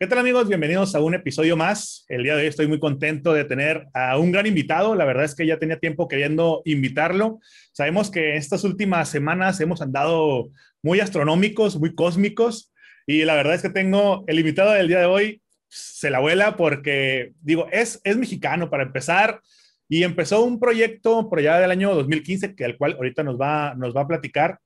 ¿Qué 0.00 0.06
tal 0.06 0.20
amigos? 0.20 0.46
Bienvenidos 0.46 0.94
a 0.94 1.00
un 1.00 1.14
episodio 1.14 1.56
más. 1.56 2.04
El 2.06 2.22
día 2.22 2.36
de 2.36 2.42
hoy 2.42 2.46
estoy 2.46 2.68
muy 2.68 2.78
contento 2.78 3.32
de 3.32 3.44
tener 3.44 3.88
a 3.92 4.16
un 4.16 4.30
gran 4.30 4.46
invitado. 4.46 4.94
La 4.94 5.04
verdad 5.04 5.24
es 5.24 5.34
que 5.34 5.44
ya 5.44 5.58
tenía 5.58 5.80
tiempo 5.80 6.06
queriendo 6.06 6.62
invitarlo. 6.64 7.40
Sabemos 7.72 8.08
que 8.08 8.36
estas 8.36 8.62
últimas 8.62 9.08
semanas 9.08 9.60
hemos 9.60 9.82
andado 9.82 10.50
muy 10.84 11.00
astronómicos, 11.00 11.80
muy 11.80 11.96
cósmicos. 11.96 12.72
Y 13.08 13.24
la 13.24 13.34
verdad 13.34 13.54
es 13.54 13.62
que 13.62 13.70
tengo 13.70 14.22
el 14.28 14.38
invitado 14.38 14.70
del 14.70 14.86
día 14.86 15.00
de 15.00 15.06
hoy, 15.06 15.42
se 15.66 16.10
la 16.10 16.20
vuela 16.20 16.56
porque, 16.56 17.32
digo, 17.40 17.66
es, 17.72 18.00
es 18.04 18.16
mexicano 18.16 18.70
para 18.70 18.84
empezar. 18.84 19.40
Y 19.88 20.04
empezó 20.04 20.44
un 20.44 20.60
proyecto 20.60 21.28
por 21.28 21.40
allá 21.40 21.58
del 21.58 21.72
año 21.72 21.92
2015, 21.92 22.54
que 22.54 22.64
al 22.64 22.76
cual 22.76 22.92
ahorita 22.92 23.24
nos 23.24 23.36
va, 23.36 23.74
nos 23.74 23.96
va 23.96 24.02
a 24.02 24.06
platicar, 24.06 24.60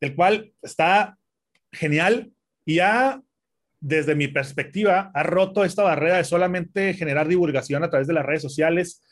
el 0.00 0.16
cual 0.16 0.52
está 0.62 1.16
genial 1.70 2.32
y 2.64 2.80
ha 2.80 3.22
desde 3.80 4.14
mi 4.14 4.28
perspectiva, 4.28 5.10
ha 5.14 5.22
roto 5.22 5.64
esta 5.64 5.82
barrera 5.82 6.16
de 6.16 6.24
solamente 6.24 6.94
generar 6.94 7.28
divulgación 7.28 7.84
a 7.84 7.90
través 7.90 8.08
de 8.08 8.14
las 8.14 8.26
redes 8.26 8.42
sociales 8.42 9.02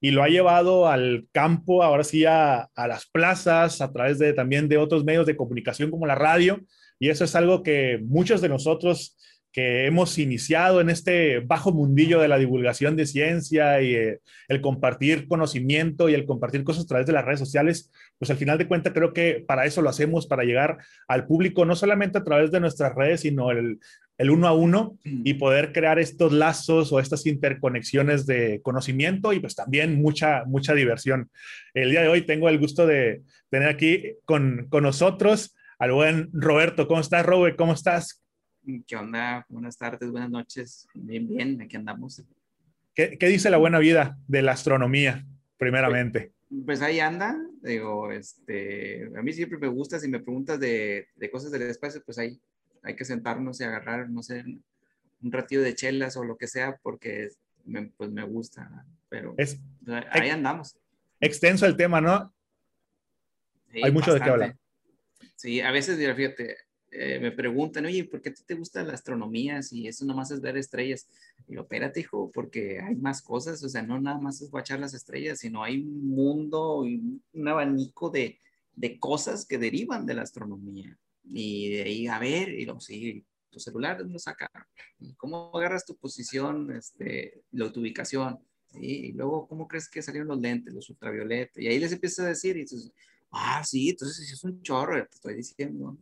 y 0.00 0.10
lo 0.10 0.22
ha 0.22 0.28
llevado 0.28 0.86
al 0.88 1.26
campo, 1.32 1.82
ahora 1.82 2.04
sí 2.04 2.24
a, 2.26 2.68
las 2.76 3.06
plazas, 3.06 3.80
a 3.80 3.90
través 3.92 4.18
de 4.18 4.34
también 4.34 4.68
de 4.68 4.76
otros 4.76 5.04
medios 5.04 5.26
de 5.26 5.36
comunicación 5.36 5.90
como 5.90 6.06
la 6.06 6.14
radio. 6.14 6.60
Y 6.98 7.08
eso 7.08 7.24
es 7.24 7.34
algo 7.34 7.62
que 7.62 8.00
muchos 8.04 8.40
de 8.40 8.50
nosotros 8.50 9.16
que 9.54 9.86
hemos 9.86 10.18
iniciado 10.18 10.80
en 10.80 10.90
este 10.90 11.38
bajo 11.38 11.70
mundillo 11.70 12.20
de 12.20 12.26
la 12.26 12.38
divulgación 12.38 12.96
de 12.96 13.06
ciencia 13.06 13.80
y 13.80 13.94
eh, 13.94 14.18
el 14.48 14.60
compartir 14.60 15.28
conocimiento 15.28 16.08
y 16.08 16.14
el 16.14 16.26
compartir 16.26 16.64
cosas 16.64 16.82
a 16.82 16.88
través 16.88 17.06
de 17.06 17.12
las 17.12 17.24
redes 17.24 17.38
sociales, 17.38 17.92
pues 18.18 18.32
al 18.32 18.36
final 18.36 18.58
de 18.58 18.66
cuentas 18.66 18.92
creo 18.92 19.12
que 19.12 19.44
para 19.46 19.64
eso 19.64 19.80
lo 19.80 19.90
hacemos, 19.90 20.26
para 20.26 20.42
llegar 20.42 20.78
al 21.06 21.28
público, 21.28 21.64
no 21.64 21.76
solamente 21.76 22.18
a 22.18 22.24
través 22.24 22.50
de 22.50 22.58
nuestras 22.58 22.96
redes, 22.96 23.20
sino 23.20 23.52
el, 23.52 23.78
el 24.18 24.30
uno 24.30 24.48
a 24.48 24.54
uno 24.54 24.98
y 25.04 25.34
poder 25.34 25.72
crear 25.72 26.00
estos 26.00 26.32
lazos 26.32 26.92
o 26.92 26.98
estas 26.98 27.24
interconexiones 27.24 28.26
de 28.26 28.60
conocimiento 28.60 29.32
y 29.32 29.38
pues 29.38 29.54
también 29.54 30.02
mucha, 30.02 30.44
mucha 30.46 30.74
diversión. 30.74 31.30
El 31.74 31.92
día 31.92 32.02
de 32.02 32.08
hoy 32.08 32.22
tengo 32.22 32.48
el 32.48 32.58
gusto 32.58 32.88
de 32.88 33.22
tener 33.50 33.68
aquí 33.68 34.16
con, 34.24 34.66
con 34.68 34.82
nosotros 34.82 35.54
al 35.78 35.92
buen 35.92 36.30
Roberto. 36.32 36.88
¿Cómo 36.88 37.00
estás, 37.00 37.24
Robert? 37.24 37.56
¿Cómo 37.56 37.72
estás? 37.72 38.23
¿Qué 38.86 38.96
onda? 38.96 39.44
Buenas 39.50 39.76
tardes, 39.76 40.10
buenas 40.10 40.30
noches. 40.30 40.88
Bien, 40.94 41.28
bien, 41.28 41.60
aquí 41.60 41.76
andamos. 41.76 42.22
¿Qué, 42.94 43.18
qué 43.18 43.26
dice 43.26 43.50
la 43.50 43.58
buena 43.58 43.78
vida 43.78 44.18
de 44.26 44.40
la 44.40 44.52
astronomía, 44.52 45.26
primeramente? 45.58 46.32
Pues, 46.48 46.62
pues 46.64 46.82
ahí 46.82 46.98
anda, 46.98 47.36
digo, 47.60 48.10
este, 48.10 49.10
a 49.16 49.22
mí 49.22 49.34
siempre 49.34 49.58
me 49.58 49.68
gusta, 49.68 49.98
si 49.98 50.08
me 50.08 50.20
preguntas 50.20 50.58
de, 50.58 51.08
de 51.14 51.30
cosas 51.30 51.50
del 51.50 51.62
espacio, 51.62 52.02
pues 52.06 52.18
ahí 52.18 52.40
hay 52.82 52.96
que 52.96 53.04
sentarnos 53.04 53.60
y 53.60 53.64
agarrar, 53.64 54.08
no 54.08 54.22
sé, 54.22 54.42
un 55.22 55.32
ratito 55.32 55.60
de 55.60 55.74
chelas 55.74 56.16
o 56.16 56.24
lo 56.24 56.38
que 56.38 56.46
sea, 56.46 56.78
porque 56.82 57.28
me, 57.66 57.86
pues 57.88 58.10
me 58.10 58.24
gusta, 58.24 58.86
pero 59.10 59.34
es, 59.36 59.60
ahí 60.10 60.30
andamos. 60.30 60.78
Extenso 61.20 61.66
el 61.66 61.76
tema, 61.76 62.00
¿no? 62.00 62.32
hay 63.82 63.92
mucho 63.92 64.14
de 64.14 64.20
qué 64.20 64.30
hablar. 64.30 64.56
Sí, 65.36 65.60
a 65.60 65.70
veces, 65.70 65.98
fíjate, 66.16 66.56
eh, 66.96 67.18
me 67.18 67.32
preguntan, 67.32 67.86
oye, 67.86 68.04
¿por 68.04 68.22
qué 68.22 68.30
te 68.30 68.54
gusta 68.54 68.84
la 68.84 68.92
astronomía 68.92 69.62
si 69.62 69.88
eso 69.88 70.04
nomás 70.04 70.30
es 70.30 70.40
ver 70.40 70.56
estrellas? 70.56 71.08
Y 71.46 71.50
digo, 71.50 71.62
espérate, 71.62 72.00
hijo, 72.00 72.30
porque 72.32 72.80
hay 72.80 72.94
más 72.94 73.20
cosas, 73.20 73.62
o 73.64 73.68
sea, 73.68 73.82
no 73.82 74.00
nada 74.00 74.18
más 74.18 74.40
es 74.40 74.50
guachar 74.50 74.78
las 74.78 74.94
estrellas, 74.94 75.40
sino 75.40 75.64
hay 75.64 75.80
un 75.80 76.06
mundo 76.08 76.86
y 76.86 77.20
un 77.32 77.48
abanico 77.48 78.10
de, 78.10 78.38
de 78.76 78.98
cosas 79.00 79.44
que 79.44 79.58
derivan 79.58 80.06
de 80.06 80.14
la 80.14 80.22
astronomía. 80.22 80.96
Y 81.32 81.70
de 81.70 81.82
ahí, 81.82 82.06
a 82.06 82.20
ver, 82.20 82.50
y 82.50 82.64
luego 82.64 82.80
sí, 82.80 83.24
tu 83.50 83.58
celular 83.58 84.00
lo 84.00 84.18
saca. 84.18 84.48
¿Cómo 85.16 85.50
agarras 85.54 85.84
tu 85.84 85.96
posición, 85.96 86.70
este, 86.76 87.42
lo, 87.50 87.72
tu 87.72 87.80
ubicación? 87.80 88.38
Y 88.72 89.12
luego, 89.12 89.48
¿cómo 89.48 89.66
crees 89.66 89.88
que 89.88 90.02
salieron 90.02 90.28
los 90.28 90.40
lentes, 90.40 90.72
los 90.72 90.90
ultravioletas? 90.90 91.62
Y 91.62 91.66
ahí 91.66 91.78
les 91.78 91.92
empieza 91.92 92.22
a 92.22 92.28
decir, 92.28 92.56
y 92.56 92.60
dices, 92.60 92.92
ah, 93.30 93.62
sí, 93.64 93.90
entonces 93.90 94.30
es 94.30 94.44
un 94.44 94.62
chorro, 94.62 94.94
te 95.06 95.14
estoy 95.14 95.34
diciendo. 95.34 95.96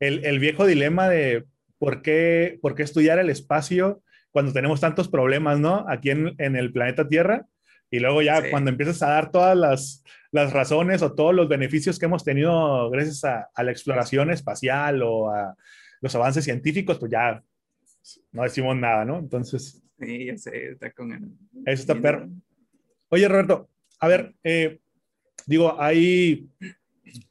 El, 0.00 0.24
el 0.24 0.38
viejo 0.38 0.66
dilema 0.66 1.08
de 1.08 1.44
por 1.78 2.02
qué, 2.02 2.58
por 2.62 2.74
qué 2.74 2.82
estudiar 2.82 3.18
el 3.18 3.30
espacio 3.30 4.02
cuando 4.30 4.52
tenemos 4.52 4.80
tantos 4.80 5.08
problemas, 5.08 5.60
¿no? 5.60 5.84
Aquí 5.88 6.10
en, 6.10 6.34
en 6.38 6.56
el 6.56 6.72
planeta 6.72 7.08
Tierra. 7.08 7.46
Y 7.90 8.00
luego 8.00 8.22
ya 8.22 8.50
cuando 8.50 8.70
empiezas 8.70 9.02
a 9.02 9.10
dar 9.10 9.30
todas 9.30 9.56
las, 9.56 10.02
las 10.34 10.52
razones 10.52 11.00
o 11.02 11.14
todos 11.14 11.32
los 11.32 11.48
beneficios 11.48 11.96
que 11.96 12.06
hemos 12.06 12.24
tenido 12.24 12.90
gracias 12.90 13.22
a, 13.22 13.62
la 13.62 13.70
exploración 13.70 14.32
espacial 14.32 15.00
o 15.04 15.30
a 15.30 15.54
los 16.00 16.12
avances 16.16 16.44
científicos, 16.44 16.98
pues 16.98 17.12
ya 17.12 17.40
no 18.32 18.42
decimos 18.42 18.74
nada, 18.76 19.04
¿no? 19.04 19.18
Entonces. 19.20 19.80
Sí, 20.00 20.26
ya 20.26 20.36
sé, 20.36 20.72
está 20.72 20.90
con 20.90 21.12
el... 21.12 21.22
Eso 21.64 21.82
está 21.82 21.94
perro. 21.94 22.28
Oye, 23.10 23.28
Roberto, 23.28 23.68
a 24.00 24.08
ver, 24.08 24.34
eh, 24.42 24.80
digo, 25.46 25.80
hay, 25.80 26.48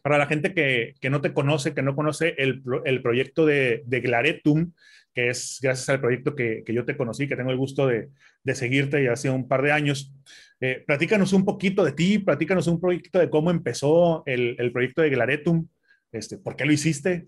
para 0.01 0.17
la 0.17 0.27
gente 0.27 0.53
que, 0.53 0.95
que, 0.99 1.09
no 1.09 1.21
te 1.21 1.33
conoce, 1.33 1.73
que 1.73 1.81
no 1.81 1.95
conoce 1.95 2.35
el, 2.37 2.63
el 2.85 3.01
proyecto 3.01 3.45
de, 3.45 3.83
de, 3.85 4.01
Glaretum, 4.01 4.73
que 5.13 5.29
es 5.29 5.59
gracias 5.61 5.89
al 5.89 6.01
proyecto 6.01 6.35
que, 6.35 6.63
que, 6.65 6.73
yo 6.73 6.85
te 6.85 6.97
conocí, 6.97 7.27
que 7.27 7.35
tengo 7.35 7.51
el 7.51 7.57
gusto 7.57 7.87
de, 7.87 8.09
de 8.43 8.55
seguirte 8.55 9.03
ya 9.03 9.13
hace 9.13 9.29
un 9.29 9.47
par 9.47 9.61
de 9.61 9.71
años. 9.71 10.13
Eh, 10.59 10.83
platícanos 10.85 11.33
un 11.33 11.45
poquito 11.45 11.83
de 11.83 11.91
ti, 11.91 12.19
platícanos 12.19 12.67
un 12.67 12.79
poquito 12.79 13.19
de 13.19 13.29
cómo 13.29 13.51
empezó 13.51 14.23
el, 14.25 14.55
el 14.59 14.71
proyecto 14.71 15.01
de 15.01 15.09
Glaretum, 15.09 15.67
este, 16.11 16.37
¿por 16.37 16.55
qué 16.55 16.65
lo 16.65 16.71
hiciste? 16.71 17.27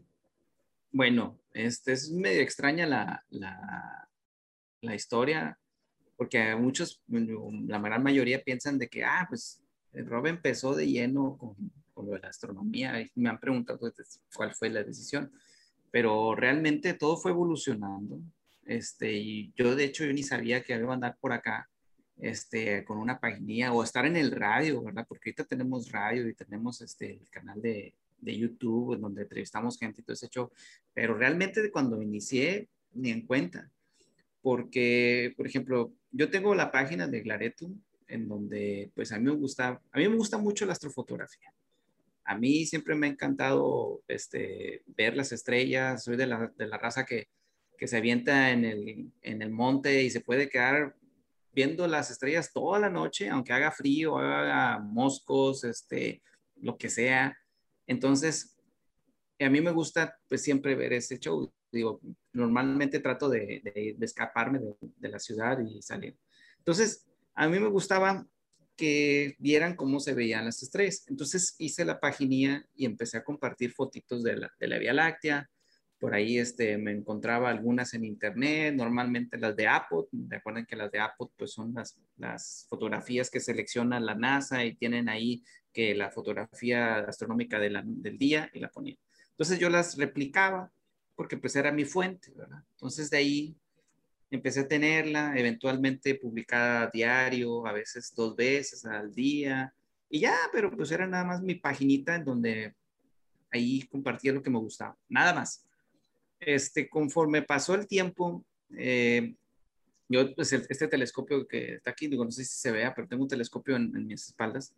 Bueno, 0.92 1.42
este 1.52 1.94
es 1.94 2.12
medio 2.12 2.42
extraña 2.42 2.86
la, 2.86 3.26
la, 3.30 4.08
la 4.82 4.96
historia, 4.96 5.58
porque 6.16 6.56
muchos, 6.56 7.02
la 7.08 7.80
gran 7.80 8.04
mayoría 8.04 8.42
piensan 8.42 8.78
de 8.78 8.88
que, 8.88 9.04
ah, 9.04 9.26
pues 9.28 9.62
Rob 9.92 10.28
empezó 10.28 10.76
de 10.76 10.88
lleno 10.88 11.38
con, 11.38 11.56
con 11.96 12.06
lo 12.06 12.12
de 12.12 12.20
la 12.20 12.28
astronomía 12.28 12.94
me 13.16 13.30
han 13.30 13.40
preguntado 13.40 13.80
pues, 13.80 14.20
cuál 14.36 14.54
fue 14.54 14.70
la 14.70 14.84
decisión, 14.84 15.32
pero 15.90 16.36
realmente 16.36 16.94
todo 16.94 17.18
fue 17.18 17.32
evolucionando. 17.32 18.20
Este, 18.66 19.14
y 19.14 19.54
yo 19.56 19.76
de 19.76 19.86
hecho 19.86 20.06
yo 20.06 20.14
ni 20.14 20.24
sabía 20.24 20.62
que 20.62 20.76
iba 20.76 20.92
a 20.92 20.96
andar 20.96 21.18
por 21.20 21.34
acá 21.34 21.70
este, 22.18 22.84
con 22.84 22.98
una 22.98 23.20
página 23.20 23.74
o 23.74 23.84
estar 23.84 24.06
en 24.06 24.18
el 24.18 24.32
radio, 24.32 24.84
¿verdad? 24.84 25.06
Porque 25.08 25.30
ahorita 25.30 25.46
tenemos 25.46 25.92
radio 25.92 26.28
y 26.28 26.34
tenemos 26.34 26.82
este, 26.82 27.14
el 27.14 27.30
canal 27.30 27.62
de, 27.62 27.96
de 28.20 28.38
YouTube 28.38 29.00
donde 29.00 29.24
entrevistamos 29.24 29.78
gente 29.78 30.02
y 30.02 30.04
todo 30.04 30.14
ese 30.14 30.30
show, 30.30 30.52
pero 30.94 31.16
realmente 31.16 31.72
cuando 31.72 32.02
inicié 32.02 32.70
ni 32.94 33.12
en 33.12 33.26
cuenta, 33.26 33.70
porque, 34.42 35.34
por 35.36 35.48
ejemplo, 35.48 35.94
yo 36.12 36.30
tengo 36.30 36.54
la 36.54 36.72
página 36.72 37.08
de 37.08 37.22
Glaretum 37.22 37.82
en 38.08 38.28
donde 38.28 38.92
pues 38.94 39.12
a 39.12 39.18
mí 39.18 39.26
me 39.26 39.32
gusta, 39.32 39.82
a 39.92 39.98
mí 39.98 40.08
me 40.08 40.16
gusta 40.16 40.38
mucho 40.38 40.66
la 40.66 40.74
astrofotografía. 40.74 41.52
A 42.26 42.36
mí 42.36 42.66
siempre 42.66 42.96
me 42.96 43.08
ha 43.08 43.12
encantado 43.12 44.04
este, 44.08 44.84
ver 44.88 45.16
las 45.16 45.32
estrellas, 45.32 46.04
soy 46.04 46.18
de 46.18 46.28
la, 46.28 46.52
de 46.58 46.68
la 46.68 46.78
raza 46.78 47.06
que, 47.06 47.30
que 47.78 47.88
se 47.88 47.98
avienta 47.98 48.52
en 48.52 48.66
el, 48.66 49.12
en 49.22 49.42
el 49.42 49.52
monte 49.52 50.04
y 50.04 50.10
se 50.10 50.22
puede 50.22 50.50
quedar 50.50 50.96
viendo 51.54 51.88
las 51.88 52.12
estrellas 52.12 52.52
toda 52.52 52.80
la 52.80 52.90
noche, 52.90 53.30
aunque 53.30 53.54
haga 53.54 53.72
frío, 53.72 54.18
haga 54.18 54.80
moscos, 54.80 55.64
este, 55.64 56.22
lo 56.58 56.78
que 56.78 56.90
sea. 56.90 57.38
Entonces, 57.88 58.58
a 59.40 59.50
mí 59.50 59.62
me 59.62 59.72
gusta 59.72 60.18
pues 60.28 60.42
siempre 60.42 60.76
ver 60.76 60.94
ese 60.94 61.18
show. 61.18 61.52
Digo, 61.72 62.02
normalmente 62.34 63.00
trato 63.00 63.30
de, 63.30 63.62
de, 63.64 63.96
escaparme 64.02 64.60
de, 64.60 64.76
de, 64.82 65.10
la 65.10 65.20
ciudad 65.20 65.60
y 65.60 65.82
salir. 65.82 66.18
Entonces, 66.58 67.06
a 67.34 67.48
mí 67.48 67.60
me 67.60 67.68
gustaba 67.68 68.26
que 68.76 69.36
vieran 69.40 69.76
cómo 69.76 70.00
se 70.00 70.14
veían 70.14 70.46
las 70.46 70.62
estrellas. 70.64 71.06
Entonces 71.08 71.56
hice 71.60 71.86
la 71.86 72.00
paginía 72.00 72.66
y 72.76 72.86
empecé 72.86 73.18
a 73.18 73.24
compartir 73.24 73.72
fotitos 73.72 74.24
de 74.24 74.38
la, 74.38 74.52
de 74.60 74.68
la 74.68 74.78
Vía 74.78 74.94
Láctea, 74.94 75.50
por 76.00 76.14
ahí 76.14 76.38
este, 76.38 76.78
me 76.78 76.92
encontraba 76.92 77.50
algunas 77.50 77.94
en 77.94 78.04
internet, 78.04 78.76
normalmente 78.76 79.38
las 79.38 79.56
de 79.56 79.68
Apple. 79.68 80.04
Recuerden 80.28 80.66
que 80.66 80.76
las 80.76 80.92
de 80.92 81.00
Apple 81.00 81.28
pues 81.38 81.54
son 81.54 81.74
las, 81.74 81.98
las 82.18 82.66
fotografías 82.70 83.30
que 83.30 83.40
selecciona 83.40 84.00
la 84.00 84.14
NASA 84.14 84.64
y 84.66 84.76
tienen 84.76 85.10
ahí 85.10 85.44
que 85.72 85.96
la 85.96 86.12
fotografía 86.12 86.98
astronómica 87.00 87.60
de 87.60 87.82
del 87.86 88.18
día 88.18 88.50
y 88.54 88.60
la 88.60 88.70
ponía. 88.70 88.96
Entonces 89.32 89.58
yo 89.58 89.70
las 89.70 89.98
replicaba 89.98 90.72
porque 91.16 91.38
pues 91.38 91.56
era 91.56 91.72
mi 91.72 91.86
fuente. 91.86 92.34
Entonces 92.74 93.10
de 93.10 93.18
ahí 93.18 93.58
empecé 94.32 94.62
a 94.62 94.68
tenerla, 94.68 95.34
eventualmente 95.38 96.16
publicada 96.16 96.90
diario, 96.92 97.66
a 97.66 97.72
veces 97.72 98.14
dos 98.16 98.36
veces 98.36 98.86
al 98.86 99.14
día, 99.14 99.74
y 100.10 100.22
ya, 100.22 100.36
pero 100.52 100.76
pues 100.76 100.92
era 100.92 101.08
nada 101.08 101.24
más 101.24 101.42
mi 101.42 101.56
paginita 101.56 102.16
en 102.16 102.26
donde 102.26 102.76
ahí 103.52 103.84
compartía 103.84 104.34
lo 104.34 104.44
que 104.44 104.50
me 104.50 104.60
gustaba, 104.60 104.98
nada 105.08 105.34
más 105.34 105.66
este, 106.40 106.90
conforme 106.90 107.42
pasó 107.42 107.76
el 107.76 107.88
tiempo, 107.88 108.46
eh, 108.78 109.36
yo, 110.08 110.36
pues 110.36 110.54
este 110.54 110.88
telescopio 110.88 111.48
que 111.48 111.76
está 111.76 111.92
aquí, 111.92 112.08
digo, 112.08 112.24
no 112.24 112.32
sé 112.32 112.46
si 112.46 112.56
se 112.56 112.72
vea, 112.72 112.94
pero 112.94 113.08
tengo 113.08 113.24
un 113.24 113.30
telescopio 113.30 113.76
en, 113.76 114.06
mis 114.06 114.28
espaldas. 114.28 114.74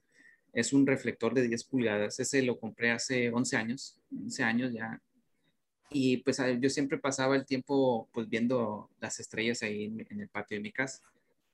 Es 0.53 0.71
un 0.71 0.87
reflector 0.87 1.33
de 1.33 1.47
10 1.47 1.65
pulgadas. 1.65 2.19
Ese 2.19 2.41
lo 2.41 2.57
compré 2.57 2.91
hace 2.91 3.29
11 3.29 3.57
años. 3.57 3.99
11 4.09 4.43
años 4.43 4.73
ya. 4.73 5.01
Y 5.89 6.17
pues 6.17 6.41
yo 6.59 6.69
siempre 6.69 6.97
pasaba 6.97 7.35
el 7.35 7.45
tiempo 7.45 8.09
pues 8.13 8.27
viendo 8.27 8.89
las 8.99 9.19
estrellas 9.19 9.63
ahí 9.63 9.85
en, 9.85 10.19
el 10.21 10.29
patio 10.29 10.57
de 10.57 10.61
mi 10.61 10.71
casa. 10.71 11.01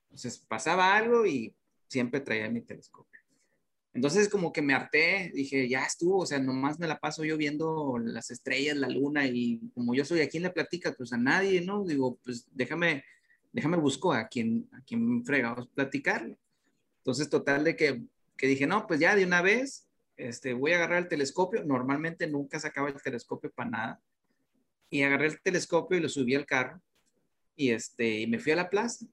Entonces 0.05 0.37
pasaba 0.47 0.95
algo 0.95 1.25
y 1.25 1.53
siempre 1.87 2.19
traía 2.19 2.49
mi 2.49 2.61
telescopio. 2.61 3.21
Entonces 3.93 4.27
como 4.27 4.51
que 4.51 4.63
me 4.63 4.73
harté, 4.73 5.31
dije, 5.35 5.69
ya 5.69 5.83
estuvo, 5.85 6.19
o 6.19 6.25
sea, 6.25 6.39
nomás 6.39 6.79
me 6.79 6.87
la 6.87 6.99
paso 6.99 7.23
yo 7.23 7.37
viendo 7.37 7.99
las 7.99 8.31
estrellas, 8.31 8.75
la 8.75 8.89
luna 8.89 9.27
y 9.27 9.59
como 9.75 9.93
yo 9.93 10.03
soy 10.03 10.21
aquí 10.21 10.37
en 10.37 10.43
la 10.43 10.53
plática, 10.53 10.95
pues 10.97 11.13
a 11.13 11.17
nadie, 11.17 11.61
¿no? 11.61 11.85
Digo, 11.85 12.17
pues 12.23 12.47
déjame, 12.51 13.03
déjame 13.51 13.77
busco 13.77 14.11
a 14.11 14.27
quien, 14.27 14.67
a 14.71 14.81
quien 14.81 15.23
fregamos 15.23 15.67
platicarle. 15.67 16.39
Entonces, 16.97 17.29
total 17.29 17.63
de 17.65 17.75
que, 17.75 18.01
que 18.35 18.47
dije, 18.47 18.65
no, 18.65 18.87
pues 18.87 18.99
ya 18.99 19.15
de 19.15 19.25
una 19.25 19.43
vez, 19.43 19.87
este, 20.17 20.53
voy 20.53 20.71
a 20.71 20.77
agarrar 20.77 21.03
el 21.03 21.07
telescopio. 21.09 21.63
Normalmente 21.63 22.25
nunca 22.25 22.59
sacaba 22.59 22.89
el 22.89 23.01
telescopio 23.01 23.51
para 23.51 23.69
nada 23.69 24.01
y 24.93 25.01
agarré 25.01 25.25
el 25.25 25.41
telescopio 25.41 25.97
y 25.97 26.01
lo 26.01 26.07
subí 26.07 26.35
al 26.35 26.45
carro 26.45 26.79
y, 27.55 27.71
este, 27.71 28.19
y 28.21 28.27
me 28.27 28.37
fui 28.37 28.51
a 28.51 28.57
la 28.57 28.69
plaza. 28.69 29.07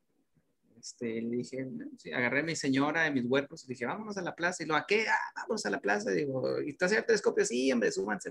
Este, 0.78 1.22
le 1.22 1.36
dije, 1.38 1.66
agarré 2.14 2.40
a 2.40 2.42
mi 2.42 2.54
señora 2.54 3.06
y 3.06 3.14
mis 3.14 3.24
huercos 3.24 3.64
y 3.64 3.68
dije, 3.68 3.86
vámonos 3.86 4.18
a 4.18 4.22
la 4.22 4.36
plaza. 4.36 4.62
Y 4.62 4.66
lo, 4.66 4.76
¿a 4.76 4.86
qué? 4.86 5.06
Ah, 5.08 5.32
vamos 5.36 5.64
a 5.64 5.70
la 5.70 5.80
plaza. 5.80 6.10
Digo, 6.10 6.60
¿y 6.60 6.70
estás 6.70 6.92
el 6.92 7.06
telescopio? 7.06 7.46
Sí, 7.46 7.72
hombre, 7.72 7.90
súbanse. 7.92 8.30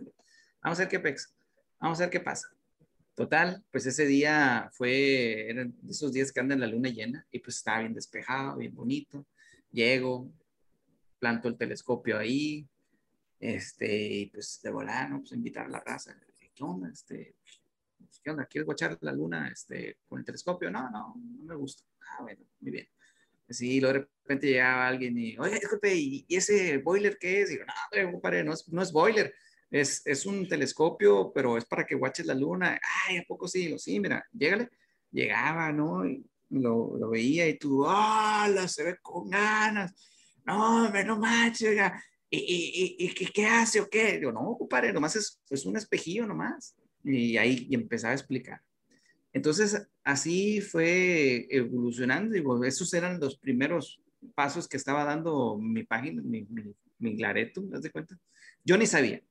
Vamos 0.61 0.77
a 0.77 0.83
ver 0.83 0.89
qué 0.89 0.99
pex. 0.99 1.33
Vamos 1.79 1.99
a 1.99 2.03
ver 2.03 2.11
qué 2.11 2.19
pasa. 2.19 2.49
Total, 3.15 3.63
pues 3.71 3.87
ese 3.87 4.05
día 4.05 4.69
fue, 4.71 5.49
eran 5.49 5.73
esos 5.89 6.13
días 6.13 6.31
que 6.31 6.41
anda 6.41 6.53
en 6.53 6.61
la 6.61 6.67
luna 6.67 6.89
llena 6.89 7.25
y 7.31 7.39
pues 7.39 7.57
estaba 7.57 7.79
bien 7.79 7.95
despejado, 7.95 8.57
bien 8.57 8.75
bonito. 8.75 9.25
Llego, 9.71 10.31
planto 11.17 11.47
el 11.47 11.57
telescopio 11.57 12.19
ahí, 12.19 12.67
este, 13.39 14.07
y 14.07 14.25
pues 14.27 14.59
de 14.61 14.69
volar, 14.69 15.09
¿no? 15.09 15.21
Pues 15.21 15.31
invitar 15.31 15.65
a 15.65 15.69
la 15.69 15.79
raza. 15.79 16.15
¿Qué 16.59 16.65
onda? 16.65 16.89
Este, 16.89 17.35
¿Qué 18.21 18.29
onda? 18.29 18.45
¿Quieres 18.45 18.65
guachar 18.65 18.97
la 19.01 19.13
luna 19.13 19.47
este, 19.47 19.99
con 20.07 20.19
el 20.19 20.25
telescopio? 20.25 20.69
No, 20.69 20.89
no, 20.89 21.15
no 21.15 21.43
me 21.45 21.55
gusta. 21.55 21.83
Ah, 22.01 22.23
bueno, 22.23 22.41
muy 22.59 22.71
bien. 22.71 22.87
Sí, 23.47 23.79
luego 23.79 23.99
de 23.99 24.07
repente 24.23 24.47
llegaba 24.47 24.87
alguien 24.87 25.17
y, 25.17 25.37
oye, 25.37 25.55
disculpe, 25.55 25.95
¿y, 25.95 26.25
ese 26.29 26.77
boiler 26.79 27.17
qué 27.17 27.41
es? 27.41 27.49
digo, 27.49 27.63
no, 27.65 28.11
compadre, 28.11 28.43
no 28.43 28.53
es, 28.53 28.67
no 28.67 28.81
es 28.81 28.91
boiler, 28.91 29.33
es, 29.71 30.05
es, 30.05 30.25
un 30.25 30.47
telescopio, 30.47 31.31
pero 31.33 31.57
es 31.57 31.65
para 31.65 31.85
que 31.85 31.95
guaches 31.95 32.25
la 32.25 32.35
luna. 32.35 32.79
Ay, 33.07 33.17
¿a 33.17 33.23
poco 33.27 33.47
sí? 33.47 33.69
Lo, 33.69 33.79
sí, 33.79 33.99
mira, 33.99 34.23
llégale. 34.31 34.69
Llegaba, 35.11 35.71
¿no? 35.71 36.05
Y 36.05 36.23
lo, 36.49 36.97
lo 36.97 37.09
veía 37.09 37.47
y 37.47 37.57
tú, 37.57 37.85
¡ah! 37.87 38.47
se 38.67 38.83
ve 38.83 38.97
con 39.01 39.29
ganas. 39.29 39.93
No, 40.45 40.89
no 40.89 41.17
manches, 41.17 41.69
oiga, 41.69 42.03
¿y, 42.29 42.95
y, 42.99 43.05
y 43.07 43.25
qué 43.27 43.45
hace 43.45 43.81
o 43.81 43.89
qué? 43.89 44.19
Digo, 44.19 44.31
no, 44.31 44.55
compadre, 44.57 44.93
nomás 44.93 45.15
es, 45.15 45.39
es 45.49 45.65
un 45.65 45.77
espejillo 45.77 46.25
nomás. 46.25 46.75
Y 47.03 47.37
ahí 47.37 47.67
y 47.69 47.75
empezaba 47.75 48.11
a 48.11 48.15
explicar. 48.15 48.61
Entonces, 49.31 49.87
así 50.03 50.61
fue 50.61 51.47
evolucionando. 51.49 52.33
Digo, 52.33 52.63
esos 52.65 52.93
eran 52.93 53.19
los 53.19 53.37
primeros 53.37 54.01
pasos 54.35 54.67
que 54.67 54.77
estaba 54.77 55.05
dando 55.05 55.57
mi 55.57 55.83
página, 55.83 56.21
mi, 56.21 56.45
mi, 56.49 56.75
mi 56.97 57.15
Glareto, 57.15 57.61
¿te 57.61 57.69
das 57.69 57.91
cuenta? 57.91 58.17
Yo 58.65 58.77
ni 58.77 58.85
sabía. 58.85 59.21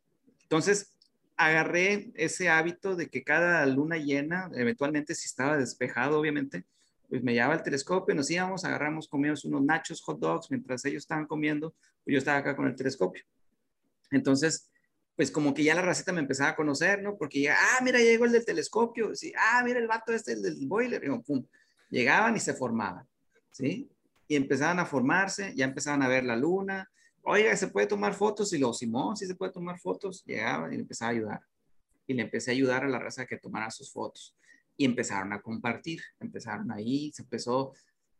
Entonces, 0.42 0.94
agarré 1.36 2.10
ese 2.14 2.48
hábito 2.48 2.96
de 2.96 3.08
que 3.08 3.22
cada 3.22 3.64
luna 3.66 3.96
llena, 3.96 4.50
eventualmente 4.54 5.14
si 5.14 5.26
estaba 5.26 5.56
despejado, 5.56 6.18
obviamente, 6.18 6.64
pues 7.08 7.22
me 7.22 7.32
llevaba 7.32 7.54
el 7.54 7.62
telescopio, 7.62 8.14
nos 8.14 8.30
íbamos, 8.30 8.64
agarramos, 8.64 9.08
comíamos 9.08 9.44
unos 9.44 9.62
nachos, 9.62 10.02
hot 10.02 10.18
dogs, 10.18 10.50
mientras 10.50 10.84
ellos 10.84 11.02
estaban 11.02 11.26
comiendo, 11.26 11.74
pues 12.04 12.12
yo 12.12 12.18
estaba 12.18 12.38
acá 12.38 12.54
con 12.54 12.66
el 12.66 12.76
telescopio. 12.76 13.24
Entonces, 14.10 14.70
pues 15.16 15.30
como 15.30 15.54
que 15.54 15.64
ya 15.64 15.74
la 15.74 15.82
raceta 15.82 16.12
me 16.12 16.20
empezaba 16.20 16.50
a 16.50 16.56
conocer, 16.56 17.02
¿no? 17.02 17.16
Porque 17.16 17.40
ya, 17.40 17.56
ah, 17.58 17.82
mira, 17.82 17.98
llegó 17.98 18.26
el 18.26 18.32
del 18.32 18.44
telescopio, 18.44 19.14
sí, 19.14 19.32
ah, 19.36 19.62
mira 19.64 19.78
el 19.78 19.88
vato 19.88 20.12
este, 20.12 20.32
el 20.32 20.42
del 20.42 20.66
boiler, 20.66 21.02
y 21.02 21.08
pum, 21.20 21.44
llegaban 21.88 22.36
y 22.36 22.40
se 22.40 22.52
formaban, 22.52 23.06
¿sí? 23.50 23.90
Y 24.28 24.36
empezaban 24.36 24.78
a 24.78 24.84
formarse, 24.84 25.54
ya 25.56 25.64
empezaban 25.64 26.02
a 26.02 26.08
ver 26.08 26.24
la 26.24 26.36
luna, 26.36 26.90
oiga, 27.22 27.56
¿se 27.56 27.68
puede 27.68 27.86
tomar 27.86 28.14
fotos? 28.14 28.52
Y 28.52 28.58
lo, 28.58 28.74
Simón, 28.74 29.16
sí 29.16 29.26
se 29.26 29.34
puede 29.34 29.52
tomar 29.52 29.80
fotos, 29.80 30.22
llegaban 30.26 30.72
y 30.74 30.76
empezaba 30.76 31.08
a 31.08 31.14
ayudar. 31.14 31.40
Y 32.06 32.14
le 32.14 32.22
empecé 32.22 32.50
a 32.50 32.54
ayudar 32.54 32.84
a 32.84 32.88
la 32.88 32.98
raza 32.98 33.26
que 33.26 33.38
tomara 33.38 33.70
sus 33.70 33.90
fotos 33.90 34.34
y 34.78 34.84
empezaron 34.84 35.32
a 35.32 35.42
compartir, 35.42 36.00
empezaron 36.20 36.70
ahí, 36.70 37.10
se 37.12 37.22
empezó, 37.22 37.74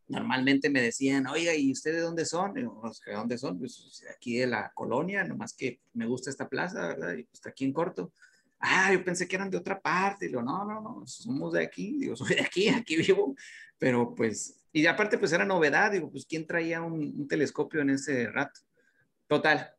normalmente 0.09 0.69
me 0.69 0.83
decían, 0.83 1.29
oiga, 1.29 1.55
¿y 1.55 1.71
ustedes 1.71 1.99
de 1.99 2.03
dónde 2.03 2.25
son? 2.25 2.59
Y 2.59 2.63
yo, 2.63 2.83
¿de 3.07 3.13
dónde 3.13 3.39
son? 3.39 3.59
Pues 3.59 4.05
aquí 4.15 4.39
de 4.39 4.49
la 4.49 4.73
colonia, 4.75 5.23
nomás 5.23 5.55
que 5.55 5.81
me 5.95 6.07
gusta 6.07 6.31
esta 6.31 6.49
plaza, 6.49 6.89
¿verdad? 6.89 7.17
Y 7.17 7.23
pues 7.23 7.47
aquí 7.47 7.65
en 7.65 7.73
corto. 7.73 8.13
Ah, 8.59 8.93
yo 8.93 9.05
pensé 9.05 9.29
que 9.29 9.37
eran 9.37 9.51
de 9.51 9.57
otra 9.57 9.81
parte. 9.81 10.25
Y 10.25 10.29
digo, 10.29 10.43
no, 10.43 10.65
no, 10.65 10.81
no, 10.81 11.07
somos 11.07 11.53
de 11.53 11.63
aquí. 11.63 11.97
Digo, 11.97 12.17
soy 12.17 12.35
de 12.35 12.43
aquí, 12.43 12.69
aquí 12.69 12.97
vivo. 12.97 13.37
Pero 13.79 14.15
pues, 14.17 14.61
y 14.73 14.85
aparte 14.87 15.17
pues 15.17 15.33
era 15.33 15.45
novedad. 15.45 15.93
Digo, 15.93 16.11
pues 16.11 16.27
¿quién 16.27 16.45
traía 16.45 16.83
un, 16.83 17.29
telescopio 17.29 17.83
en 17.83 17.91
ese 17.91 18.29
rato? 18.29 18.61
Total. 19.29 19.71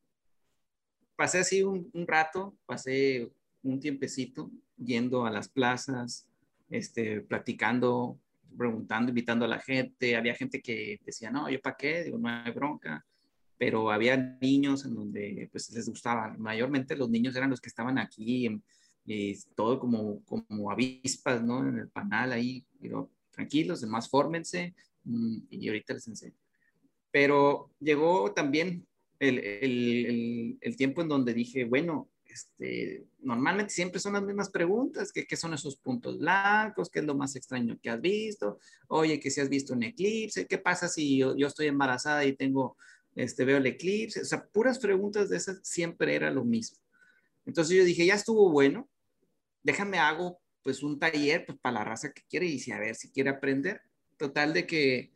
Pasé 1.17 1.39
así 1.39 1.61
un, 1.61 1.89
un 1.93 2.07
rato, 2.07 2.55
pasé 2.65 3.29
un 3.63 3.81
tiempecito 3.81 4.49
yendo 4.77 5.25
a 5.25 5.31
las 5.31 5.49
plazas, 5.49 6.28
este, 6.69 7.21
platicando, 7.21 8.19
preguntando, 8.57 9.09
invitando 9.09 9.45
a 9.45 9.49
la 9.49 9.59
gente. 9.59 10.15
Había 10.15 10.35
gente 10.35 10.61
que 10.61 10.99
decía, 11.05 11.31
no, 11.31 11.49
yo 11.49 11.59
para 11.61 11.75
qué, 11.75 12.03
digo, 12.03 12.17
no 12.17 12.29
hay 12.29 12.51
bronca. 12.51 13.05
Pero 13.57 13.91
había 13.91 14.15
niños 14.17 14.85
en 14.85 14.95
donde 14.95 15.49
pues 15.51 15.69
les 15.71 15.89
gustaba. 15.89 16.33
Mayormente 16.37 16.95
los 16.95 17.09
niños 17.09 17.35
eran 17.35 17.49
los 17.49 17.59
que 17.59 17.69
estaban 17.69 17.97
aquí, 17.97 18.47
y 19.05 19.35
todo 19.55 19.79
como, 19.79 20.23
como 20.25 20.71
avispas, 20.71 21.43
¿no? 21.43 21.67
En 21.67 21.79
el 21.79 21.89
panal 21.89 22.31
ahí, 22.31 22.63
digo, 22.79 23.09
tranquilos, 23.31 23.81
demás 23.81 24.09
fórmense 24.09 24.75
mm, 25.03 25.37
y 25.49 25.67
ahorita 25.67 25.95
les 25.95 26.07
enseño. 26.07 26.35
Pero 27.11 27.71
llegó 27.79 28.33
también 28.33 28.85
el, 29.19 29.39
el, 29.39 30.57
el 30.61 30.75
tiempo 30.77 31.01
en 31.01 31.07
donde 31.07 31.33
dije, 31.33 31.65
bueno, 31.65 32.07
este, 32.39 33.05
normalmente 33.19 33.73
siempre 33.73 33.99
son 33.99 34.13
las 34.13 34.23
mismas 34.23 34.49
preguntas, 34.49 35.11
¿qué, 35.11 35.35
son 35.35 35.53
esos 35.53 35.75
puntos 35.75 36.17
blancos? 36.19 36.89
¿Qué 36.89 36.99
es 36.99 37.05
lo 37.05 37.15
más 37.15 37.35
extraño 37.35 37.77
que 37.81 37.89
has 37.89 37.99
visto? 37.99 38.59
Oye, 38.87 39.19
que 39.19 39.29
si 39.29 39.41
has 39.41 39.49
visto 39.49 39.73
un 39.73 39.83
eclipse, 39.83 40.47
¿qué 40.47 40.57
pasa 40.57 40.87
si 40.87 41.17
yo, 41.17 41.35
estoy 41.35 41.67
embarazada 41.67 42.23
y 42.25 42.33
tengo, 42.33 42.77
este, 43.15 43.45
veo 43.45 43.57
el 43.57 43.65
eclipse? 43.65 44.21
O 44.21 44.25
sea, 44.25 44.45
puras 44.45 44.79
preguntas 44.79 45.29
de 45.29 45.37
esas 45.37 45.59
siempre 45.63 46.15
era 46.15 46.31
lo 46.31 46.45
mismo. 46.45 46.77
Entonces 47.45 47.75
yo 47.75 47.83
dije, 47.83 48.05
ya 48.05 48.15
estuvo 48.15 48.49
bueno, 48.49 48.89
déjame 49.63 49.99
hago 49.99 50.39
pues 50.63 50.83
un 50.83 50.99
taller 50.99 51.45
pues, 51.45 51.57
para 51.59 51.79
la 51.79 51.83
raza 51.83 52.13
que 52.13 52.23
quiere 52.29 52.45
y 52.45 52.59
si 52.59 52.71
a 52.71 52.79
ver 52.79 52.95
si 52.95 53.11
quiere 53.11 53.29
aprender. 53.29 53.81
Total 54.17 54.53
de 54.53 54.65
que 54.65 55.11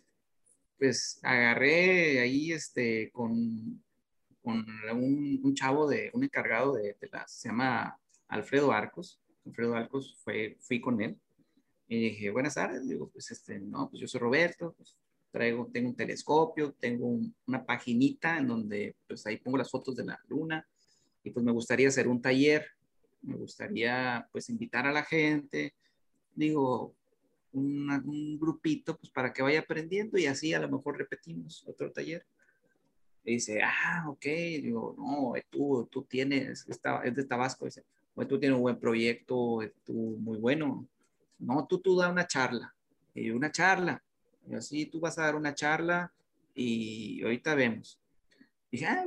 pues 0.78 1.20
agarré 1.24 2.20
ahí 2.20 2.52
este 2.52 3.12
con 3.12 3.84
con 4.44 4.66
un, 4.92 5.56
chavo 5.56 5.88
de, 5.88 6.12
un 6.14 6.24
encargado 6.24 6.74
de, 6.74 6.98
la, 7.12 7.28
se 7.28 7.50
llama 7.50 7.98
Alfredo 8.28 8.72
Arcos. 8.72 9.20
Alfredo 9.46 9.76
Arcos 9.76 10.20
fue, 10.24 10.58
fui 10.60 10.82
con 10.82 11.02
él 11.02 11.18
y 11.88 12.10
dije, 12.10 12.30
buenas 12.30 12.56
tardes, 12.56 12.88
digo, 12.88 13.10
pues 13.10 13.32
este, 13.32 13.60
no, 13.60 13.90
pues 13.90 14.02
yo 14.02 14.08
soy 14.08 14.20
Roberto, 14.20 14.74
pues 14.78 14.98
traigo, 15.32 15.70
tengo 15.72 15.90
un 15.90 15.96
telescopio, 15.96 16.74
tengo 16.74 17.20
una 17.48 17.66
paginita 17.66 18.38
en 18.38 18.48
donde 18.48 18.96
pues 19.08 19.26
ahí 19.26 19.38
pongo 19.38 19.58
las 19.58 19.72
fotos 19.72 19.96
de 19.96 20.06
la 20.06 20.20
luna 20.28 20.68
y 21.24 21.32
pues 21.32 21.44
me 21.46 21.52
gustaría 21.52 21.88
hacer 21.88 22.08
un 22.08 22.22
taller, 22.22 22.66
me 23.22 23.36
gustaría 23.36 24.28
pues 24.32 24.50
invitar 24.50 24.86
a 24.86 24.92
la 24.92 25.04
gente, 25.04 25.74
digo, 26.36 26.96
un 27.54 28.40
grupito 28.40 28.98
pues 28.98 29.12
para 29.12 29.32
que 29.32 29.44
vaya 29.44 29.60
aprendiendo 29.60 30.18
y 30.18 30.26
así 30.26 30.54
a 30.54 30.60
lo 30.60 30.70
mejor 30.70 30.98
repetimos 30.98 31.64
otro 31.68 31.92
taller. 31.92 32.26
Y 33.26 33.34
dice, 33.34 33.62
ah, 33.64 34.06
ok, 34.08 34.26
digo, 34.26 34.96
no, 34.98 35.34
tú, 35.50 35.88
tú 35.90 36.04
tienes, 36.04 36.66
es 36.68 37.16
de 37.16 37.24
Tabasco, 37.24 37.66
dice, 37.66 37.84
tú 38.28 38.40
tienes 38.40 38.56
un 38.56 38.62
buen 38.62 38.80
proyecto, 38.80 39.60
tú 39.84 39.94
muy 39.94 40.38
bueno. 40.38 40.88
No, 41.40 41.66
tú, 41.68 41.80
tú 41.80 41.98
da 41.98 42.10
una 42.10 42.28
charla. 42.28 42.74
Y 43.14 43.30
una 43.30 43.52
charla. 43.52 44.04
Y 44.48 44.56
así 44.56 44.86
tú 44.86 45.00
vas 45.00 45.18
a 45.18 45.24
dar 45.24 45.36
una 45.36 45.56
charla 45.56 46.12
y 46.54 47.22
ahorita 47.24 47.56
vemos. 47.56 48.00
Y 48.72 48.78
dije, 48.78 48.86
ah, 48.88 49.06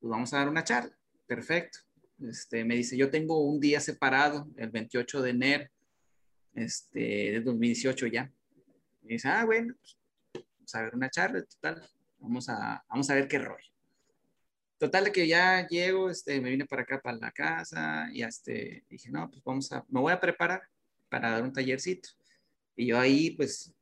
pues 0.00 0.10
vamos 0.10 0.32
a 0.32 0.38
dar 0.38 0.48
una 0.48 0.64
charla. 0.64 0.96
Perfecto. 1.26 1.78
Este, 2.20 2.64
me 2.64 2.76
dice, 2.76 2.96
yo 2.96 3.10
tengo 3.10 3.42
un 3.42 3.60
día 3.60 3.80
separado, 3.80 4.46
el 4.56 4.70
28 4.70 5.22
de 5.22 5.30
enero, 5.30 5.70
este, 6.54 7.00
de 7.32 7.40
2018 7.40 8.06
ya. 8.08 8.30
Y 9.02 9.08
dice, 9.08 9.28
ah, 9.28 9.44
bueno, 9.44 9.74
pues, 9.80 9.96
vamos 10.56 10.74
a 10.74 10.82
ver 10.82 10.94
una 10.94 11.10
charla, 11.10 11.42
total. 11.42 11.82
Vamos 12.24 12.48
a, 12.48 12.82
vamos 12.88 13.10
a 13.10 13.14
ver 13.14 13.28
qué 13.28 13.38
rollo. 13.38 13.70
Total 14.78 15.04
de 15.04 15.12
que 15.12 15.28
ya 15.28 15.66
llego, 15.68 16.08
este, 16.08 16.40
me 16.40 16.48
vine 16.48 16.64
para 16.64 16.82
acá, 16.82 17.00
para 17.02 17.18
la 17.18 17.30
casa, 17.30 18.08
y 18.12 18.22
este, 18.22 18.84
dije, 18.88 19.10
no, 19.10 19.30
pues 19.30 19.44
vamos 19.44 19.70
a, 19.72 19.84
me 19.90 20.00
voy 20.00 20.12
a 20.12 20.20
preparar 20.20 20.62
para 21.10 21.30
dar 21.30 21.42
un 21.42 21.52
tallercito. 21.52 22.08
Y 22.76 22.86
yo 22.86 22.98
ahí, 22.98 23.32
pues, 23.32 23.74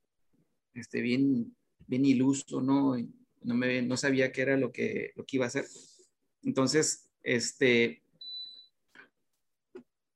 este, 0.75 1.01
bien, 1.01 1.57
bien 1.87 2.05
iluso, 2.05 2.61
¿no? 2.61 2.97
No, 3.43 3.55
me, 3.55 3.81
no 3.81 3.97
sabía 3.97 4.33
qué 4.33 4.43
era 4.43 4.57
lo 4.57 4.73
que, 4.73 5.13
lo 5.15 5.25
que 5.25 5.37
iba 5.37 5.45
a 5.45 5.49
hacer. 5.49 5.67
Entonces, 6.43 7.09
este, 7.23 8.03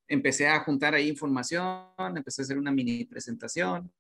empecé 0.09 0.49
a 0.49 0.61
juntar 0.61 0.95
ahí 0.95 1.09
información, 1.09 2.17
empecé 2.17 2.43
a 2.43 2.45
hacer 2.45 2.59
una 2.59 2.73
mini 2.73 3.05
presentación. 3.05 3.93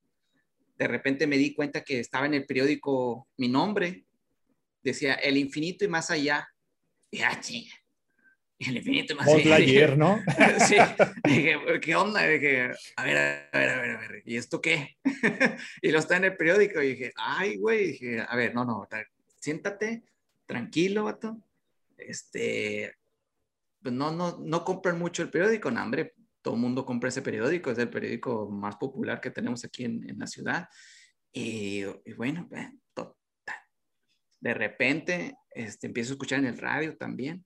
De 0.76 0.88
repente 0.88 1.28
me 1.28 1.38
di 1.38 1.54
cuenta 1.54 1.84
que 1.84 2.00
estaba 2.00 2.26
en 2.26 2.34
el 2.34 2.44
periódico 2.44 3.28
mi 3.36 3.48
nombre, 3.48 4.05
decía 4.90 5.14
El 5.14 5.36
infinito 5.36 5.84
y 5.84 5.88
más 5.88 6.10
allá. 6.10 6.48
Y 7.10 7.20
ah, 7.22 7.40
El 8.58 8.76
infinito 8.76 9.12
y 9.12 9.16
más 9.16 9.28
allá. 9.28 9.56
ayer, 9.56 9.98
¿no? 9.98 10.18
sí, 10.66 10.76
dije, 11.24 11.56
¿qué 11.80 11.96
onda? 11.96 12.22
Dije, 12.26 12.72
a 12.96 13.04
ver, 13.04 13.16
a 13.52 13.58
ver, 13.58 13.68
a 13.68 13.80
ver, 13.80 13.90
a 13.90 14.00
ver, 14.00 14.22
¿y 14.24 14.36
esto 14.36 14.60
qué? 14.60 14.96
y 15.82 15.90
lo 15.90 15.98
está 15.98 16.16
en 16.16 16.24
el 16.24 16.36
periódico 16.36 16.82
y 16.82 16.88
dije, 16.88 17.12
ay, 17.16 17.56
güey, 17.56 17.92
dije, 17.92 18.24
a 18.26 18.36
ver, 18.36 18.54
no, 18.54 18.64
no, 18.64 18.88
siéntate, 19.38 20.02
tranquilo, 20.46 21.04
vato. 21.04 21.38
Este, 21.98 22.94
pues 23.82 23.94
no, 23.94 24.12
no, 24.12 24.38
no 24.38 24.64
compran 24.64 24.98
mucho 24.98 25.22
el 25.22 25.30
periódico, 25.30 25.70
no, 25.70 25.82
hombre, 25.82 26.14
todo 26.42 26.54
el 26.54 26.60
mundo 26.60 26.84
compra 26.84 27.08
ese 27.08 27.22
periódico, 27.22 27.70
es 27.70 27.78
el 27.78 27.88
periódico 27.88 28.48
más 28.50 28.76
popular 28.76 29.20
que 29.20 29.30
tenemos 29.30 29.64
aquí 29.64 29.84
en, 29.84 30.08
en 30.08 30.18
la 30.18 30.26
ciudad. 30.26 30.68
Y, 31.32 31.82
y 32.04 32.12
bueno, 32.16 32.48
de 34.40 34.54
repente 34.54 35.34
este, 35.50 35.86
empiezo 35.86 36.12
a 36.12 36.14
escuchar 36.14 36.38
en 36.40 36.46
el 36.46 36.58
radio 36.58 36.96
también. 36.96 37.44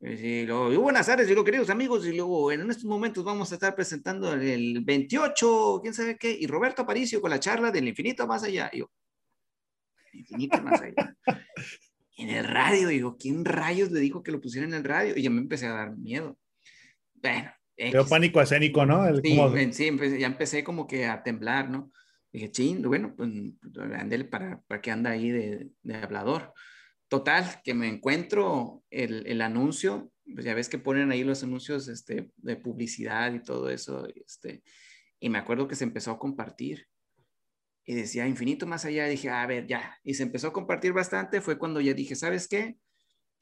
Y 0.00 0.44
luego, 0.46 0.80
buenas 0.80 1.06
tardes, 1.06 1.26
digo, 1.26 1.42
queridos 1.42 1.70
amigos, 1.70 2.06
y 2.06 2.14
luego 2.14 2.52
en 2.52 2.70
estos 2.70 2.84
momentos 2.84 3.24
vamos 3.24 3.50
a 3.50 3.56
estar 3.56 3.74
presentando 3.74 4.32
el 4.32 4.84
28, 4.84 5.80
quién 5.82 5.92
sabe 5.92 6.16
qué, 6.16 6.30
y 6.38 6.46
Roberto 6.46 6.82
Aparicio 6.82 7.20
con 7.20 7.30
la 7.30 7.40
charla 7.40 7.72
del 7.72 7.88
infinito 7.88 8.24
más 8.26 8.44
allá. 8.44 8.70
Y 8.72 8.78
yo, 8.78 8.90
infinito 10.12 10.62
más 10.62 10.80
allá. 10.80 11.16
en 12.16 12.30
el 12.30 12.44
radio, 12.44 12.88
digo, 12.88 13.16
¿quién 13.18 13.44
rayos 13.44 13.90
le 13.90 13.98
dijo 13.98 14.22
que 14.22 14.30
lo 14.30 14.40
pusiera 14.40 14.68
en 14.68 14.74
el 14.74 14.84
radio? 14.84 15.14
Y 15.16 15.22
ya 15.22 15.30
me 15.30 15.40
empecé 15.40 15.66
a 15.66 15.72
dar 15.72 15.96
miedo. 15.96 16.38
Bueno. 17.14 17.50
Pero 17.76 18.06
pánico 18.06 18.40
escénico, 18.40 18.84
¿no? 18.84 19.04
sí, 19.22 19.72
sí 19.72 20.18
ya 20.18 20.26
empecé 20.26 20.64
como 20.64 20.88
que 20.88 21.06
a 21.06 21.22
temblar, 21.22 21.70
¿no? 21.70 21.92
Dije, 22.32 22.50
ching, 22.50 22.82
bueno, 22.82 23.14
pues 23.16 23.30
andele 23.94 24.24
para, 24.24 24.60
para 24.62 24.80
que 24.80 24.90
anda 24.90 25.10
ahí 25.10 25.30
de, 25.30 25.70
de, 25.82 25.94
hablador. 25.94 26.52
Total, 27.08 27.60
que 27.64 27.72
me 27.72 27.88
encuentro 27.88 28.84
el, 28.90 29.26
el, 29.26 29.40
anuncio, 29.40 30.12
pues 30.34 30.44
ya 30.44 30.52
ves 30.52 30.68
que 30.68 30.78
ponen 30.78 31.10
ahí 31.10 31.24
los 31.24 31.42
anuncios 31.42 31.88
este, 31.88 32.30
de 32.36 32.56
publicidad 32.56 33.32
y 33.32 33.42
todo 33.42 33.70
eso, 33.70 34.06
este, 34.14 34.62
y 35.18 35.30
me 35.30 35.38
acuerdo 35.38 35.66
que 35.68 35.74
se 35.74 35.84
empezó 35.84 36.10
a 36.10 36.18
compartir 36.18 36.86
y 37.86 37.94
decía 37.94 38.28
infinito 38.28 38.66
más 38.66 38.84
allá, 38.84 39.06
dije, 39.06 39.30
a 39.30 39.46
ver, 39.46 39.66
ya, 39.66 39.98
y 40.04 40.12
se 40.12 40.22
empezó 40.22 40.48
a 40.48 40.52
compartir 40.52 40.92
bastante, 40.92 41.40
fue 41.40 41.58
cuando 41.58 41.80
ya 41.80 41.94
dije, 41.94 42.14
¿sabes 42.14 42.46
qué? 42.46 42.76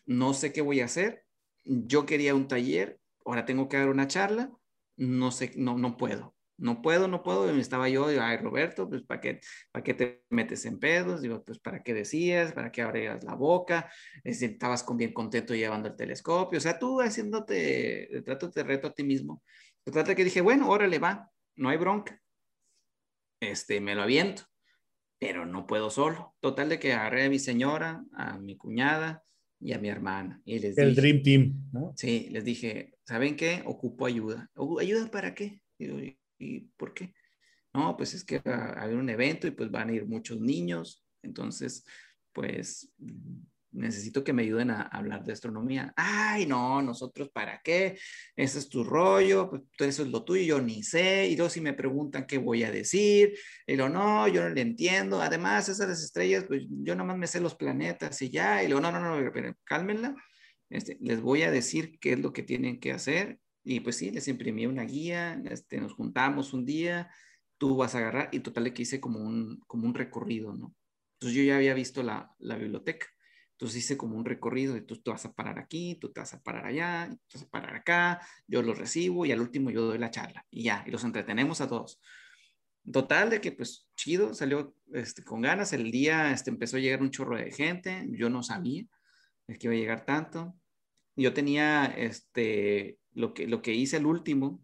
No 0.05 0.33
sé 0.33 0.53
qué 0.53 0.61
voy 0.61 0.79
a 0.79 0.85
hacer, 0.85 1.25
yo 1.65 2.07
quería 2.07 2.37
un 2.37 2.47
taller, 2.47 3.01
ahora 3.25 3.45
tengo 3.45 3.69
que 3.69 3.79
dar 3.79 3.89
una 3.89 4.07
charla, 4.07 4.53
no 4.97 5.33
sé, 5.33 5.51
no, 5.57 5.77
no 5.77 5.97
puedo 5.97 6.36
no 6.59 6.83
puedo, 6.83 7.09
no 7.09 7.23
puedo. 7.23 7.55
Y 7.55 7.61
estaba 7.61 7.89
yo, 7.89 8.09
digo, 8.09 8.23
ay, 8.23 8.39
Roberto, 8.39 8.89
pues 8.89 9.03
¿para 9.03 9.21
qué, 9.21 9.41
¿para 9.71 9.83
qué 9.83 9.95
te 9.95 10.25
metes 10.31 10.65
en 10.65 10.79
pedos? 10.79 11.23
Digo, 11.23 11.43
pues 11.45 11.59
¿para 11.59 11.83
qué 11.83 11.95
decías? 11.95 12.53
¿Para 12.53 12.73
qué 12.73 12.83
abrías 12.83 13.25
la 13.25 13.35
boca? 13.35 13.91
estabas 14.25 14.83
con 14.83 14.97
bien 14.97 15.13
contento 15.13 15.55
llevando 15.55 15.89
el 15.89 15.97
telescopio. 15.97 16.59
O 16.59 16.61
sea, 16.61 16.79
tú 16.79 17.01
haciéndote, 17.01 18.23
trato 18.25 18.49
de 18.49 18.63
reto 18.63 18.89
a 18.89 18.95
ti 18.95 19.05
mismo. 19.05 19.43
Se 19.85 19.91
trata 19.91 20.15
que 20.15 20.25
dije, 20.25 20.41
bueno, 20.41 20.69
órale, 20.69 20.99
va, 20.99 21.31
no 21.57 21.69
hay 21.69 21.77
bronca. 21.77 22.21
Este, 23.41 23.81
me 23.81 23.95
lo 23.95 24.03
aviento, 24.03 24.45
pero 25.19 25.47
no 25.47 25.67
puedo 25.67 25.91
solo. 25.91 26.35
Total 26.41 26.69
de 26.69 26.79
que 26.79 26.93
agarré 26.93 27.27
a 27.27 27.31
mi 27.31 27.39
señora, 27.39 28.05
a 28.13 28.39
mi 28.39 28.57
cuñada 28.57 29.23
y 29.61 29.73
a 29.73 29.79
mi 29.79 29.89
hermana. 29.89 30.41
Y 30.45 30.59
les 30.59 30.77
el 30.79 30.95
Dream 30.95 31.23
Team, 31.23 31.71
¿no? 31.73 31.93
Sí, 31.97 32.29
les 32.31 32.45
dije, 32.45 32.95
¿saben 33.05 33.37
qué? 33.37 33.63
Ocupo 33.67 34.07
ayuda. 34.07 34.51
¿Ayuda 34.81 35.11
para 35.11 35.35
qué? 35.35 35.61
Digo, 35.79 35.99
¿Y 36.39 36.61
por 36.77 36.95
qué? 36.95 37.15
No, 37.75 37.97
pues 37.97 38.15
es 38.15 38.25
que 38.25 38.39
va 38.39 38.71
a 38.71 38.83
haber 38.83 38.97
un 38.97 39.11
evento 39.11 39.47
y 39.47 39.51
pues 39.51 39.71
van 39.71 39.91
a 39.91 39.93
ir 39.93 40.07
muchos 40.07 40.41
niños, 40.41 41.05
entonces, 41.23 41.85
pues 42.33 42.91
necesito 43.77 44.25
que 44.25 44.33
me 44.33 44.43
ayuden 44.43 44.71
a, 44.71 44.83
hablar 44.83 45.25
de 45.25 45.33
astronomía. 45.33 45.93
Ay, 45.97 46.47
no, 46.47 46.81
nosotros 46.83 47.29
para 47.29 47.61
qué, 47.63 47.99
ese 48.35 48.59
es 48.59 48.69
tu 48.69 48.83
rollo, 48.83 49.51
pues 49.51 49.63
eso 49.81 50.03
es 50.03 50.09
lo 50.09 50.25
tuyo, 50.25 50.57
yo 50.57 50.63
ni 50.63 50.83
sé, 50.83 51.29
y 51.29 51.37
luego 51.37 51.51
si 51.51 51.61
me 51.61 51.75
preguntan 51.75 52.27
qué 52.27 52.39
voy 52.39 52.65
a 52.65 52.71
decir, 52.71 53.35
y 53.67 53.77
lo 53.77 53.89
no, 53.89 54.27
yo 54.29 54.43
no 54.43 54.49
le 54.49 54.63
entiendo, 54.63 55.21
además 55.21 55.69
esas 55.69 55.89
las 55.89 56.03
estrellas, 56.03 56.45
pues 56.49 56.65
yo 56.69 56.95
nomás 56.95 57.19
me 57.19 57.27
sé 57.27 57.41
los 57.41 57.55
planetas 57.55 58.21
y 58.23 58.31
ya, 58.31 58.63
y 58.63 58.69
luego 58.69 58.81
no, 58.81 58.93
no, 58.93 59.01
no, 59.01 59.31
pero 59.33 59.55
cálmenla, 59.65 60.15
este, 60.71 60.97
les 61.01 61.21
voy 61.21 61.43
a 61.43 61.51
decir 61.51 61.99
qué 62.01 62.15
es 62.15 62.21
lo 62.21 62.33
que 62.33 62.43
tienen 62.43 62.81
que 62.81 62.93
hacer 62.93 63.39
y 63.69 63.81
pues 63.81 63.97
sí, 63.97 64.13
les 64.13 64.29
imprimí 64.29 64.65
una 64.67 64.85
guía, 64.85 65.43
este, 65.51 65.81
nos 65.81 65.93
juntamos 65.93 66.53
un 66.53 66.65
día, 66.65 67.11
tú 67.59 67.77
vas 67.77 67.97
a 67.97 67.99
agarrar 67.99 68.29
y 68.31 68.39
total 68.39 68.73
que 68.73 68.83
hice 68.83 69.01
como 69.01 69.19
un, 69.19 69.59
como 69.67 69.89
un 69.89 69.95
recorrido, 69.95 70.55
¿no? 70.55 70.73
Entonces 71.15 71.37
yo 71.37 71.43
ya 71.43 71.57
había 71.57 71.75
visto 71.75 72.05
la, 72.05 72.33
la 72.39 72.57
biblioteca. 72.57 73.09
Entonces 73.53 73.79
hice 73.79 73.97
como 73.97 74.17
un 74.17 74.25
recorrido 74.25 74.77
y 74.77 74.83
tú 74.83 75.01
vas 75.07 75.25
a 75.25 75.33
parar 75.33 75.59
aquí, 75.59 75.97
tú 76.01 76.13
te 76.13 76.21
vas 76.21 76.33
a 76.33 76.41
parar 76.43 76.67
allá, 76.67 77.09
tú 77.11 77.17
te 77.27 77.39
vas 77.39 77.47
a 77.49 77.51
parar 77.51 77.75
acá, 77.75 78.21
yo 78.47 78.63
los 78.63 78.79
recibo 78.79 79.27
y 79.27 79.33
al 79.33 79.41
último 79.41 79.71
yo 79.71 79.83
doy 79.83 79.99
la 79.99 80.11
charla 80.11 80.47
y 80.49 80.63
ya, 80.63 80.85
y 80.87 80.93
los 80.93 81.03
entretenemos 81.03 81.61
a 81.61 81.67
todos. 81.67 82.01
Total 82.93 83.31
de 83.31 83.41
que 83.41 83.51
pues 83.51 83.89
chido, 83.97 84.33
salió 84.33 84.77
este, 84.93 85.25
con 85.25 85.41
ganas, 85.41 85.73
el 85.73 85.91
día 85.91 86.31
este, 86.31 86.51
empezó 86.51 86.77
a 86.77 86.81
llegar 86.81 87.03
un 87.03 87.11
chorro 87.11 87.37
de 87.37 87.51
gente, 87.51 88.07
yo 88.11 88.31
no 88.31 88.45
sabía 88.45 88.87
que 89.49 89.67
iba 89.67 89.75
a 89.75 89.77
llegar 89.77 90.05
tanto. 90.05 90.55
Yo 91.17 91.33
tenía 91.33 91.87
este, 91.87 92.99
lo 93.17 93.33
que, 93.33 93.47
lo 93.47 93.63
que 93.63 93.73
hice 93.73 93.97
el 93.97 94.07
último 94.07 94.63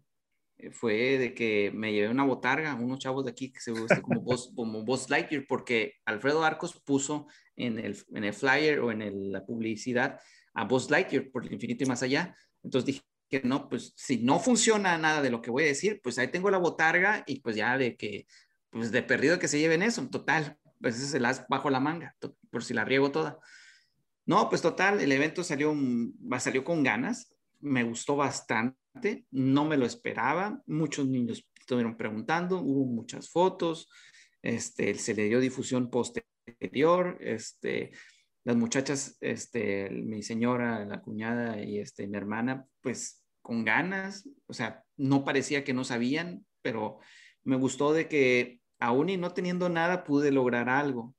eh, 0.57 0.69
fue 0.69 1.17
de 1.17 1.33
que 1.33 1.71
me 1.73 1.91
llevé 1.91 2.09
una 2.09 2.23
botarga, 2.23 2.75
unos 2.75 2.99
chavos 2.99 3.25
de 3.25 3.31
aquí 3.31 3.51
que 3.51 3.59
se 3.59 3.71
visten 3.71 4.01
como 4.01 4.21
Boss, 4.21 4.53
Lightyear, 5.09 5.45
porque 5.47 5.95
Alfredo 6.05 6.43
Arcos 6.43 6.79
puso 6.85 7.27
en 7.55 7.79
el, 7.79 7.97
en 8.13 8.23
el 8.23 8.33
flyer 8.33 8.79
o 8.79 8.91
en 8.91 9.31
la 9.31 9.43
publicidad 9.43 10.19
a 10.53 10.65
Boss 10.65 10.91
Lightyear 10.91 11.31
por 11.31 11.45
el 11.45 11.53
infinito 11.53 11.83
y 11.83 11.87
más 11.87 12.03
allá. 12.03 12.35
Entonces 12.61 12.85
dije 12.85 13.01
que 13.27 13.41
no, 13.41 13.67
pues 13.67 13.93
si 13.97 14.17
no 14.17 14.39
funciona 14.39 14.99
nada 14.99 15.23
de 15.23 15.31
lo 15.31 15.41
que 15.41 15.49
voy 15.49 15.63
a 15.63 15.67
decir, 15.67 15.99
pues 16.03 16.19
ahí 16.19 16.27
tengo 16.27 16.51
la 16.51 16.59
botarga 16.59 17.23
y 17.25 17.39
pues 17.39 17.55
ya 17.55 17.75
de 17.79 17.97
que, 17.97 18.27
pues 18.69 18.91
de 18.91 19.01
perdido 19.01 19.39
que 19.39 19.47
se 19.47 19.57
lleven 19.57 19.81
eso, 19.81 20.07
total, 20.09 20.59
pues 20.79 20.95
ese 20.97 21.05
es 21.05 21.13
el 21.15 21.25
as 21.25 21.47
bajo 21.49 21.71
la 21.71 21.79
manga, 21.79 22.15
por 22.51 22.63
si 22.63 22.75
la 22.75 22.85
riego 22.85 23.11
toda. 23.11 23.39
No, 24.27 24.47
pues 24.47 24.61
total, 24.61 25.01
el 25.01 25.11
evento 25.11 25.43
salió, 25.43 25.75
salió 26.39 26.63
con 26.63 26.83
ganas 26.83 27.32
me 27.63 27.83
gustó 27.83 28.17
bastante, 28.17 29.25
no 29.31 29.65
me 29.65 29.77
lo 29.77 29.85
esperaba, 29.85 30.61
muchos 30.67 31.07
niños 31.07 31.47
estuvieron 31.57 31.95
preguntando, 31.95 32.59
hubo 32.59 32.85
muchas 32.85 33.29
fotos, 33.29 33.89
este, 34.41 34.93
se 34.95 35.13
le 35.13 35.29
dio 35.29 35.39
difusión 35.39 35.89
posterior, 35.89 37.17
este, 37.21 37.91
las 38.43 38.57
muchachas, 38.57 39.17
este, 39.21 39.89
mi 39.89 40.21
señora, 40.21 40.85
la 40.85 41.01
cuñada 41.01 41.63
y 41.63 41.79
este, 41.79 42.05
mi 42.07 42.17
hermana, 42.17 42.67
pues 42.81 43.23
con 43.41 43.63
ganas, 43.63 44.27
o 44.47 44.53
sea, 44.53 44.83
no 44.97 45.23
parecía 45.23 45.63
que 45.63 45.73
no 45.73 45.85
sabían, 45.85 46.45
pero 46.61 46.99
me 47.43 47.55
gustó 47.55 47.93
de 47.93 48.09
que 48.09 48.59
aún 48.79 49.09
y 49.09 49.15
no 49.15 49.33
teniendo 49.33 49.69
nada 49.69 50.03
pude 50.03 50.31
lograr 50.31 50.67
algo. 50.67 51.15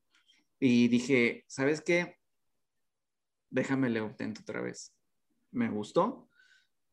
Y 0.61 0.89
dije, 0.89 1.45
¿sabes 1.49 1.81
qué? 1.81 2.17
Déjame 3.49 3.89
le 3.89 4.01
otra 4.03 4.61
vez. 4.61 4.95
Me 5.51 5.71
gustó 5.71 6.24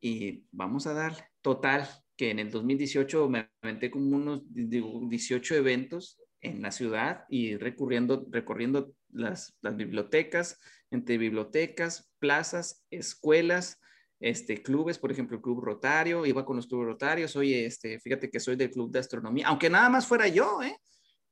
y 0.02 0.44
vamos 0.52 0.88
a 0.88 0.94
darle. 0.94 1.24
Total, 1.42 1.88
que 2.18 2.32
en 2.32 2.40
el 2.40 2.52
2018 2.52 3.30
me 3.30 3.50
aventé 3.62 3.90
como 3.90 4.16
unos 4.16 4.42
18 4.50 5.56
eventos 5.56 6.20
en 6.42 6.62
la 6.62 6.72
ciudad 6.72 7.26
y 7.30 7.56
recurriendo, 7.56 8.28
recorriendo 8.30 8.94
las, 9.12 9.56
las 9.62 9.78
bibliotecas, 9.78 10.60
entre 10.90 11.18
bibliotecas, 11.18 12.12
plazas, 12.20 12.84
escuelas, 12.90 13.80
este, 14.20 14.62
clubes, 14.62 15.00
por 15.00 15.12
ejemplo, 15.12 15.38
el 15.38 15.42
Club 15.42 15.62
Rotario, 15.62 16.26
iba 16.26 16.46
con 16.46 16.56
los 16.56 16.68
clubes 16.68 16.88
rotarios, 16.88 17.36
oye, 17.36 17.66
este, 17.66 18.00
fíjate 18.00 18.30
que 18.30 18.40
soy 18.40 18.56
del 18.56 18.70
Club 18.70 18.92
de 18.92 19.00
Astronomía, 19.00 19.48
aunque 19.48 19.70
nada 19.70 19.90
más 19.90 20.06
fuera 20.06 20.28
yo, 20.28 20.62
¿eh? 20.62 20.78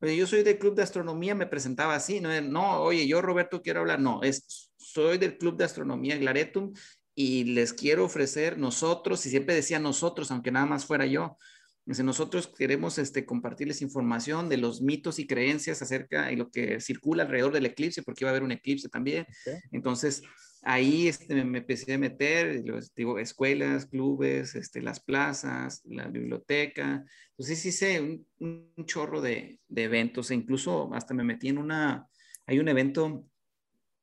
Yo 0.02 0.26
soy 0.26 0.44
del 0.44 0.58
Club 0.58 0.76
de 0.76 0.84
Astronomía, 0.84 1.36
me 1.36 1.46
presentaba 1.46 1.94
así, 1.94 2.22
no, 2.22 2.30
no, 2.42 2.82
oye, 2.82 3.06
yo 3.06 3.22
Roberto 3.22 3.62
quiero 3.62 3.82
hablar, 3.82 4.00
no, 4.00 4.24
es, 4.24 4.72
soy 4.78 5.18
del 5.18 5.38
Club 5.38 5.58
de 5.58 5.66
Astronomía 5.66 6.18
Glaretum 6.18 6.74
y 7.22 7.44
les 7.44 7.74
quiero 7.74 8.06
ofrecer 8.06 8.58
nosotros, 8.58 9.26
y 9.26 9.30
siempre 9.30 9.54
decía 9.54 9.78
nosotros, 9.78 10.32
aunque 10.32 10.54
nada 10.54 10.66
más 10.66 10.86
fuera 10.86 11.06
yo, 11.06 11.38
dice, 11.84 12.02
nosotros 12.02 12.48
queremos 12.48 12.98
este, 12.98 13.26
compartirles 13.26 13.82
información 13.82 14.48
de 14.48 14.56
los 14.56 14.82
mitos 14.82 15.20
y 15.20 15.28
creencias 15.28 15.82
acerca 15.82 16.28
de 16.28 16.38
lo 16.38 16.50
que 16.50 16.80
circula 16.80 17.24
alrededor 17.24 17.52
del 17.52 17.66
eclipse, 17.66 18.04
porque 18.04 18.24
iba 18.24 18.30
a 18.30 18.32
haber 18.32 18.44
un 18.44 18.54
eclipse 18.54 18.88
también. 18.88 19.28
Entonces, 19.74 20.24
ahí 20.62 21.10
este, 21.10 21.44
me 21.44 21.58
empecé 21.58 21.96
a 21.96 21.98
meter, 21.98 22.64
los, 22.64 22.96
digo, 22.96 23.20
escuelas, 23.20 23.88
clubes, 23.88 24.56
este, 24.56 24.82
las 24.82 25.02
plazas, 25.02 25.82
la 25.84 26.08
biblioteca. 26.08 27.04
Entonces, 27.32 27.66
hice 27.66 28.00
un, 28.00 28.26
un 28.40 28.86
chorro 28.86 29.20
de, 29.20 29.60
de, 29.68 29.84
eventos 29.84 30.32
e 30.32 30.36
incluso 30.36 30.90
hasta 30.94 31.14
me 31.14 31.26
metí 31.26 31.50
en 31.50 31.58
una, 31.58 32.08
hay 32.46 32.60
un 32.60 32.70
evento 32.70 33.26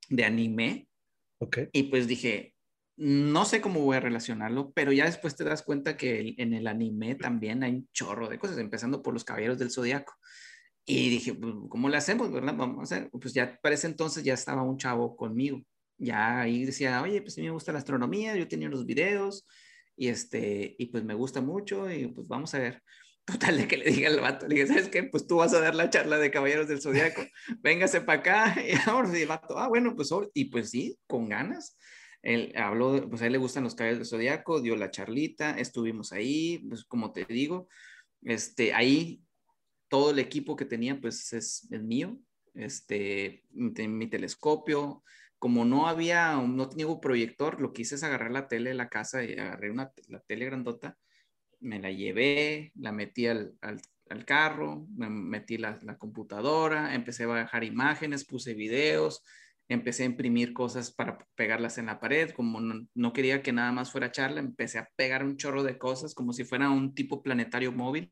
de 0.07 0.23
anime. 0.23 0.87
Okay. 1.39 1.69
Y 1.71 1.83
pues 1.83 2.07
dije, 2.07 2.53
no 2.97 3.45
sé 3.45 3.61
cómo 3.61 3.81
voy 3.81 3.97
a 3.97 3.99
relacionarlo, 3.99 4.71
pero 4.71 4.91
ya 4.91 5.05
después 5.05 5.35
te 5.35 5.43
das 5.43 5.61
cuenta 5.63 5.95
que 5.97 6.33
en 6.37 6.53
el 6.53 6.67
anime 6.67 7.15
también 7.15 7.63
hay 7.63 7.71
un 7.73 7.89
chorro 7.93 8.27
de 8.27 8.39
cosas, 8.39 8.57
empezando 8.57 9.03
por 9.03 9.13
los 9.13 9.23
Caballeros 9.23 9.59
del 9.59 9.71
Zodiaco. 9.71 10.15
Y 10.85 11.09
dije, 11.09 11.33
pues, 11.33 11.53
¿cómo 11.69 11.89
le 11.89 11.97
hacemos, 11.97 12.31
verdad? 12.31 12.55
Vamos 12.57 12.79
a 12.79 12.95
hacer. 12.95 13.09
Pues 13.11 13.33
ya 13.33 13.59
para 13.61 13.75
ese 13.75 13.87
entonces 13.87 14.23
ya 14.23 14.33
estaba 14.33 14.63
un 14.63 14.77
chavo 14.77 15.15
conmigo. 15.15 15.61
Ya 15.97 16.41
ahí 16.41 16.65
decía, 16.65 17.01
oye, 17.01 17.21
pues 17.21 17.37
a 17.37 17.41
mí 17.41 17.47
me 17.47 17.53
gusta 17.53 17.71
la 17.73 17.79
astronomía, 17.79 18.35
yo 18.35 18.47
tenía 18.47 18.69
los 18.69 18.85
videos 18.85 19.45
y 19.95 20.07
este, 20.09 20.75
y 20.77 20.85
pues 20.87 21.03
me 21.03 21.15
gusta 21.15 21.41
mucho 21.41 21.91
y 21.91 22.07
pues 22.07 22.27
vamos 22.27 22.53
a 22.53 22.59
ver. 22.59 22.83
Total, 23.25 23.57
de 23.57 23.67
que 23.67 23.77
le 23.77 23.91
diga 23.91 24.07
al 24.09 24.21
vato, 24.21 24.47
le 24.47 24.55
dije, 24.55 24.67
¿sabes 24.67 24.87
qué? 24.89 25.03
Pues 25.03 25.27
tú 25.27 25.37
vas 25.37 25.53
a 25.53 25.59
dar 25.59 25.75
la 25.75 25.89
charla 25.89 26.17
de 26.17 26.31
Caballeros 26.31 26.69
del 26.69 26.81
Zodiaco, 26.81 27.21
véngase 27.61 28.01
para 28.01 28.19
acá. 28.19 28.55
Y 28.65 28.89
ahora 28.89 29.11
sí, 29.11 29.21
el 29.21 29.27
vato, 29.27 29.57
ah, 29.59 29.67
bueno, 29.67 29.95
pues, 29.95 30.09
y 30.33 30.45
pues 30.45 30.69
sí, 30.69 30.97
con 31.07 31.27
ganas. 31.27 31.77
Él 32.21 32.53
habló, 32.55 33.09
pues 33.09 33.21
a 33.21 33.27
él 33.27 33.33
le 33.33 33.37
gustan 33.37 33.63
los 33.63 33.75
Caballeros 33.75 33.99
del 33.99 34.07
Zodiaco, 34.07 34.61
dio 34.61 34.75
la 34.75 34.91
charlita, 34.91 35.51
estuvimos 35.57 36.11
ahí, 36.11 36.59
pues 36.67 36.83
como 36.83 37.11
te 37.13 37.25
digo, 37.25 37.67
este, 38.23 38.73
ahí 38.73 39.23
todo 39.87 40.11
el 40.11 40.19
equipo 40.19 40.55
que 40.55 40.65
tenía, 40.65 40.99
pues 40.99 41.33
es, 41.33 41.67
es 41.71 41.83
mío, 41.83 42.17
este, 42.53 43.43
mi, 43.51 43.71
mi 43.87 44.07
telescopio, 44.07 45.03
como 45.39 45.65
no 45.65 45.87
había, 45.87 46.35
no 46.35 46.67
tenía 46.67 46.87
un 46.87 46.99
proyector, 46.99 47.61
lo 47.61 47.71
que 47.71 47.83
hice 47.83 47.95
es 47.95 48.03
agarrar 48.03 48.31
la 48.31 48.47
tele 48.47 48.71
de 48.71 48.75
la 48.75 48.89
casa 48.89 49.23
y 49.23 49.33
agarré 49.33 49.71
una, 49.71 49.91
la 50.07 50.19
tele 50.21 50.45
grandota 50.45 50.97
me 51.59 51.79
la 51.79 51.91
llevé, 51.91 52.71
la 52.75 52.91
metí 52.91 53.27
al, 53.27 53.55
al, 53.61 54.25
carro, 54.25 54.87
me 54.95 55.09
metí 55.09 55.57
la, 55.57 55.79
la, 55.81 55.97
computadora, 55.97 56.95
empecé 56.95 57.23
a 57.23 57.27
bajar 57.27 57.63
imágenes, 57.63 58.25
puse 58.25 58.53
videos, 58.53 59.23
empecé 59.69 60.03
a 60.03 60.07
imprimir 60.07 60.53
cosas 60.53 60.91
para 60.91 61.17
pegarlas 61.35 61.77
en 61.77 61.87
la 61.87 61.99
pared, 61.99 62.31
como 62.31 62.59
no, 62.61 63.13
quería 63.13 63.41
que 63.41 63.51
nada 63.51 63.71
más 63.71 63.91
fuera 63.91 64.11
charla, 64.11 64.39
empecé 64.39 64.79
a 64.79 64.89
pegar 64.95 65.23
un 65.23 65.37
chorro 65.37 65.63
de 65.63 65.77
cosas 65.77 66.13
como 66.13 66.33
si 66.33 66.43
fuera 66.43 66.69
un 66.69 66.93
tipo 66.93 67.21
planetario 67.21 67.71
móvil. 67.71 68.11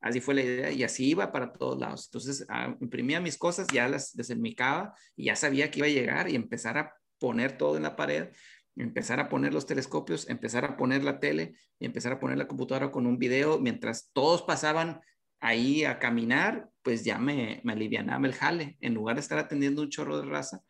Así 0.00 0.20
fue 0.20 0.34
la 0.34 0.42
idea 0.42 0.70
y 0.72 0.82
así 0.82 1.08
iba 1.10 1.30
para 1.30 1.52
todos 1.52 1.78
lados. 1.78 2.06
Entonces 2.06 2.46
ah, 2.48 2.74
imprimía 2.80 3.20
mis 3.20 3.38
cosas, 3.38 3.68
ya 3.68 3.88
las 3.88 4.14
desenmicaba 4.14 4.94
y 5.16 5.26
ya 5.26 5.36
sabía 5.36 5.70
que 5.70 5.80
iba 5.80 5.86
a 5.86 5.90
llegar 5.90 6.30
y 6.30 6.36
empezar 6.36 6.78
a 6.78 6.94
poner 7.18 7.56
todo 7.56 7.76
en 7.76 7.84
la 7.84 7.96
pared 7.96 8.28
empezar 8.76 9.20
a 9.20 9.28
poner 9.28 9.52
los 9.52 9.66
telescopios, 9.66 10.28
empezar 10.28 10.64
a 10.64 10.76
poner 10.76 11.04
la 11.04 11.20
tele 11.20 11.54
y 11.78 11.86
empezar 11.86 12.12
a 12.12 12.20
poner 12.20 12.38
la 12.38 12.48
computadora 12.48 12.90
con 12.90 13.06
un 13.06 13.18
video, 13.18 13.58
mientras 13.58 14.10
todos 14.12 14.42
pasaban 14.42 15.00
ahí 15.40 15.84
a 15.84 15.98
caminar, 15.98 16.70
pues 16.82 17.04
ya 17.04 17.18
me, 17.18 17.60
me 17.64 17.72
alivianaba 17.72 18.26
el 18.26 18.34
jale. 18.34 18.76
En 18.80 18.94
lugar 18.94 19.16
de 19.16 19.20
estar 19.20 19.38
atendiendo 19.38 19.82
un 19.82 19.90
chorro 19.90 20.20
de 20.20 20.26
raza, 20.26 20.62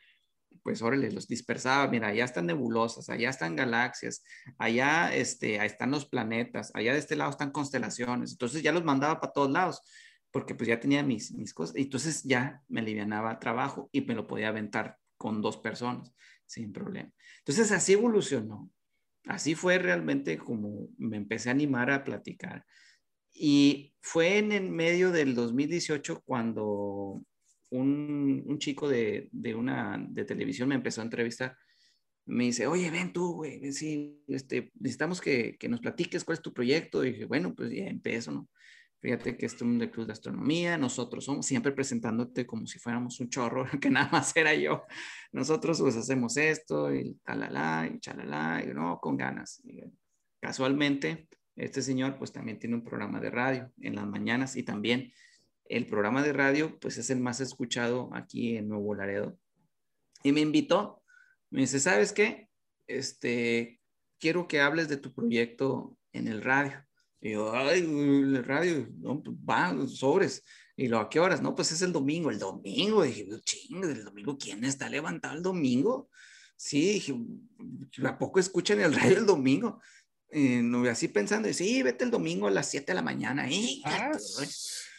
pues 0.63 0.83
órale, 0.83 1.11
los 1.11 1.29
dispersaba. 1.29 1.89
Mira, 1.89 2.09
allá 2.09 2.25
están 2.25 2.47
nebulosas, 2.47 3.09
allá 3.09 3.31
están 3.31 3.57
galaxias, 3.57 4.23
allá 4.59 5.15
este, 5.15 5.61
ahí 5.61 5.67
están 5.67 5.91
los 5.91 6.07
planetas, 6.07 6.71
allá 6.75 6.93
de 6.93 6.99
este 6.99 7.17
lado 7.17 7.31
están 7.31 7.51
constelaciones. 7.51 8.33
Entonces 8.33 8.63
ya 8.63 8.73
los 8.73 8.85
mandaba 8.85 9.21
para 9.21 9.33
todos 9.33 9.51
lados, 9.51 9.83
porque 10.31 10.55
pues 10.55 10.69
ya 10.69 10.81
tenía 10.81 11.03
mis, 11.03 11.33
mis 11.33 11.53
cosas. 11.53 11.77
Entonces 11.77 12.23
ya 12.23 12.63
me 12.69 12.81
alivianaba 12.81 13.39
trabajo 13.39 13.89
y 13.93 14.03
me 14.03 14.15
lo 14.15 14.27
podía 14.27 14.49
aventar 14.49 14.99
con 15.17 15.43
dos 15.43 15.57
personas 15.57 16.13
sin 16.47 16.73
problema. 16.73 17.13
Entonces 17.39 17.73
así 17.73 17.95
evolucionó. 17.95 18.71
Así 19.27 19.55
fue 19.55 19.79
realmente 19.79 20.37
como 20.39 20.89
me 20.99 21.17
empecé 21.17 21.49
a 21.49 21.53
animar 21.53 21.91
a 21.91 22.05
platicar. 22.05 22.67
Y 23.33 23.95
fue 24.01 24.39
en 24.39 24.53
el 24.53 24.69
medio 24.71 25.11
del 25.11 25.35
2018 25.35 26.23
cuando 26.25 27.25
un, 27.73 28.59
chico 28.59 28.89
de, 28.89 29.29
de, 29.33 29.55
una 29.55 30.05
de 30.09 30.25
televisión 30.25 30.69
me 30.69 30.75
empezó 30.75 31.01
a 31.01 31.05
entrevistar. 31.05 31.57
Me 32.25 32.45
dice, 32.45 32.67
oye, 32.67 32.91
ven 32.91 33.13
tú, 33.13 33.35
güey, 33.35 33.73
sí, 33.73 34.23
este, 34.29 34.71
necesitamos 34.79 35.21
que, 35.21 35.57
que, 35.59 35.69
nos 35.69 35.81
platiques 35.81 36.25
cuál 36.25 36.37
es 36.37 36.43
tu 36.43 36.53
proyecto. 36.53 37.05
Y 37.05 37.13
dije, 37.13 37.25
bueno, 37.25 37.55
pues 37.55 37.71
ya 37.71 37.87
empiezo, 37.87 38.31
¿no? 38.31 38.49
Fíjate 39.03 39.37
que 39.37 39.47
esto 39.47 39.65
es 39.65 39.71
un 39.71 39.81
club 39.89 40.07
de 40.07 40.13
astronomía, 40.13 40.79
nosotros 40.79 41.25
somos 41.25 41.45
siempre 41.45 41.73
presentándote 41.73 42.47
como 42.47 42.69
si 42.69 42.79
fuéramos 42.79 43.19
un 43.19 43.29
chorro, 43.29 43.65
que 43.81 43.91
nada 43.91 44.09
más 44.13 44.35
era 44.37 44.55
yo. 44.55 44.85
Nosotros 45.33 45.81
pues 45.81 45.97
hacemos 45.97 46.37
esto 46.37 46.95
y 46.95 47.15
talala 47.25 47.91
y 47.93 47.99
chalala 47.99 48.63
y 48.65 48.73
no, 48.73 49.01
con 49.01 49.17
ganas. 49.17 49.61
casualmente, 50.41 51.29
este 51.57 51.83
señor 51.83 52.17
pues 52.17 52.31
también 52.33 52.61
tiene 52.61 52.77
un 52.77 52.85
programa 52.85 53.21
de 53.21 53.31
radio 53.31 53.73
en 53.81 53.97
las 53.97 54.07
mañanas 54.07 54.55
y 54.55 54.63
también 54.63 55.13
el 55.73 55.87
programa 55.87 56.23
de 56.23 56.35
radio 56.35 56.79
pues 56.79 56.99
es 56.99 57.09
el 57.09 57.21
más 57.21 57.41
escuchado 57.41 58.11
aquí 58.13 58.57
en 58.57 58.69
Nuevo 58.69 58.95
Laredo. 58.95 59.39
Y 60.23 60.33
me 60.33 60.41
invitó, 60.41 61.03
me 61.51 61.63
dice, 61.63 61.81
¿sabes 61.81 62.13
qué? 62.13 62.49
Este, 62.87 63.81
quiero 64.19 64.47
que 64.47 64.61
hables 64.61 64.89
de 64.89 64.99
tu 64.99 65.15
proyecto 65.15 65.97
en 66.13 66.29
el 66.29 66.43
radio. 66.43 66.85
Y 67.21 67.33
yo, 67.33 67.55
ay, 67.55 67.81
el 67.81 68.45
radio, 68.45 68.87
no, 68.99 69.23
pues 69.23 69.37
va, 69.37 69.75
sobres. 69.87 70.45
Y 70.77 70.89
lo, 70.89 70.99
¿a 70.99 71.09
qué 71.09 71.21
horas? 71.21 71.41
No, 71.41 71.55
pues 71.55 71.73
es 71.73 71.81
el 71.83 71.93
domingo. 71.93 72.31
El 72.31 72.39
domingo, 72.39 73.03
dije, 73.03 73.27
ching, 73.45 73.83
el 73.85 74.05
domingo, 74.05 74.37
¿quién 74.37 74.65
está 74.65 74.89
levantado 74.91 75.37
el 75.37 75.43
domingo? 75.43 76.11
Sí, 76.57 76.95
dije, 76.95 77.15
¿a 78.05 78.19
poco 78.19 78.41
escuchan 78.41 78.81
el 78.81 78.95
radio 78.95 79.19
el 79.19 79.27
domingo? 79.27 79.81
Y 80.31 80.89
así 80.89 81.09
pensando, 81.09 81.49
y, 81.49 81.55
sí, 81.55 81.83
vete 81.83 82.05
el 82.05 82.11
domingo 82.11 82.47
a 82.47 82.51
las 82.51 82.71
7 82.71 82.87
de 82.87 82.95
la 82.95 83.03
mañana. 83.03 83.51
Y, 83.51 83.83
ah, 83.85 84.13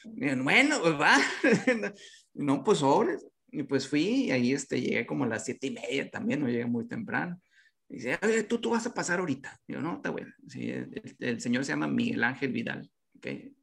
bueno, 0.06 0.80
pues 0.82 0.94
va. 1.00 1.18
no, 2.34 2.64
pues 2.64 2.80
sobres. 2.80 3.26
Y 3.48 3.64
pues 3.64 3.88
fui, 3.88 4.26
y 4.26 4.32
ahí 4.32 4.54
este, 4.54 4.82
llegué 4.82 5.06
como 5.06 5.26
a 5.26 5.28
las 5.28 5.46
siete 5.46 5.68
y 5.68 5.72
media 5.72 6.10
también, 6.10 6.40
no 6.40 6.48
llegué 6.48 6.66
muy 6.66 6.88
temprano 6.88 7.40
dice, 7.94 8.18
tú, 8.48 8.60
tú 8.60 8.72
vas 8.72 8.86
a 8.86 8.94
pasar 8.94 9.20
ahorita. 9.20 9.60
Yo, 9.68 9.82
no, 9.82 9.98
está 9.98 10.10
bueno. 10.10 10.34
Sí, 10.48 10.72
el, 11.20 11.42
señor 11.42 11.64
se 11.64 11.72
llama 11.72 11.88
Miguel 11.88 12.24
Ángel 12.24 12.52
Vidal. 12.52 12.90
¿okay? 13.18 13.56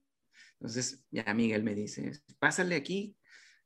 Entonces, 0.59 1.05
ya 1.11 1.33
Miguel 1.35 1.63
me 1.63 1.75
dice, 1.75 2.13
pásale 2.39 2.77
aquí 2.77 3.17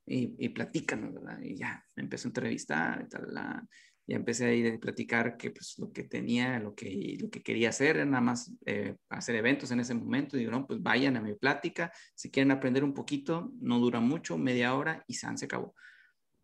y, 0.07 0.35
y 0.39 0.49
platícanos, 0.51 1.15
¿verdad? 1.15 1.41
Y 1.43 1.57
ya, 1.57 1.85
me 1.97 2.05
empezó 2.05 2.29
a 2.29 2.31
entrevistar 2.31 3.03
y 3.05 3.09
tal, 3.09 3.35
la, 3.35 3.67
ya 4.07 4.17
empecé 4.17 4.47
a 4.47 4.53
ir 4.53 4.73
a 4.73 4.79
platicar 4.79 5.37
que 5.37 5.51
pues 5.51 5.75
lo 5.79 5.90
que 5.90 6.05
tenía, 6.05 6.59
lo 6.59 6.75
que, 6.75 7.17
lo 7.21 7.31
que 7.31 7.43
quería 7.43 7.71
hacer 7.71 7.97
era 7.97 8.05
nada 8.05 8.21
más 8.21 8.53
eh, 8.67 8.97
hacer 9.09 9.37
eventos 9.37 9.71
en 9.71 9.81
ese 9.81 9.95
momento. 9.95 10.37
Digo, 10.37 10.51
no, 10.51 10.67
pues 10.67 10.83
vayan 10.83 11.17
a 11.17 11.23
mi 11.23 11.35
plática, 11.35 11.93
si 12.14 12.31
quieren 12.31 12.51
aprender 12.51 12.85
un 12.85 12.93
poquito, 12.93 13.51
no 13.61 13.79
dura 13.79 14.01
mucho, 14.01 14.37
media 14.37 14.75
hora 14.75 15.05
y 15.07 15.14
se 15.14 15.27
acabó. 15.45 15.75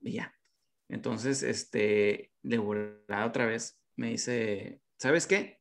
Y 0.00 0.12
ya. 0.12 0.32
Entonces, 0.88 1.42
este, 1.42 2.32
de 2.42 2.58
volada 2.58 3.26
otra 3.26 3.46
vez 3.46 3.78
me 3.96 4.10
dice, 4.10 4.80
¿sabes 4.96 5.26
qué? 5.26 5.60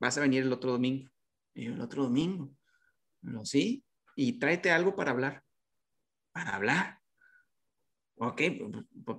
Vas 0.00 0.18
a 0.18 0.20
venir 0.20 0.42
el 0.42 0.52
otro 0.52 0.72
domingo. 0.72 1.08
Y 1.54 1.66
el 1.66 1.80
otro 1.80 2.04
domingo. 2.04 2.50
No, 3.22 3.44
sí, 3.44 3.84
y 4.16 4.38
tráete 4.38 4.70
algo 4.70 4.96
para 4.96 5.12
hablar. 5.12 5.44
Para 6.32 6.56
hablar. 6.56 6.97
Ok, 8.20 8.42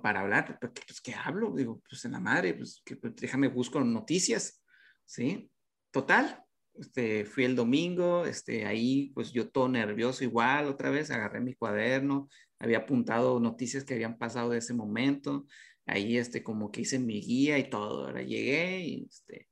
para 0.02 0.20
hablar, 0.20 0.58
pues 0.60 1.00
¿qué 1.00 1.14
hablo? 1.14 1.54
Digo, 1.54 1.80
pues 1.88 2.04
en 2.04 2.12
la 2.12 2.20
madre, 2.20 2.54
pues, 2.54 2.82
que, 2.84 2.96
pues, 2.96 3.16
déjame 3.16 3.48
busco 3.48 3.80
noticias, 3.80 4.62
¿sí? 5.06 5.50
Total, 5.90 6.44
este, 6.74 7.24
fui 7.24 7.44
el 7.44 7.56
domingo, 7.56 8.26
este, 8.26 8.66
ahí 8.66 9.10
pues 9.14 9.32
yo 9.32 9.50
todo 9.50 9.68
nervioso 9.68 10.24
igual, 10.24 10.66
otra 10.66 10.90
vez 10.90 11.10
agarré 11.10 11.40
mi 11.40 11.54
cuaderno, 11.54 12.28
había 12.58 12.78
apuntado 12.78 13.40
noticias 13.40 13.84
que 13.84 13.94
habían 13.94 14.18
pasado 14.18 14.50
de 14.50 14.58
ese 14.58 14.74
momento, 14.74 15.46
ahí 15.86 16.18
este, 16.18 16.42
como 16.42 16.70
que 16.70 16.82
hice 16.82 16.98
mi 16.98 17.20
guía 17.20 17.58
y 17.58 17.70
todo, 17.70 18.06
ahora 18.06 18.22
llegué 18.22 18.80
y, 18.80 19.06
este, 19.08 19.48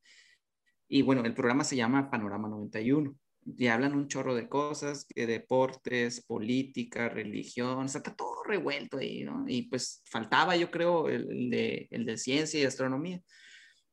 y 0.87 1.01
bueno, 1.01 1.23
el 1.25 1.33
programa 1.33 1.63
se 1.63 1.75
llama 1.75 2.09
Panorama 2.09 2.47
91 2.49 3.15
y 3.45 3.67
hablan 3.67 3.95
un 3.95 4.07
chorro 4.07 4.35
de 4.35 4.47
cosas, 4.47 5.07
de 5.15 5.25
deportes, 5.25 6.21
política, 6.21 7.09
religión, 7.09 7.85
o 7.85 7.87
sea, 7.87 7.99
está 7.99 8.15
todo 8.15 8.43
revuelto 8.43 8.97
ahí, 8.97 9.23
¿no? 9.23 9.45
Y 9.47 9.63
pues 9.63 10.01
faltaba, 10.05 10.55
yo 10.55 10.69
creo, 10.69 11.09
el, 11.09 11.49
de, 11.49 11.87
el 11.91 12.05
de 12.05 12.17
ciencia 12.17 12.59
y 12.59 12.65
astronomía. 12.65 13.21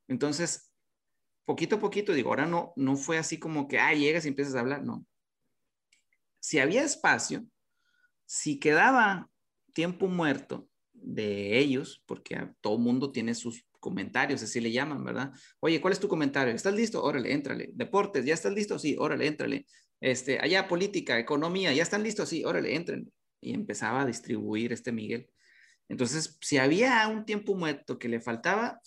Entonces, 0.07 0.71
poquito 1.45 1.77
a 1.77 1.79
poquito, 1.79 2.13
digo, 2.13 2.29
ahora 2.29 2.45
no, 2.45 2.73
no 2.75 2.95
fue 2.95 3.17
así 3.17 3.39
como 3.39 3.67
que, 3.67 3.79
ah, 3.79 3.93
llegas 3.93 4.25
y 4.25 4.29
empiezas 4.29 4.55
a 4.55 4.59
hablar, 4.59 4.83
no. 4.83 5.05
Si 6.39 6.59
había 6.59 6.83
espacio, 6.83 7.45
si 8.25 8.59
quedaba 8.59 9.29
tiempo 9.73 10.07
muerto 10.07 10.69
de 10.93 11.57
ellos, 11.57 12.03
porque 12.05 12.49
todo 12.61 12.77
mundo 12.77 13.11
tiene 13.11 13.33
sus 13.35 13.65
comentarios, 13.87 14.43
así 14.43 14.59
le 14.59 14.69
llaman, 14.69 15.01
¿verdad? 15.01 15.31
Oye, 15.61 15.79
¿cuál 15.79 15.93
es 15.93 15.99
tu 16.01 16.09
comentario? 16.09 16.53
¿Estás 16.53 16.75
listo? 16.75 17.01
Órale, 17.01 17.31
éntrale. 17.31 17.69
Deportes, 17.73 18.25
¿ya 18.25 18.33
estás 18.33 18.51
listo? 18.51 18.77
Sí, 18.77 18.97
órale, 18.99 19.27
éntrale. 19.27 19.65
Este, 20.01 20.39
allá, 20.41 20.67
política, 20.67 21.17
economía, 21.17 21.71
¿ya 21.71 21.83
están 21.83 22.03
listos? 22.03 22.27
Sí, 22.27 22.43
órale, 22.43 22.75
entren. 22.75 23.09
Y 23.39 23.53
empezaba 23.53 24.01
a 24.01 24.05
distribuir 24.05 24.73
este 24.73 24.91
Miguel. 24.91 25.29
Entonces, 25.87 26.37
si 26.41 26.57
había 26.57 27.07
un 27.07 27.23
tiempo 27.23 27.55
muerto 27.55 27.97
que 27.97 28.09
le 28.09 28.19
faltaba, 28.19 28.81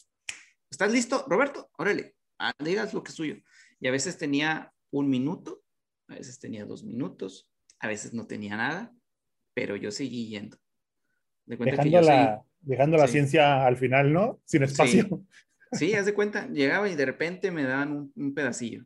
¿estás 0.70 0.92
listo, 0.92 1.24
Roberto? 1.26 1.70
Órale, 1.78 2.16
digas 2.58 2.92
lo 2.92 3.02
que 3.02 3.08
es 3.08 3.16
suyo. 3.16 3.36
Y 3.80 3.88
a 3.88 3.90
veces 3.90 4.18
tenía 4.18 4.70
un 4.90 5.08
minuto, 5.08 5.62
a 6.08 6.16
veces 6.16 6.38
tenía 6.38 6.66
dos 6.66 6.84
minutos, 6.84 7.48
a 7.78 7.88
veces 7.88 8.12
no 8.12 8.26
tenía 8.26 8.58
nada, 8.58 8.92
pero 9.54 9.76
yo 9.76 9.90
seguí 9.90 10.28
yendo 10.28 10.58
dejando 11.56 12.00
la, 12.00 12.44
dejando 12.61 12.96
la 12.96 13.09
ciencia 13.09 13.66
al 13.66 13.77
final, 13.77 14.12
¿no? 14.12 14.40
Sin 14.44 14.62
espacio. 14.62 15.25
Sí, 15.73 15.94
haz 15.94 16.07
de 16.07 16.14
cuenta, 16.14 16.49
llegaba 16.49 16.88
y 16.88 16.96
de 16.96 17.07
repente 17.07 17.51
me 17.51 17.62
daban 17.62 18.11
un, 18.14 18.35
pedacillo. 18.35 18.85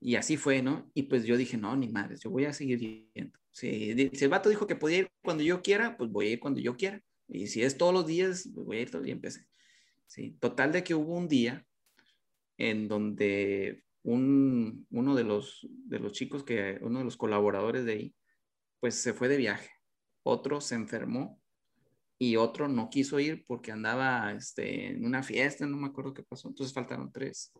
Y 0.00 0.16
así 0.16 0.36
fue, 0.36 0.62
¿no? 0.62 0.90
Y 0.92 1.04
pues 1.04 1.24
yo 1.24 1.36
dije, 1.36 1.56
no, 1.56 1.76
ni 1.76 1.88
madre, 1.88 2.16
yo 2.22 2.30
voy 2.30 2.44
a 2.44 2.52
seguir 2.52 2.80
yendo. 3.14 3.38
Si, 3.52 4.10
si, 4.12 4.24
el 4.24 4.30
vato 4.30 4.48
dijo 4.48 4.66
que 4.66 4.74
podía 4.74 4.98
ir 4.98 5.10
cuando 5.22 5.44
yo 5.44 5.62
quiera, 5.62 5.96
pues 5.96 6.10
voy 6.10 6.26
a 6.26 6.30
ir 6.32 6.40
cuando 6.40 6.60
yo 6.60 6.76
quiera. 6.76 7.00
Y 7.28 7.46
si 7.46 7.62
es 7.62 7.78
todos 7.78 7.94
los 7.94 8.06
días, 8.06 8.50
pues 8.52 8.66
voy 8.66 8.78
a 8.78 8.80
ir 8.80 8.90
todo 8.90 8.98
el 8.98 9.06
día. 9.06 9.14
Empecé. 9.14 9.46
Sí, 10.06 10.36
total 10.40 10.72
de 10.72 10.82
que 10.82 10.94
hubo 10.94 11.16
un 11.16 11.28
día 11.28 11.64
en 12.58 12.88
donde 12.88 13.84
un, 14.02 14.86
uno 14.90 15.14
de 15.14 15.24
los, 15.24 15.66
de 15.70 15.98
los 15.98 16.12
chicos, 16.12 16.44
que, 16.44 16.78
uno 16.82 16.98
de 16.98 17.04
los 17.04 17.16
colaboradores 17.16 17.84
de 17.84 17.92
ahí, 17.92 18.14
pues 18.80 18.96
se 18.96 19.14
fue 19.14 19.28
de 19.28 19.36
viaje. 19.36 19.70
Otro 20.24 20.60
se 20.60 20.74
enfermó 20.74 21.40
y 22.18 22.36
otro 22.36 22.68
no 22.68 22.90
quiso 22.90 23.18
ir 23.18 23.44
porque 23.46 23.72
andaba 23.72 24.32
este, 24.32 24.92
en 24.92 25.04
una 25.04 25.22
fiesta, 25.22 25.66
no 25.66 25.76
me 25.76 25.88
acuerdo 25.88 26.14
qué 26.14 26.22
pasó, 26.22 26.48
entonces 26.48 26.74
faltaron 26.74 27.12
tres. 27.12 27.52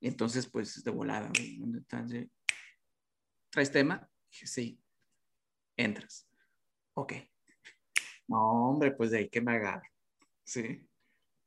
Entonces, 0.00 0.48
pues 0.48 0.82
de 0.82 0.90
volada, 0.90 1.30
¿traes 3.50 3.72
tema? 3.72 4.08
Dije, 4.30 4.46
sí, 4.46 4.80
entras. 5.76 6.28
Ok. 6.94 7.14
No, 8.28 8.70
hombre, 8.70 8.92
pues 8.92 9.10
de 9.10 9.18
ahí 9.18 9.28
que 9.28 9.40
me 9.40 9.52
agarro. 9.52 9.88
Sí. 10.44 10.86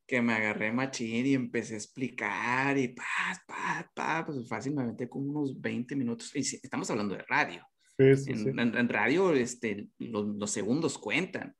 Que 0.08 0.22
me 0.22 0.34
agarré 0.34 0.72
machín 0.72 1.26
y 1.26 1.34
empecé 1.34 1.76
a 1.76 1.78
explicar 1.78 2.78
y 2.78 2.89
pa, 2.89 3.04
pa, 3.46 3.91
pa, 3.94 4.26
pues 4.26 4.48
fácilmente 4.48 5.08
como 5.08 5.30
unos 5.30 5.62
20 5.62 5.96
minutos. 5.96 6.36
Y 6.36 6.39
estamos 6.39 6.89
hablando 6.89 7.15
de 7.15 7.24
radio. 7.24 7.65
Sí, 7.98 8.15
sí, 8.17 8.32
en, 8.32 8.60
En, 8.60 8.89
radio, 8.89 9.34
este, 9.34 9.88
los, 10.00 10.26
los 10.26 10.52
segundos 10.52 10.98
cuentan. 10.98 11.56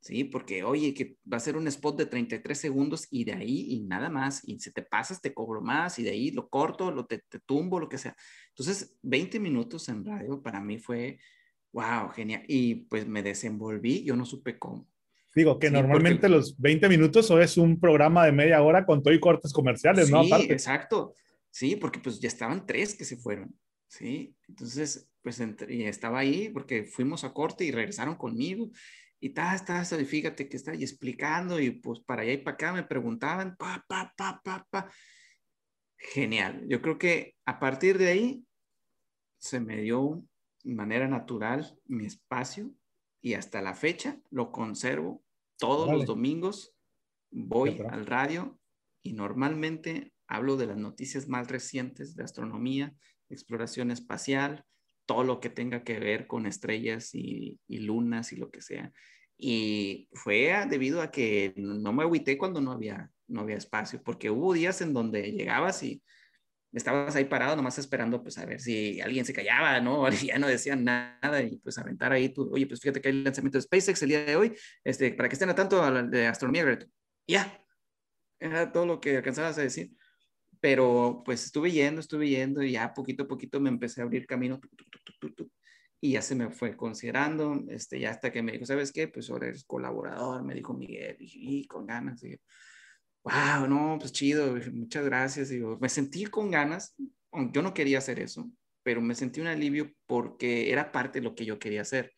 ¿Sí? 0.00 0.24
Porque, 0.24 0.64
oye, 0.64 0.94
que 0.94 1.16
va 1.30 1.36
a 1.36 1.40
ser 1.40 1.56
un 1.56 1.68
spot 1.68 1.98
de 1.98 2.06
33 2.06 2.58
segundos 2.58 3.06
y 3.10 3.24
de 3.24 3.34
ahí 3.34 3.66
y 3.70 3.80
nada 3.80 4.08
más, 4.08 4.46
y 4.46 4.58
si 4.58 4.72
te 4.72 4.82
pasas 4.82 5.20
te 5.20 5.32
cobro 5.32 5.60
más 5.60 5.98
y 5.98 6.02
de 6.02 6.10
ahí 6.10 6.30
lo 6.30 6.48
corto, 6.48 6.90
lo 6.90 7.06
te, 7.06 7.18
te 7.28 7.38
tumbo, 7.40 7.78
lo 7.78 7.88
que 7.88 7.98
sea. 7.98 8.16
Entonces, 8.48 8.96
20 9.02 9.38
minutos 9.38 9.88
en 9.88 10.04
radio 10.04 10.42
para 10.42 10.60
mí 10.60 10.78
fue, 10.78 11.18
wow, 11.72 12.08
genial. 12.10 12.42
Y 12.48 12.86
pues 12.86 13.06
me 13.06 13.22
desenvolví, 13.22 14.02
yo 14.02 14.16
no 14.16 14.24
supe 14.24 14.58
cómo. 14.58 14.88
Digo 15.34 15.60
que 15.60 15.70
normalmente 15.70 16.28
los 16.28 16.58
20 16.58 16.88
minutos 16.88 17.30
o 17.30 17.40
es 17.40 17.56
un 17.56 17.78
programa 17.78 18.26
de 18.26 18.32
media 18.32 18.60
hora 18.62 18.84
con 18.84 19.00
todo 19.00 19.14
y 19.14 19.20
cortes 19.20 19.52
comerciales, 19.52 20.10
¿no? 20.10 20.24
Sí, 20.24 20.32
exacto. 20.48 21.14
Sí, 21.50 21.76
porque 21.76 22.00
pues 22.00 22.20
ya 22.20 22.26
estaban 22.26 22.66
tres 22.66 22.96
que 22.96 23.04
se 23.04 23.16
fueron. 23.16 23.54
Sí, 23.86 24.34
entonces 24.48 25.08
pues 25.22 25.42
y 25.68 25.84
estaba 25.84 26.20
ahí 26.20 26.48
porque 26.48 26.84
fuimos 26.84 27.24
a 27.24 27.32
corte 27.32 27.64
y 27.64 27.70
regresaron 27.70 28.14
conmigo 28.16 28.70
y 29.20 29.30
ta, 29.30 29.62
ta, 29.64 29.84
fíjate 29.84 30.48
que 30.48 30.56
está 30.56 30.72
ahí 30.72 30.82
explicando 30.82 31.60
y 31.60 31.70
pues 31.70 32.00
para 32.00 32.22
allá 32.22 32.32
y 32.32 32.38
para 32.38 32.54
acá 32.54 32.72
me 32.72 32.82
preguntaban, 32.82 33.54
pa, 33.56 33.84
pa, 33.86 34.12
pa, 34.16 34.40
pa, 34.42 34.66
pa. 34.70 34.90
Genial. 35.96 36.64
Yo 36.66 36.80
creo 36.80 36.98
que 36.98 37.36
a 37.44 37.60
partir 37.60 37.98
de 37.98 38.08
ahí 38.08 38.44
se 39.38 39.60
me 39.60 39.76
dio 39.82 40.24
de 40.64 40.74
manera 40.74 41.06
natural 41.06 41.78
mi 41.84 42.06
espacio 42.06 42.72
y 43.20 43.34
hasta 43.34 43.60
la 43.60 43.74
fecha 43.74 44.18
lo 44.30 44.50
conservo 44.50 45.22
todos 45.58 45.92
los 45.92 46.06
domingos. 46.06 46.74
Voy 47.30 47.78
al 47.90 48.06
radio 48.06 48.58
y 49.02 49.12
normalmente 49.12 50.14
hablo 50.26 50.56
de 50.56 50.66
las 50.66 50.78
noticias 50.78 51.28
más 51.28 51.48
recientes 51.48 52.16
de 52.16 52.24
astronomía, 52.24 52.94
exploración 53.28 53.90
espacial, 53.90 54.64
todo 55.10 55.24
lo 55.24 55.40
que 55.40 55.50
tenga 55.50 55.82
que 55.82 55.98
ver 55.98 56.28
con 56.28 56.46
estrellas 56.46 57.10
y, 57.14 57.58
lunas 57.66 58.32
y 58.32 58.36
lo 58.36 58.48
que 58.48 58.62
sea. 58.62 58.92
Y 59.36 60.08
fue 60.12 60.54
debido 60.68 61.02
a 61.02 61.10
que 61.10 61.52
no 61.56 61.92
me 61.92 62.04
agüité 62.04 62.38
cuando 62.38 62.60
no 62.60 62.70
había, 62.70 63.10
no 63.26 63.40
había 63.40 63.56
espacio, 63.56 64.00
porque 64.04 64.30
hubo 64.30 64.52
días 64.54 64.80
en 64.82 64.92
donde 64.92 65.32
llegabas 65.32 65.82
y 65.82 66.00
estabas 66.72 67.16
ahí 67.16 67.24
parado 67.24 67.56
nomás 67.56 67.76
esperando 67.80 68.22
pues 68.22 68.38
a 68.38 68.46
ver 68.46 68.60
si 68.60 69.00
alguien 69.00 69.24
se 69.24 69.32
callaba, 69.32 69.80
¿no? 69.80 70.08
Ya 70.32 70.38
no 70.38 70.46
decían 70.46 70.84
nada 70.84 71.42
y 71.42 71.56
pues 71.56 71.76
aventar 71.76 72.12
ahí 72.12 72.28
tú, 72.28 72.48
oye, 72.52 72.68
pues 72.68 72.80
fíjate 72.80 73.00
que 73.00 73.08
hay 73.08 73.14
el 73.16 73.24
lanzamiento 73.24 73.58
de 73.58 73.62
SpaceX 73.62 74.00
el 74.02 74.10
día 74.10 74.24
de 74.24 74.36
hoy, 74.36 74.54
este, 74.84 75.12
para 75.14 75.28
que 75.28 75.32
estén 75.32 75.50
a 75.50 75.56
tanto 75.56 75.82
de 76.04 76.28
astronomía, 76.28 76.78
ya, 77.26 77.60
era 78.38 78.70
todo 78.70 78.86
lo 78.86 79.00
que 79.00 79.16
alcanzabas 79.16 79.58
a 79.58 79.62
decir 79.62 79.90
pero 80.60 81.22
pues 81.24 81.44
estuve 81.46 81.70
yendo, 81.70 82.00
estuve 82.00 82.28
yendo 82.28 82.62
y 82.62 82.72
ya 82.72 82.92
poquito 82.94 83.24
a 83.24 83.28
poquito 83.28 83.60
me 83.60 83.70
empecé 83.70 84.00
a 84.00 84.04
abrir 84.04 84.26
camino 84.26 84.60
y 86.00 86.12
ya 86.12 86.22
se 86.22 86.34
me 86.34 86.50
fue 86.50 86.76
considerando, 86.76 87.62
este, 87.68 88.00
ya 88.00 88.10
hasta 88.10 88.32
que 88.32 88.42
me 88.42 88.52
dijo, 88.52 88.64
¿sabes 88.64 88.90
qué? 88.92 89.08
Pues 89.08 89.28
ahora 89.28 89.48
eres 89.48 89.64
colaborador, 89.64 90.42
me 90.42 90.54
dijo 90.54 90.72
Miguel, 90.72 91.16
y, 91.18 91.66
con 91.66 91.86
ganas, 91.86 92.22
y, 92.24 92.40
wow, 93.22 93.68
no, 93.68 93.98
pues 93.98 94.12
chido, 94.12 94.56
muchas 94.72 95.04
gracias, 95.04 95.50
digo, 95.50 95.78
me 95.78 95.90
sentí 95.90 96.24
con 96.24 96.50
ganas, 96.50 96.96
yo 97.52 97.60
no 97.60 97.74
quería 97.74 97.98
hacer 97.98 98.18
eso, 98.18 98.50
pero 98.82 99.02
me 99.02 99.14
sentí 99.14 99.42
un 99.42 99.48
alivio 99.48 99.92
porque 100.06 100.72
era 100.72 100.90
parte 100.90 101.20
de 101.20 101.24
lo 101.24 101.34
que 101.34 101.44
yo 101.44 101.58
quería 101.58 101.82
hacer. 101.82 102.12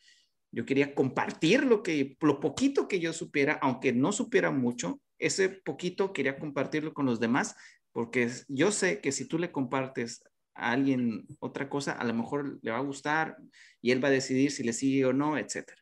Yo 0.55 0.67
quería 0.67 0.95
compartir 0.95 1.65
lo 1.65 1.83
que, 1.83 2.17
lo 2.21 2.39
poquito 2.39 2.87
que 2.87 3.01
yo 3.01 3.13
supiera, 3.13 3.55
aunque 3.63 3.93
no 3.93 4.13
supiera 4.13 4.51
mucho, 4.51 5.01
ese 5.19 5.49
poquito 5.49 6.13
quería 6.13 6.39
compartirlo 6.39 6.93
con 6.93 7.07
los 7.07 7.21
demás 7.21 7.57
porque 7.93 8.31
yo 8.49 8.73
sé 8.73 9.01
que 9.01 9.13
si 9.13 9.27
tú 9.27 9.39
le 9.39 9.53
compartes 9.53 10.25
a 10.55 10.73
alguien 10.73 11.27
otra 11.41 11.69
cosa, 11.69 11.93
a 11.93 12.05
lo 12.05 12.15
mejor 12.15 12.59
le 12.63 12.71
va 12.71 12.79
a 12.79 12.83
gustar 12.83 13.37
y 13.81 13.91
él 13.91 14.03
va 14.03 14.09
a 14.09 14.13
decidir 14.13 14.51
si 14.51 14.63
le 14.63 14.73
sigue 14.73 15.05
o 15.05 15.13
no, 15.13 15.37
etc. 15.39 15.73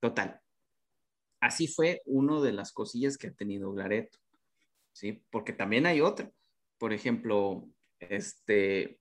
Total. 0.00 0.40
Así 1.40 1.66
fue 1.66 2.02
una 2.06 2.40
de 2.40 2.52
las 2.52 2.72
cosillas 2.72 3.18
que 3.18 3.28
ha 3.28 3.32
tenido 3.32 3.72
Glareto, 3.72 4.18
¿sí? 4.92 5.24
Porque 5.30 5.52
también 5.52 5.86
hay 5.86 6.00
otra. 6.00 6.30
Por 6.78 6.92
ejemplo, 6.92 7.68
este, 7.98 8.98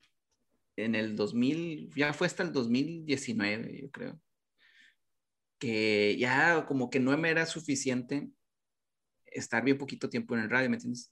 en 0.75 0.95
el 0.95 1.15
2000, 1.15 1.91
ya 1.95 2.13
fue 2.13 2.27
hasta 2.27 2.43
el 2.43 2.51
2019, 2.51 3.81
yo 3.81 3.91
creo, 3.91 4.19
que 5.59 6.17
ya 6.17 6.65
como 6.65 6.89
que 6.89 6.99
no 6.99 7.15
me 7.17 7.29
era 7.29 7.45
suficiente 7.45 8.29
estar 9.25 9.63
bien 9.63 9.77
poquito 9.77 10.09
tiempo 10.09 10.35
en 10.35 10.41
el 10.41 10.49
radio, 10.49 10.69
¿me 10.69 10.75
entiendes? 10.77 11.11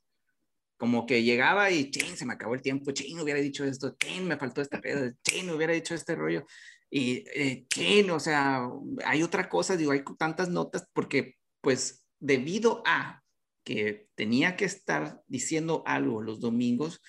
Como 0.79 1.05
que 1.05 1.23
llegaba 1.23 1.69
y, 1.71 1.91
ching, 1.91 2.15
se 2.15 2.25
me 2.25 2.33
acabó 2.33 2.55
el 2.55 2.61
tiempo, 2.61 2.91
ching, 2.91 3.19
hubiera 3.19 3.41
dicho 3.41 3.65
esto, 3.65 3.97
ching, 3.99 4.25
me 4.25 4.37
faltó 4.37 4.61
esta 4.61 4.79
pedo, 4.79 5.11
ching, 5.23 5.49
hubiera 5.49 5.73
dicho 5.73 5.93
este 5.93 6.15
rollo, 6.15 6.45
y 6.89 7.25
eh, 7.35 7.65
ching, 7.67 8.09
o 8.11 8.19
sea, 8.19 8.65
hay 9.05 9.21
otra 9.21 9.49
cosa, 9.49 9.75
digo, 9.75 9.91
hay 9.91 10.03
tantas 10.17 10.49
notas, 10.49 10.87
porque 10.93 11.35
pues 11.59 12.05
debido 12.17 12.81
a 12.85 13.21
que 13.65 14.07
tenía 14.15 14.55
que 14.55 14.63
estar 14.63 15.21
diciendo 15.27 15.83
algo 15.85 16.21
los 16.21 16.39
domingos, 16.39 17.01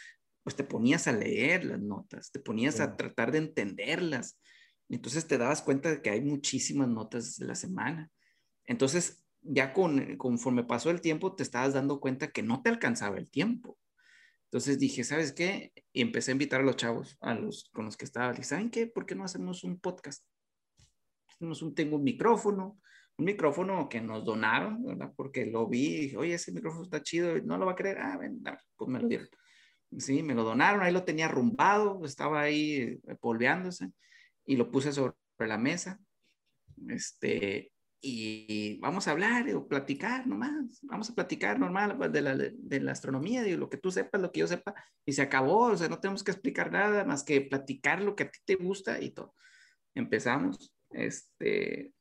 pues 0.43 0.57
te 0.57 0.65
ponías 0.65 1.07
a 1.07 1.13
leer 1.13 1.65
las 1.65 1.81
notas, 1.81 2.33
te 2.33 2.41
ponías 2.41 2.81
a 2.81 2.97
tratar 2.97 3.31
de 3.31 3.39
entenderlas, 3.39 4.37
entonces 4.89 5.29
te 5.29 5.39
dabas 5.39 5.63
cuenta 5.63 5.93
de 5.93 6.03
que 6.03 6.11
hay 6.11 6.23
muchísimas 6.23 6.89
notas 6.89 7.37
de 7.37 7.47
la 7.47 7.55
semana. 7.55 8.11
Entonces, 8.65 9.23
ya 9.43 9.73
con, 9.73 10.17
conforme 10.17 10.65
pasó 10.65 10.91
el 10.91 11.01
tiempo, 11.01 11.35
te 11.35 11.43
estabas 11.43 11.75
dando 11.75 12.01
cuenta 12.01 12.31
que 12.31 12.43
no 12.43 12.63
te 12.63 12.71
alcanzaba 12.71 13.19
el 13.19 13.31
tiempo. 13.31 13.79
Entonces 14.45 14.79
dije, 14.79 15.05
¿sabes 15.05 15.33
qué? 15.33 15.73
Y 15.93 16.03
empecé 16.03 16.31
a 16.31 16.33
invitar 16.33 16.61
a 16.61 16.65
los 16.65 16.77
chavos, 16.77 17.17
a 17.21 17.35
los 17.35 17.71
con 17.73 17.85
los 17.85 17.97
que 17.97 18.05
estaba. 18.05 18.33
Dije, 18.33 18.45
¿saben 18.45 18.71
qué? 18.71 18.87
¿Por 18.87 19.07
qué 19.07 19.15
no 19.15 19.25
hacemos 19.25 19.63
un 19.65 19.79
podcast? 19.79 20.25
un, 21.41 21.75
tengo 21.75 21.97
un 21.97 22.03
micrófono, 22.03 22.81
un 23.17 23.25
micrófono 23.25 23.89
que 23.89 24.01
nos 24.01 24.25
donaron, 24.25 24.85
¿verdad? 24.85 25.13
Porque 25.17 25.47
lo 25.47 25.69
vi 25.69 25.87
y 25.87 26.01
dije, 26.01 26.17
oye, 26.17 26.35
ese 26.35 26.53
micrófono 26.53 26.85
está 26.85 27.03
chido, 27.03 27.39
no 27.43 27.59
lo 27.59 27.67
va 27.67 27.73
a 27.73 27.77
creer. 27.77 27.99
Ah, 27.99 28.19
ven, 28.19 28.43
pues 28.77 28.91
me 28.91 29.01
lo 29.01 29.09
dieron. 29.09 29.29
Sí, 29.99 30.23
me 30.23 30.35
lo 30.35 30.45
donaron, 30.45 30.83
ahí 30.83 30.93
lo 30.93 31.05
tenía 31.05 31.27
arrumbado, 31.27 32.05
estaba 32.05 32.43
ahí 32.43 33.01
eh, 33.07 33.17
polveándose 33.21 33.91
y 34.45 34.57
lo 34.57 34.71
puse 34.71 34.93
sobre 34.93 35.15
la 35.39 35.59
mesa. 35.59 36.01
Este, 36.89 37.73
y 38.03 38.79
vamos 38.79 39.07
a 39.07 39.11
hablar 39.11 39.49
o 39.55 39.69
platicar 39.69 40.27
nomás, 40.27 40.81
vamos 40.83 41.11
a 41.11 41.15
platicar 41.15 41.59
normal 41.59 41.97
pues, 41.99 42.11
de 42.13 42.23
la, 42.23 42.35
de 42.37 42.81
la 42.81 42.93
astronomía, 42.93 43.43
de 43.43 43.57
lo 43.59 43.69
que 43.69 43.77
tú 43.77 43.91
sepas, 43.91 44.21
lo 44.21 44.33
que 44.33 44.41
yo 44.41 44.47
sepa, 44.47 44.75
y 45.05 45.13
se 45.13 45.23
acabó, 45.23 45.67
o 45.67 45.77
sea, 45.77 45.89
no 45.89 46.01
tenemos 46.01 46.25
que 46.25 46.31
explicar 46.31 46.73
nada 46.73 47.05
más 47.05 47.23
que 47.23 47.43
platicar 47.43 48.01
lo 48.03 48.17
que 48.17 48.25
a 48.25 48.31
ti 48.31 48.39
te 48.45 48.55
gusta 48.55 49.01
y 49.01 49.11
todo. 49.11 49.35
Empezamos, 49.95 50.75
este, 50.91 51.93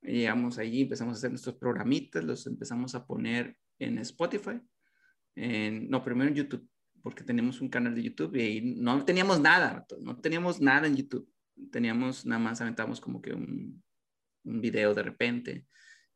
llegamos 0.00 0.58
allí, 0.58 0.82
empezamos 0.82 1.14
a 1.14 1.18
hacer 1.18 1.30
nuestros 1.30 1.56
programitas, 1.56 2.24
los 2.24 2.46
empezamos 2.46 2.94
a 2.96 3.06
poner 3.06 3.56
en 3.78 3.98
Spotify, 3.98 4.60
en, 5.36 5.88
no, 5.88 6.02
primero 6.02 6.30
en 6.30 6.36
YouTube, 6.36 6.68
porque 7.00 7.22
tenemos 7.22 7.60
un 7.60 7.68
canal 7.68 7.94
de 7.94 8.02
YouTube 8.02 8.34
y 8.36 8.60
no 8.60 9.04
teníamos 9.04 9.40
nada, 9.40 9.86
no 10.00 10.20
teníamos 10.20 10.60
nada 10.60 10.88
en 10.88 10.96
YouTube, 10.96 11.28
teníamos 11.70 12.26
nada 12.26 12.40
más, 12.40 12.60
aventamos 12.60 13.00
como 13.00 13.22
que 13.22 13.32
un 13.32 13.82
un 14.44 14.60
video 14.60 14.94
de 14.94 15.02
repente 15.02 15.66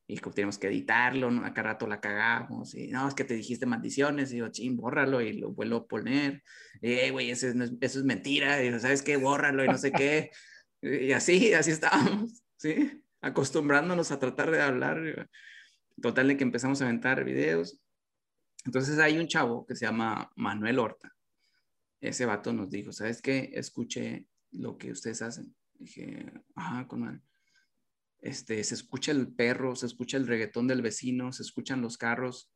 y 0.08 0.18
como 0.18 0.34
tenemos 0.34 0.58
que 0.58 0.68
editarlo, 0.68 1.30
¿no? 1.30 1.44
acá 1.44 1.62
rato 1.62 1.86
la 1.86 2.00
cagamos 2.00 2.74
y 2.74 2.88
no, 2.88 3.08
es 3.08 3.14
que 3.14 3.24
te 3.24 3.34
dijiste 3.34 3.66
maldiciones 3.66 4.32
y 4.32 4.38
yo, 4.38 4.48
ching, 4.48 4.76
bórralo 4.76 5.20
y 5.20 5.32
lo 5.32 5.52
vuelvo 5.52 5.76
a 5.78 5.86
poner, 5.86 6.42
eh, 6.80 7.10
güey, 7.10 7.30
eso, 7.30 7.48
es, 7.48 7.54
eso 7.80 7.98
es 7.98 8.04
mentira, 8.04 8.62
y 8.62 8.78
¿sabes 8.78 9.02
qué? 9.02 9.16
Bórralo 9.16 9.64
y 9.64 9.68
no 9.68 9.78
sé 9.78 9.90
qué, 9.90 10.30
y 10.82 11.12
así, 11.12 11.52
así 11.54 11.72
estábamos, 11.72 12.42
¿sí? 12.56 13.02
Acostumbrándonos 13.20 14.12
a 14.12 14.18
tratar 14.20 14.50
de 14.50 14.62
hablar, 14.62 15.28
total 16.00 16.28
de 16.28 16.36
que 16.36 16.44
empezamos 16.44 16.80
a 16.80 16.84
aventar 16.84 17.24
videos 17.24 17.80
Entonces 18.64 18.98
hay 18.98 19.18
un 19.18 19.26
chavo 19.26 19.66
que 19.66 19.74
se 19.74 19.86
llama 19.86 20.30
Manuel 20.36 20.78
Horta. 20.78 21.12
Ese 22.00 22.26
vato 22.26 22.52
nos 22.52 22.70
dijo, 22.70 22.92
¿sabes 22.92 23.22
qué? 23.22 23.50
Escuche 23.54 24.26
lo 24.52 24.76
que 24.76 24.92
ustedes 24.92 25.22
hacen. 25.22 25.56
Dije, 25.78 26.30
ajá, 26.54 26.86
con 26.86 27.22
Este, 28.26 28.64
se 28.64 28.74
escucha 28.74 29.12
el 29.12 29.32
perro, 29.32 29.76
se 29.76 29.86
escucha 29.86 30.16
el 30.16 30.26
reggaetón 30.26 30.66
del 30.66 30.82
vecino, 30.82 31.32
se 31.32 31.44
escuchan 31.44 31.80
los 31.80 31.96
carros. 31.96 32.50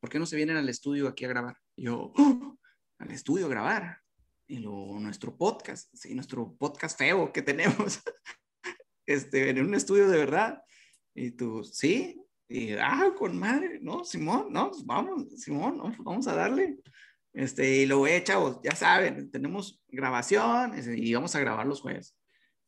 ¿Por 0.00 0.08
qué 0.08 0.18
no 0.18 0.24
se 0.24 0.36
vienen 0.36 0.56
al 0.56 0.70
estudio 0.70 1.08
aquí 1.08 1.26
a 1.26 1.28
grabar? 1.28 1.58
yo, 1.76 2.10
¡Oh! 2.16 2.56
al 2.98 3.10
estudio 3.10 3.44
a 3.44 3.50
grabar. 3.50 3.98
Y 4.46 4.60
lo, 4.60 4.98
nuestro 5.00 5.36
podcast, 5.36 5.94
sí, 5.94 6.14
nuestro 6.14 6.56
podcast 6.56 6.96
feo 6.96 7.30
que 7.34 7.42
tenemos, 7.42 8.00
este, 9.06 9.50
en 9.50 9.66
un 9.66 9.74
estudio 9.74 10.08
de 10.08 10.16
verdad. 10.16 10.62
Y 11.14 11.32
tú, 11.32 11.62
sí, 11.64 12.18
y, 12.48 12.72
ah, 12.72 13.12
con 13.14 13.38
madre, 13.38 13.80
no, 13.82 14.04
Simón, 14.04 14.46
no, 14.50 14.70
pues 14.70 14.86
vamos, 14.86 15.26
Simón, 15.36 15.82
vamos 15.98 16.26
a 16.28 16.34
darle. 16.34 16.78
Este, 17.34 17.82
y 17.82 17.86
luego, 17.86 18.06
eh, 18.06 18.24
chavos, 18.24 18.58
ya 18.64 18.74
saben, 18.74 19.30
tenemos 19.30 19.82
grabación 19.86 20.72
y 20.96 21.12
vamos 21.12 21.34
a 21.34 21.40
grabar 21.40 21.66
los 21.66 21.82
jueves. 21.82 22.16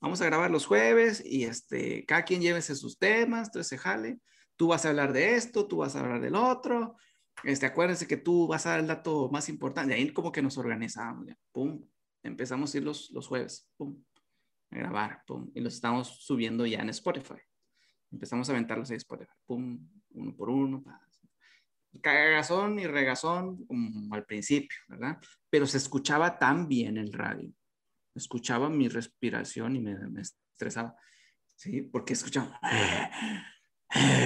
Vamos 0.00 0.20
a 0.20 0.26
grabar 0.26 0.50
los 0.50 0.66
jueves 0.66 1.22
y 1.24 1.44
este, 1.44 2.04
cada 2.04 2.24
quien 2.24 2.40
llévese 2.40 2.74
sus 2.74 2.98
temas, 2.98 3.48
entonces 3.48 3.68
se 3.68 3.78
jale. 3.78 4.18
Tú 4.56 4.68
vas 4.68 4.84
a 4.84 4.90
hablar 4.90 5.12
de 5.12 5.34
esto, 5.34 5.66
tú 5.66 5.78
vas 5.78 5.96
a 5.96 6.00
hablar 6.00 6.20
del 6.20 6.34
otro. 6.34 6.96
Este, 7.44 7.66
acuérdense 7.66 8.06
que 8.06 8.16
tú 8.16 8.46
vas 8.46 8.66
a 8.66 8.70
dar 8.70 8.80
el 8.80 8.86
dato 8.86 9.28
más 9.30 9.48
importante. 9.48 9.94
Ahí 9.94 10.12
como 10.12 10.32
que 10.32 10.42
nos 10.42 10.58
organizamos, 10.58 11.26
pum, 11.52 11.82
empezamos 12.22 12.74
a 12.74 12.78
ir 12.78 12.84
los, 12.84 13.10
los 13.10 13.26
jueves, 13.26 13.68
pum, 13.76 14.02
a 14.70 14.76
grabar, 14.76 15.22
pum, 15.26 15.50
y 15.54 15.60
los 15.60 15.74
estamos 15.74 16.08
subiendo 16.24 16.66
ya 16.66 16.80
en 16.80 16.90
Spotify. 16.90 17.40
Empezamos 18.10 18.48
a 18.48 18.52
aventarlos 18.52 18.90
ahí 18.90 18.96
Spotify, 18.96 19.32
pum, 19.46 19.88
uno 20.10 20.36
por 20.36 20.50
uno, 20.50 20.82
cagazón 22.00 22.78
y 22.78 22.86
regazón 22.86 23.64
como 23.66 24.14
al 24.14 24.24
principio, 24.24 24.78
¿verdad? 24.88 25.18
Pero 25.50 25.66
se 25.66 25.78
escuchaba 25.78 26.38
tan 26.38 26.68
bien 26.68 26.96
el 26.96 27.12
radio. 27.12 27.52
Escuchaba 28.16 28.68
mi 28.68 28.88
respiración 28.88 29.76
y 29.76 29.80
me, 29.80 29.96
estresaba, 30.20 30.96
¿sí? 31.54 31.82
Porque 31.82 32.14
escuchaba... 32.14 32.58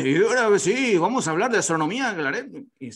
Y 0.02 0.16
ahora 0.16 0.58
sí, 0.58 0.96
vamos 0.96 1.28
a 1.28 1.32
hablar 1.32 1.50
de 1.50 1.58
astronomía, 1.58 2.16
y, 2.78 2.90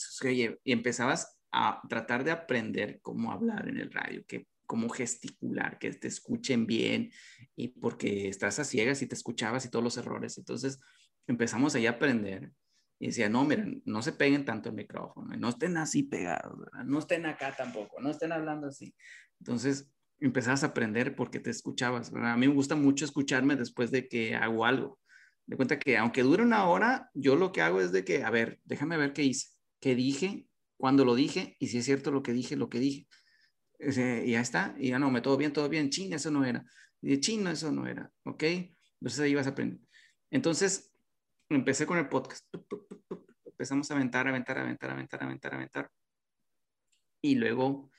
y 0.65 0.73
empezabas 0.73 1.39
a 1.53 1.81
tratar 1.89 2.25
de 2.25 2.31
aprender 2.31 3.01
cómo 3.03 3.31
hablar 3.31 3.69
en 3.69 3.79
el 3.79 3.93
radio, 3.93 4.25
que 4.27 4.47
cómo 4.67 4.89
gesticular, 4.89 5.79
que 5.79 5.93
te 5.93 6.09
escuchen 6.09 6.67
bien 6.67 7.11
y 7.57 7.69
porque 7.69 8.29
estás 8.29 8.59
a 8.59 8.65
ciegas 8.65 9.03
y 9.03 9.07
te 9.07 9.15
escuchabas 9.15 9.65
y 9.65 9.71
todos 9.71 9.85
los 9.85 9.97
errores. 9.97 10.39
Entonces 10.39 10.81
empezamos 11.27 11.75
ahí 11.75 11.87
a 11.87 11.91
aprender 11.91 12.53
y 12.99 13.09
decía, 13.09 13.29
no, 13.29 13.45
miren, 13.45 13.83
no 13.85 14.03
se 14.03 14.13
peguen 14.13 14.45
tanto 14.45 14.71
el 14.71 14.75
micrófono, 14.75 15.37
no 15.37 15.49
estén 15.49 15.77
así 15.77 16.05
pegados, 16.05 16.59
no 16.85 16.99
estén 16.99 17.27
acá 17.27 17.55
tampoco, 17.57 18.01
no 18.01 18.11
estén 18.11 18.33
hablando 18.33 18.69
así. 18.69 18.95
Entonces 19.41 19.91
empezabas 20.20 20.64
a 20.64 20.68
aprender 20.68 21.16
porque 21.16 21.40
te 21.40 21.50
escuchabas. 21.50 22.12
A 22.14 22.37
mí 22.37 22.48
me 22.48 22.55
gusta 22.55 22.77
mucho 22.77 23.05
escucharme 23.05 23.57
después 23.57 23.90
de 23.90 24.09
que 24.09 24.35
hago 24.35 24.64
algo. 24.64 24.98
De 25.46 25.57
cuenta 25.57 25.79
que 25.79 25.98
aunque 25.98 26.22
dure 26.22 26.42
una 26.42 26.66
hora, 26.66 27.11
yo 27.14 27.37
lo 27.37 27.53
que 27.53 27.62
hago 27.62 27.81
es 27.81 27.92
de 27.92 28.05
que, 28.05 28.24
a 28.24 28.31
ver, 28.31 28.61
déjame 28.64 28.96
ver 28.96 29.12
qué 29.12 29.22
hice, 29.24 29.48
qué 29.81 29.94
dije, 29.94 30.46
cuándo 30.77 31.05
lo 31.05 31.14
dije 31.14 31.57
y 31.59 31.68
si 31.68 31.79
es 31.79 31.85
cierto 31.85 32.11
lo 32.11 32.22
que 32.22 32.33
dije, 32.33 32.57
lo 32.57 32.68
que 32.68 32.81
dije 32.81 33.07
y 33.79 34.33
ya 34.33 34.40
está, 34.40 34.74
y 34.79 34.88
ya 34.88 34.98
no, 34.98 35.11
me 35.11 35.20
todo 35.20 35.37
bien, 35.37 35.53
todo 35.53 35.68
bien, 35.68 35.90
chino, 35.90 36.16
eso 36.16 36.31
no 36.31 36.44
era, 36.44 36.64
y 37.03 37.18
chino, 37.20 37.50
eso 37.50 37.72
no 37.72 37.87
era, 37.87 38.11
¿ok? 38.24 38.42
Entonces 39.00 39.20
ahí 39.20 39.35
vas 39.35 39.46
a 39.46 39.50
aprender. 39.50 39.81
Entonces, 40.31 40.92
empecé 41.48 41.87
con 41.87 41.98
el 41.98 42.09
podcast, 42.09 42.44
empezamos 43.44 43.90
a 43.90 43.94
aventar, 43.94 44.27
aventar, 44.29 44.59
aventar, 44.59 44.90
aventar, 44.90 45.24
aventar, 45.24 45.55
aventar, 45.55 45.90
y 47.22 47.35
luego 47.37 47.90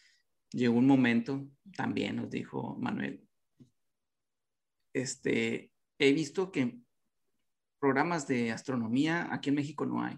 llegó 0.56 0.78
un 0.78 0.88
momento, 0.88 1.46
también 1.76 2.16
nos 2.16 2.30
dijo 2.30 2.76
Manuel, 2.80 3.22
este, 4.94 5.72
he 6.00 6.14
visto 6.14 6.52
que 6.52 6.80
programas 7.80 8.28
de 8.28 8.52
astronomía 8.52 9.28
aquí 9.32 9.50
en 9.50 9.56
México 9.56 9.86
no 9.86 10.02
hay. 10.02 10.18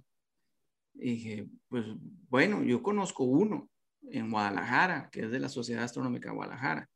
Y 0.93 1.11
dije, 1.11 1.49
pues 1.67 1.85
bueno, 2.29 2.63
yo 2.63 2.81
conozco 2.81 3.23
uno, 3.23 3.69
en 4.09 4.31
Guadalajara, 4.31 5.09
que 5.11 5.21
es 5.21 5.31
de 5.31 5.39
la 5.39 5.49
Sociedad 5.49 5.83
Astronómica 5.83 6.29
de 6.29 6.35
Guadalajara. 6.35 6.89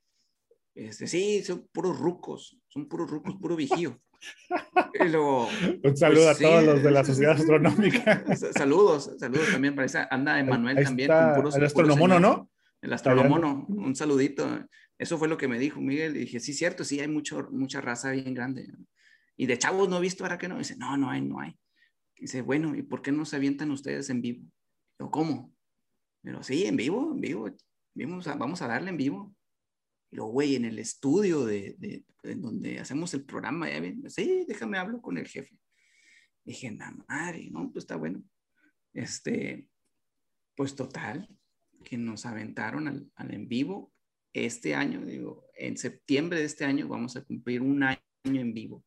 Este, 0.73 1.07
sí, 1.07 1.43
son 1.43 1.67
puros 1.71 1.99
rucos, 1.99 2.57
son 2.67 2.87
puros 2.87 3.09
rucos, 3.09 3.35
puro 3.35 3.55
vigío. 3.55 3.99
Un 5.83 5.97
saludo 5.97 6.29
a 6.29 6.33
pues, 6.33 6.39
todos 6.39 6.63
los 6.63 6.83
de 6.83 6.91
la 6.91 7.03
Sociedad 7.03 7.33
Astronómica. 7.33 8.23
saludos, 8.53 9.11
saludos 9.19 9.51
también 9.51 9.75
para 9.75 9.87
esa. 9.87 10.07
Anda 10.11 10.39
Emanuel 10.39 10.83
también. 10.83 11.09
Con 11.09 11.35
puros, 11.35 11.55
el 11.55 11.65
astronomono, 11.65 12.19
¿no? 12.19 12.50
El 12.81 12.93
astronomono, 12.93 13.65
un 13.67 13.95
saludito. 13.95 14.67
Eso 14.97 15.17
fue 15.17 15.27
lo 15.27 15.37
que 15.37 15.47
me 15.47 15.59
dijo 15.59 15.79
Miguel. 15.79 16.15
Y 16.17 16.21
dije, 16.21 16.39
sí, 16.39 16.53
cierto, 16.53 16.83
sí, 16.83 16.99
hay 16.99 17.07
mucho, 17.07 17.47
mucha 17.51 17.79
raza 17.79 18.11
bien 18.11 18.33
grande. 18.33 18.71
Y 19.37 19.45
de 19.45 19.57
chavos 19.57 19.87
no 19.87 19.97
he 19.97 20.01
visto, 20.01 20.23
ahora 20.23 20.37
que 20.37 20.47
no. 20.47 20.57
dice, 20.57 20.75
no, 20.77 20.97
no 20.97 21.09
hay, 21.09 21.21
no 21.21 21.39
hay. 21.39 21.57
dice, 22.17 22.41
bueno, 22.41 22.75
¿y 22.75 22.81
por 22.81 23.01
qué 23.01 23.11
no 23.11 23.25
se 23.25 23.35
avientan 23.35 23.71
ustedes 23.71 24.09
en 24.09 24.21
vivo? 24.21 24.45
o 24.99 25.09
¿cómo? 25.09 25.53
Pero 26.21 26.43
sí, 26.43 26.65
en 26.65 26.77
vivo, 26.77 27.11
en 27.13 27.21
vivo. 27.21 27.49
Vamos 27.95 28.27
a, 28.27 28.35
vamos 28.35 28.61
a 28.61 28.67
darle 28.67 28.89
en 28.89 28.97
vivo. 28.97 29.35
Y 30.11 30.17
luego, 30.17 30.31
güey, 30.31 30.55
en 30.55 30.65
el 30.65 30.79
estudio 30.79 31.45
de, 31.45 31.75
de, 31.77 32.03
donde 32.35 32.79
hacemos 32.79 33.13
el 33.13 33.25
programa, 33.25 33.69
ya 33.69 33.79
ven, 33.79 34.09
sí, 34.09 34.45
déjame 34.47 34.77
hablo 34.77 35.01
con 35.01 35.17
el 35.17 35.27
jefe. 35.27 35.57
Dije, 36.43 36.71
nada 36.71 36.95
madre, 37.07 37.49
no, 37.51 37.71
pues 37.71 37.83
está 37.83 37.95
bueno. 37.95 38.23
Este, 38.93 39.67
pues 40.55 40.75
total, 40.75 41.27
que 41.83 41.97
nos 41.97 42.25
aventaron 42.25 42.87
al, 42.87 43.11
al, 43.15 43.33
en 43.33 43.47
vivo 43.47 43.91
este 44.33 44.75
año, 44.75 45.05
digo, 45.05 45.45
en 45.55 45.77
septiembre 45.77 46.39
de 46.39 46.45
este 46.45 46.65
año 46.65 46.87
vamos 46.87 47.15
a 47.15 47.23
cumplir 47.23 47.61
un 47.61 47.83
año 47.83 47.99
en 48.23 48.53
vivo. 48.53 48.85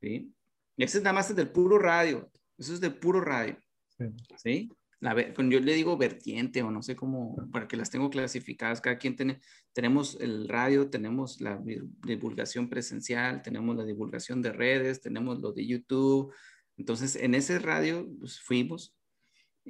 ¿sí? 0.00 0.32
Y 0.76 0.84
ese 0.84 0.98
es 0.98 1.04
nada 1.04 1.14
más 1.14 1.34
del 1.34 1.50
puro 1.50 1.78
radio, 1.78 2.30
eso 2.56 2.74
es 2.74 2.80
del 2.80 2.94
puro 2.94 3.20
radio. 3.20 3.58
Sí. 3.88 4.04
¿sí? 4.36 4.70
yo 5.00 5.60
le 5.60 5.74
digo 5.74 5.96
vertiente 5.96 6.62
o 6.62 6.70
no 6.70 6.82
sé 6.82 6.94
cómo, 6.94 7.36
para 7.50 7.66
que 7.66 7.76
las 7.76 7.90
tengo 7.90 8.10
clasificadas, 8.10 8.80
cada 8.80 8.98
quien 8.98 9.16
tiene, 9.16 9.40
tenemos 9.72 10.18
el 10.20 10.46
radio, 10.48 10.90
tenemos 10.90 11.40
la 11.40 11.60
divulgación 12.04 12.68
presencial, 12.68 13.42
tenemos 13.42 13.76
la 13.76 13.84
divulgación 13.84 14.42
de 14.42 14.52
redes, 14.52 15.00
tenemos 15.00 15.40
lo 15.40 15.52
de 15.52 15.66
YouTube, 15.66 16.32
entonces 16.76 17.16
en 17.16 17.34
ese 17.34 17.58
radio 17.58 18.08
pues, 18.18 18.40
fuimos, 18.40 18.94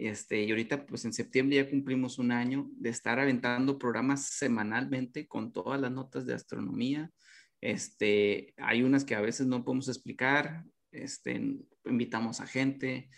este, 0.07 0.43
y 0.43 0.51
ahorita 0.51 0.87
pues 0.87 1.05
en 1.05 1.13
septiembre 1.13 1.57
ya 1.57 1.69
cumplimos 1.69 2.19
un 2.19 2.33
año 2.33 2.69
de 2.73 2.91
estar 2.91 3.19
aventando 3.19 3.79
programas 3.79 4.25
semanalmente 4.27 5.27
con 5.27 5.53
todas 5.53 5.81
las 5.81 5.93
notas 5.93 6.27
de 6.27 6.35
astronomía, 6.35 7.11
este, 7.61 8.55
hay 8.57 8.83
unas 8.83 9.05
que 9.05 9.15
a 9.15 9.21
veces 9.21 9.47
no 9.47 9.65
podemos 9.65 9.89
explicar, 9.89 10.65
este, 10.93 11.59
invitamos 11.85 12.41
a 12.41 12.47
gente, 12.47 13.11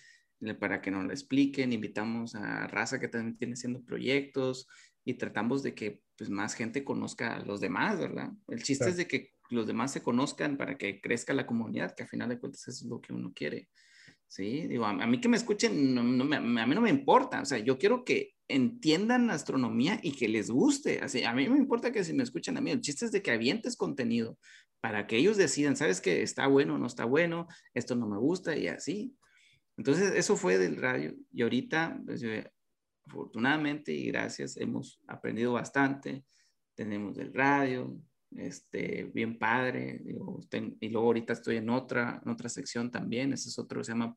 para 0.58 0.80
que 0.80 0.90
nos 0.90 1.04
lo 1.04 1.12
expliquen, 1.12 1.72
invitamos 1.72 2.34
a 2.34 2.66
Raza 2.66 2.98
que 2.98 3.08
también 3.08 3.36
tiene 3.36 3.54
haciendo 3.54 3.84
proyectos 3.84 4.66
y 5.04 5.14
tratamos 5.14 5.62
de 5.62 5.74
que 5.74 6.02
pues, 6.16 6.30
más 6.30 6.54
gente 6.54 6.84
conozca 6.84 7.36
a 7.36 7.44
los 7.44 7.60
demás, 7.60 8.00
¿verdad? 8.00 8.30
El 8.48 8.62
chiste 8.62 8.88
es 8.88 8.96
de 8.96 9.06
que 9.06 9.30
los 9.50 9.66
demás 9.66 9.92
se 9.92 10.02
conozcan 10.02 10.56
para 10.56 10.76
que 10.76 11.00
crezca 11.00 11.32
la 11.34 11.46
comunidad, 11.46 11.94
que 11.94 12.02
al 12.04 12.08
final 12.08 12.28
de 12.28 12.38
cuentas 12.38 12.66
eso 12.66 12.84
es 12.84 12.90
lo 12.90 13.00
que 13.00 13.12
uno 13.12 13.32
quiere. 13.34 13.68
Sí, 14.32 14.66
digo, 14.66 14.86
a, 14.86 14.94
mí 14.94 15.20
que 15.20 15.28
me 15.28 15.36
escuchen, 15.36 15.94
no, 15.94 16.00
a 16.24 16.66
mí 16.66 16.74
no 16.74 16.80
me 16.80 16.88
importa, 16.88 17.42
o 17.42 17.44
sea, 17.44 17.58
yo 17.58 17.76
quiero 17.76 18.02
que 18.02 18.30
entiendan 18.48 19.28
astronomía 19.28 20.00
y 20.02 20.12
que 20.12 20.26
les 20.26 20.50
guste, 20.50 21.00
así, 21.02 21.22
a 21.22 21.34
mí 21.34 21.44
no 21.44 21.52
me 21.52 21.58
importa 21.58 21.92
que 21.92 22.02
si 22.02 22.14
me 22.14 22.22
escuchan 22.22 22.56
a 22.56 22.62
mí, 22.62 22.70
el 22.70 22.80
chiste 22.80 23.04
es 23.04 23.12
de 23.12 23.20
que 23.20 23.30
avientes 23.30 23.76
contenido 23.76 24.38
para 24.80 25.06
que 25.06 25.18
ellos 25.18 25.36
decidan, 25.36 25.76
¿sabes 25.76 26.00
qué? 26.00 26.22
Está 26.22 26.46
bueno, 26.46 26.78
no 26.78 26.86
está 26.86 27.04
bueno, 27.04 27.46
esto 27.74 27.94
no 27.94 28.08
me 28.08 28.16
gusta 28.16 28.56
y 28.56 28.68
así. 28.68 29.14
Entonces, 29.76 30.14
eso 30.16 30.34
fue 30.38 30.56
del 30.56 30.76
radio. 30.76 31.14
Y 31.30 31.42
ahorita, 31.42 32.00
pues, 32.06 32.24
afortunadamente 33.04 33.92
y 33.92 34.06
gracias, 34.06 34.56
hemos 34.56 34.98
aprendido 35.08 35.52
bastante. 35.52 36.24
Tenemos 36.74 37.16
del 37.16 37.34
radio, 37.34 38.00
este, 38.36 39.04
bien 39.14 39.38
padre. 39.38 40.02
y 40.80 40.88
luego 40.88 41.06
ahorita 41.06 41.32
estoy 41.32 41.56
en 41.56 41.70
otra, 41.70 42.20
en 42.24 42.30
otra 42.30 42.48
sección 42.48 42.90
también. 42.90 43.32
Ese 43.32 43.48
es 43.48 43.58
otro, 43.58 43.82
se 43.84 43.92
llama, 43.92 44.16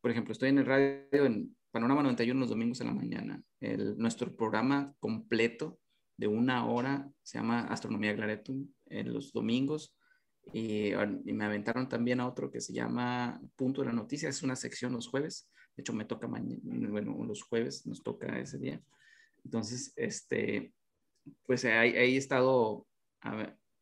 por 0.00 0.10
ejemplo, 0.10 0.32
estoy 0.32 0.50
en 0.50 0.58
el 0.58 0.66
radio 0.66 1.24
en 1.26 1.56
Panorama 1.70 2.02
91 2.02 2.40
los 2.40 2.50
domingos 2.50 2.80
en 2.80 2.86
la 2.86 2.94
mañana. 2.94 3.42
El, 3.60 3.98
nuestro 3.98 4.34
programa 4.34 4.94
completo 5.00 5.78
de 6.16 6.26
una 6.26 6.66
hora 6.66 7.10
se 7.22 7.38
llama 7.38 7.66
Astronomía 7.66 8.14
Claretum 8.14 8.66
en 8.86 9.12
los 9.12 9.32
domingos 9.32 9.94
y, 10.52 10.92
me 11.24 11.44
aventaron 11.44 11.88
también 11.88 12.20
a 12.20 12.28
otro 12.28 12.50
que 12.50 12.60
se 12.60 12.72
llama 12.72 13.40
Punto 13.56 13.82
de 13.82 13.88
la 13.88 13.92
Noticia, 13.92 14.28
es 14.28 14.42
una 14.42 14.56
sección 14.56 14.92
los 14.92 15.08
jueves, 15.08 15.50
de 15.76 15.82
hecho 15.82 15.92
me 15.92 16.04
toca 16.04 16.28
mañana, 16.28 16.60
bueno, 16.88 17.24
los 17.24 17.42
jueves 17.42 17.86
nos 17.86 18.02
toca 18.02 18.38
ese 18.38 18.58
día. 18.58 18.80
Entonces, 19.44 19.92
este, 19.96 20.72
pues 21.46 21.64
ahí, 21.64 21.90
he 21.90 22.16
estado, 22.16 22.86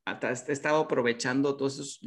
he 0.07 0.53
estado 0.53 0.83
aprovechando 0.83 1.57
todos 1.57 1.75
esos, 1.75 2.01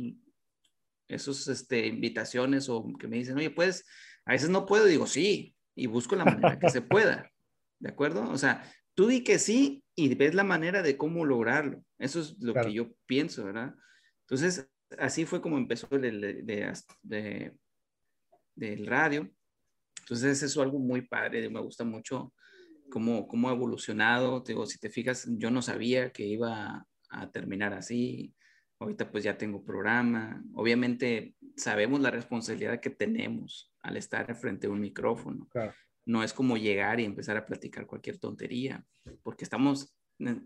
esos 1.08 1.48
este, 1.48 1.88
invitaciones 1.88 2.70
o 2.70 2.94
que 3.00 3.08
me 3.08 3.18
dicen, 3.18 3.38
oye, 3.38 3.50
pues, 3.50 3.86
a 4.26 4.34
veces 4.34 4.50
no 4.50 4.66
puedo, 4.66 4.86
digo, 4.86 5.08
sí, 5.08 5.56
y 5.76 5.88
busco 5.88 6.16
la 6.16 6.26
manera 6.26 6.60
que 6.60 6.70
se 6.70 6.82
pueda. 6.82 7.32
¿De 7.80 7.90
acuerdo? 7.90 8.30
O 8.30 8.38
sea, 8.38 8.70
tú 8.94 9.08
di 9.08 9.24
que 9.24 9.40
sí 9.40 9.84
y 9.96 10.16
ves 10.16 10.34
la 10.34 10.44
manera 10.44 10.82
de 10.82 10.98
cómo 10.98 11.26
lograrlo. 11.26 11.84
Eso 12.00 12.20
es 12.20 12.36
lo 12.40 12.54
que 12.54 12.74
yo 12.74 12.92
pienso, 13.06 13.46
¿verdad? 13.46 13.76
Entonces, 14.22 14.70
así 14.98 15.26
fue 15.26 15.42
como 15.42 15.58
empezó 15.58 15.88
el, 15.92 16.46
de, 17.04 17.54
del 18.56 18.88
radio. 18.88 19.32
Entonces, 20.00 20.38
eso 20.38 20.46
es 20.46 20.66
algo 20.66 20.80
muy 20.80 21.02
padre, 21.02 21.50
me 21.50 21.62
gusta 21.62 21.84
mucho 21.84 22.34
cómo, 22.90 23.28
cómo 23.28 23.50
ha 23.50 23.54
evolucionado. 23.54 24.42
Te 24.44 24.54
digo, 24.54 24.66
si 24.66 24.80
te 24.80 24.90
fijas, 24.90 25.28
yo 25.38 25.52
no 25.52 25.62
sabía 25.62 26.12
que 26.12 26.26
iba 26.26 26.86
a 27.10 27.32
terminar 27.32 27.74
así. 27.74 28.34
Ahorita 28.80 29.12
pues 29.12 29.24
ya 29.24 29.38
tengo 29.38 29.64
programa. 29.64 30.44
Obviamente 30.54 31.36
sabemos 31.56 32.00
la 32.02 32.12
responsabilidad 32.12 32.80
que 32.80 32.90
tenemos 32.90 33.74
al 33.82 33.98
estar 33.98 34.36
frente 34.36 34.68
a 34.68 34.70
un 34.70 34.80
micrófono. 34.80 35.50
No 36.06 36.24
es 36.24 36.34
como 36.34 36.58
llegar 36.58 37.00
y 37.00 37.06
empezar 37.06 37.38
a 37.38 37.46
platicar 37.46 37.86
cualquier 37.86 38.18
tontería, 38.18 38.86
porque 39.24 39.44
estamos, 39.44 39.98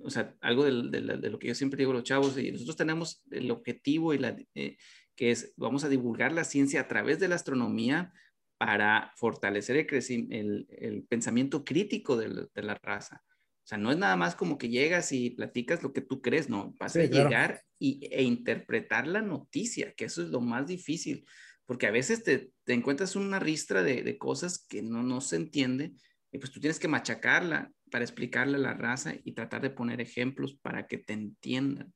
o 0.02 0.10
sea, 0.10 0.36
algo 0.42 0.64
de, 0.64 0.72
lo 0.72 1.38
que 1.38 1.50
yo 1.50 1.56
siempre 1.56 1.78
digo 1.78 1.92
a 1.92 1.96
los 1.96 2.04
chavos, 2.04 2.38
y 2.38 2.52
nosotros 2.52 2.78
tenemos 2.78 3.24
el 3.30 3.52
objetivo 3.52 4.14
y 4.14 4.18
la, 4.18 4.36
eh, 4.56 4.78
que 5.16 5.30
es, 5.30 5.54
vamos 5.58 5.84
a 5.84 5.90
divulgar 5.90 6.32
la 6.32 6.46
ciencia 6.46 6.82
a 6.82 6.88
través 6.88 7.20
de 7.20 7.28
la 7.28 7.36
astronomía 7.36 8.12
para 8.58 9.12
fortalecer 9.18 9.88
el, 9.90 10.68
el, 10.70 11.04
pensamiento 11.04 11.64
crítico 11.64 12.18
de 12.18 12.50
la 12.56 12.76
raza. 12.82 13.24
O 13.72 13.74
sea, 13.74 13.78
no 13.78 13.90
es 13.90 13.98
nada 13.98 14.18
más 14.18 14.36
como 14.36 14.58
que 14.58 14.68
llegas 14.68 15.14
y 15.14 15.30
platicas 15.30 15.82
lo 15.82 15.94
que 15.94 16.02
tú 16.02 16.22
crees, 16.22 16.50
no, 16.50 16.76
vas 16.78 16.94
a 16.98 17.06
llegar 17.06 17.62
y, 17.80 18.06
e 18.12 18.22
interpretar 18.22 19.08
la 19.08 19.22
noticia, 19.22 19.94
que 19.94 20.04
eso 20.04 20.22
es 20.22 20.28
lo 20.28 20.42
más 20.42 20.68
difícil, 20.68 21.26
porque 21.66 21.88
a 21.88 21.92
veces 21.92 22.22
te, 22.22 22.52
te 22.66 22.74
encuentras 22.74 23.16
una 23.16 23.40
ristra 23.40 23.82
de, 23.82 24.04
de, 24.04 24.18
cosas 24.18 24.66
que 24.68 24.82
no, 24.82 25.04
no 25.04 25.22
se 25.22 25.38
entiende 25.38 25.94
y 26.34 26.38
pues 26.38 26.52
tú 26.52 26.60
tienes 26.60 26.80
que 26.80 26.90
machacarla 26.90 27.72
para 27.90 28.04
explicarle 28.04 28.58
a 28.58 28.60
la 28.60 28.74
raza 28.74 29.14
y 29.24 29.32
tratar 29.32 29.62
de 29.62 29.70
poner 29.70 30.02
ejemplos 30.02 30.54
para 30.62 30.86
que 30.86 30.98
te 30.98 31.14
entiendan, 31.14 31.94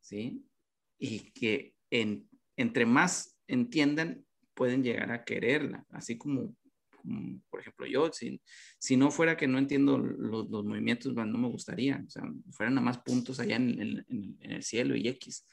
¿sí? 0.00 0.44
Y 0.98 1.30
que 1.32 1.74
en, 1.88 2.28
entre 2.58 2.84
más 2.84 3.38
entiendan, 3.46 4.26
pueden 4.52 4.82
llegar 4.82 5.10
a 5.10 5.24
quererla, 5.24 5.86
así 5.88 6.18
como 6.18 6.54
por 7.50 7.60
ejemplo 7.60 7.86
yo, 7.86 8.12
si, 8.12 8.40
si 8.78 8.96
no 8.96 9.10
fuera 9.10 9.36
que 9.36 9.46
no 9.46 9.58
entiendo 9.58 9.98
los, 9.98 10.48
los 10.48 10.64
movimientos, 10.64 11.14
no 11.14 11.38
me 11.38 11.48
gustaría, 11.48 12.02
o 12.06 12.10
sea, 12.10 12.22
fueran 12.50 12.74
nada 12.74 12.84
más 12.84 12.98
puntos 12.98 13.40
allá 13.40 13.56
en, 13.56 13.80
en, 13.80 14.04
en, 14.40 14.52
el 14.52 14.62
cielo 14.62 14.96
y 14.96 15.08
X, 15.08 15.46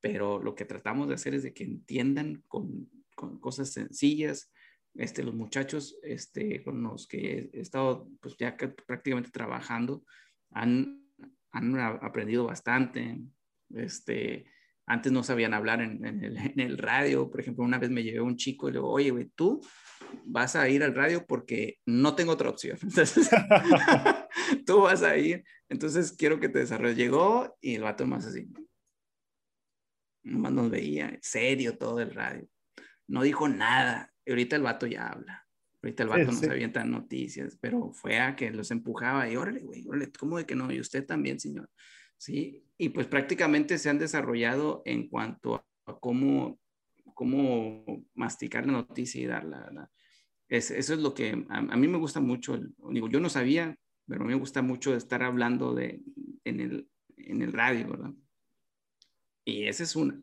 pero 0.00 0.42
lo 0.42 0.54
que 0.54 0.64
tratamos 0.64 1.08
de 1.08 1.14
hacer 1.14 1.34
es 1.34 1.42
de 1.42 1.52
que 1.54 1.64
entiendan 1.64 2.42
con, 2.48 2.90
con 3.14 3.38
cosas 3.40 3.72
sencillas, 3.72 4.50
este, 4.94 5.22
los 5.22 5.34
muchachos 5.34 5.98
este, 6.02 6.62
con 6.62 6.82
los 6.82 7.06
que 7.06 7.50
he 7.52 7.60
estado 7.60 8.08
pues 8.20 8.36
ya 8.38 8.56
prácticamente 8.56 9.30
trabajando 9.30 10.04
han, 10.50 11.02
han 11.50 11.78
aprendido 11.78 12.44
bastante, 12.44 13.18
este, 13.70 14.46
antes 14.92 15.10
no 15.10 15.22
sabían 15.22 15.54
hablar 15.54 15.80
en, 15.80 16.04
en, 16.04 16.22
el, 16.22 16.36
en, 16.38 16.60
el, 16.60 16.78
radio, 16.78 17.30
por 17.30 17.40
ejemplo, 17.40 17.64
una 17.64 17.78
vez 17.78 17.90
me 17.90 18.02
llevé 18.02 18.20
un 18.20 18.36
chico 18.36 18.68
y 18.68 18.72
le 18.72 18.78
digo, 18.78 18.90
oye, 18.90 19.10
güey, 19.10 19.30
tú 19.34 19.60
vas 20.24 20.54
a 20.54 20.68
ir 20.68 20.82
al 20.84 20.94
radio 20.94 21.26
porque 21.26 21.78
no 21.86 22.14
tengo 22.14 22.32
otra 22.32 22.50
opción. 22.50 22.78
Entonces, 22.82 23.30
tú 24.66 24.82
vas 24.82 25.02
a 25.02 25.16
ir, 25.16 25.44
entonces 25.68 26.12
quiero 26.12 26.38
que 26.38 26.50
te 26.50 26.58
desarrolles. 26.58 26.98
Llegó 26.98 27.56
y 27.60 27.76
el 27.76 27.82
vato 27.82 28.06
más 28.06 28.26
así. 28.26 28.46
Nomás 30.24 30.52
nos 30.52 30.70
veía, 30.70 31.18
serio 31.22 31.78
todo 31.78 32.00
el 32.00 32.14
radio. 32.14 32.46
No 33.08 33.22
dijo 33.22 33.48
nada. 33.48 34.12
Y 34.24 34.30
ahorita 34.30 34.56
el 34.56 34.62
vato 34.62 34.86
ya 34.86 35.08
habla. 35.08 35.46
Ahorita 35.82 36.02
el 36.02 36.08
vato 36.10 36.24
no 36.24 36.32
sabía 36.32 36.70
tan 36.70 36.90
noticias, 36.90 37.56
pero 37.60 37.90
fue 37.92 38.20
a 38.20 38.36
que 38.36 38.50
los 38.50 38.70
empujaba 38.70 39.28
y 39.28 39.36
órale, 39.36 39.60
güey, 39.60 39.84
órale, 39.88 40.12
¿cómo 40.12 40.36
de 40.36 40.44
que 40.44 40.54
no? 40.54 40.70
Y 40.70 40.78
usted 40.78 41.06
también, 41.06 41.40
señor. 41.40 41.68
Sí, 42.22 42.64
y 42.78 42.90
pues 42.90 43.08
prácticamente 43.08 43.78
se 43.78 43.90
han 43.90 43.98
desarrollado 43.98 44.82
en 44.84 45.08
cuanto 45.08 45.56
a 45.56 45.98
cómo, 45.98 46.60
cómo 47.14 48.06
masticar 48.14 48.64
la 48.64 48.74
noticia 48.74 49.20
y 49.20 49.26
darla. 49.26 49.90
eso 50.46 50.72
es 50.76 51.00
lo 51.00 51.14
que 51.14 51.44
a, 51.48 51.76
mí 51.76 51.88
me 51.88 51.98
gusta 51.98 52.20
mucho. 52.20 52.60
Digo, 52.92 53.08
yo 53.08 53.18
no 53.18 53.28
sabía, 53.28 53.76
pero 54.06 54.20
a 54.20 54.24
mí 54.24 54.34
me 54.34 54.38
gusta 54.38 54.62
mucho 54.62 54.94
estar 54.94 55.24
hablando 55.24 55.74
de, 55.74 56.00
en, 56.44 56.60
el, 56.60 56.88
en 57.16 57.42
el 57.42 57.52
radio, 57.52 57.88
¿verdad? 57.88 58.12
Y 59.44 59.64
esa 59.64 59.82
es 59.82 59.96
una. 59.96 60.22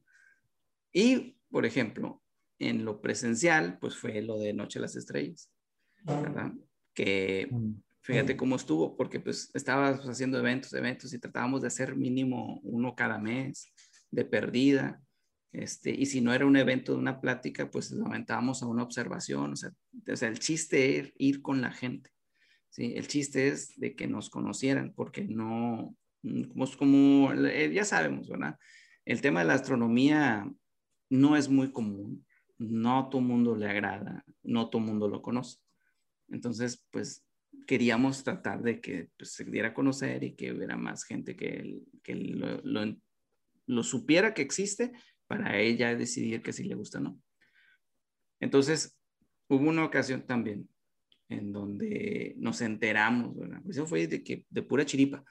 Y, 0.94 1.36
por 1.52 1.66
ejemplo, 1.66 2.24
en 2.60 2.86
lo 2.86 3.02
presencial, 3.02 3.78
pues 3.78 3.98
fue 3.98 4.22
lo 4.22 4.40
de 4.40 4.54
Noche 4.54 4.80
de 4.80 4.84
las 4.84 4.96
Estrellas, 4.96 5.52
¿verdad? 6.06 6.54
Que 6.94 7.50
mm. 7.52 7.74
Fíjate 8.10 8.36
cómo 8.36 8.56
estuvo, 8.56 8.98
porque 8.98 9.19
pues 9.19 9.52
estabas 9.54 10.02
haciendo 10.02 10.39
eventos, 10.39 10.74
eventos 10.74 11.13
y 11.13 11.19
tratábamos 11.19 11.62
de 11.62 11.67
hacer 11.67 11.95
mínimo 11.95 12.60
uno 12.63 12.95
cada 12.95 13.19
mes 13.19 13.72
de 14.10 14.26
perdida. 14.26 15.00
Este, 15.52 15.91
y 15.91 16.08
si 16.08 16.19
no 16.19 16.34
era 16.34 16.48
un 16.48 16.58
evento 16.58 16.93
de 16.93 16.98
una 16.98 17.22
plática, 17.22 17.69
pues 17.69 17.91
lo 17.91 18.08
aventábamos 18.08 18.63
a 18.63 18.65
una 18.67 18.82
observación. 18.82 19.54
O 19.54 19.56
sea, 19.56 19.69
o 20.12 20.15
sea, 20.15 20.28
el 20.28 20.39
chiste 20.39 20.98
es 20.98 21.13
ir 21.17 21.43
con 21.43 21.62
la 21.62 21.72
gente. 21.72 22.10
¿sí? 22.69 22.93
El 22.95 23.08
chiste 23.08 23.48
es 23.48 23.80
de 23.80 23.95
que 23.95 24.08
nos 24.08 24.32
conocieran, 24.32 24.91
porque 24.95 25.26
no, 25.26 25.95
como, 26.24 26.65
como 26.78 27.34
eh, 27.34 27.72
ya 27.72 27.86
sabemos, 27.86 28.28
¿verdad? 28.28 28.58
El 29.06 29.22
tema 29.22 29.41
de 29.41 29.48
la 29.48 29.54
astronomía 29.54 30.52
no 31.12 31.36
es 31.36 31.48
muy 31.48 31.72
común, 31.72 32.26
no 32.58 33.08
todo 33.10 33.22
el 33.22 33.28
mundo 33.28 33.56
le 33.56 33.69
agrada, 33.69 34.24
no 34.41 34.69
todo 34.72 34.82
mundo 34.82 35.08
lo 35.08 35.22
conoce. 35.22 35.60
Entonces, 36.28 36.84
pues 36.91 37.29
queríamos 37.66 38.24
tratar 38.24 38.62
de 38.62 38.82
que 38.82 39.10
pues, 39.18 39.34
se 39.34 39.46
diera 39.46 39.70
a 39.70 39.74
conocer 39.74 40.24
y 40.24 40.36
que 40.36 40.52
hubiera 40.52 40.78
más 40.78 41.04
gente 41.04 41.36
que, 41.36 41.82
que 42.04 42.16
lo, 42.16 42.62
lo, 42.64 42.98
lo 43.68 43.84
supiera 43.84 44.34
que 44.34 44.42
existe 44.42 44.92
para 45.28 45.60
ella 45.60 45.96
decidir 45.96 46.42
que 46.42 46.54
si 46.54 46.64
le 46.64 46.76
gusta 46.76 46.98
o 46.98 47.02
no. 47.02 47.22
Entonces, 48.40 48.98
hubo 49.48 49.70
una 49.70 49.86
ocasión 49.86 50.26
también 50.26 50.68
en 51.30 51.54
donde 51.54 52.34
nos 52.38 52.62
enteramos, 52.62 53.38
¿verdad? 53.38 53.62
Eso 53.70 53.86
fue 53.86 54.08
de, 54.08 54.24
que, 54.24 54.46
de 54.50 54.64
pura 54.64 54.86
chiripa. 54.86 55.24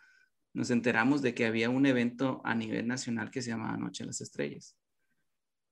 Nos 0.55 0.71
enteramos 0.71 1.23
de 1.23 1.35
que 1.35 1.47
había 1.47 1.71
un 1.71 1.87
evento 1.87 2.41
a 2.45 2.55
nivel 2.55 2.87
nacional 2.87 3.31
que 3.31 3.43
se 3.43 3.51
llamaba 3.51 3.77
Noche 3.77 4.05
de 4.05 4.09
las 4.09 4.21
Estrellas. 4.21 4.77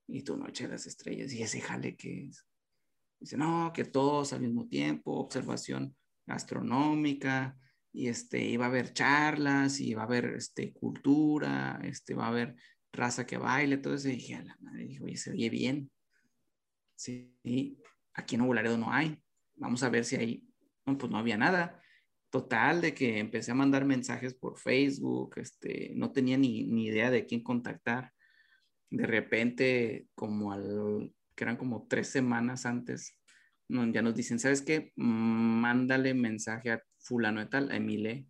Y 0.09 0.23
tu 0.23 0.37
Noche 0.37 0.65
de 0.65 0.71
las 0.71 0.87
Estrellas, 0.87 1.33
y 1.33 1.43
ese 1.43 1.61
jale 1.61 1.97
que 1.97 2.27
es. 2.27 2.45
Dice, 3.21 3.37
no, 3.37 3.73
que 3.73 3.85
todos 3.85 4.33
al 4.33 4.41
mismo 4.41 4.67
tiempo, 4.67 5.13
observación 5.13 5.97
astronómica, 6.27 7.59
y 7.93 8.09
este, 8.09 8.45
iba 8.45 8.67
a 8.67 8.69
haber 8.69 8.93
charlas, 8.93 9.81
y 9.81 9.91
iba 9.91 10.03
a 10.03 10.07
haber 10.07 10.35
este, 10.37 10.73
cultura, 10.73 11.81
este, 11.83 12.15
va 12.15 12.27
a 12.27 12.29
haber 12.29 12.57
raza 12.93 13.27
que 13.27 13.39
baile, 13.39 13.79
todo 13.79 13.95
eso. 13.95 14.09
Y 14.09 14.13
dije, 14.13 14.35
a 14.35 14.43
la 14.43 14.57
madre, 14.61 14.85
dije, 14.87 15.03
oye, 15.03 15.17
se 15.17 15.31
oye 15.31 15.49
bien. 15.49 15.91
Sí, 16.95 17.79
aquí 18.15 18.35
en 18.35 18.47
Nuevo 18.47 18.77
no 18.77 18.93
hay. 18.93 19.19
Vamos 19.55 19.83
a 19.83 19.89
ver 19.89 20.05
si 20.05 20.17
hay. 20.17 20.49
No, 20.85 20.99
pues 20.99 21.11
no 21.11 21.19
había 21.19 21.37
nada. 21.37 21.81
Total, 22.31 22.81
de 22.81 22.95
que 22.95 23.19
empecé 23.19 23.53
a 23.53 23.55
mandar 23.55 23.85
mensajes 23.85 24.35
por 24.35 24.59
Facebook, 24.59 25.35
este, 25.37 25.93
no 25.95 26.13
tenía 26.13 26.37
ni, 26.37 26.65
ni 26.65 26.87
idea 26.87 27.11
de 27.11 27.25
quién 27.25 27.43
contactar. 27.43 28.13
De 28.91 29.07
repente, 29.07 30.09
como 30.15 30.53
al, 30.53 31.15
que 31.35 31.45
eran 31.45 31.57
como 31.57 31.87
tres 31.87 32.09
semanas 32.09 32.67
antes, 32.67 33.19
ya 33.69 34.03
nos 34.03 34.15
dicen, 34.15 34.39
¿sabes 34.39 34.63
qué? 34.63 34.93
Mándale 34.97 36.15
mensaje 36.15 36.71
a 36.71 36.83
fulano 36.99 37.41
de 37.41 37.47
tal, 37.47 37.71
a 37.71 37.77
Emile. 37.77 38.27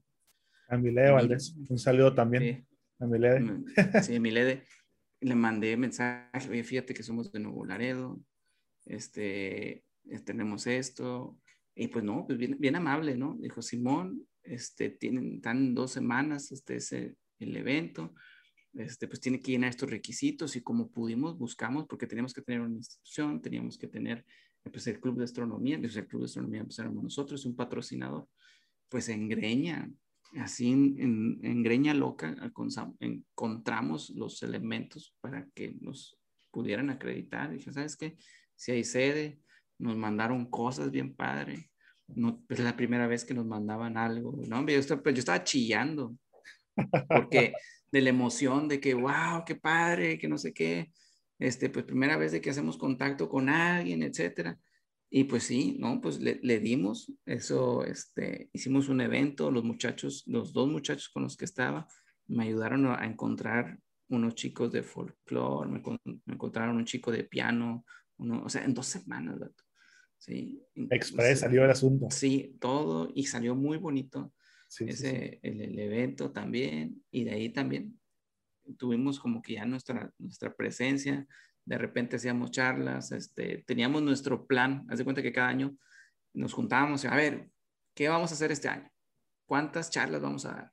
A 0.68 0.76
Emile 0.76 1.10
Valdés, 1.10 1.56
un 1.68 1.78
saludo 1.78 2.14
también. 2.14 2.66
A 2.98 3.06
Milede. 3.06 3.40
Mm, 3.40 3.64
sí, 4.02 4.18
Milede. 4.20 4.62
Le 5.20 5.34
mandé 5.34 5.76
mensaje, 5.76 6.50
oye, 6.50 6.64
fíjate 6.64 6.94
que 6.94 7.02
somos 7.02 7.32
de 7.32 7.40
Nuevo 7.40 7.64
Laredo, 7.64 8.20
este, 8.84 9.84
eh, 10.04 10.20
tenemos 10.24 10.66
esto, 10.66 11.38
y 11.74 11.88
pues 11.88 12.04
no, 12.04 12.26
pues 12.26 12.38
bien, 12.38 12.56
bien 12.58 12.76
amable, 12.76 13.16
¿no? 13.16 13.36
Dijo, 13.40 13.62
Simón, 13.62 14.26
este, 14.42 14.90
tienen, 14.90 15.40
tan 15.40 15.74
dos 15.74 15.92
semanas, 15.92 16.52
este 16.52 16.76
es 16.76 16.92
el 16.92 17.56
evento, 17.56 18.14
este, 18.74 19.08
pues 19.08 19.20
tiene 19.20 19.40
que 19.40 19.52
llenar 19.52 19.70
estos 19.70 19.90
requisitos 19.90 20.54
y 20.56 20.62
como 20.62 20.90
pudimos, 20.90 21.38
buscamos, 21.38 21.86
porque 21.88 22.06
teníamos 22.06 22.34
que 22.34 22.42
tener 22.42 22.60
una 22.60 22.76
institución, 22.76 23.40
teníamos 23.40 23.78
que 23.78 23.88
tener, 23.88 24.24
pues 24.70 24.86
el 24.86 25.00
Club 25.00 25.18
de 25.18 25.24
Astronomía, 25.24 25.78
pues 25.78 25.96
el 25.96 26.06
Club 26.06 26.22
de 26.22 26.26
Astronomía 26.26 26.64
pues 26.64 26.78
éramos 26.78 27.02
nosotros, 27.02 27.44
un 27.46 27.56
patrocinador, 27.56 28.28
pues 28.88 29.08
en 29.08 29.28
Greña, 29.28 29.90
así 30.38 30.70
en, 30.70 31.62
Greña 31.62 31.94
Loca 31.94 32.34
encontramos 33.00 34.10
los 34.10 34.42
elementos 34.42 35.14
para 35.20 35.46
que 35.54 35.76
nos 35.80 36.18
pudieran 36.50 36.90
acreditar. 36.90 37.52
Dije, 37.52 37.72
¿sabes 37.72 37.96
qué? 37.96 38.16
Si 38.54 38.72
hay 38.72 38.84
sede, 38.84 39.40
nos 39.78 39.96
mandaron 39.96 40.46
cosas 40.50 40.90
bien 40.90 41.14
padre. 41.14 41.70
No, 42.08 42.42
es 42.48 42.60
la 42.60 42.76
primera 42.76 43.06
vez 43.06 43.24
que 43.24 43.34
nos 43.34 43.46
mandaban 43.46 43.96
algo. 43.96 44.40
No, 44.48 44.66
yo 44.66 44.78
estaba, 44.78 45.02
pues, 45.02 45.14
yo 45.14 45.18
estaba 45.20 45.44
chillando 45.44 46.16
porque 47.08 47.52
de 47.90 48.00
la 48.00 48.10
emoción 48.10 48.68
de 48.68 48.80
que, 48.80 48.94
wow, 48.94 49.44
qué 49.46 49.54
padre, 49.56 50.18
que 50.18 50.28
no 50.28 50.38
sé 50.38 50.52
qué. 50.52 50.92
Este, 51.38 51.68
pues 51.68 51.84
primera 51.84 52.16
vez 52.16 52.32
de 52.32 52.40
que 52.40 52.50
hacemos 52.50 52.76
contacto 52.76 53.28
con 53.28 53.48
alguien, 53.48 54.02
etcétera. 54.02 54.58
Y 55.08 55.24
pues 55.24 55.44
sí, 55.44 55.76
¿no? 55.78 56.00
Pues 56.00 56.20
le, 56.20 56.40
le, 56.42 56.58
dimos 56.58 57.12
eso, 57.24 57.84
este, 57.84 58.50
hicimos 58.52 58.88
un 58.88 59.00
evento, 59.00 59.50
los 59.50 59.62
muchachos, 59.62 60.24
los 60.26 60.52
dos 60.52 60.68
muchachos 60.68 61.08
con 61.08 61.22
los 61.22 61.36
que 61.36 61.44
estaba, 61.44 61.86
me 62.26 62.44
ayudaron 62.44 62.86
a 62.86 63.06
encontrar 63.06 63.78
unos 64.08 64.34
chicos 64.34 64.72
de 64.72 64.82
folclore, 64.82 65.70
me, 65.70 65.82
me, 66.04 66.34
encontraron 66.34 66.76
un 66.76 66.84
chico 66.84 67.12
de 67.12 67.24
piano, 67.24 67.84
uno, 68.16 68.42
o 68.44 68.48
sea, 68.48 68.64
en 68.64 68.74
dos 68.74 68.86
semanas, 68.86 69.38
Sí. 70.18 70.62
Express 70.90 71.40
salió 71.40 71.64
el 71.64 71.70
asunto. 71.70 72.06
Sí, 72.10 72.56
todo, 72.58 73.12
y 73.14 73.26
salió 73.26 73.54
muy 73.54 73.76
bonito. 73.76 74.32
Ese, 74.80 75.38
El, 75.42 75.60
el, 75.60 75.78
evento 75.78 76.32
también, 76.32 77.04
y 77.10 77.24
de 77.24 77.32
ahí 77.32 77.48
también 77.50 78.00
tuvimos 78.78 79.18
como 79.20 79.42
que 79.42 79.54
ya 79.54 79.64
nuestra, 79.64 80.12
nuestra 80.18 80.54
presencia, 80.54 81.26
de 81.64 81.78
repente 81.78 82.16
hacíamos 82.16 82.50
charlas, 82.50 83.12
este, 83.12 83.64
teníamos 83.66 84.02
nuestro 84.02 84.46
plan, 84.46 84.86
haz 84.88 84.98
de 84.98 85.04
cuenta 85.04 85.22
que 85.22 85.32
cada 85.32 85.48
año 85.48 85.76
nos 86.32 86.52
juntábamos, 86.52 87.04
a 87.04 87.16
ver, 87.16 87.50
¿qué 87.94 88.08
vamos 88.08 88.30
a 88.30 88.34
hacer 88.34 88.52
este 88.52 88.68
año? 88.68 88.90
¿Cuántas 89.46 89.90
charlas 89.90 90.20
vamos 90.20 90.44
a 90.46 90.52
dar? 90.52 90.72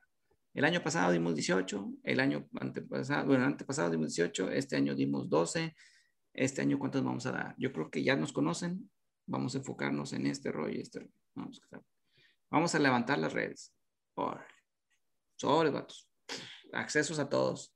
El 0.53 0.65
año 0.65 0.83
pasado 0.83 1.11
dimos 1.11 1.33
18, 1.33 1.93
el 2.03 2.19
año 2.19 2.47
antepasado, 2.59 3.25
bueno, 3.25 3.45
antepasado 3.45 3.89
dimos 3.89 4.09
18, 4.15 4.51
este 4.51 4.75
año 4.75 4.93
dimos 4.93 5.27
12, 5.29 5.75
este 6.33 6.61
año 6.61 6.77
cuántas 6.77 7.03
vamos 7.03 7.25
a 7.25 7.31
dar. 7.31 7.55
Yo 7.57 7.73
creo 7.73 7.89
que 7.89 8.03
ya 8.03 8.15
nos 8.15 8.33
conocen, 8.33 8.89
vamos 9.25 9.55
a 9.55 9.59
enfocarnos 9.59 10.13
en 10.13 10.27
este 10.27 10.51
rollo, 10.51 10.79
este 10.79 11.09
Vamos, 11.35 11.59
vamos 12.51 12.75
a 12.75 12.79
levantar 12.79 13.17
las 13.17 13.33
redes. 13.33 13.73
Sobre, 15.35 15.71
vatos. 15.71 16.07
Accesos 16.71 17.17
a 17.17 17.27
todos. 17.27 17.72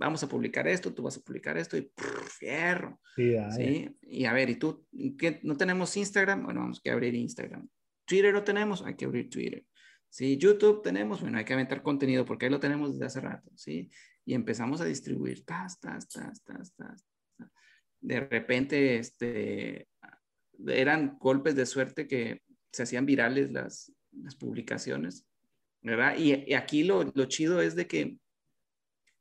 Vamos 0.00 0.22
a 0.22 0.28
publicar 0.28 0.66
esto, 0.66 0.94
tú 0.94 1.02
vas 1.02 1.18
a 1.18 1.20
publicar 1.20 1.58
esto 1.58 1.76
y 1.76 1.92
fierro. 2.38 2.98
Sí, 3.14 3.94
Y 4.00 4.24
a 4.24 4.32
ver, 4.32 4.48
¿y 4.48 4.56
tú? 4.56 4.86
¿qué? 5.18 5.40
¿No 5.42 5.58
tenemos 5.58 5.94
Instagram? 5.94 6.42
Bueno, 6.42 6.60
vamos 6.60 6.80
a 6.82 6.92
abrir 6.92 7.14
Instagram. 7.14 7.68
Twitter 8.06 8.32
no 8.32 8.42
tenemos, 8.42 8.80
hay 8.80 8.94
que 8.96 9.04
abrir 9.04 9.28
Twitter. 9.28 9.62
Sí, 10.08 10.38
YouTube 10.38 10.82
tenemos, 10.82 11.20
bueno, 11.20 11.36
hay 11.36 11.44
que 11.44 11.52
aventar 11.52 11.82
contenido 11.82 12.24
porque 12.24 12.46
ahí 12.46 12.50
lo 12.50 12.58
tenemos 12.58 12.92
desde 12.92 13.04
hace 13.04 13.20
rato, 13.20 13.50
¿sí? 13.54 13.90
Y 14.24 14.32
empezamos 14.32 14.80
a 14.80 14.86
distribuir, 14.86 15.44
tas, 15.44 15.78
tas, 15.78 16.08
tas, 16.08 16.42
tas, 16.44 16.74
tas. 16.74 17.06
De 18.00 18.20
repente, 18.20 18.96
este, 18.96 19.86
eran 20.66 21.18
golpes 21.18 21.54
de 21.56 21.66
suerte 21.66 22.08
que 22.08 22.40
se 22.72 22.84
hacían 22.84 23.04
virales 23.04 23.52
las, 23.52 23.92
las 24.12 24.34
publicaciones, 24.34 25.26
¿verdad? 25.82 26.16
Y, 26.16 26.54
aquí 26.54 26.84
lo, 26.84 27.04
lo, 27.04 27.26
chido 27.26 27.60
es 27.60 27.76
de 27.76 27.86
que 27.86 28.16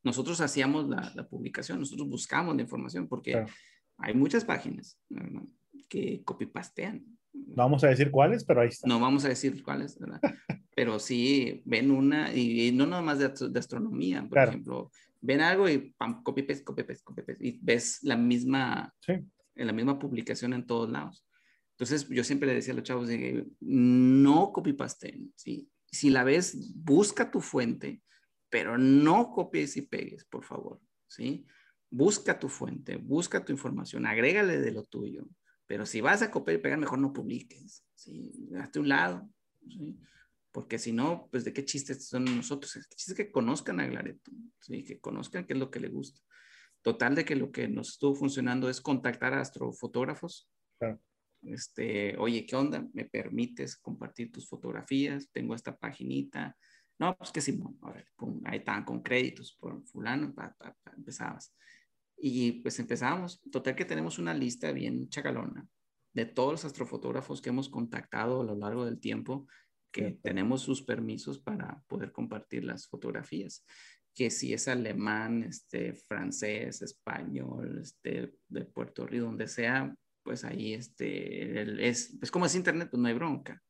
nosotros 0.04 0.40
hacíamos 0.42 0.88
la, 0.88 1.12
la 1.16 1.28
publicación, 1.28 1.80
nosotros 1.80 2.08
buscamos 2.08 2.56
la 2.56 2.62
información 2.62 3.08
porque 3.08 3.46
hay 3.98 4.14
muchas 4.14 4.46
páginas 4.46 5.00
¿verdad? 5.10 5.44
que 5.88 6.24
copy-pastean. 6.24 7.06
No 7.34 7.64
vamos 7.64 7.84
a 7.84 7.88
decir 7.88 8.12
cuáles, 8.12 8.44
pero 8.44 8.62
ahí 8.62 8.70
está. 8.70 8.88
No 8.88 9.00
vamos 9.00 9.26
a 9.26 9.30
decir 9.30 9.62
cuáles, 9.64 10.00
¿verdad? 10.00 10.20
pero 10.76 11.00
sí 11.00 11.62
ven 11.66 11.92
una, 11.92 12.34
y, 12.34 12.72
no 12.72 12.86
nada 12.88 13.02
más 13.02 13.20
de, 13.20 13.30
de 13.50 13.60
astronomía, 13.60 14.26
por 14.28 14.40
ejemplo, 14.40 14.92
ven 15.22 15.42
algo 15.42 15.68
y 15.68 15.94
pam, 15.98 16.24
copy 16.24 16.44
paste, 16.44 16.64
copy 16.64 16.84
paste, 16.84 17.04
copy 17.04 17.22
paste, 17.22 17.46
y 17.46 17.60
ves 17.62 18.00
la 18.04 18.16
misma, 18.16 18.94
sí. 19.02 19.14
en 19.56 19.68
la 19.68 19.74
misma 19.74 20.00
publicación 20.00 20.54
en 20.54 20.66
todos 20.66 20.90
lados. 20.90 21.26
Entonces, 21.72 22.08
yo 22.10 22.24
siempre 22.24 22.48
le 22.48 22.56
decía 22.56 22.74
a 22.74 22.76
los 22.76 22.84
chavos, 22.84 23.08
de, 23.08 23.46
no 23.60 24.52
copy 24.54 24.74
paste, 24.74 25.20
¿sí? 25.36 25.70
Si 25.92 26.10
la 26.10 26.24
ves, 26.24 26.74
busca 26.76 27.32
tu 27.32 27.42
fuente, 27.42 28.02
pero 28.50 28.78
no 28.78 29.32
copies 29.32 29.78
y 29.78 29.84
pegues, 29.84 30.26
por 30.26 30.44
favor, 30.44 30.82
¿sí? 31.08 31.46
Busca 31.90 32.38
tu 32.38 32.50
fuente, 32.50 32.98
busca 32.98 33.44
tu 33.44 33.52
información, 33.52 34.06
agrégale 34.06 34.60
de 34.60 34.72
lo 34.72 34.84
tuyo, 34.84 35.28
pero 35.66 35.86
si 35.86 36.02
vas 36.02 36.22
a 36.22 36.32
copiar 36.32 36.58
y 36.58 36.62
pegar, 36.62 36.80
mejor 36.80 37.00
no 37.00 37.14
publiques, 37.14 37.86
¿sí? 37.94 38.32
Hazte 38.58 38.80
un 38.80 38.90
lado, 38.90 39.30
¿sí? 39.68 40.00
porque 40.52 40.80
si 40.80 40.92
no, 40.92 41.28
pues 41.32 41.44
de 41.44 41.54
qué 41.54 41.64
chistes 41.64 42.08
son 42.08 42.26
nosotros, 42.26 42.76
el 42.76 42.84
chiste 42.88 43.12
es 43.12 43.18
que 43.18 43.32
conozcan 43.32 43.80
a 43.80 43.88
Glareto, 43.88 44.32
¿sí? 44.60 44.84
que 44.84 45.00
conozcan 45.00 45.46
qué 45.46 45.54
es 45.54 45.60
lo 45.60 45.70
que 45.70 45.80
le 45.80 45.90
gusta. 45.90 46.22
Total 46.82 47.14
de 47.16 47.26
que 47.26 47.36
lo 47.36 47.52
que 47.52 47.68
nos 47.68 47.90
estuvo 47.90 48.16
funcionando 48.16 48.70
es 48.70 48.82
contactar 48.82 49.34
a 49.34 49.42
astrofotógrafos. 49.42 50.50
Claro. 50.80 51.00
Este, 51.44 52.18
oye, 52.18 52.46
¿qué 52.46 52.56
onda? 52.56 52.88
¿Me 52.94 53.06
permites 53.06 53.78
compartir 53.78 54.32
tus 54.32 54.48
fotografías? 54.48 55.30
Tengo 55.32 55.56
esta 55.56 55.78
paginita. 55.78 56.58
No, 57.00 57.16
pues 57.18 57.32
que 57.32 57.40
sí, 57.40 57.58
ver, 57.94 58.08
pum, 58.18 58.42
ahí 58.46 58.58
estaban 58.60 58.84
con 58.84 59.02
créditos 59.02 59.54
por 59.54 59.82
fulano, 59.88 60.34
pa, 60.34 60.54
pa, 60.58 60.76
pa, 60.84 60.92
empezabas. 60.96 61.56
Y 62.18 62.62
pues 62.62 62.78
empezamos. 62.80 63.42
Total 63.50 63.74
que 63.74 63.86
tenemos 63.86 64.20
una 64.20 64.34
lista 64.34 64.72
bien 64.74 65.08
chacalona 65.08 65.66
de 66.14 66.26
todos 66.26 66.52
los 66.52 66.66
astrofotógrafos 66.66 67.42
que 67.42 67.50
hemos 67.50 67.70
contactado 67.70 68.42
a 68.42 68.44
lo 68.44 68.56
largo 68.56 68.86
del 68.86 69.00
tiempo 69.00 69.48
que 69.92 70.12
tenemos 70.22 70.62
sus 70.62 70.84
permisos 70.84 71.40
para 71.40 71.82
poder 71.88 72.12
compartir 72.12 72.66
las 72.66 72.88
fotografías. 72.88 73.66
Que 74.14 74.30
si 74.30 74.54
es 74.54 74.68
alemán, 74.68 75.44
este, 75.44 75.94
francés, 75.94 76.82
español, 76.82 77.80
este, 77.82 78.34
de 78.50 78.66
Puerto 78.66 79.08
Rico, 79.08 79.26
donde 79.26 79.48
sea, 79.48 79.96
pues 80.22 80.44
ahí 80.44 80.74
este, 80.74 81.88
es, 81.88 82.18
pues 82.20 82.30
como 82.30 82.46
es 82.46 82.56
internet, 82.56 82.90
pues 82.92 83.00
no 83.02 83.08
hay 83.08 83.14
bronca. 83.14 83.62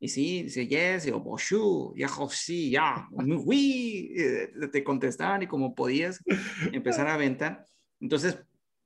Y 0.00 0.08
sí, 0.08 0.44
dice 0.44 0.66
yes, 0.68 1.06
y 1.06 1.10
bonjour, 1.10 1.92
ya, 1.98 2.08
sí, 2.30 2.70
ya, 2.70 3.08
oui, 3.10 4.12
eh, 4.16 4.52
te 4.70 4.84
contestaban 4.84 5.42
y 5.42 5.48
como 5.48 5.74
podías 5.74 6.22
empezar 6.72 7.08
a 7.08 7.14
aventar. 7.14 7.64
Entonces, 8.00 8.38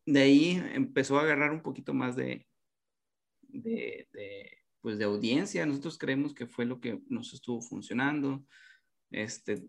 de 0.07 0.21
ahí 0.21 0.63
empezó 0.73 1.19
a 1.19 1.23
agarrar 1.23 1.53
un 1.53 1.63
poquito 1.63 1.93
más 1.93 2.17
de, 2.17 2.47
de, 3.43 4.09
de 4.13 4.59
pues 4.81 4.99
de 4.99 5.05
audiencia. 5.05 5.67
Nosotros 5.67 5.99
creemos 5.99 6.35
que 6.35 6.47
fue 6.47 6.65
lo 6.65 6.81
que 6.81 7.01
nos 7.09 7.33
estuvo 7.35 7.61
funcionando. 7.61 8.45
Este, 9.11 9.63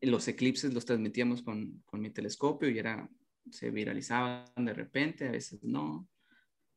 los 0.00 0.26
eclipses 0.28 0.72
los 0.72 0.84
transmitíamos 0.84 1.42
con, 1.42 1.82
con 1.86 2.00
mi 2.00 2.10
telescopio 2.10 2.68
y 2.70 2.78
era, 2.78 3.08
se 3.50 3.70
viralizaban 3.70 4.46
de 4.56 4.74
repente, 4.74 5.28
a 5.28 5.32
veces 5.32 5.62
no. 5.62 6.08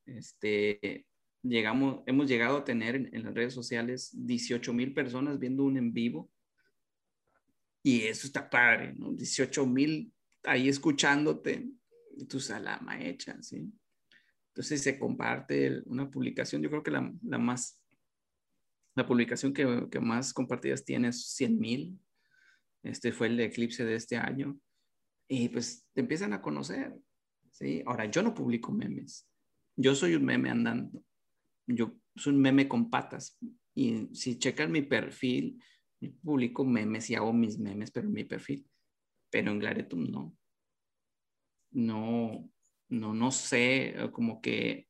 Este, 0.05 1.05
llegamos, 1.43 2.01
hemos 2.05 2.27
llegado 2.27 2.57
a 2.57 2.63
tener 2.63 2.95
en, 2.95 3.23
las 3.23 3.33
redes 3.33 3.53
sociales 3.53 4.11
18 4.13 4.73
mil 4.73 4.93
personas 4.93 5.39
viendo 5.39 5.63
un 5.63 5.77
en 5.77 5.93
vivo. 5.93 6.31
Y 7.83 8.01
eso 8.03 8.27
está 8.27 8.49
padre, 8.49 8.93
¿no? 8.93 9.11
18 9.11 9.65
mil 9.65 10.13
ahí 10.43 10.69
escuchándote, 10.69 11.69
tu 12.29 12.39
salama 12.39 13.01
hecha, 13.01 13.41
¿sí? 13.41 13.71
Entonces 14.49 14.81
se 14.81 14.99
comparte 14.99 15.81
una 15.85 16.09
publicación, 16.09 16.61
yo 16.61 16.69
creo 16.69 16.83
que 16.83 16.91
la, 16.91 17.11
la 17.23 17.37
más, 17.37 17.81
la 18.95 19.05
publicación 19.05 19.53
que, 19.53 19.87
que, 19.89 19.99
más 19.99 20.33
compartidas 20.33 20.83
tiene 20.83 21.07
es 21.07 21.33
100 21.35 21.59
mil. 21.59 21.99
Este 22.83 23.11
fue 23.11 23.27
el 23.27 23.39
eclipse 23.39 23.85
de 23.85 23.95
este 23.95 24.17
año. 24.17 24.59
Y 25.27 25.49
pues 25.49 25.87
te 25.93 26.01
empiezan 26.01 26.33
a 26.33 26.41
conocer. 26.41 26.93
¿sí? 27.51 27.81
Ahora, 27.85 28.05
yo 28.05 28.21
no 28.21 28.33
publico 28.33 28.71
memes. 28.71 29.27
Yo 29.77 29.95
soy 29.95 30.15
un 30.15 30.25
meme 30.25 30.49
andando. 30.49 31.01
Yo 31.67 31.93
soy 32.15 32.33
un 32.33 32.41
meme 32.41 32.67
con 32.67 32.89
patas. 32.89 33.37
Y 33.73 34.07
si 34.13 34.37
checan 34.37 34.71
mi 34.71 34.81
perfil, 34.81 35.61
publico 36.23 36.65
memes 36.65 37.09
y 37.09 37.15
hago 37.15 37.31
mis 37.33 37.57
memes, 37.59 37.91
pero 37.91 38.07
en 38.07 38.13
mi 38.13 38.23
perfil. 38.23 38.67
Pero 39.29 39.51
en 39.51 39.59
Glaretum 39.59 40.11
no. 40.11 40.37
No, 41.71 42.49
no, 42.89 43.13
no 43.13 43.31
sé, 43.31 43.95
como 44.11 44.41
que 44.41 44.89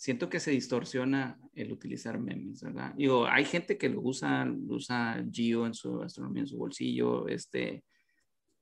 siento 0.00 0.30
que 0.30 0.40
se 0.40 0.50
distorsiona 0.50 1.38
el 1.52 1.70
utilizar 1.72 2.18
memes, 2.18 2.62
¿verdad? 2.62 2.94
Digo, 2.96 3.26
hay 3.26 3.44
gente 3.44 3.76
que 3.76 3.90
lo 3.90 4.00
usa, 4.00 4.50
usa 4.68 5.22
Gio 5.30 5.66
en 5.66 5.74
su 5.74 6.02
astronomía 6.02 6.42
en 6.42 6.48
su 6.48 6.56
bolsillo, 6.56 7.28
este 7.28 7.84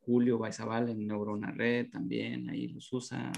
Julio 0.01 0.37
Baizabal 0.39 0.89
en 0.89 1.07
Neurona 1.07 1.53
Red 1.53 1.91
también, 1.91 2.51
ahí 2.51 2.67
los 2.67 2.93
usa, 2.93 3.31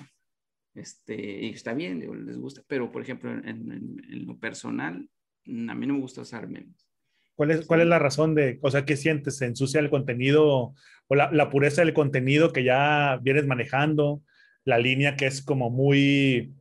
este, 0.74 1.44
y 1.44 1.50
está 1.50 1.74
bien, 1.74 2.00
les 2.26 2.38
gusta, 2.38 2.62
pero 2.66 2.90
por 2.90 3.02
ejemplo, 3.02 3.30
en, 3.30 4.26
lo 4.26 4.38
personal, 4.38 5.08
a 5.46 5.74
mí 5.74 5.86
no 5.86 5.94
me 5.94 6.00
gusta 6.00 6.20
usar 6.20 6.48
memes. 6.48 6.88
¿Cuál 7.34 7.52
es, 7.52 7.66
¿Cuál 7.66 7.80
es 7.80 7.86
la 7.86 7.98
razón 7.98 8.34
de, 8.34 8.58
o 8.62 8.70
sea, 8.70 8.84
qué 8.84 8.96
sientes? 8.96 9.38
¿Se 9.38 9.46
ensucia 9.46 9.80
el 9.80 9.90
contenido 9.90 10.74
o 11.06 11.14
la, 11.14 11.32
la 11.32 11.48
pureza 11.48 11.82
del 11.82 11.94
contenido 11.94 12.52
que 12.52 12.64
ya 12.64 13.18
vienes 13.22 13.46
manejando? 13.46 14.22
la 14.64 14.78
línea 14.78 15.16
que 15.16 15.26
es 15.26 15.42
como 15.42 15.70
muy 15.70 16.54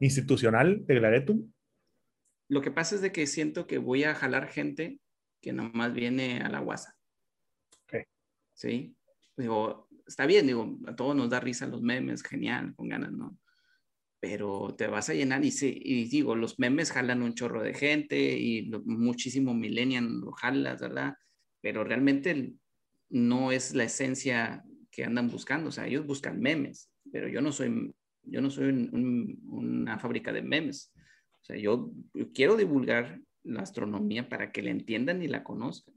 institucional 0.00 0.84
de 0.86 0.94
Glaretum? 0.94 1.52
Lo 2.48 2.62
que 2.62 2.70
pasa 2.70 2.94
es 2.94 3.00
de 3.00 3.12
que 3.12 3.26
siento 3.26 3.66
que 3.66 3.78
voy 3.78 4.04
a 4.04 4.14
jalar 4.14 4.48
gente 4.48 5.00
que 5.40 5.52
nomás 5.52 5.92
viene 5.92 6.40
a 6.40 6.48
la 6.48 6.60
guasa. 6.60 6.96
Okay. 7.84 8.04
Sí. 8.54 8.96
Digo, 9.36 9.85
está 10.06 10.26
bien, 10.26 10.46
digo, 10.46 10.78
a 10.86 10.94
todos 10.94 11.16
nos 11.16 11.30
da 11.30 11.40
risa 11.40 11.66
los 11.66 11.82
memes, 11.82 12.22
genial, 12.22 12.74
con 12.74 12.88
ganas, 12.88 13.12
¿no? 13.12 13.38
Pero 14.20 14.74
te 14.76 14.86
vas 14.86 15.08
a 15.10 15.14
llenar 15.14 15.44
y, 15.44 15.50
sí, 15.50 15.80
y 15.82 16.08
digo, 16.08 16.34
los 16.34 16.58
memes 16.58 16.92
jalan 16.92 17.22
un 17.22 17.34
chorro 17.34 17.62
de 17.62 17.74
gente 17.74 18.38
y 18.38 18.70
muchísimo 18.84 19.54
millennial 19.54 20.20
lo 20.20 20.32
jalas, 20.32 20.80
¿verdad? 20.80 21.14
Pero 21.60 21.84
realmente 21.84 22.54
no 23.10 23.52
es 23.52 23.74
la 23.74 23.84
esencia 23.84 24.64
que 24.90 25.04
andan 25.04 25.28
buscando, 25.28 25.68
o 25.68 25.72
sea, 25.72 25.86
ellos 25.86 26.06
buscan 26.06 26.40
memes, 26.40 26.90
pero 27.12 27.28
yo 27.28 27.40
no 27.40 27.52
soy, 27.52 27.94
yo 28.22 28.40
no 28.40 28.50
soy 28.50 28.90
una 28.92 29.98
fábrica 29.98 30.32
de 30.32 30.42
memes. 30.42 30.92
sea, 31.42 31.56
yo, 31.56 31.92
quiero 32.34 32.56
divulgar 32.56 33.20
la 33.44 33.62
astronomía 33.62 34.28
para 34.28 34.50
que 34.50 34.62
la 34.62 34.70
entiendan 34.70 35.22
y 35.22 35.28
la 35.28 35.44
conozcan. 35.44 35.94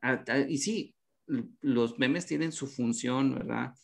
Ah, 0.00 0.24
ah, 0.28 0.38
y 0.48 0.58
sí, 0.58 0.94
los 1.26 1.98
memes 1.98 2.26
tienen 2.26 2.52
su 2.52 2.66
función, 2.66 3.34
¿verdad? 3.34 3.74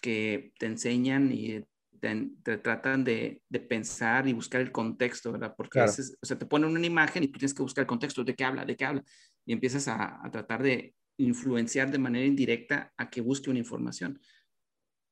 Que 0.00 0.52
te 0.58 0.66
enseñan 0.66 1.30
y 1.32 1.64
te, 2.00 2.58
tratan 2.58 3.04
de, 3.04 3.42
de, 3.48 3.60
pensar 3.60 4.26
y 4.26 4.32
buscar 4.32 4.60
el 4.60 4.72
contexto, 4.72 5.32
¿verdad? 5.32 5.54
Porque 5.56 5.80
o 5.80 5.86
sea, 5.88 6.38
te 6.38 6.46
ponen 6.46 6.70
una 6.70 6.86
imagen 6.86 7.22
y 7.22 7.28
tú 7.28 7.38
tienes 7.38 7.54
que 7.54 7.62
buscar 7.62 7.82
el 7.82 7.88
contexto, 7.88 8.24
de 8.24 8.34
qué 8.34 8.44
habla, 8.44 8.64
de 8.64 8.76
qué 8.76 8.84
habla, 8.84 9.04
y 9.46 9.52
empiezas 9.52 9.86
a, 9.88 10.24
a 10.24 10.30
tratar 10.30 10.62
de 10.62 10.94
influenciar 11.16 11.90
de 11.90 11.98
manera 11.98 12.26
indirecta 12.26 12.92
a 12.96 13.08
que 13.10 13.20
busque 13.20 13.50
una 13.50 13.60
información. 13.60 14.20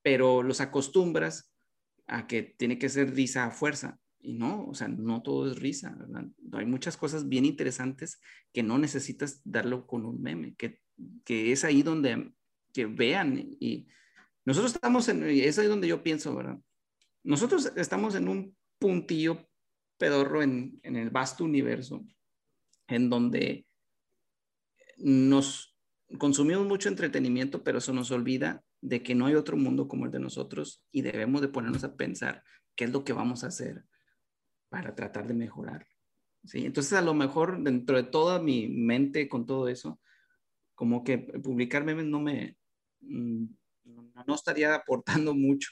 Pero 0.03 0.43
los 0.43 0.61
acostumbras 0.61 1.53
a 2.11 2.27
que 2.27 2.43
tiene 2.43 2.79
que 2.79 2.89
ser 2.89 3.15
risa 3.15 3.47
a 3.47 3.51
fuerza. 3.51 3.99
Y 4.23 4.35
no, 4.35 4.67
o 4.67 4.75
sea, 4.75 4.89
no 4.89 5.23
todo 5.23 5.51
es 5.51 5.59
risa. 5.59 5.95
¿verdad? 5.97 6.27
Hay 6.53 6.67
muchas 6.67 6.97
cosas 6.97 7.29
bien 7.29 7.45
interesantes 7.45 8.21
que 8.53 8.63
no 8.63 8.79
necesitas 8.79 9.41
darlo 9.45 9.87
con 9.87 10.05
un 10.05 10.21
meme, 10.21 10.55
que, 10.57 10.81
que 11.25 11.53
es 11.53 11.65
ahí 11.65 11.83
donde 11.83 12.33
que 12.73 12.87
vean. 12.87 13.39
Y 13.61 13.89
nosotros 14.45 14.75
estamos 14.75 15.09
en, 15.09 15.25
es 15.25 15.59
ahí 15.59 15.67
donde 15.67 15.89
yo 15.89 16.03
pienso, 16.03 16.35
¿verdad? 16.35 16.59
Nosotros 17.23 17.73
estamos 17.77 18.15
en 18.15 18.29
un 18.29 18.57
puntillo 18.79 19.47
pedorro 19.99 20.43
en, 20.43 20.81
en 20.83 20.97
el 20.97 21.11
vasto 21.11 21.45
universo, 21.45 22.05
en 22.89 23.11
donde 23.11 23.67
nos 24.97 25.77
consumimos 26.19 26.67
mucho 26.67 26.89
entretenimiento, 26.89 27.63
pero 27.63 27.79
eso 27.79 27.93
nos 27.93 28.11
olvida 28.11 28.65
de 28.81 29.03
que 29.03 29.15
no 29.15 29.27
hay 29.27 29.35
otro 29.35 29.57
mundo 29.57 29.89
como 29.89 30.07
el 30.07 30.11
de 30.11 30.21
nosotros 30.21 30.83
y 30.91 31.03
debemos 31.03 31.41
de 31.43 31.49
ponernos 31.49 31.85
a 31.85 31.97
pensar 31.97 32.43
qué 32.75 32.85
es 32.85 32.91
lo 32.91 33.05
que 33.05 33.13
vamos 33.13 33.45
a 33.45 33.49
hacer 33.49 33.85
para 34.71 34.95
tratar 34.95 35.27
de 35.27 35.35
mejorar. 35.35 35.87
¿sí? 36.45 36.65
Entonces, 36.65 36.95
a 36.95 37.03
lo 37.03 37.15
mejor 37.15 37.63
dentro 37.63 37.97
de 37.97 38.05
toda 38.05 38.41
mi 38.41 38.69
mente 38.69 39.29
con 39.29 39.47
todo 39.47 39.69
eso, 39.69 40.01
como 40.81 41.05
que 41.05 41.19
publicar 41.19 41.85
memes 41.85 42.07
no 42.07 42.21
me, 42.21 42.57
mm, 43.03 43.45
no 44.27 44.35
estaría 44.35 44.75
aportando 44.75 45.35
mucho. 45.35 45.69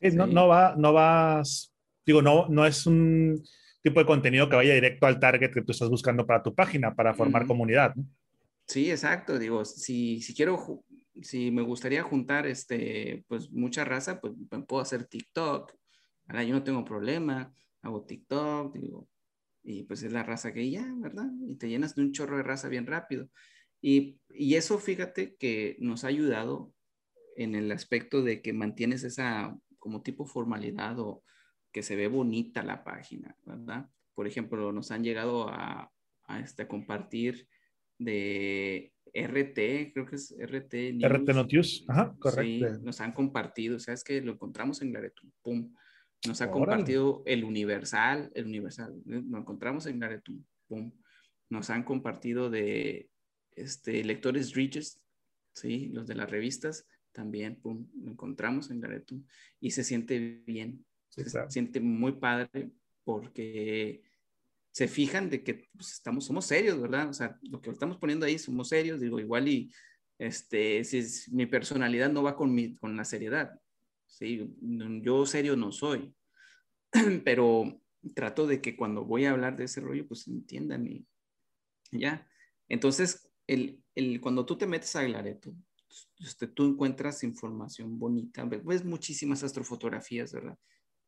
no, 0.00 0.26
no, 0.26 0.48
va, 0.48 0.74
no 0.76 0.92
vas, 0.92 1.72
digo, 2.04 2.20
no, 2.20 2.48
no 2.48 2.66
es 2.66 2.84
un 2.84 3.40
tipo 3.80 4.00
de 4.00 4.06
contenido 4.06 4.48
que 4.48 4.56
vaya 4.56 4.74
directo 4.74 5.06
al 5.06 5.20
target 5.20 5.52
que 5.52 5.62
tú 5.62 5.70
estás 5.70 5.88
buscando 5.88 6.26
para 6.26 6.42
tu 6.42 6.52
página, 6.52 6.96
para 6.96 7.14
formar 7.14 7.46
comunidad. 7.46 7.94
Sí, 8.66 8.90
exacto. 8.90 9.38
Digo, 9.38 9.64
si, 9.64 10.20
si 10.20 10.34
quiero, 10.34 10.84
si 11.22 11.52
me 11.52 11.62
gustaría 11.62 12.02
juntar, 12.02 12.48
este, 12.48 13.24
pues 13.28 13.52
mucha 13.52 13.84
raza, 13.84 14.20
pues 14.20 14.32
puedo 14.66 14.82
hacer 14.82 15.04
TikTok. 15.04 15.72
Ahora 16.26 16.42
yo 16.42 16.54
no 16.54 16.64
tengo 16.64 16.84
problema, 16.84 17.54
hago 17.82 18.04
TikTok, 18.04 18.74
digo, 18.74 19.06
y 19.62 19.84
pues 19.84 20.02
es 20.02 20.10
la 20.10 20.24
raza 20.24 20.52
que 20.52 20.68
ya, 20.68 20.92
¿verdad? 20.96 21.30
Y 21.48 21.54
te 21.54 21.68
llenas 21.68 21.94
de 21.94 22.02
un 22.02 22.10
chorro 22.10 22.36
de 22.36 22.42
raza 22.42 22.68
bien 22.68 22.88
rápido. 22.88 23.28
Y, 23.80 24.18
y 24.30 24.54
eso, 24.54 24.78
fíjate 24.78 25.36
que 25.36 25.76
nos 25.80 26.04
ha 26.04 26.08
ayudado 26.08 26.72
en 27.36 27.54
el 27.54 27.72
aspecto 27.72 28.22
de 28.22 28.42
que 28.42 28.52
mantienes 28.52 29.02
esa 29.02 29.56
como 29.78 30.02
tipo 30.02 30.26
formalidad 30.26 30.98
o 30.98 31.24
que 31.72 31.82
se 31.82 31.96
ve 31.96 32.08
bonita 32.08 32.62
la 32.62 32.84
página, 32.84 33.36
¿verdad? 33.44 33.88
Por 34.14 34.26
ejemplo, 34.26 34.72
nos 34.72 34.90
han 34.90 35.04
llegado 35.04 35.48
a, 35.48 35.90
a, 36.24 36.40
este, 36.40 36.66
compartir 36.66 37.48
de 37.98 38.92
RT, 39.12 39.92
creo 39.92 40.06
que 40.06 40.16
es 40.16 40.34
RT 40.38 40.74
News. 40.94 41.12
RT 41.12 41.28
Notius, 41.34 41.84
ajá, 41.88 42.14
correcto. 42.18 42.74
Sí, 42.74 42.82
nos 42.82 43.00
han 43.00 43.12
compartido, 43.12 43.78
sabes 43.78 44.04
que 44.04 44.20
lo 44.20 44.32
encontramos 44.32 44.82
en 44.82 44.92
Laretum, 44.92 45.30
pum. 45.42 45.74
Nos 46.26 46.40
ha 46.42 46.50
compartido 46.50 47.22
el 47.24 47.44
Universal, 47.44 48.30
el 48.34 48.46
Universal, 48.46 48.92
¿eh? 49.08 49.22
lo 49.26 49.38
encontramos 49.38 49.86
en 49.86 50.00
Laretum, 50.00 50.44
pum. 50.66 50.92
Nos 51.48 51.70
han 51.70 51.82
compartido 51.82 52.50
de 52.50 53.08
este, 53.56 54.04
lectores 54.04 54.54
Regis, 54.54 55.00
sí, 55.52 55.88
los 55.88 56.06
de 56.06 56.14
las 56.14 56.30
revistas, 56.30 56.86
también, 57.12 57.56
pum, 57.56 57.88
lo 58.02 58.12
encontramos 58.12 58.70
en 58.70 58.80
Garetum 58.80 59.24
y 59.60 59.72
se 59.72 59.84
siente 59.84 60.42
bien, 60.46 60.84
se 61.08 61.24
siente 61.48 61.80
muy 61.80 62.12
padre 62.12 62.70
porque 63.04 64.02
se 64.72 64.86
fijan 64.86 65.28
de 65.28 65.42
que 65.42 65.68
pues, 65.72 65.92
estamos, 65.92 66.24
somos 66.24 66.46
serios, 66.46 66.80
¿verdad? 66.80 67.08
O 67.08 67.12
sea, 67.12 67.38
lo 67.42 67.60
que 67.60 67.70
estamos 67.70 67.96
poniendo 67.96 68.26
ahí 68.26 68.38
somos 68.38 68.68
serios, 68.68 69.00
digo, 69.00 69.18
igual 69.18 69.48
y 69.48 69.72
este, 70.18 70.84
si 70.84 71.02
mi 71.32 71.46
personalidad 71.46 72.10
no 72.10 72.22
va 72.22 72.36
con, 72.36 72.54
mi, 72.54 72.76
con 72.76 72.96
la 72.96 73.04
seriedad, 73.04 73.58
¿sí? 74.06 74.54
Yo 75.02 75.26
serio 75.26 75.56
no 75.56 75.72
soy, 75.72 76.14
pero 77.24 77.80
trato 78.14 78.46
de 78.46 78.60
que 78.60 78.76
cuando 78.76 79.04
voy 79.04 79.24
a 79.24 79.30
hablar 79.30 79.56
de 79.56 79.64
ese 79.64 79.80
rollo, 79.80 80.06
pues 80.06 80.28
entiendan 80.28 80.86
y 80.86 81.06
ya. 81.90 82.28
Entonces, 82.68 83.29
el, 83.50 83.82
el, 83.96 84.20
cuando 84.20 84.46
tú 84.46 84.56
te 84.56 84.66
metes 84.66 84.94
a 84.94 85.02
Glareto, 85.02 85.52
este, 86.20 86.46
tú 86.46 86.66
encuentras 86.66 87.24
información 87.24 87.98
bonita, 87.98 88.44
ves 88.44 88.84
muchísimas 88.84 89.42
astrofotografías, 89.42 90.32
¿verdad? 90.32 90.56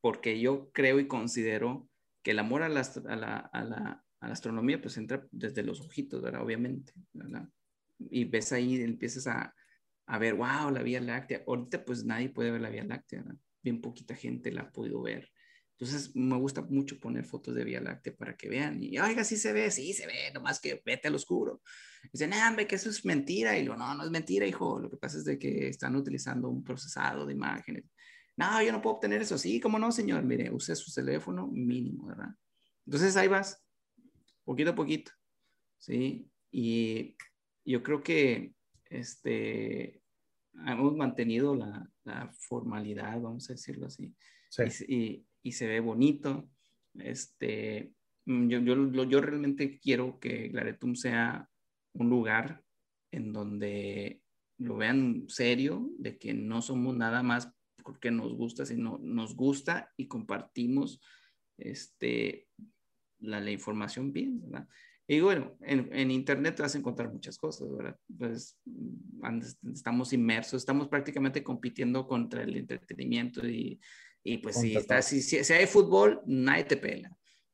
Porque 0.01 0.41
yo 0.41 0.71
creo 0.73 0.99
y 0.99 1.07
considero 1.07 1.89
que 2.23 2.33
el 2.33 2.41
amor 2.41 2.65
a 2.65 2.69
la, 2.69 2.81
a 2.81 3.17
la, 3.17 3.37
a 3.37 3.65
la, 3.65 4.05
astronomía 4.19 4.81
pues 4.81 4.97
entra 4.97 5.27
desde 5.31 5.63
los 5.63 5.81
ojitos, 5.81 6.21
¿verdad? 6.21 6.43
Obviamente, 6.43 6.93
¿verdad? 7.13 7.49
Y 7.99 8.25
ves 8.25 8.53
ahí, 8.53 8.81
empiezas 8.83 9.29
a, 9.29 9.55
a 10.07 10.19
ver, 10.19 10.35
wow, 10.35 10.71
la 10.73 10.83
Vía 10.83 11.01
Láctea. 11.01 11.43
Ahorita 11.47 11.85
pues 11.85 12.05
nadie 12.05 12.29
puede 12.29 12.51
ver 12.51 12.61
la 12.61 12.71
Vía 12.71 12.85
Láctea, 12.85 13.23
¿verdad? 13.23 13.41
Bien 13.63 13.81
poquita 13.81 14.17
gente 14.17 14.51
la 14.51 14.63
ha 14.63 14.71
podido 14.73 15.01
ver. 15.01 15.31
Entonces 15.83 16.15
me 16.15 16.37
gusta 16.37 16.63
mucho 16.63 16.97
poner 17.01 17.25
fotos 17.25 17.57
de 17.57 17.65
Vía 17.65 17.81
Láctea 17.81 18.15
para 18.15 18.37
que 18.37 18.49
vean. 18.49 18.81
Y 18.81 19.01
oiga, 19.01 19.25
sí 19.25 19.37
se 19.37 19.53
ve, 19.53 19.69
sí 19.73 19.93
se 19.93 20.07
ve, 20.07 20.31
nomás 20.33 20.61
que 20.61 20.81
vete 20.87 21.09
al 21.09 21.17
oscuro. 21.17 21.61
Dicen, 22.13 22.33
ah, 22.35 22.49
hombre, 22.49 22.69
que 22.69 22.77
eso 22.77 22.89
es 22.89 23.05
mentira. 23.05 23.59
Y 23.59 23.65
lo, 23.65 23.77
no, 23.77 23.93
no 23.93 24.05
es 24.05 24.11
mentira, 24.13 24.47
hijo. 24.47 24.79
Lo 24.79 24.89
que 24.89 24.97
pasa 24.97 25.19
es 25.19 25.25
de 25.25 25.41
que 25.41 25.67
están 25.67 25.97
utilizando 25.97 26.49
un 26.49 26.63
procesado 26.63 27.27
de 27.27 27.33
imágenes. 27.33 27.83
No, 28.37 28.63
yo 28.63 28.71
no 28.71 28.81
puedo 28.81 28.95
obtener 28.95 29.23
eso. 29.23 29.37
Sí, 29.37 29.59
¿cómo 29.59 29.77
no, 29.77 29.91
señor? 29.91 30.23
Mire, 30.23 30.53
use 30.53 30.77
su 30.77 30.93
teléfono 30.93 31.49
mínimo, 31.49 32.07
¿verdad? 32.07 32.31
Entonces 32.87 33.17
ahí 33.17 33.27
vas, 33.27 33.61
poquito 34.45 34.71
a 34.71 34.77
poquito. 34.77 35.11
¿Sí? 35.79 36.31
Y 36.53 37.17
yo 37.65 37.83
creo 37.83 38.05
que 38.05 38.55
este, 38.85 40.01
hemos 40.65 40.95
mantenido 40.95 41.57
la, 41.57 41.91
la 42.05 42.33
formalidad, 42.39 43.21
vamos 43.21 43.51
a 43.51 43.55
decirlo 43.55 43.87
así. 43.87 44.15
Sí. 44.49 44.63
Y, 44.87 44.95
y 44.95 45.27
se 45.51 45.67
ve 45.67 45.81
bonito. 45.81 46.49
Este, 46.95 47.93
mm, 48.27 48.49
yo, 48.49 48.61
yo, 48.61 49.05
yo 49.05 49.21
realmente 49.21 49.81
quiero 49.81 50.21
que 50.21 50.49
Glaretum 50.49 50.95
sea 50.95 51.49
un 51.95 52.09
lugar 52.09 52.63
en 53.11 53.33
donde 53.33 54.23
lo 54.59 54.77
vean 54.77 55.25
serio, 55.29 55.91
de 55.99 56.17
que 56.19 56.33
no 56.33 56.63
somos 56.63 56.97
nada 56.97 57.25
más 57.25 57.53
porque 57.83 58.13
nos 58.13 58.35
gusta, 58.35 58.65
sino 58.65 58.99
nos 59.03 59.35
gusta 59.35 59.93
y 59.97 60.07
compartimos 60.07 61.01
este, 61.59 62.49
la, 63.19 63.41
la 63.41 63.51
información 63.51 64.13
bien, 64.13 64.41
¿verdad? 64.41 64.69
Y 65.09 65.21
bueno, 65.21 65.57
en, 65.61 65.89
en, 65.93 66.11
Internet 66.11 66.61
vas 66.61 66.75
a 66.75 66.79
encontrar 66.79 67.13
muchas 67.13 67.37
cosas, 67.37 67.69
¿verdad? 67.77 67.99
Pues 68.17 68.59
mm, 68.65 69.73
estamos 69.73 70.13
inmersos, 70.13 70.63
estamos 70.63 70.89
prácticamente 70.89 71.43
compitiendo 71.43 72.07
contra 72.07 72.43
el 72.43 72.57
entretenimiento 72.57 73.47
y 73.47 73.81
y 74.25 74.39
pues 74.39 74.57
si, 74.57 74.77
está, 74.77 75.03
si, 75.03 75.21
si, 75.21 75.53
hay 75.53 75.67
fútbol, 75.67 76.23
nadie 76.27 76.65
te 76.65 76.77
pela. 76.77 77.11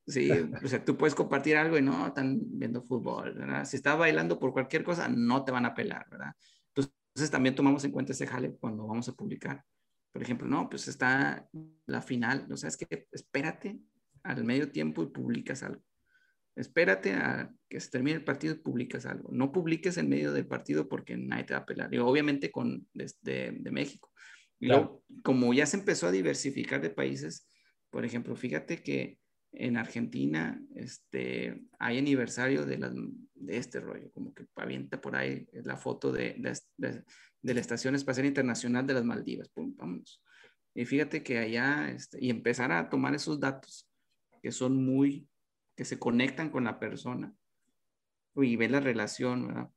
Sí, 0.07 0.31
o 0.31 0.69
sea, 0.69 0.83
tú 0.83 0.97
puedes 0.97 1.15
compartir 1.15 1.57
algo 1.57 1.77
y 1.77 1.83
no, 1.83 2.07
están 2.07 2.39
viendo 2.41 2.83
fútbol, 2.83 3.35
¿verdad? 3.35 3.67
Si 3.67 3.77
está 3.77 3.95
bailando 3.95 4.39
por 4.39 4.53
cualquier 4.53 4.83
cosa, 4.83 5.09
no 5.09 5.45
te 5.45 5.53
van 5.53 5.67
a 5.67 5.75
pelar, 5.75 6.07
¿verdad? 6.11 6.33
Entonces 6.75 7.31
también 7.31 7.55
tomamos 7.55 7.85
en 7.85 7.91
cuenta 7.91 8.13
ese 8.13 8.27
jale 8.27 8.55
cuando 8.61 8.87
vamos 8.87 9.09
a 9.09 9.13
publicar. 9.13 9.65
Por 10.13 10.23
ejemplo, 10.23 10.47
no, 10.47 10.71
pues 10.71 10.89
está 10.89 11.49
la 11.87 12.01
final, 12.01 12.47
o 12.51 12.57
sea, 12.57 12.69
es 12.69 12.77
que 12.77 13.07
espérate 13.13 13.81
al 14.23 14.45
medio 14.45 14.71
tiempo 14.71 15.03
y 15.03 15.07
publicas 15.07 15.63
algo. 15.63 15.83
Espérate 16.55 17.13
a 17.15 17.53
que 17.69 17.81
se 17.81 17.91
termine 17.91 18.17
el 18.17 18.25
partido 18.25 18.55
y 18.55 18.59
publicas 18.59 19.05
algo. 19.05 19.31
No 19.33 19.53
publiques 19.53 19.97
en 19.97 20.09
medio 20.09 20.33
del 20.33 20.47
partido 20.47 20.89
porque 20.89 21.17
nadie 21.17 21.45
te 21.45 21.55
va 21.55 21.61
a 21.61 21.67
pelar. 21.67 21.93
Y 21.93 21.99
obviamente 21.99 22.51
con 22.51 22.87
desde 22.93 23.53
de 23.53 23.71
México. 23.71 24.11
Y 24.61 24.67
luego, 24.67 25.05
como 25.23 25.55
ya 25.55 25.67
se 25.67 25.77
empezó 25.77 26.07
a 26.07 26.13
diversificar 26.13 26.81
de 26.81 26.91
países, 26.91 27.47
por 27.91 28.05
ejemplo, 28.05 28.35
fíjate 28.35 28.83
que 28.83 29.19
en 29.53 29.77
Argentina 29.77 30.61
este, 30.75 31.63
hay 31.79 31.99
aniversario 31.99 32.67
de, 32.67 32.77
de 33.35 33.57
este 33.57 33.81
rollo, 33.81 34.11
como 34.13 34.35
que 34.35 34.47
avienta 34.57 35.01
por 35.01 35.17
ahí 35.17 35.49
la 35.53 35.77
foto 35.77 36.13
de, 36.13 36.37
de, 36.77 37.05
de 37.43 37.55
la 37.55 37.61
Estación 37.61 37.95
Espacial 37.95 38.27
Internacional 38.27 38.87
de 38.87 38.95
las 38.95 39.05
Maldivas. 39.05 39.49
Pum, 39.49 39.75
vamos. 39.77 40.23
Y 40.75 40.85
fíjate 40.85 41.23
que 41.23 41.39
allá, 41.39 41.91
este, 41.91 42.19
y 42.21 42.31
empezar 42.31 42.73
a 42.73 42.89
tomar 42.89 43.15
esos 43.15 43.41
datos 43.41 43.89
que 44.43 44.53
son 44.53 44.85
muy, 44.85 45.29
que 45.77 45.85
se 45.85 45.99
conectan 45.99 46.51
con 46.51 46.65
la 46.65 46.79
persona 46.79 47.33
y 48.37 48.57
ver 48.57 48.71
la 48.71 48.81
relación, 48.81 49.49
¿verdad? 49.49 49.71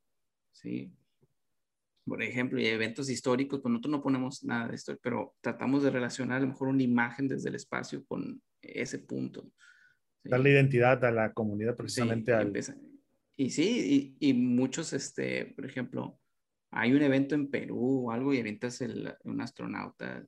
Sí 0.51 0.91
por 2.05 2.21
ejemplo, 2.23 2.59
y 2.59 2.65
eventos 2.65 3.09
históricos, 3.09 3.61
pues 3.61 3.71
nosotros 3.71 3.91
no 3.91 4.03
ponemos 4.03 4.43
nada 4.43 4.67
de 4.67 4.75
esto, 4.75 4.97
pero 5.01 5.35
tratamos 5.41 5.83
de 5.83 5.91
relacionar 5.91 6.37
a 6.37 6.41
lo 6.41 6.47
mejor 6.47 6.69
una 6.69 6.83
imagen 6.83 7.27
desde 7.27 7.49
el 7.49 7.55
espacio 7.55 8.03
con 8.05 8.41
ese 8.61 8.99
punto. 8.99 9.51
Darle 10.23 10.51
identidad 10.51 11.03
a 11.05 11.11
la 11.11 11.33
comunidad 11.33 11.75
precisamente. 11.75 12.33
al... 12.33 12.53
Y 13.35 13.49
sí, 13.49 14.15
y, 14.19 14.29
y, 14.29 14.33
muchos, 14.33 14.93
este, 14.93 15.53
por 15.55 15.65
ejemplo, 15.65 16.19
hay 16.71 16.93
un 16.93 17.01
evento 17.01 17.35
en 17.35 17.49
Perú 17.49 18.07
o 18.07 18.11
algo 18.11 18.33
y 18.33 18.39
avientas 18.39 18.81
el, 18.81 19.13
un 19.23 19.41
astronauta 19.41 20.25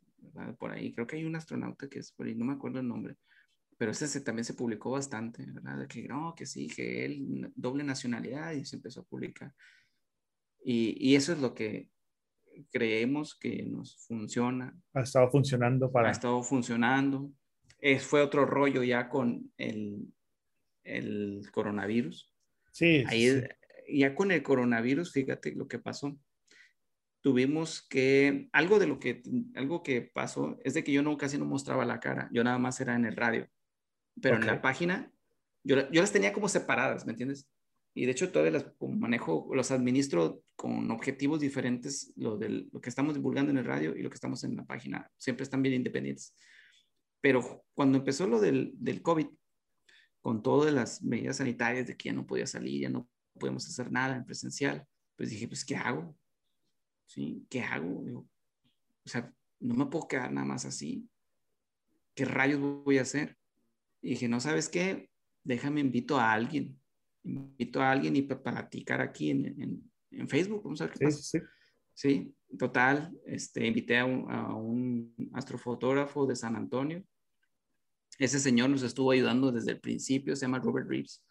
por 0.58 0.72
ahí. 0.72 0.94
Creo 0.94 1.08
que 1.08 1.18
hay 1.18 1.26
un 1.26 1.36
astronauta 1.36 1.88
que 1.88 2.00
es 2.00 2.12
por 2.12 2.28
ahí, 2.28 2.36
no 2.36 2.46
me 2.46 2.54
acuerdo 2.54 2.80
el 2.80 2.88
nombre, 2.88 3.16
pero 3.78 3.92
ese 3.92 4.22
también 4.22 4.46
se 4.46 4.54
publicó 4.54 4.92
bastante, 4.92 5.46
¿verdad? 5.46 5.88
Que 5.88 6.08
no, 6.08 6.34
que 6.36 6.46
sí, 6.46 6.68
que 6.68 7.06
él 7.06 7.52
doble 7.56 7.84
nacionalidad 7.84 8.54
y 8.54 8.66
se 8.66 8.78
empezó 8.78 9.02
a 9.02 9.06
publicar. 9.06 9.54
Y, 10.64 10.96
y 11.00 11.16
eso 11.16 11.34
es 11.34 11.40
lo 11.40 11.54
que 11.54 11.90
creemos 12.72 13.36
que 13.36 13.64
nos 13.64 13.98
funciona. 14.08 14.78
Ha 14.94 15.02
estado 15.02 15.30
funcionando 15.30 15.92
para... 15.92 16.10
Ha 16.10 16.12
estado 16.12 16.42
funcionando. 16.44 17.32
Es, 17.80 18.04
fue 18.04 18.22
otro 18.22 18.46
rollo 18.46 18.84
ya 18.84 19.10
con 19.10 19.52
el, 19.58 20.14
el 20.84 21.42
coronavirus. 21.52 22.32
Sí, 22.72 23.04
Ahí, 23.08 23.44
Ya 23.90 24.16
con 24.16 24.32
el 24.32 24.44
coronavirus, 24.44 25.12
fíjate 25.12 25.54
lo 25.56 25.68
que 25.68 25.80
pasó. 25.80 26.18
Tuvimos 27.22 27.86
que, 27.88 28.50
algo 28.52 28.80
de 28.80 28.88
lo 28.88 29.00
que, 29.00 29.22
algo 29.56 29.84
que 29.84 30.02
pasó 30.02 30.58
es 30.64 30.74
de 30.74 30.84
que 30.84 30.92
yo 30.92 31.02
no, 31.02 31.18
casi 31.18 31.38
no 31.38 31.46
mostraba 31.46 31.86
la 31.86 32.00
cara, 32.00 32.30
yo 32.34 32.44
nada 32.44 32.58
más 32.58 32.82
era 32.82 32.96
en 32.96 33.06
el 33.06 33.16
radio, 33.16 33.48
pero 34.22 34.36
en 34.36 34.46
la 34.46 34.62
página, 34.62 35.10
yo, 35.64 35.90
yo 35.90 36.02
las 36.02 36.12
tenía 36.12 36.34
como 36.34 36.50
separadas, 36.50 37.06
¿me 37.06 37.14
entiendes? 37.14 37.50
Y 37.94 38.06
de 38.06 38.12
hecho 38.12 38.32
todavía 38.32 38.60
las 38.60 38.74
manejo, 38.80 39.50
los 39.54 39.72
administro 39.72 40.42
con 40.56 40.90
objetivos 40.90 41.40
diferentes, 41.40 42.12
lo, 42.16 42.38
del, 42.38 42.70
lo 42.72 42.82
que 42.82 42.90
estamos 42.90 43.14
divulgando 43.14 43.52
en 43.52 43.58
el 43.58 43.66
radio 43.66 43.96
y 43.96 44.02
lo 44.02 44.10
que 44.10 44.16
estamos 44.16 44.44
en 44.44 44.56
la 44.56 44.66
página, 44.66 45.12
siempre 45.18 45.44
están 45.44 45.62
bien 45.62 45.76
independientes. 45.76 46.36
Pero 47.22 47.66
cuando 47.74 48.00
empezó 48.00 48.28
lo 48.28 48.40
del, 48.40 48.72
del 48.76 49.02
COVID, 49.02 49.28
con 50.22 50.42
todas 50.42 50.74
las 50.74 51.04
medidas 51.04 51.38
sanitarias 51.38 51.86
de 51.86 51.96
que 51.98 52.10
ya 52.10 52.14
no 52.14 52.26
podía 52.26 52.48
salir, 52.48 52.82
ya 52.82 52.90
no 52.90 53.10
podemos 53.38 53.68
hacer 53.68 53.92
nada 53.92 54.16
en 54.16 54.26
presencial, 54.26 54.86
pues 55.16 55.30
dije, 55.30 55.48
pues, 55.48 55.66
¿qué 55.66 55.76
hago? 55.76 56.18
¿Sí? 57.06 57.46
¿Qué 57.50 57.62
hago? 57.62 58.04
o 59.06 59.10
sea, 59.10 59.34
no 59.60 59.74
me 59.74 59.86
puedo 59.88 60.08
quedar 60.08 60.32
nada 60.32 60.46
más 60.46 60.66
así. 60.66 61.10
¿Qué 62.16 62.26
rayos 62.26 62.60
voy 62.60 62.98
a 62.98 63.02
hacer? 63.02 63.38
Y 64.02 64.12
dije, 64.12 64.28
no 64.28 64.40
sabes 64.40 64.70
qué, 64.70 65.10
déjame 65.44 65.82
invito 65.82 66.18
a 66.18 66.32
alguien. 66.32 66.80
Invito 67.24 67.82
a 67.82 67.92
alguien 67.92 68.16
y 68.16 68.22
para 68.24 68.42
platicar 68.42 69.02
aquí 69.02 69.32
en, 69.32 69.84
en, 70.12 70.28
Facebook. 70.28 70.64
Vamos 70.64 70.82
a 70.82 70.86
ver 70.86 70.94
qué 70.94 71.06
pasa. 71.06 71.22
Sí, 71.22 71.40
sí. 71.94 72.36
total. 72.58 73.12
Este, 73.26 73.66
invité 73.66 73.98
a 73.98 74.06
un, 74.06 74.30
a 74.30 74.54
un 74.56 75.32
astrofotógrafo 75.34 76.26
de 76.28 76.36
San 76.36 76.56
Antonio 76.56 77.04
ese 78.20 78.40
señor 78.40 78.70
nos 78.70 78.84
estuvo 78.84 79.12
ayudando 79.12 79.52
desde 79.52 79.72
el 79.72 79.80
principio, 79.80 80.36
se 80.36 80.46
llama 80.46 80.60
Robert 80.60 80.88
Reeves. 80.88 81.26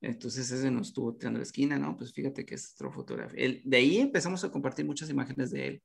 Entonces 0.00 0.50
ese 0.50 0.70
nos 0.70 0.88
estuvo 0.88 1.14
tirando 1.14 1.38
la 1.38 1.44
esquina, 1.44 1.78
¿no? 1.78 1.96
Pues 1.96 2.12
fíjate 2.12 2.44
que 2.44 2.56
es 2.56 2.64
astrofotógrafo. 2.64 3.34
de 3.34 3.76
ahí 3.76 3.98
empezamos 3.98 4.42
a 4.44 4.50
compartir 4.50 4.84
muchas 4.84 5.08
imágenes 5.10 5.50
de 5.50 5.66
él, 5.68 5.82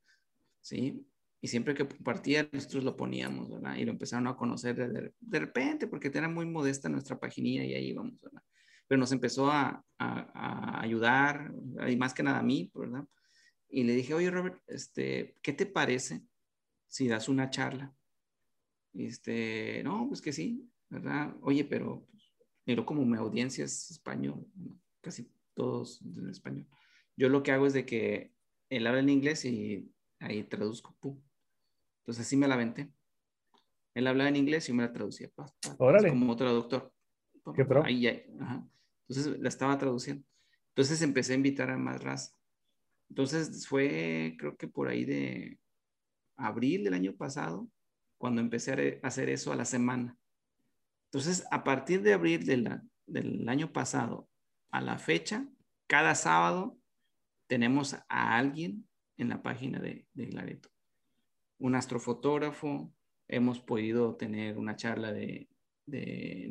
¿sí? 0.61 1.05
Y 1.39 1.47
siempre 1.47 1.75
que 1.75 1.87
compartía, 1.87 2.49
nosotros 2.51 2.83
lo 2.83 2.97
poníamos, 2.97 3.49
¿verdad? 3.49 3.75
Y 3.75 3.85
lo 3.85 3.91
empezaron 3.91 4.27
a 4.27 4.35
conocer 4.35 4.75
de, 4.75 5.13
de 5.19 5.39
repente, 5.39 5.85
porque 5.85 6.11
era 6.11 6.27
muy 6.27 6.47
modesta 6.47 6.89
nuestra 6.89 7.19
paginilla 7.19 7.63
y 7.63 7.75
ahí 7.75 7.89
íbamos, 7.89 8.19
¿verdad? 8.19 8.41
Pero 8.87 8.99
nos 8.99 9.11
empezó 9.11 9.51
a, 9.51 9.83
a, 9.97 10.19
a, 10.33 10.81
ayudar, 10.81 11.51
y 11.87 11.95
más 11.97 12.13
que 12.13 12.23
nada 12.23 12.39
a 12.39 12.43
mí, 12.43 12.71
¿verdad? 12.73 13.05
Y 13.69 13.83
le 13.83 13.93
dije, 13.93 14.13
oye, 14.13 14.31
Robert, 14.31 14.61
este, 14.67 15.35
¿qué 15.41 15.53
te 15.53 15.65
parece 15.65 16.23
si 16.87 17.07
das 17.07 17.27
una 17.27 17.49
charla? 17.49 17.93
Este, 18.93 19.81
no, 19.83 20.07
pues 20.07 20.21
que 20.21 20.31
sí, 20.31 20.69
¿verdad? 20.89 21.35
Oye, 21.41 21.65
pero 21.65 22.07
miro 22.65 22.85
como 22.85 23.05
mi 23.05 23.17
audiencia 23.17 23.65
es 23.65 23.91
español, 23.91 24.47
casi 25.01 25.29
todos 25.53 26.01
en 26.01 26.29
español. 26.29 26.67
Yo 27.15 27.29
lo 27.29 27.43
que 27.43 27.51
hago 27.51 27.65
es 27.65 27.73
de 27.73 27.85
que 27.85 28.31
él 28.69 28.87
habla 28.87 29.01
en 29.01 29.09
inglés 29.09 29.43
y 29.45 29.91
ahí 30.19 30.43
traduzco. 30.43 30.95
Pum. 30.99 31.19
Entonces 31.99 32.25
así 32.25 32.37
me 32.37 32.47
la 32.47 32.55
venté. 32.55 32.91
Él 33.93 34.07
hablaba 34.07 34.29
en 34.29 34.35
inglés 34.35 34.65
y 34.65 34.71
yo 34.71 34.75
me 34.75 34.83
la 34.83 34.93
traducía. 34.93 35.29
como 36.09 36.35
traductor. 36.35 36.93
Qué 37.55 37.65
pro. 37.65 37.83
Ahí, 37.83 38.05
ajá. 38.39 38.67
Entonces 39.07 39.39
la 39.39 39.49
estaba 39.49 39.77
traduciendo. 39.77 40.25
Entonces 40.69 41.01
empecé 41.01 41.33
a 41.33 41.37
invitar 41.37 41.69
a 41.69 41.77
más 41.77 42.03
raza. 42.03 42.35
Entonces 43.09 43.67
fue, 43.67 44.35
creo 44.37 44.57
que 44.57 44.67
por 44.67 44.89
ahí 44.89 45.05
de 45.05 45.59
abril 46.35 46.83
del 46.83 46.93
año 46.93 47.15
pasado, 47.15 47.69
cuando 48.17 48.41
empecé 48.41 48.99
a 49.01 49.07
hacer 49.07 49.29
eso 49.29 49.51
a 49.51 49.55
la 49.55 49.65
semana. 49.65 50.17
Entonces, 51.05 51.45
a 51.51 51.63
partir 51.63 52.01
de 52.01 52.13
abril 52.13 52.45
del 52.45 53.49
año 53.49 53.71
pasado 53.71 54.27
a 54.71 54.81
la 54.81 54.97
fecha, 54.97 55.47
cada 55.87 56.15
sábado 56.15 56.77
tenemos 57.47 57.93
a 57.93 58.37
alguien 58.37 58.87
en 59.17 59.29
la 59.29 59.41
página 59.41 59.79
de, 59.79 60.05
de 60.13 60.61
Un 61.59 61.75
astrofotógrafo, 61.75 62.93
hemos 63.27 63.59
podido 63.59 64.15
tener 64.15 64.57
una 64.57 64.75
charla 64.75 65.11
de, 65.11 65.49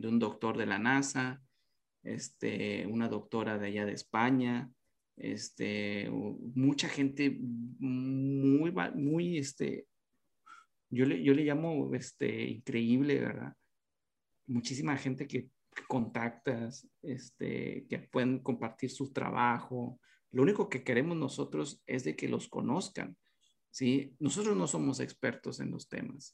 un 0.05 0.19
doctor 0.19 0.57
de 0.57 0.67
la 0.67 0.79
NASA, 0.79 1.43
este, 2.07 2.87
una 2.87 3.09
doctora 3.09 3.59
de 3.59 3.67
allá 3.67 3.87
de 3.87 3.93
España, 3.93 4.71
este, 5.17 6.11
mucha 6.11 6.89
gente 6.89 7.39
muy, 7.41 8.73
muy 8.95 9.39
este, 9.39 9.87
yo 10.91 11.07
le, 11.07 11.23
yo 11.23 11.35
le 11.35 11.45
llamo 11.45 11.95
este, 11.95 12.45
increíble, 12.45 13.21
¿verdad? 13.21 13.55
Muchísima 14.47 14.97
gente 14.97 15.27
que, 15.27 15.51
contactas, 15.89 16.89
este, 17.03 17.87
que 17.89 17.99
pueden 17.99 18.39
compartir 18.39 18.91
su 18.91 19.13
trabajo. 19.13 20.01
Lo 20.31 20.43
único 20.43 20.71
que 20.71 20.83
queremos 20.83 21.19
nosotros 21.19 21.83
es 21.87 22.03
de 22.05 22.17
que 22.17 22.29
los 22.29 22.49
conozcan, 22.49 23.17
¿sí? 23.71 24.15
Nosotros 24.19 24.57
no 24.57 24.67
somos 24.67 25.01
expertos 25.01 25.61
en 25.61 25.71
los 25.71 25.89
temas. 25.89 26.33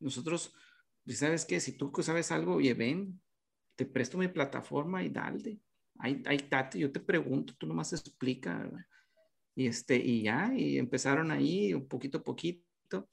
Nosotros, 0.00 0.52
¿sabes 1.06 1.44
qué? 1.44 1.60
Si 1.60 1.76
tú 1.76 1.92
sabes 2.02 2.32
algo, 2.32 2.54
oye, 2.54 2.74
ven, 2.74 3.20
te 3.80 3.86
presto 3.86 4.18
mi 4.18 4.28
plataforma 4.28 5.02
y 5.02 5.08
dale. 5.08 5.58
Ahí, 5.98 6.22
ahí 6.26 6.36
tate, 6.36 6.78
yo 6.78 6.92
te 6.92 7.00
pregunto, 7.00 7.54
tú 7.56 7.66
nomás 7.66 7.94
explica, 7.94 8.58
¿verdad? 8.58 8.84
Y, 9.54 9.66
este, 9.68 9.96
y 9.96 10.22
ya, 10.24 10.52
y 10.54 10.76
empezaron 10.76 11.30
ahí 11.30 11.72
un 11.72 11.88
poquito 11.88 12.18
a 12.18 12.22
poquito 12.22 13.08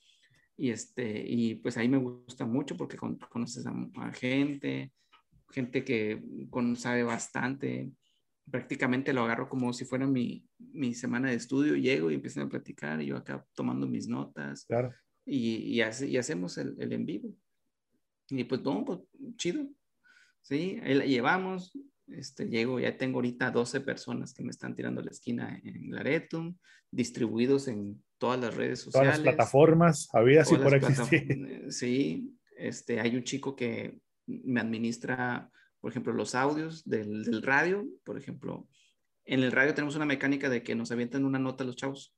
y, 0.58 0.72
este, 0.72 1.24
y 1.26 1.56
pues 1.56 1.78
ahí 1.78 1.88
me 1.88 2.00
gusta 2.00 2.46
mucho 2.46 2.76
porque 2.76 2.98
conoces 2.98 3.66
a, 3.66 4.12
gente, 4.12 4.92
gente 5.52 5.86
que 5.86 6.22
sabe 6.76 7.04
bastante. 7.04 7.90
Prácticamente 8.52 9.14
lo 9.14 9.24
agarro 9.24 9.48
como 9.48 9.72
si 9.72 9.86
fuera 9.86 10.06
mi, 10.06 10.46
mi 10.58 10.94
semana 10.94 11.30
de 11.30 11.36
estudio. 11.36 11.78
Llego 11.78 12.12
y 12.12 12.16
empiezan 12.16 12.48
a 12.48 12.50
platicar 12.50 13.02
y 13.02 13.06
yo 13.06 13.16
acá 13.16 13.46
tomando 13.54 13.88
mis 13.88 14.10
notas. 14.10 14.66
Claro. 14.66 14.94
Y, 15.26 15.76
y, 15.76 15.80
hace, 15.80 16.10
y 16.10 16.18
hacemos 16.18 16.58
el, 16.58 16.76
el, 16.78 16.92
en 16.92 17.06
vivo. 17.06 17.34
Y 18.30 18.44
pues, 18.44 18.62
no, 18.64 18.84
pues 18.84 19.00
chido. 19.38 19.66
Sí, 20.48 20.80
ahí 20.82 20.94
la 20.94 21.06
llevamos. 21.06 21.78
Este, 22.08 22.48
llego, 22.48 22.80
ya 22.80 22.96
tengo 22.96 23.18
ahorita 23.18 23.52
12 23.52 23.82
personas 23.82 24.34
que 24.34 24.44
me 24.44 24.52
están 24.52 24.74
tirando 24.76 25.02
la 25.02 25.12
esquina 25.12 25.60
en 25.62 25.92
Laretum, 25.92 26.56
distribuidos 26.90 27.68
en 27.68 28.02
todas 28.18 28.40
las 28.40 28.56
redes 28.56 28.80
sociales. 28.80 29.10
Todas 29.10 29.26
las 29.26 29.36
plataformas, 29.36 30.08
había 30.14 30.44
así 30.44 30.56
por 30.56 30.74
existir. 30.74 31.26
Eh, 31.30 31.66
sí, 31.70 32.34
este, 32.56 33.02
hay 33.02 33.18
un 33.18 33.24
chico 33.24 33.58
que 33.58 34.00
me 34.26 34.62
administra, 34.62 35.52
por 35.82 35.92
ejemplo, 35.92 36.14
los 36.14 36.34
audios 36.34 36.86
del, 36.86 37.26
del, 37.26 37.42
radio. 37.44 37.86
Por 38.06 38.18
ejemplo, 38.18 38.70
en 39.26 39.44
el 39.44 39.52
radio 39.52 39.74
tenemos 39.74 39.98
una 39.98 40.06
mecánica 40.06 40.48
de 40.48 40.64
que 40.64 40.76
nos 40.76 40.94
avientan 40.94 41.26
una 41.26 41.40
nota 41.40 41.66
los 41.66 41.76
chavos 41.76 42.16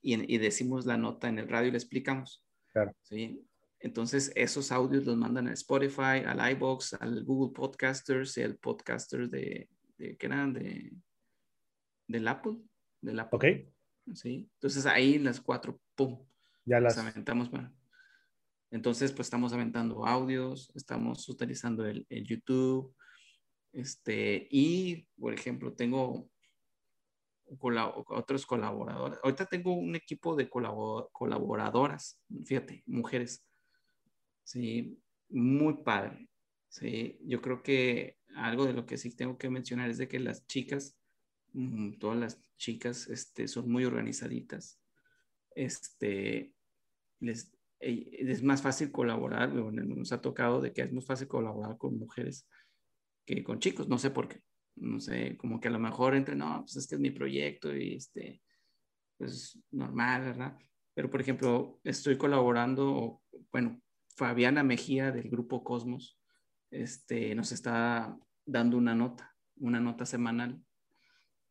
y, 0.00 0.34
y 0.34 0.38
decimos 0.38 0.86
la 0.86 0.96
nota 0.96 1.28
en 1.28 1.38
el 1.38 1.48
radio 1.48 1.68
y 1.68 1.72
le 1.72 1.78
explicamos. 1.78 2.42
Claro. 2.72 2.92
Sí. 3.02 3.44
Entonces, 3.80 4.30
esos 4.34 4.72
audios 4.72 5.06
los 5.06 5.16
mandan 5.16 5.48
a 5.48 5.52
Spotify, 5.54 6.22
al 6.26 6.52
iBox, 6.52 6.94
al 6.94 7.24
Google 7.24 7.52
Podcasters 7.54 8.36
y 8.36 8.42
al 8.42 8.56
podcaster 8.56 9.28
de, 9.28 9.68
de 9.96 10.16
¿qué 10.16 10.26
eran? 10.26 10.52
De, 10.52 10.92
del 12.06 12.28
Apple. 12.28 12.56
Del 13.00 13.20
Apple. 13.20 13.36
Ok. 13.36 14.14
¿sí? 14.14 14.48
Entonces 14.54 14.86
ahí 14.86 15.18
las 15.18 15.40
cuatro, 15.40 15.80
¡pum! 15.94 16.24
Ya 16.64 16.80
las, 16.80 16.98
aventamos. 16.98 17.50
Entonces, 18.70 19.12
pues 19.12 19.26
estamos 19.26 19.52
aventando 19.52 20.06
audios, 20.06 20.70
estamos 20.74 21.28
utilizando 21.28 21.84
el, 21.86 22.06
YouTube, 22.08 22.94
este, 23.72 24.46
y, 24.50 25.08
por 25.18 25.34
ejemplo, 25.34 25.72
tengo 25.72 26.30
otros 28.08 28.46
colaboradores. 28.46 29.18
Ahorita 29.24 29.46
tengo 29.46 29.74
un 29.74 29.96
equipo 29.96 30.36
de 30.36 30.48
colaboradoras, 30.48 32.20
fíjate, 32.44 32.84
mujeres. 32.86 33.44
Sí, 34.44 34.98
muy 35.28 35.82
padre. 35.82 36.28
Sí, 36.68 37.18
yo 37.24 37.40
creo 37.40 37.62
que 37.62 38.16
algo 38.36 38.66
de 38.66 38.72
lo 38.72 38.86
que 38.86 38.96
sí 38.96 39.14
tengo 39.14 39.36
que 39.38 39.50
mencionar 39.50 39.90
es 39.90 39.98
de 39.98 40.08
que 40.08 40.20
las 40.20 40.46
chicas 40.46 41.00
todas 41.98 42.18
las 42.18 42.42
chicas 42.56 43.08
este, 43.08 43.48
son 43.48 43.70
muy 43.70 43.84
organizaditas. 43.84 44.80
Este, 45.54 46.54
les, 47.20 47.52
es 47.80 48.42
más 48.42 48.62
fácil 48.62 48.92
colaborar, 48.92 49.52
nos 49.52 50.12
ha 50.12 50.20
tocado 50.20 50.60
de 50.60 50.72
que 50.72 50.82
es 50.82 50.92
más 50.92 51.06
fácil 51.06 51.28
colaborar 51.28 51.76
con 51.76 51.98
mujeres 51.98 52.46
que 53.26 53.42
con 53.42 53.58
chicos, 53.58 53.88
no 53.88 53.98
sé 53.98 54.10
por 54.10 54.28
qué, 54.28 54.40
no 54.76 55.00
sé, 55.00 55.36
como 55.36 55.60
que 55.60 55.68
a 55.68 55.72
lo 55.72 55.78
mejor 55.78 56.14
entre, 56.14 56.34
no, 56.34 56.60
pues 56.60 56.76
este 56.76 56.96
es 56.96 57.00
mi 57.00 57.10
proyecto 57.10 57.74
y 57.74 57.94
este, 57.94 58.42
pues 59.16 59.58
normal, 59.70 60.22
¿verdad? 60.22 60.58
Pero 60.94 61.10
por 61.10 61.20
ejemplo, 61.20 61.80
estoy 61.84 62.16
colaborando, 62.16 63.22
bueno, 63.52 63.80
Fabiana 64.16 64.62
Mejía 64.62 65.12
del 65.12 65.30
grupo 65.30 65.64
Cosmos, 65.64 66.18
este, 66.70 67.34
nos 67.34 67.52
está 67.52 68.16
dando 68.44 68.76
una 68.76 68.94
nota, 68.94 69.34
una 69.56 69.80
nota 69.80 70.06
semanal. 70.06 70.60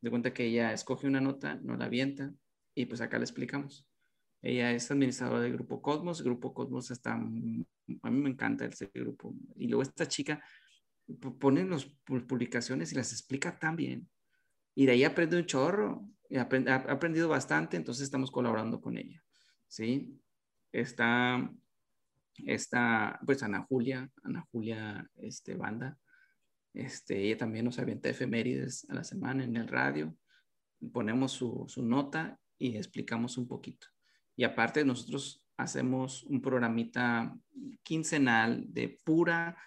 De 0.02 0.10
cuenta 0.10 0.34
que 0.34 0.46
ella 0.46 0.72
escoge 0.72 1.08
una 1.08 1.22
nota, 1.22 1.56
nos 1.56 1.78
la 1.78 1.86
avienta 1.86 2.34
y 2.74 2.86
pues 2.86 3.02
acá 3.02 3.18
le 3.18 3.26
explicamos. 3.26 3.86
Ella 4.42 4.72
es 4.72 4.90
administradora 4.90 5.42
del 5.42 5.54
Grupo 5.54 5.82
Cosmos. 5.82 6.24
Grupo 6.24 6.54
Cosmos 6.54 6.92
está, 6.92 7.14
a 7.14 7.18
mí 7.18 7.66
me 7.88 8.30
encanta 8.30 8.66
ese 8.66 8.90
grupo. 8.94 9.36
Y 9.58 9.68
luego 9.68 9.82
esta 9.82 10.08
chica 10.08 10.42
pone 11.40 11.66
las 11.66 11.86
publicaciones 12.06 12.92
y 12.92 12.96
las 12.96 13.12
explica 13.12 13.60
tan 13.60 13.76
bien. 13.76 14.10
Y 14.76 14.86
de 14.86 14.94
ahí 14.94 15.04
aprende 15.04 15.38
un 15.38 15.46
chorro. 15.46 16.08
Y 16.30 16.38
ha 16.38 16.44
aprendido 16.44 17.28
bastante, 17.28 17.76
entonces 17.76 18.04
estamos 18.04 18.30
colaborando 18.32 18.80
con 18.80 18.98
ella. 18.98 19.22
¿Sí? 19.68 20.22
Está, 20.72 21.52
está 22.46 23.20
pues 23.26 23.44
Ana 23.44 23.66
Julia, 23.68 24.10
Ana 24.24 24.46
Julia 24.52 25.10
este, 25.16 25.56
Banda. 25.56 25.98
Este, 26.74 27.18
ella 27.18 27.38
también 27.38 27.66
nos 27.66 27.80
avienta 27.80 28.10
efemérides 28.10 28.86
a 28.90 28.96
la 28.96 29.04
semana 29.04 29.44
en 29.44 29.56
el 29.56 29.68
radio. 29.68 30.16
Ponemos 30.92 31.32
su, 31.32 31.66
su 31.68 31.84
nota 31.84 32.40
y 32.58 32.76
explicamos 32.76 33.38
un 33.38 33.48
poquito. 33.48 33.88
Y 34.36 34.44
aparte 34.44 34.86
nosotros 34.86 35.44
hacemos 35.58 36.24
un 36.24 36.42
programita 36.42 37.36
quincenal 37.84 38.66
de 38.68 39.00
pura 39.04 39.58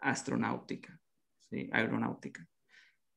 astronáutica, 0.00 1.00
¿sí? 1.48 1.68
aeronáutica. 1.72 2.46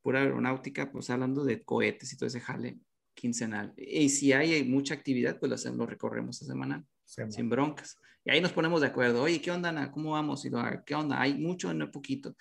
Pura 0.01 0.21
aeronáutica, 0.21 0.91
pues 0.91 1.09
hablando 1.09 1.43
de 1.43 1.63
cohetes 1.63 2.13
y 2.13 2.17
todo 2.17 2.27
ese 2.27 2.39
jale 2.39 2.79
quincenal. 3.13 3.73
Y 3.77 4.09
si 4.09 4.33
hay, 4.33 4.63
mucha 4.63 4.93
actividad, 4.93 5.39
pues 5.39 5.49
lo, 5.49 5.55
hacemos, 5.55 5.77
lo 5.77 5.85
recorremos 5.85 6.41
a 6.41 6.45
semanal, 6.45 6.85
sin 7.05 7.49
broncas. 7.49 7.97
Y 8.24 8.32
ahí 8.32 8.41
nos 8.41 8.51
ponemos 8.51 8.82
de 8.82 8.88
acuerdo. 8.88 9.24
Oye, 9.24 9.41
¿qué 9.41 9.51
onda, 9.51 9.69
Ana? 9.69 9.91
¿Cómo 9.91 10.11
vamos? 10.11 10.45
Y 10.45 10.51
¿Qué 10.86 10.95
onda? 10.95 11.22
¿Hay 11.22 11.36
mucho 11.36 11.69
o 11.69 11.74
no 11.74 11.89
poquito? 11.89 12.36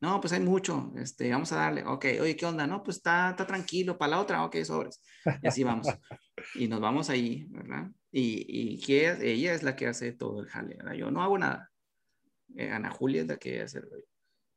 No, 0.00 0.20
pues 0.20 0.32
hay 0.32 0.40
mucho. 0.40 0.92
Este, 0.96 1.30
vamos 1.30 1.52
a 1.52 1.56
darle. 1.56 1.84
Ok, 1.84 2.06
oye, 2.20 2.36
¿qué 2.36 2.46
onda? 2.46 2.66
No, 2.66 2.82
pues 2.82 2.98
está, 2.98 3.30
está 3.30 3.46
tranquilo. 3.46 3.98
Para 3.98 4.12
la 4.12 4.20
otra, 4.20 4.44
ok, 4.44 4.56
sobres. 4.62 5.02
Y 5.42 5.46
así 5.46 5.64
vamos. 5.64 5.86
y 6.54 6.68
nos 6.68 6.80
vamos 6.80 7.10
ahí, 7.10 7.46
¿verdad? 7.50 7.90
Y, 8.12 8.44
y 8.48 8.80
que 8.80 9.16
ella 9.32 9.54
es 9.54 9.62
la 9.62 9.76
que 9.76 9.86
hace 9.86 10.12
todo 10.12 10.40
el 10.40 10.48
jale, 10.48 10.76
¿verdad? 10.76 10.94
Yo 10.94 11.10
no 11.10 11.22
hago 11.22 11.38
nada. 11.38 11.70
Eh, 12.56 12.70
Ana 12.70 12.90
Julia 12.90 13.22
es 13.22 13.28
la 13.28 13.36
que 13.36 13.62
hace 13.62 13.78
el 13.78 13.88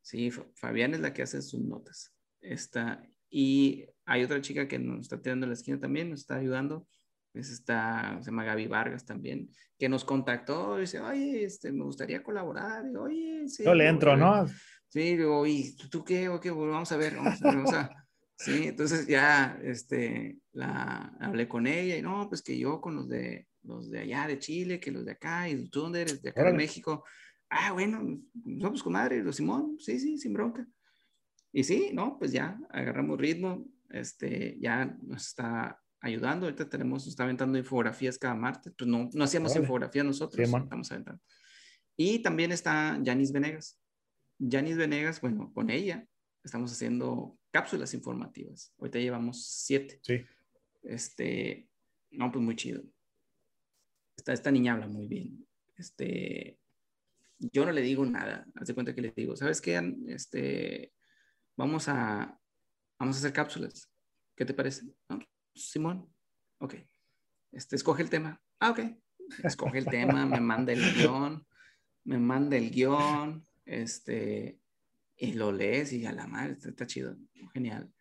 Sí, 0.01 0.31
Fabián 0.55 0.93
es 0.93 1.01
la 1.01 1.13
que 1.13 1.21
hace 1.21 1.41
sus 1.41 1.61
notas. 1.61 2.13
Está, 2.41 3.07
y 3.29 3.85
hay 4.05 4.23
otra 4.23 4.41
chica 4.41 4.67
que 4.67 4.79
nos 4.79 5.01
está 5.01 5.21
tirando 5.21 5.45
la 5.45 5.53
esquina 5.53 5.79
también, 5.79 6.09
nos 6.09 6.21
está 6.21 6.37
ayudando. 6.37 6.87
Es 7.33 7.51
esta, 7.51 8.17
se 8.21 8.31
llama 8.31 8.43
Gaby 8.43 8.67
Vargas 8.67 9.05
también, 9.05 9.49
que 9.77 9.87
nos 9.87 10.03
contactó 10.03 10.77
y 10.77 10.81
dice, 10.81 10.99
oye, 10.99 11.43
este, 11.43 11.71
me 11.71 11.83
gustaría 11.83 12.23
colaborar. 12.23 12.85
Y, 12.85 12.95
oye, 12.95 13.47
sí. 13.47 13.63
Yo 13.63 13.73
le 13.73 13.87
entro, 13.87 14.17
¿no? 14.17 14.47
Sí, 14.87 15.17
digo, 15.17 15.45
¿y 15.45 15.75
tú 15.91 16.03
qué? 16.03 16.29
Okay, 16.29 16.51
vamos 16.51 16.91
a 16.91 16.97
ver, 16.97 17.15
vamos 17.15 17.41
a 17.41 17.45
ver, 17.45 17.55
vamos 17.55 17.73
a, 17.73 17.89
Sí, 18.39 18.67
entonces 18.67 19.05
ya 19.05 19.59
este, 19.63 20.39
la, 20.53 21.13
hablé 21.19 21.49
con 21.49 21.67
ella 21.67 21.97
y 21.97 22.01
no, 22.01 22.29
pues 22.29 22.41
que 22.41 22.57
yo 22.57 22.79
con 22.79 22.95
los 22.95 23.09
de, 23.09 23.47
los 23.63 23.91
de 23.91 23.99
allá 23.99 24.27
de 24.27 24.39
Chile, 24.39 24.79
que 24.79 24.91
los 24.91 25.03
de 25.03 25.11
acá, 25.11 25.49
y 25.49 25.67
tú 25.67 25.81
dónde 25.81 26.03
eres, 26.03 26.21
de 26.21 26.29
acá 26.29 26.45
de 26.45 26.53
México. 26.53 27.03
Ah, 27.49 27.73
bueno, 27.73 28.01
no, 28.45 28.69
pues 28.69 28.81
comadre, 28.81 29.21
los 29.21 29.35
Simón, 29.35 29.75
sí, 29.77 29.99
sí, 29.99 30.17
sin 30.17 30.31
bronca. 30.31 30.65
Y 31.51 31.65
sí, 31.65 31.89
no, 31.91 32.17
pues 32.17 32.31
ya 32.31 32.57
agarramos 32.69 33.19
ritmo, 33.19 33.65
este, 33.89 34.57
ya 34.61 34.85
nos 34.85 35.27
está 35.27 35.77
ayudando. 36.01 36.45
Ahorita 36.45 36.69
tenemos, 36.69 37.07
está 37.07 37.23
aventando 37.23 37.57
infografías 37.57 38.17
cada 38.17 38.35
martes, 38.35 38.73
pues 38.77 38.89
no, 38.89 39.09
no 39.13 39.23
hacíamos 39.23 39.55
infografía 39.55 40.03
nosotros, 40.03 40.47
estamos 40.47 40.91
aventando. 40.91 41.21
Y 41.95 42.19
también 42.19 42.51
está 42.51 42.97
Yanis 43.01 43.31
Venegas. 43.31 43.79
Yanis 44.37 44.77
Venegas, 44.77 45.19
bueno, 45.21 45.51
con 45.53 45.69
ella 45.69 46.07
estamos 46.43 46.71
haciendo 46.71 47.37
cápsulas 47.51 47.93
informativas. 47.93 48.73
Ahorita 48.79 48.99
llevamos 48.99 49.45
siete. 49.45 49.99
Sí. 50.03 50.25
Este, 50.83 51.69
no, 52.11 52.31
pues 52.31 52.43
muy 52.43 52.55
chido. 52.55 52.83
Esta, 54.15 54.33
esta 54.33 54.51
niña 54.51 54.73
habla 54.73 54.87
muy 54.87 55.07
bien. 55.07 55.45
Este, 55.75 56.59
yo 57.37 57.65
no 57.65 57.71
le 57.71 57.81
digo 57.81 58.05
nada. 58.05 58.45
Haz 58.55 58.67
de 58.67 58.73
cuenta 58.73 58.95
que 58.95 59.01
le 59.01 59.11
digo, 59.15 59.35
¿sabes 59.35 59.61
qué? 59.61 59.81
Este, 60.07 60.93
vamos 61.55 61.87
a, 61.87 62.39
vamos 62.97 63.15
a 63.15 63.19
hacer 63.19 63.33
cápsulas. 63.33 63.91
¿Qué 64.35 64.45
te 64.45 64.53
parece? 64.53 64.85
Simón. 65.59 66.11
Ok. 66.59 66.75
Este, 67.51 67.75
escoge 67.75 68.01
el 68.03 68.09
tema. 68.09 68.41
Ah, 68.59 68.71
ok. 68.71 68.79
Escoge 69.43 69.77
el 69.77 69.85
tema, 69.85 70.25
me 70.25 70.39
manda 70.39 70.73
el 70.73 70.81
guion, 70.93 71.45
me 72.03 72.17
manda 72.17 72.57
el 72.57 72.71
guion, 72.71 73.45
este, 73.65 74.59
y 75.15 75.33
lo 75.33 75.51
lees 75.51 75.93
y 75.93 76.05
a 76.05 76.11
la 76.11 76.27
madre, 76.27 76.57
está, 76.63 76.87
chido, 76.87 77.15
genial. 77.53 77.91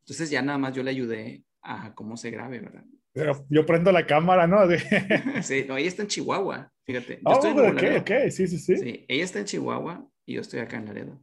Entonces 0.00 0.30
ya 0.30 0.42
nada 0.42 0.58
más 0.58 0.74
yo 0.74 0.82
le 0.82 0.90
ayudé 0.90 1.44
a 1.62 1.94
cómo 1.94 2.16
se 2.16 2.30
grabe, 2.30 2.60
¿verdad? 2.60 2.84
Pero 3.12 3.46
yo 3.50 3.66
prendo 3.66 3.92
la 3.92 4.06
cámara, 4.06 4.46
¿no? 4.46 4.58
sí, 5.42 5.64
no, 5.68 5.76
ella 5.76 5.88
está 5.88 6.02
en 6.02 6.08
Chihuahua, 6.08 6.72
fíjate. 6.84 7.20
oh, 7.24 7.34
ok, 7.34 7.82
ok, 8.00 8.10
sí, 8.30 8.46
sí, 8.46 8.58
sí. 8.58 8.76
Sí, 8.76 9.04
ella 9.06 9.24
está 9.24 9.38
en 9.38 9.44
Chihuahua 9.44 10.08
y 10.24 10.34
yo 10.34 10.40
estoy 10.40 10.60
acá 10.60 10.78
en 10.78 10.86
Laredo. 10.86 11.22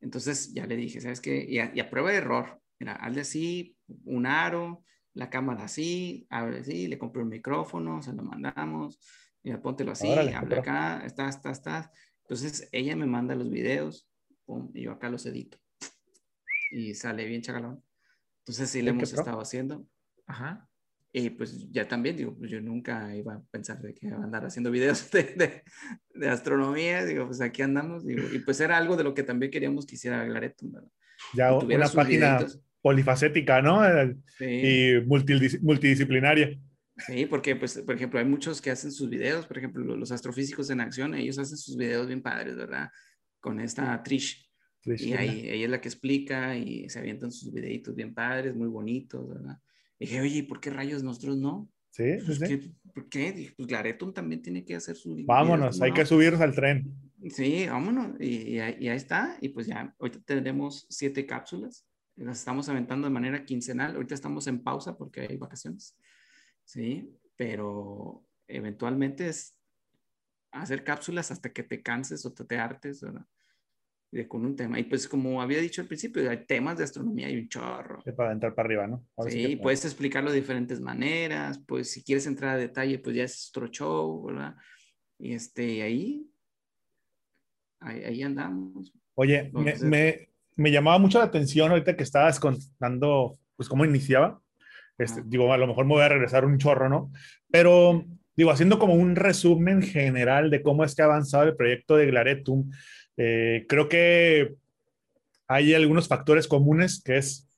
Entonces 0.00 0.54
ya 0.54 0.66
le 0.66 0.76
dije, 0.76 1.00
¿sabes 1.00 1.20
qué? 1.20 1.44
Y 1.48 1.58
a, 1.58 1.90
prueba 1.90 2.10
de 2.10 2.18
error, 2.18 2.60
mira, 2.78 2.94
hazle 2.94 3.22
así, 3.22 3.76
un 4.04 4.26
aro, 4.26 4.84
la 5.18 5.28
cámara 5.28 5.64
así, 5.64 6.26
abre 6.30 6.60
así, 6.60 6.86
le 6.86 6.96
compré 6.96 7.22
un 7.22 7.28
micrófono, 7.28 8.00
se 8.00 8.12
lo 8.12 8.22
mandamos, 8.22 9.00
mira, 9.42 9.60
póntelo 9.60 9.90
así, 9.90 10.08
habla 10.12 10.58
acá, 10.58 11.04
está, 11.04 11.28
está, 11.28 11.50
está. 11.50 11.92
Entonces 12.22 12.68
ella 12.70 12.94
me 12.94 13.06
manda 13.06 13.34
los 13.34 13.50
videos, 13.50 14.08
y 14.74 14.82
yo 14.82 14.92
acá 14.92 15.10
los 15.10 15.26
edito. 15.26 15.58
Y 16.70 16.94
sale 16.94 17.24
bien 17.24 17.42
chagalón. 17.42 17.82
Entonces 18.42 18.70
sí 18.70 18.80
le 18.80 18.90
hemos 18.90 19.12
estado 19.12 19.40
haciendo. 19.40 19.84
Ajá. 20.26 20.68
Y 21.12 21.30
pues 21.30 21.68
ya 21.72 21.88
también, 21.88 22.16
digo, 22.16 22.36
pues 22.38 22.48
yo 22.48 22.60
nunca 22.60 23.16
iba 23.16 23.34
a 23.34 23.42
pensar 23.50 23.82
de 23.82 23.94
que 23.94 24.06
iba 24.06 24.18
a 24.18 24.22
andar 24.22 24.46
haciendo 24.46 24.70
videos 24.70 25.10
de, 25.10 25.64
de, 26.14 26.28
astronomía. 26.28 27.04
Digo, 27.04 27.26
pues 27.26 27.40
aquí 27.40 27.62
andamos. 27.62 28.04
y 28.08 28.38
pues 28.38 28.60
era 28.60 28.76
algo 28.76 28.96
de 28.96 29.02
lo 29.02 29.14
que 29.14 29.24
también 29.24 29.50
queríamos 29.50 29.84
que 29.84 29.96
hiciera 29.96 30.24
Glareto, 30.24 30.64
Ya 31.34 31.52
una 31.54 31.88
página 31.88 32.46
polifacética, 32.88 33.62
¿no? 33.62 33.80
Sí. 34.38 34.44
Y 34.44 35.00
multidisciplinaria. 35.06 36.58
Sí, 37.06 37.26
porque, 37.26 37.54
pues, 37.54 37.78
por 37.86 37.94
ejemplo, 37.94 38.18
hay 38.18 38.26
muchos 38.26 38.60
que 38.60 38.70
hacen 38.70 38.90
sus 38.90 39.08
videos, 39.08 39.46
por 39.46 39.58
ejemplo, 39.58 39.96
los 39.96 40.10
astrofísicos 40.10 40.68
en 40.70 40.80
acción, 40.80 41.14
ellos 41.14 41.38
hacen 41.38 41.56
sus 41.56 41.76
videos 41.76 42.08
bien 42.08 42.22
padres, 42.22 42.56
¿verdad? 42.56 42.88
con 43.40 43.60
esta 43.60 44.02
Trish. 44.02 44.46
y 44.84 45.12
ahí 45.12 45.48
ella 45.48 45.64
es 45.64 45.70
la 45.70 45.80
que 45.80 45.88
explica 45.88 46.56
y 46.56 46.88
se 46.88 46.98
avientan 46.98 47.30
sus 47.30 47.52
videitos 47.52 47.94
bien 47.94 48.14
padres, 48.14 48.54
muy 48.54 48.68
bonitos, 48.68 49.28
¿verdad? 49.28 49.58
Y 49.98 50.06
dije, 50.06 50.20
oye, 50.20 50.44
¿por 50.44 50.60
qué 50.60 50.70
rayos 50.70 51.02
nosotros 51.02 51.38
no? 51.38 51.70
Sí, 51.90 52.04
pues, 52.24 52.38
¿Por 52.94 53.08
qué? 53.08 53.52
Pues 53.56 53.66
Glareton 53.66 54.12
también 54.12 54.42
tiene 54.42 54.64
que 54.64 54.76
hacer 54.76 54.96
su... 54.96 55.16
Vámonos, 55.24 55.80
hay 55.80 55.92
que 55.92 56.06
subirnos 56.06 56.40
al 56.40 56.54
tren. 56.54 56.92
Sí, 57.30 57.66
vámonos. 57.66 58.20
Y, 58.20 58.58
ahí 58.58 58.88
está. 58.88 59.36
Y 59.40 59.48
pues 59.48 59.66
ya, 59.66 59.94
ahorita 59.98 60.20
tenemos 60.24 60.86
siete 60.88 61.26
cápsulas. 61.26 61.87
Las 62.18 62.40
estamos 62.40 62.68
aventando 62.68 63.06
de 63.06 63.14
manera 63.14 63.44
quincenal. 63.44 63.94
Ahorita 63.94 64.14
estamos 64.14 64.46
en 64.48 64.62
pausa 64.62 64.96
porque 64.96 65.20
hay 65.22 65.36
vacaciones. 65.36 65.96
Sí, 66.64 67.16
pero 67.36 68.26
eventualmente 68.48 69.28
es 69.28 69.56
hacer 70.50 70.82
cápsulas 70.82 71.30
hasta 71.30 71.52
que 71.52 71.62
te 71.62 71.82
canses 71.82 72.24
o 72.26 72.32
te, 72.32 72.44
te 72.44 72.58
hartes, 72.58 73.02
¿verdad? 73.02 73.24
De, 74.10 74.26
con 74.26 74.44
un 74.44 74.56
tema. 74.56 74.80
Y 74.80 74.84
pues 74.84 75.06
como 75.06 75.40
había 75.40 75.60
dicho 75.60 75.80
al 75.80 75.86
principio, 75.86 76.28
hay 76.28 76.44
temas 76.44 76.78
de 76.78 76.84
astronomía, 76.84 77.28
hay 77.28 77.38
un 77.38 77.48
chorro. 77.48 78.02
para 78.16 78.32
entrar 78.32 78.54
para 78.54 78.66
arriba, 78.66 78.86
¿no? 78.86 79.06
sí, 79.28 79.56
puedes 79.56 79.84
explicarlo 79.84 80.30
de 80.30 80.40
diferentes 80.40 80.80
maneras, 80.80 81.62
pues 81.66 81.90
si 81.90 82.02
quieres 82.02 82.26
entrar 82.26 82.56
a 82.56 82.58
detalle, 82.58 82.98
pues 82.98 83.14
ya 83.14 83.24
es 83.24 83.50
otro 83.50 83.68
show, 83.68 84.24
¿verdad? 84.24 84.56
Y 85.18 85.34
este, 85.34 85.82
ahí, 85.82 86.30
ahí, 87.80 88.22
andamos. 88.22 88.92
Oye, 89.14 89.50
me, 89.52 89.74
me, 89.80 90.28
me, 90.58 90.70
llamaba 90.70 90.98
mucho 90.98 91.18
la 91.18 91.24
atención 91.24 91.70
ahorita 91.70 91.96
que 91.96 92.02
estabas 92.02 92.38
contando, 92.38 93.38
pues 93.56 93.68
cómo 93.68 93.84
iniciaba. 93.84 94.40
Este, 94.98 95.22
digo, 95.24 95.52
a 95.52 95.56
lo 95.56 95.66
mejor 95.66 95.86
me 95.86 95.94
voy 95.94 96.02
a 96.02 96.08
regresar 96.08 96.44
un 96.44 96.58
chorro, 96.58 96.88
¿no? 96.88 97.10
Pero 97.50 98.04
digo, 98.36 98.50
haciendo 98.50 98.78
como 98.78 98.94
un 98.94 99.16
resumen 99.16 99.82
general 99.82 100.50
de 100.50 100.62
cómo 100.62 100.84
es 100.84 100.94
que 100.94 101.02
ha 101.02 101.06
avanzado 101.06 101.44
el 101.44 101.56
proyecto 101.56 101.96
de 101.96 102.06
Glaretum, 102.06 102.70
eh, 103.16 103.64
creo 103.68 103.88
que 103.88 104.54
hay 105.46 105.74
algunos 105.74 106.08
factores 106.08 106.46
comunes 106.46 107.02
que 107.02 107.16
es, 107.16 107.48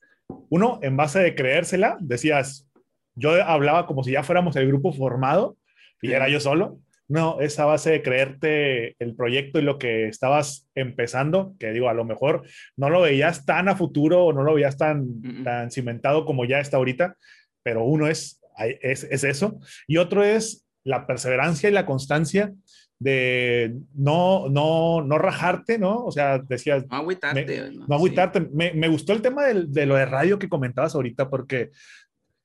uno, 0.49 0.79
en 0.83 0.97
base 0.97 1.19
de 1.19 1.35
creérsela, 1.35 1.97
decías, 2.01 2.69
yo 3.15 3.33
hablaba 3.45 3.87
como 3.87 4.05
si 4.05 4.13
ya 4.13 4.23
fuéramos 4.23 4.57
el 4.57 4.69
grupo 4.69 4.93
formado 4.93 5.57
y 6.01 6.13
era 6.13 6.29
yo 6.29 6.41
solo. 6.41 6.79
No, 7.11 7.41
es 7.41 7.59
a 7.59 7.65
base 7.65 7.91
de 7.91 8.03
creerte 8.03 8.95
el 9.01 9.17
proyecto 9.17 9.59
y 9.59 9.63
lo 9.63 9.79
que 9.79 10.07
estabas 10.07 10.71
empezando, 10.77 11.57
que 11.59 11.73
digo, 11.73 11.89
a 11.89 11.95
lo 11.95 12.05
mejor 12.05 12.47
no 12.77 12.89
lo 12.89 13.01
veías 13.01 13.45
tan 13.45 13.69
a 13.69 13.75
futuro 13.75 14.27
o 14.27 14.33
no 14.33 14.45
lo 14.45 14.55
veías 14.55 14.77
tan, 14.77 15.43
tan 15.43 15.73
cimentado 15.73 16.25
como 16.25 16.45
ya 16.45 16.61
está 16.61 16.77
ahorita, 16.77 17.17
pero 17.65 17.83
uno 17.83 18.07
es, 18.07 18.41
es, 18.81 19.03
es 19.11 19.25
eso 19.25 19.59
y 19.89 19.97
otro 19.97 20.23
es 20.23 20.69
la 20.85 21.09
perseverancia 21.09 21.69
y 21.69 21.73
la 21.73 21.85
constancia 21.85 22.53
de 23.01 23.75
no, 23.95 24.49
no, 24.49 25.03
no 25.03 25.19
rajarte, 25.19 25.79
¿no? 25.79 26.05
O 26.05 26.13
sea, 26.13 26.39
decías... 26.39 26.87
No 26.89 26.97
agüitarte. 26.97 27.73
no, 27.73 27.95
agüitarte. 27.97 28.41
Me, 28.53 28.73
me, 28.73 28.87
gustó 28.87 29.15
el 29.15 29.23
tema 29.23 29.47
de, 29.47 29.65
de, 29.67 29.87
lo 29.87 29.97
de 29.97 30.05
radio 30.05 30.39
que 30.39 30.49
comentabas 30.49 30.95
ahorita 30.95 31.29
porque, 31.29 31.71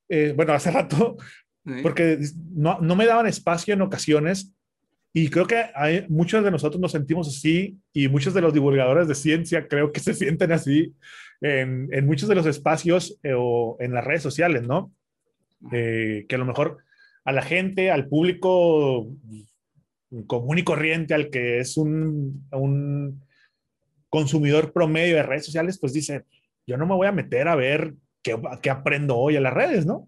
eh, 0.10 0.34
bueno, 0.36 0.54
hace 0.54 0.72
rato, 0.72 1.18
porque 1.82 2.20
no, 2.54 2.80
no, 2.80 2.96
me 2.96 3.06
daban 3.06 3.26
espacio 3.26 3.74
en 3.74 3.82
ocasiones 3.82 4.54
y 5.14 5.30
creo 5.30 5.48
que 5.48 5.66
hay, 5.74 6.06
muchos 6.10 6.44
de 6.44 6.52
nosotros 6.52 6.80
nos 6.80 6.92
sentimos 6.92 7.28
así 7.28 7.80
y 7.94 8.08
muchos 8.08 8.34
de 8.34 8.42
los 8.42 8.54
divulgadores 8.54 9.08
de 9.08 9.16
ciencia 9.16 9.68
creo 9.68 9.92
que 9.92 10.00
se 10.02 10.14
sienten 10.14 10.52
así 10.52 10.94
en, 11.42 11.90
en 11.92 12.06
muchos 12.06 12.30
de 12.30 12.36
los 12.36 12.46
espacios 12.46 13.18
eh, 13.24 13.34
o 13.36 13.78
en 13.80 13.94
las 13.94 14.06
redes 14.06 14.22
sociales, 14.22 14.64
¿no? 14.64 14.94
Eh, 15.72 16.26
que 16.28 16.36
a 16.36 16.38
lo 16.38 16.46
mejor 16.46 16.78
a 17.24 17.32
la 17.32 17.42
gente, 17.42 17.90
al 17.90 18.08
público 18.08 19.08
común 20.28 20.60
y 20.60 20.64
corriente, 20.64 21.14
al 21.14 21.30
que 21.30 21.60
es 21.60 21.78
un, 21.78 22.48
un 22.52 23.24
consumidor 24.10 24.72
promedio 24.72 25.16
de 25.16 25.24
redes 25.24 25.46
sociales, 25.46 25.80
pues 25.80 25.94
dice, 25.94 26.26
yo 26.68 26.78
no 26.78 26.86
me 26.86 26.96
voy 26.96 27.08
a 27.08 27.12
meter 27.12 27.48
a 27.48 27.56
ver 27.56 27.96
qué, 28.22 28.40
qué 28.62 28.70
aprendo 28.70 29.18
hoy 29.18 29.36
en 29.36 29.44
las 29.44 29.54
redes, 29.54 29.86
¿no? 29.86 30.08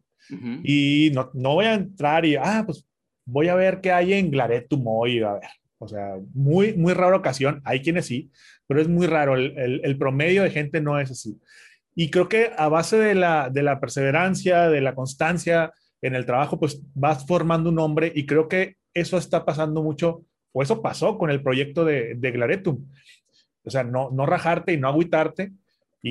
Y 0.63 1.11
no, 1.13 1.31
no, 1.33 1.53
voy 1.55 1.65
a 1.65 1.73
entrar 1.75 2.25
y, 2.25 2.35
ah, 2.35 2.63
pues 2.65 2.85
voy 3.25 3.47
a 3.47 3.55
ver 3.55 3.81
qué 3.81 3.91
hay 3.91 4.13
en 4.13 4.31
Glaretum 4.31 4.83
hoy, 4.85 5.21
a 5.21 5.33
ver. 5.33 5.49
O 5.79 5.87
sea, 5.87 6.15
muy, 6.33 6.73
muy 6.73 6.93
rara 6.93 7.15
ocasión, 7.15 7.61
hay 7.63 7.81
quienes 7.81 8.07
sí, 8.07 8.31
pero 8.65 8.81
es 8.81 8.87
muy 8.87 9.05
raro, 9.05 9.35
el, 9.35 9.57
el, 9.57 9.81
el, 9.83 9.97
promedio 9.97 10.43
de 10.43 10.49
gente 10.49 10.81
no 10.81 10.99
es 10.99 11.11
así. 11.11 11.39
Y 11.95 12.09
creo 12.09 12.27
que 12.27 12.51
a 12.57 12.67
base 12.67 12.97
de 12.97 13.13
la, 13.13 13.49
de 13.49 13.63
la 13.63 13.79
perseverancia, 13.79 14.69
de 14.69 14.81
la 14.81 14.95
constancia, 14.95 15.71
en 16.01 16.15
el 16.15 16.25
trabajo, 16.25 16.59
pues 16.59 16.81
vas 16.93 17.25
formando 17.25 17.69
un 17.69 17.79
hombre 17.79 18.11
y 18.13 18.25
creo 18.25 18.47
que 18.47 18.77
eso 18.93 19.17
está 19.17 19.45
pasando 19.45 19.83
mucho, 19.83 20.23
o 20.51 20.63
eso 20.63 20.81
pasó 20.81 21.17
con 21.17 21.29
el 21.29 21.41
proyecto 21.41 21.85
de, 21.85 22.15
de 22.15 22.31
Glaretum. 22.31 22.85
O 23.63 23.69
sea, 23.69 23.83
no, 23.83 24.09
no 24.11 24.25
rajarte 24.25 24.73
y 24.73 24.77
no 24.77 24.87
agüitarte. 24.87 25.51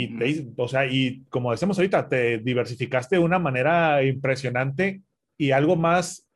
Y, 0.03 0.19
te, 0.19 0.47
o 0.57 0.69
sea, 0.69 0.87
y 0.87 1.25
como 1.31 1.51
decimos 1.51 1.79
ahorita, 1.79 2.09
te 2.09 2.39
diversificaste 2.39 3.17
de 3.17 3.23
una 3.23 3.39
manera 3.39 4.03
impresionante 4.05 5.03
y 5.39 5.51
algo 5.51 5.77
más, 5.77 6.29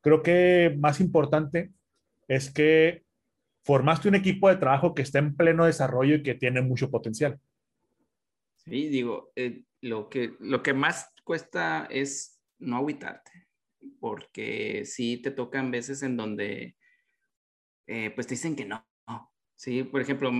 creo 0.00 0.22
que 0.22 0.76
más 0.78 1.00
importante 1.00 1.72
es 2.28 2.50
que 2.50 3.04
formaste 3.64 4.08
un 4.08 4.14
equipo 4.14 4.48
de 4.48 4.56
trabajo 4.56 4.94
que 4.94 5.02
está 5.02 5.18
en 5.18 5.36
pleno 5.36 5.66
desarrollo 5.66 6.16
y 6.16 6.22
que 6.22 6.34
tiene 6.34 6.62
mucho 6.62 6.90
potencial. 6.90 7.38
Sí, 8.56 8.88
digo, 8.88 9.32
eh, 9.36 9.64
lo, 9.80 10.08
que, 10.08 10.34
lo 10.40 10.62
que 10.62 10.72
más 10.72 11.12
cuesta 11.24 11.86
es 11.90 12.40
no 12.58 12.76
agüitarte, 12.76 13.48
porque 14.00 14.84
sí 14.84 15.18
te 15.18 15.32
tocan 15.32 15.70
veces 15.70 16.02
en 16.02 16.16
donde 16.16 16.76
eh, 17.86 18.10
pues 18.14 18.26
te 18.26 18.34
dicen 18.34 18.56
que 18.56 18.64
no, 18.64 18.86
Sí, 19.62 19.84
por 19.84 20.00
ejemplo, 20.00 20.32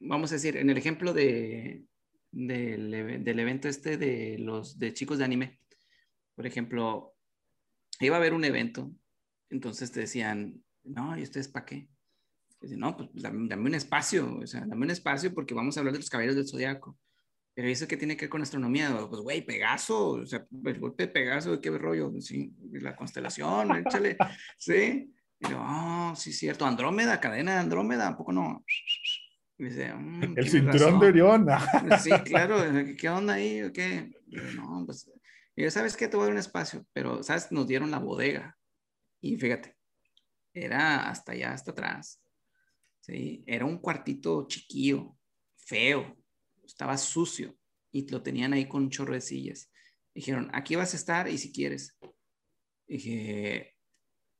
vamos 0.00 0.32
a 0.32 0.34
decir, 0.34 0.56
en 0.56 0.70
el 0.70 0.76
ejemplo 0.76 1.12
de, 1.12 1.84
del, 2.36 3.24
del 3.24 3.40
evento 3.40 3.68
este 3.68 3.96
de 3.96 4.36
los 4.38 4.78
de 4.78 4.92
chicos 4.92 5.18
de 5.18 5.24
anime, 5.24 5.58
por 6.34 6.46
ejemplo, 6.46 7.14
iba 8.00 8.16
a 8.16 8.18
haber 8.18 8.34
un 8.34 8.44
evento, 8.44 8.92
entonces 9.48 9.90
te 9.90 10.00
decían, 10.00 10.62
no, 10.84 11.18
¿y 11.18 11.22
ustedes 11.22 11.48
para 11.48 11.64
qué? 11.64 11.88
Dicen, 12.60 12.80
no, 12.80 12.96
pues 12.96 13.10
dame, 13.14 13.48
dame, 13.48 13.66
un 13.66 13.74
espacio, 13.74 14.38
o 14.38 14.46
sea, 14.46 14.60
dame 14.66 14.84
un 14.84 14.90
espacio 14.90 15.32
porque 15.32 15.54
vamos 15.54 15.76
a 15.76 15.80
hablar 15.80 15.92
de 15.94 16.00
los 16.00 16.10
caballeros 16.10 16.36
del 16.36 16.48
zodiaco. 16.48 16.98
Pero 17.54 17.68
eso 17.68 17.88
que 17.88 17.96
tiene 17.96 18.16
que 18.16 18.26
ver 18.26 18.30
con 18.30 18.42
astronomía, 18.42 18.94
pues 19.08 19.22
güey, 19.22 19.40
Pegaso, 19.40 20.10
o 20.10 20.26
sea, 20.26 20.46
el 20.64 20.78
golpe 20.78 21.06
de 21.06 21.12
Pegaso, 21.12 21.58
qué 21.58 21.70
rollo, 21.70 22.12
sí, 22.20 22.54
la 22.72 22.94
constelación, 22.94 23.76
échale, 23.76 24.18
sí. 24.58 25.10
Y 25.38 25.48
yo, 25.48 25.58
oh, 25.58 26.14
sí, 26.14 26.34
cierto, 26.34 26.66
Andrómeda, 26.66 27.18
cadena 27.18 27.54
de 27.54 27.58
Andrómeda, 27.60 28.08
¿a 28.08 28.16
poco 28.16 28.32
no? 28.32 28.62
Y 29.58 29.64
dice, 29.64 29.94
mmm, 29.94 30.34
el 30.36 30.48
cinturón 30.48 31.00
de 31.00 31.06
Orión. 31.06 31.46
sí, 32.02 32.10
claro, 32.24 32.58
¿qué 32.98 33.08
onda 33.08 33.34
ahí? 33.34 33.62
¿O 33.62 33.72
qué? 33.72 34.12
Y 34.26 34.36
yo, 34.36 34.52
no, 34.52 34.84
pues, 34.84 35.10
y 35.54 35.62
yo, 35.62 35.70
¿sabes 35.70 35.96
qué? 35.96 36.08
Te 36.08 36.16
voy 36.16 36.24
a 36.24 36.26
dar 36.26 36.34
un 36.34 36.38
espacio, 36.38 36.86
pero, 36.92 37.22
¿sabes? 37.22 37.50
Nos 37.50 37.66
dieron 37.66 37.90
la 37.90 37.98
bodega. 37.98 38.58
Y 39.20 39.36
fíjate, 39.36 39.76
era 40.52 41.08
hasta 41.08 41.32
allá, 41.32 41.52
hasta 41.52 41.70
atrás. 41.70 42.22
Sí, 43.00 43.44
era 43.46 43.64
un 43.64 43.78
cuartito 43.78 44.46
chiquillo, 44.46 45.16
feo, 45.56 46.16
estaba 46.64 46.98
sucio 46.98 47.56
y 47.92 48.08
lo 48.10 48.22
tenían 48.22 48.52
ahí 48.52 48.68
con 48.68 48.82
un 48.82 48.90
chorro 48.90 49.14
de 49.14 49.20
sillas. 49.20 49.70
Dijeron, 50.14 50.50
aquí 50.52 50.76
vas 50.76 50.92
a 50.92 50.96
estar 50.96 51.28
y 51.28 51.38
si 51.38 51.52
quieres. 51.52 51.96
Dije, 52.86 53.76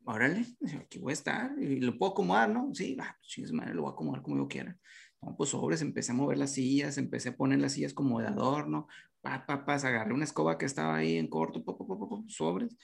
órale, 0.05 0.47
aquí 0.81 0.99
voy 0.99 1.13
a 1.13 1.15
estar 1.15 1.53
y 1.59 1.81
lo 1.81 1.97
puedo 1.97 2.13
acomodar, 2.13 2.49
¿no? 2.51 2.75
Sí, 2.75 2.95
va, 2.95 3.19
madre, 3.53 3.75
lo 3.75 3.83
voy 3.83 3.91
a 3.91 3.93
acomodar 3.93 4.23
como 4.23 4.37
yo 4.37 4.49
quiera. 4.49 4.79
No, 5.23 5.37
pues 5.37 5.51
sobres, 5.51 5.83
empecé 5.83 6.13
a 6.13 6.15
mover 6.15 6.39
las 6.39 6.53
sillas, 6.53 6.99
empecé 6.99 7.31
a 7.31 7.37
poner 7.37 7.59
las 7.61 7.73
sillas 7.73 7.95
como 7.95 8.21
de 8.21 8.27
adorno, 8.29 8.87
pa, 9.21 9.47
pa, 9.47 9.65
pa, 9.65 9.75
agarré 9.75 10.13
una 10.13 10.25
escoba 10.25 10.59
que 10.59 10.67
estaba 10.67 10.97
ahí 10.97 11.17
en 11.17 11.29
corto, 11.29 11.65
pa, 11.65 11.77
pa, 11.77 11.87
pa, 11.87 11.97
sobres, 12.29 12.77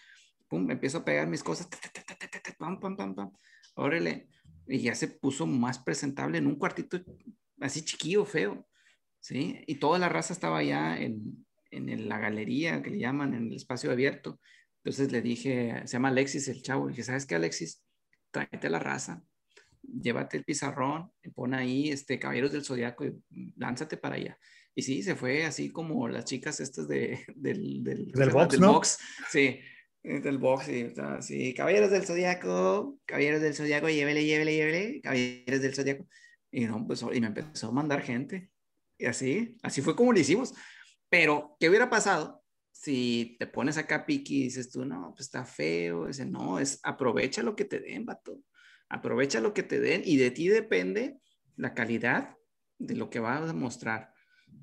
pum, 0.49 0.70
empiezo 0.70 0.99
a 0.99 1.05
pegar 1.05 1.28
mis 1.28 1.43
cosas, 1.43 1.68
pam, 2.59 2.80
pam, 2.80 2.97
pam, 2.97 3.14
pam, 3.14 3.33
órale, 3.74 4.28
y 4.66 4.80
ya 4.80 4.95
se 4.95 5.09
puso 5.09 5.47
más 5.47 5.78
presentable 5.78 6.39
en 6.39 6.47
un 6.47 6.57
cuartito 6.57 6.99
así 7.61 7.85
chiquillo, 7.85 8.24
feo. 8.24 8.66
¿sí? 9.20 9.62
Y 9.66 9.76
toda 9.76 9.99
la 9.99 10.09
raza 10.09 10.33
estaba 10.33 10.59
allá 10.59 11.01
en, 11.01 11.47
en 11.70 12.09
la 12.09 12.18
galería 12.18 12.83
que 12.83 12.91
le 12.91 12.99
llaman, 12.99 13.35
en 13.35 13.47
el 13.47 13.55
espacio 13.55 13.91
abierto. 13.91 14.41
Entonces 14.85 15.12
le 15.12 15.22
dije, 15.22 15.83
se 15.85 15.93
llama 15.93 16.09
Alexis 16.09 16.49
el 16.49 16.62
chavo, 16.62 16.87
le 16.87 16.91
dije, 16.93 17.05
¿sabes 17.05 17.24
qué, 17.24 17.37
Alexis? 17.37 17.83
Tráete 18.30 18.68
la 18.68 18.80
raza, 18.80 19.22
llévate 19.83 20.37
el 20.37 20.45
pizarrón, 20.45 21.11
pon 21.35 21.55
ahí 21.55 21.91
este, 21.91 22.18
Caballeros 22.18 22.53
del 22.53 22.64
Zodiaco 22.64 23.05
y 23.05 23.14
lánzate 23.57 23.97
para 23.97 24.16
allá. 24.16 24.39
Y 24.74 24.83
sí, 24.83 25.03
se 25.03 25.14
fue 25.14 25.45
así 25.45 25.70
como 25.70 26.09
las 26.09 26.24
chicas 26.24 26.61
estas 26.61 26.89
de, 26.89 27.24
del, 27.37 27.83
del, 27.83 28.11
del, 28.12 28.30
box, 28.30 28.53
del 28.53 28.61
¿no? 28.61 28.72
box, 28.72 28.99
sí, 29.30 29.61
del 30.03 30.39
box, 30.39 30.64
sí, 30.64 30.93
sí, 31.20 31.55
Caballeros 31.55 31.91
del 31.91 32.05
Zodiaco, 32.05 32.99
Caballeros 33.05 33.41
del 33.41 33.55
Zodiaco, 33.55 33.89
llévele, 33.89 34.24
llévele, 34.24 34.57
llévele, 34.57 35.01
Caballeros 35.01 35.61
del 35.61 35.74
Zodiaco. 35.74 36.07
Y 36.51 36.66
no, 36.66 36.87
pues, 36.87 37.03
y 37.03 37.20
me 37.20 37.28
empezó 37.28 37.68
a 37.68 37.72
mandar 37.72 38.03
gente. 38.03 38.51
Y 38.99 39.07
así, 39.07 39.57
así 39.62 39.80
fue 39.80 39.97
como 39.97 40.12
lo 40.12 40.18
hicimos. 40.18 40.55
Pero, 41.09 41.57
¿qué 41.59 41.68
hubiera 41.68 41.89
pasado 41.89 42.43
si 42.70 43.37
te 43.39 43.47
pones 43.47 43.78
acá 43.78 44.05
piqui 44.05 44.41
y 44.41 44.45
dices 44.45 44.70
tú, 44.70 44.85
no, 44.85 45.12
pues 45.12 45.26
está 45.26 45.45
feo? 45.45 46.09
Ese 46.09 46.26
no, 46.26 46.59
es 46.59 46.78
aprovecha 46.83 47.43
lo 47.43 47.57
que 47.57 47.64
te 47.64 47.80
den, 47.80 48.05
vato. 48.05 48.43
Aprovecha 48.93 49.40
lo 49.40 49.55
que 49.55 49.62
te 49.62 49.80
den 49.80 50.03
y 50.05 50.18
de 50.18 50.30
ti 50.30 50.49
depende 50.49 51.18
la 51.57 51.72
calidad 51.72 52.36
de 52.78 52.95
lo 52.95 53.09
que 53.09 53.20
vas 53.20 53.49
a 53.49 53.55
mostrar. 53.55 54.12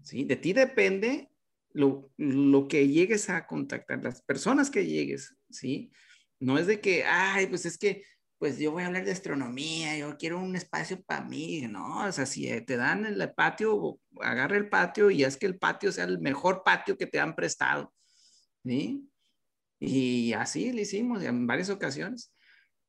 ¿sí? 0.04 0.24
De 0.24 0.36
ti 0.36 0.54
depende 0.54 1.32
lo, 1.74 2.12
lo 2.16 2.68
que 2.68 2.88
llegues 2.88 3.28
a 3.32 3.48
contactar, 3.48 4.04
las 4.04 4.22
personas 4.22 4.70
que 4.70 4.86
llegues, 4.86 5.36
¿sí? 5.50 5.92
No 6.40 6.60
es 6.60 6.68
de 6.68 6.80
que, 6.80 7.04
ay, 7.06 7.48
pues 7.48 7.66
es 7.66 7.78
que 7.80 8.04
pues 8.38 8.60
yo 8.60 8.72
voy 8.72 8.84
a 8.84 8.88
hablar 8.88 9.04
de 9.04 9.12
astronomía, 9.12 9.98
yo 9.98 10.16
quiero 10.18 10.40
un 10.40 10.56
espacio 10.56 11.02
para 11.04 11.26
mí, 11.26 11.62
¿no? 11.64 12.06
O 12.06 12.12
sea, 12.12 12.28
si 12.28 12.50
te 12.62 12.78
dan 12.78 13.06
el 13.06 13.34
patio, 13.34 14.00
agarra 14.22 14.58
el 14.58 14.70
patio 14.70 15.10
y 15.10 15.24
es 15.24 15.38
que 15.38 15.48
el 15.48 15.58
patio 15.58 15.92
sea 15.92 16.06
el 16.06 16.20
mejor 16.20 16.62
patio 16.64 16.98
que 16.98 17.08
te 17.08 17.20
han 17.20 17.36
prestado, 17.36 17.94
¿sí? 18.64 19.10
Y 19.80 20.34
así 20.34 20.72
lo 20.72 20.82
hicimos 20.82 21.24
en 21.24 21.48
varias 21.48 21.72
ocasiones, 21.72 22.32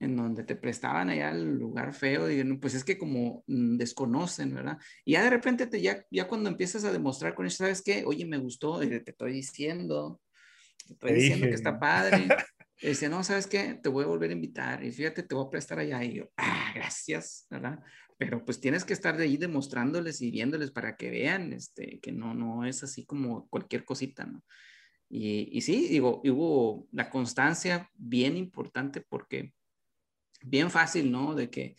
en 0.00 0.16
donde 0.16 0.44
te 0.44 0.56
prestaban 0.56 1.10
allá 1.10 1.30
el 1.30 1.58
lugar 1.58 1.92
feo, 1.92 2.30
y 2.30 2.42
pues 2.56 2.74
es 2.74 2.84
que 2.84 2.96
como 2.98 3.44
mm, 3.46 3.76
desconocen, 3.76 4.54
¿verdad? 4.54 4.78
Y 5.04 5.12
ya 5.12 5.22
de 5.22 5.30
repente, 5.30 5.66
te, 5.66 5.80
ya, 5.80 6.04
ya 6.10 6.26
cuando 6.26 6.48
empiezas 6.48 6.84
a 6.84 6.92
demostrar 6.92 7.34
con 7.34 7.46
eso, 7.46 7.58
¿sabes 7.58 7.82
qué? 7.82 8.04
Oye, 8.06 8.24
me 8.24 8.38
gustó, 8.38 8.80
te 8.80 9.02
estoy 9.06 9.34
diciendo, 9.34 10.20
te 10.86 10.94
estoy 10.94 11.12
diciendo 11.12 11.46
que 11.46 11.54
está 11.54 11.78
padre. 11.78 12.28
Y 12.82 12.88
dice, 12.88 13.10
no, 13.10 13.22
¿sabes 13.22 13.46
qué? 13.46 13.74
Te 13.74 13.90
voy 13.90 14.04
a 14.04 14.06
volver 14.06 14.30
a 14.30 14.32
invitar 14.32 14.82
y 14.82 14.90
fíjate, 14.90 15.22
te 15.22 15.34
voy 15.34 15.46
a 15.46 15.50
prestar 15.50 15.78
allá. 15.78 16.02
Y 16.02 16.14
yo, 16.14 16.30
ah, 16.38 16.72
gracias, 16.74 17.46
¿verdad? 17.50 17.78
Pero 18.16 18.42
pues 18.42 18.58
tienes 18.58 18.86
que 18.86 18.94
estar 18.94 19.18
de 19.18 19.24
ahí 19.24 19.36
demostrándoles 19.36 20.22
y 20.22 20.30
viéndoles 20.30 20.70
para 20.70 20.96
que 20.96 21.10
vean 21.10 21.52
este, 21.52 22.00
que 22.00 22.10
no, 22.10 22.32
no 22.32 22.64
es 22.64 22.82
así 22.82 23.04
como 23.04 23.46
cualquier 23.48 23.84
cosita, 23.84 24.24
¿no? 24.24 24.42
Y, 25.10 25.50
y 25.52 25.60
sí, 25.60 25.88
digo, 25.88 26.22
hubo 26.24 26.88
la 26.92 27.10
constancia 27.10 27.90
bien 27.94 28.38
importante 28.38 29.02
porque 29.02 29.52
bien 30.42 30.70
fácil, 30.70 31.10
¿no? 31.10 31.34
De 31.34 31.50
que, 31.50 31.76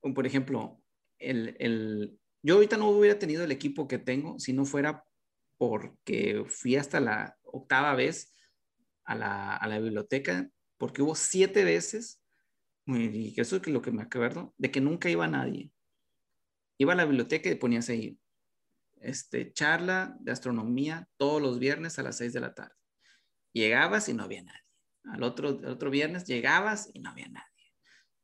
por 0.00 0.26
ejemplo, 0.26 0.80
el, 1.18 1.56
el, 1.58 2.18
yo 2.42 2.54
ahorita 2.54 2.76
no 2.76 2.88
hubiera 2.88 3.18
tenido 3.18 3.44
el 3.44 3.52
equipo 3.52 3.86
que 3.86 3.98
tengo 3.98 4.38
si 4.38 4.52
no 4.52 4.64
fuera 4.64 5.04
porque 5.58 6.44
fui 6.48 6.76
hasta 6.76 7.00
la 7.00 7.36
octava 7.42 7.94
vez 7.94 8.34
a 9.04 9.14
la, 9.14 9.78
biblioteca 9.78 10.48
porque 10.78 11.02
hubo 11.02 11.14
siete 11.14 11.64
veces 11.64 12.22
y 12.86 13.38
eso 13.38 13.56
es 13.56 13.66
lo 13.68 13.82
que 13.82 13.92
me 13.92 14.02
acuerdo, 14.02 14.54
de 14.56 14.70
que 14.70 14.80
nunca 14.80 15.10
iba 15.10 15.28
nadie. 15.28 15.70
Iba 16.78 16.94
a 16.94 16.96
la 16.96 17.04
biblioteca 17.04 17.50
y 17.50 17.54
ponías 17.54 17.88
ahí, 17.88 18.18
este, 19.00 19.52
charla 19.52 20.16
de 20.20 20.32
astronomía 20.32 21.08
todos 21.18 21.42
los 21.42 21.58
viernes 21.58 21.98
a 21.98 22.02
las 22.02 22.16
6 22.16 22.32
de 22.32 22.40
la 22.40 22.54
tarde. 22.54 22.74
Llegabas 23.52 24.08
y 24.08 24.14
no 24.14 24.24
había 24.24 24.42
nadie. 24.42 24.60
Al 25.04 25.22
otro, 25.22 25.60
otro 25.66 25.90
viernes 25.90 26.24
llegabas 26.24 26.90
y 26.94 27.00
no 27.00 27.10
había 27.10 27.28
nadie. 27.28 27.49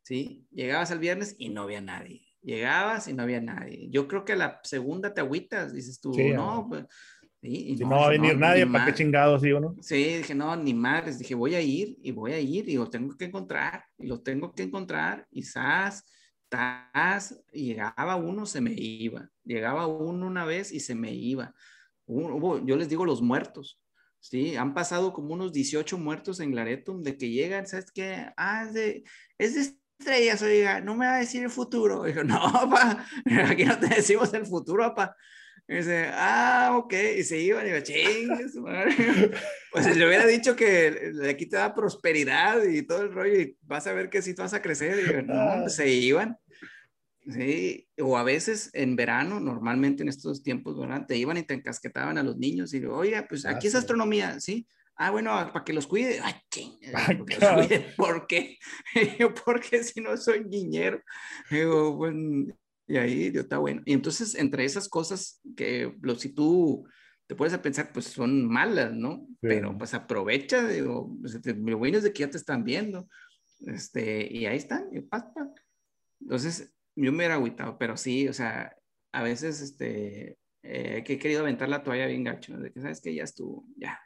¿Sí? 0.06 0.46
Llegabas 0.52 0.92
al 0.92 1.00
viernes 1.00 1.34
y 1.36 1.48
no 1.48 1.62
había 1.62 1.80
nadie. 1.80 2.28
Llegabas 2.40 3.08
y 3.08 3.12
no 3.12 3.24
había 3.24 3.40
nadie. 3.40 3.88
Yo 3.90 4.06
creo 4.06 4.24
que 4.24 4.36
la 4.36 4.60
segunda 4.62 5.12
te 5.12 5.20
agüitas, 5.20 5.74
dices 5.74 6.00
tú, 6.00 6.12
no, 6.32 6.64
pues, 6.68 6.86
si 7.42 7.74
no, 7.74 7.90
va 7.90 8.06
a 8.06 8.10
venir 8.10 8.38
nadie, 8.38 8.64
¿para 8.68 8.86
qué 8.86 8.94
chingados 8.94 9.42
digo, 9.42 9.58
no? 9.58 9.74
Sí, 9.80 10.18
dije, 10.18 10.32
no, 10.32 10.54
ni 10.54 10.74
madres. 10.74 11.18
Dije, 11.18 11.34
voy 11.34 11.56
a 11.56 11.60
ir 11.60 11.98
y 12.00 12.12
voy 12.12 12.34
a 12.34 12.38
ir 12.38 12.68
y 12.68 12.76
lo 12.76 12.88
tengo 12.88 13.16
que 13.16 13.24
encontrar 13.24 13.82
y 13.98 14.06
lo 14.06 14.22
tengo 14.22 14.54
que 14.54 14.62
encontrar 14.62 15.26
y 15.32 15.42
sas, 15.42 16.04
tas, 16.48 17.42
y 17.52 17.74
llegaba 17.74 18.14
uno, 18.14 18.46
se 18.46 18.60
me 18.60 18.74
iba. 18.76 19.28
Llegaba 19.42 19.88
uno 19.88 20.28
una 20.28 20.44
vez 20.44 20.70
y 20.70 20.78
se 20.78 20.94
me 20.94 21.12
iba. 21.12 21.52
yo 22.06 22.76
les 22.76 22.88
digo 22.88 23.04
los 23.04 23.22
muertos. 23.22 23.82
Sí, 24.20 24.54
han 24.54 24.72
pasado 24.72 25.12
como 25.12 25.34
unos 25.34 25.52
18 25.52 25.98
muertos 25.98 26.38
en 26.38 26.54
Laretum 26.54 27.02
de 27.02 27.16
que 27.16 27.30
llegan, 27.30 27.66
¿sabes 27.66 27.90
qué? 27.90 28.28
Ah, 28.36 28.62
es 28.64 28.72
de, 28.72 29.04
es 29.36 29.54
de 29.56 29.85
estrellas, 29.98 30.42
oiga, 30.42 30.80
no 30.80 30.94
me 30.94 31.06
va 31.06 31.16
a 31.16 31.20
decir 31.20 31.42
el 31.42 31.50
futuro. 31.50 32.02
Dijo, 32.04 32.24
no, 32.24 32.40
pa, 32.70 33.06
aquí 33.48 33.64
no 33.64 33.78
te 33.78 33.88
decimos 33.88 34.32
el 34.34 34.46
futuro, 34.46 34.82
papá. 34.82 35.16
Y 35.68 35.76
dice, 35.76 36.10
ah, 36.12 36.74
ok, 36.76 36.94
y 37.18 37.24
se 37.24 37.40
iban 37.40 37.66
y 37.66 37.70
digo, 37.70 37.82
chingues, 37.82 38.52
Pues 39.72 39.96
le 39.96 40.06
hubiera 40.06 40.24
dicho 40.24 40.54
que 40.54 41.12
aquí 41.28 41.46
te 41.46 41.56
da 41.56 41.74
prosperidad 41.74 42.62
y 42.62 42.82
todo 42.82 43.02
el 43.02 43.12
rollo 43.12 43.40
y 43.40 43.58
vas 43.62 43.86
a 43.88 43.92
ver 43.92 44.08
que 44.08 44.22
sí 44.22 44.32
tú 44.32 44.42
vas 44.42 44.54
a 44.54 44.62
crecer. 44.62 44.96
Y 44.98 45.08
digo, 45.08 45.22
no, 45.22 45.62
pues 45.62 45.74
se 45.74 45.88
iban. 45.88 46.38
Sí, 47.28 47.88
o 47.98 48.16
a 48.16 48.22
veces 48.22 48.70
en 48.72 48.94
verano, 48.94 49.40
normalmente 49.40 50.04
en 50.04 50.08
estos 50.08 50.44
tiempos, 50.44 50.78
¿verdad? 50.78 51.04
Te 51.06 51.16
iban 51.16 51.36
y 51.36 51.42
te 51.42 51.54
encasquetaban 51.54 52.16
a 52.18 52.22
los 52.22 52.36
niños 52.36 52.72
y 52.72 52.78
digo, 52.78 52.96
oiga, 52.96 53.26
pues 53.28 53.44
aquí 53.44 53.66
es 53.66 53.74
astronomía, 53.74 54.38
¿sí? 54.38 54.68
Ah, 54.96 55.10
bueno, 55.10 55.30
para 55.52 55.64
que 55.64 55.74
los 55.74 55.86
cuide. 55.86 56.20
Ay, 56.22 56.34
¿Por 57.96 58.26
qué? 58.26 58.58
Yo, 59.18 59.34
porque 59.34 59.84
si 59.84 60.00
no 60.00 60.16
soy 60.16 60.44
niñero. 60.44 61.02
Digo, 61.50 61.98
pues, 61.98 62.14
y 62.88 62.96
ahí 62.96 63.32
yo 63.32 63.40
está 63.40 63.58
bueno. 63.58 63.82
Y 63.84 63.92
entonces, 63.92 64.34
entre 64.36 64.64
esas 64.64 64.88
cosas 64.88 65.40
que 65.56 65.92
lo, 66.00 66.14
si 66.14 66.32
tú 66.32 66.86
te 67.26 67.34
puedes 67.34 67.52
a 67.52 67.60
pensar, 67.60 67.90
pues 67.92 68.06
son 68.06 68.46
malas, 68.46 68.92
¿no? 68.94 69.26
Pero 69.40 69.76
pues 69.76 69.92
aprovecha, 69.92 70.66
digo, 70.66 71.16
pues, 71.20 71.44
lo 71.44 71.78
bueno 71.78 71.98
es 71.98 72.04
de 72.04 72.12
que 72.12 72.20
ya 72.20 72.30
te 72.30 72.36
están 72.38 72.64
viendo. 72.64 73.08
Este, 73.66 74.32
y 74.32 74.46
ahí 74.46 74.56
están, 74.56 74.88
y 74.92 75.04
Entonces, 76.20 76.72
yo 76.94 77.10
me 77.10 77.18
hubiera 77.18 77.34
agüitado, 77.34 77.76
pero 77.78 77.96
sí, 77.96 78.28
o 78.28 78.32
sea, 78.32 78.76
a 79.12 79.22
veces, 79.22 79.60
este, 79.60 80.38
eh, 80.62 81.02
que 81.04 81.14
he 81.14 81.18
querido 81.18 81.40
aventar 81.40 81.68
la 81.68 81.82
toalla 81.82 82.06
bien 82.06 82.22
gacho, 82.24 82.56
de 82.56 82.72
que 82.72 82.80
sabes 82.80 83.00
que 83.00 83.14
ya 83.14 83.24
estuvo, 83.24 83.66
ya, 83.76 83.98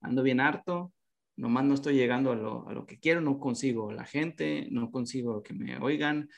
ando 0.00 0.22
bien 0.22 0.40
harto, 0.40 0.92
nomás 1.36 1.64
no 1.64 1.74
estoy 1.74 1.94
llegando 1.94 2.32
a 2.32 2.36
lo, 2.36 2.68
a 2.68 2.72
lo 2.72 2.86
que 2.86 2.98
quiero, 2.98 3.20
no 3.20 3.38
consigo 3.38 3.92
la 3.92 4.04
gente, 4.04 4.68
no 4.70 4.90
consigo 4.90 5.42
que 5.42 5.54
me 5.54 5.76
oigan, 5.78 6.28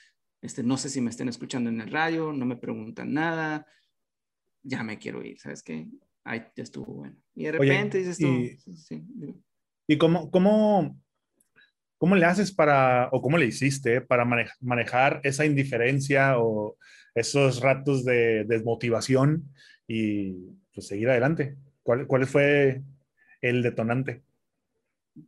este, 0.40 0.62
no 0.62 0.76
sé 0.76 0.88
si 0.88 1.00
me 1.00 1.10
estén 1.10 1.28
escuchando 1.28 1.70
en 1.70 1.80
el 1.80 1.90
radio, 1.90 2.32
no 2.32 2.46
me 2.46 2.56
preguntan 2.56 3.12
nada, 3.12 3.66
ya 4.62 4.82
me 4.82 4.98
quiero 4.98 5.24
ir, 5.24 5.38
¿sabes 5.38 5.62
qué? 5.62 5.88
Ahí 6.24 6.42
ya 6.56 6.62
estuvo 6.62 6.94
bueno. 6.94 7.16
Y 7.34 7.44
de 7.44 7.52
repente 7.52 7.98
dices 7.98 8.18
tú, 8.18 8.26
y, 8.26 8.56
sí, 8.76 9.04
¿y 9.88 9.98
cómo, 9.98 10.30
cómo, 10.30 11.00
cómo 11.98 12.16
le 12.16 12.26
haces 12.26 12.52
para, 12.52 13.08
o 13.12 13.20
cómo 13.20 13.38
le 13.38 13.46
hiciste 13.46 14.00
para 14.00 14.24
manejar 14.60 15.20
esa 15.24 15.44
indiferencia 15.44 16.38
o 16.38 16.76
esos 17.14 17.60
ratos 17.60 18.04
de 18.04 18.44
desmotivación 18.44 19.48
y 19.86 20.32
pues, 20.74 20.86
seguir 20.86 21.08
adelante? 21.08 21.56
¿Cuál, 21.82 22.06
¿Cuál 22.06 22.26
fue 22.26 22.82
el 23.42 23.62
detonante? 23.62 24.22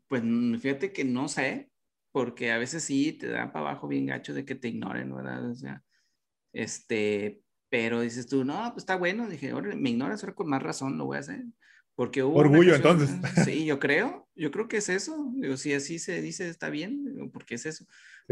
Pues 0.08 0.22
fíjate 0.60 0.92
que 0.92 1.04
no 1.04 1.28
sé, 1.28 1.70
porque 2.10 2.52
a 2.52 2.58
veces 2.58 2.84
sí 2.84 3.12
te 3.12 3.28
dan 3.28 3.52
para 3.52 3.70
abajo 3.70 3.88
bien 3.88 4.06
gacho 4.06 4.32
de 4.32 4.44
que 4.44 4.54
te 4.54 4.68
ignoren, 4.68 5.14
¿verdad? 5.14 5.50
O 5.50 5.54
sea, 5.54 5.84
este, 6.52 7.42
pero 7.68 8.00
dices 8.00 8.26
tú, 8.26 8.44
no, 8.44 8.54
pues 8.72 8.84
está 8.84 8.96
bueno, 8.96 9.28
dije, 9.28 9.52
me 9.52 9.90
ignoras, 9.90 10.22
ahora 10.22 10.34
con 10.34 10.48
más 10.48 10.62
razón 10.62 10.96
lo 10.96 11.06
voy 11.06 11.18
a 11.18 11.20
hacer. 11.20 11.44
Porque 11.94 12.22
hubo 12.22 12.36
Orgullo, 12.36 12.74
entonces. 12.74 13.10
Sí, 13.44 13.64
yo 13.64 13.78
creo, 13.78 14.28
yo 14.34 14.50
creo 14.50 14.66
que 14.66 14.78
es 14.78 14.88
eso. 14.88 15.32
Digo, 15.36 15.56
si 15.56 15.72
así 15.72 15.98
se 15.98 16.20
dice, 16.20 16.48
está 16.48 16.70
bien, 16.70 17.30
porque 17.32 17.54
es 17.54 17.66
eso. 17.66 17.86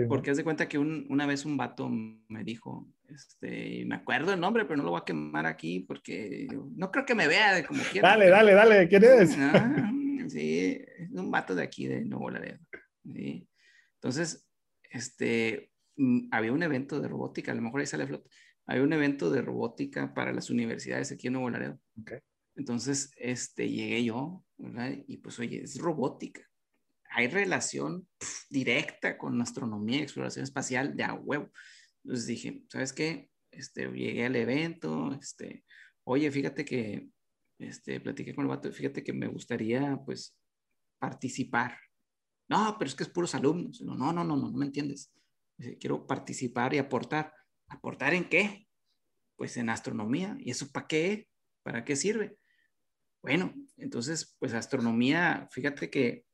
porque 0.08 0.30
haz 0.30 0.36
de 0.36 0.44
cuenta 0.44 0.68
que 0.68 0.78
una 0.78 1.26
vez 1.26 1.44
un 1.44 1.56
vato 1.56 1.88
me 1.88 2.44
dijo, 2.44 2.88
este, 3.08 3.84
me 3.86 3.94
acuerdo 3.94 4.32
el 4.32 4.40
nombre, 4.40 4.64
pero 4.64 4.76
no 4.78 4.84
lo 4.84 4.90
voy 4.90 5.00
a 5.00 5.04
quemar 5.04 5.46
aquí 5.46 5.80
porque 5.80 6.48
no 6.74 6.90
creo 6.90 7.04
que 7.04 7.14
me 7.14 7.28
vea 7.28 7.54
de 7.54 7.64
como 7.64 7.82
quiera. 7.84 8.10
Dale, 8.10 8.28
dale, 8.28 8.52
dale, 8.54 8.88
¿quién 8.88 9.04
es? 9.04 9.36
Ah, 10.22 10.28
sí, 10.28 10.80
es 10.98 11.10
un 11.10 11.30
vato 11.30 11.54
de 11.54 11.62
aquí, 11.62 11.86
de 11.86 12.04
Nuevo 12.04 12.30
Laredo. 12.30 12.58
Sí. 13.04 13.46
Entonces, 13.94 14.46
este, 14.90 15.72
mm, 15.96 16.28
había 16.30 16.52
un 16.52 16.62
evento 16.62 17.00
de 17.00 17.08
robótica, 17.08 17.52
a 17.52 17.54
lo 17.54 17.62
mejor 17.62 17.80
ahí 17.80 17.86
sale 17.86 18.06
flot, 18.06 18.24
había 18.66 18.82
un 18.82 18.92
evento 18.92 19.30
de 19.30 19.42
robótica 19.42 20.14
para 20.14 20.32
las 20.32 20.48
universidades 20.48 21.12
aquí 21.12 21.26
en 21.26 21.34
Nuevo 21.34 21.50
Laredo. 21.50 21.78
Entonces, 22.54 23.12
este, 23.16 23.68
llegué 23.68 24.04
yo, 24.04 24.44
¿verdad? 24.58 24.92
Y 25.06 25.18
pues, 25.18 25.38
oye, 25.38 25.62
es 25.62 25.78
robótica. 25.78 26.42
Hay 27.10 27.28
relación 27.28 28.08
directa 28.50 29.18
con 29.18 29.40
astronomía 29.40 30.02
exploración 30.02 30.44
espacial 30.44 30.96
de 30.96 31.04
a 31.04 31.14
huevo. 31.14 31.50
Entonces 32.04 32.26
dije, 32.26 32.62
¿sabes 32.68 32.92
qué? 32.92 33.30
Este, 33.50 33.90
llegué 33.90 34.26
al 34.26 34.36
evento, 34.36 35.12
este, 35.20 35.64
oye, 36.04 36.30
fíjate 36.30 36.64
que, 36.64 37.08
este, 37.58 38.00
platiqué 38.00 38.34
con 38.34 38.44
el 38.44 38.48
vato, 38.48 38.72
fíjate 38.72 39.04
que 39.04 39.12
me 39.12 39.28
gustaría, 39.28 39.98
pues, 40.04 40.36
participar, 40.98 41.76
no, 42.52 42.76
pero 42.78 42.86
es 42.86 42.94
que 42.94 43.04
es 43.04 43.08
puros 43.08 43.34
alumnos. 43.34 43.80
No, 43.80 43.94
no, 43.94 44.12
no, 44.12 44.24
no, 44.24 44.36
no 44.36 44.50
me 44.52 44.66
entiendes. 44.66 45.10
Quiero 45.80 46.06
participar 46.06 46.74
y 46.74 46.78
aportar. 46.78 47.32
¿Aportar 47.68 48.12
en 48.12 48.28
qué? 48.28 48.68
Pues 49.36 49.56
en 49.56 49.70
astronomía. 49.70 50.36
¿Y 50.38 50.50
eso 50.50 50.70
para 50.70 50.86
qué? 50.86 51.28
¿Para 51.62 51.82
qué 51.84 51.96
sirve? 51.96 52.36
Bueno, 53.22 53.54
entonces, 53.76 54.36
pues 54.38 54.52
astronomía, 54.52 55.48
fíjate 55.52 55.88
que 55.90 56.24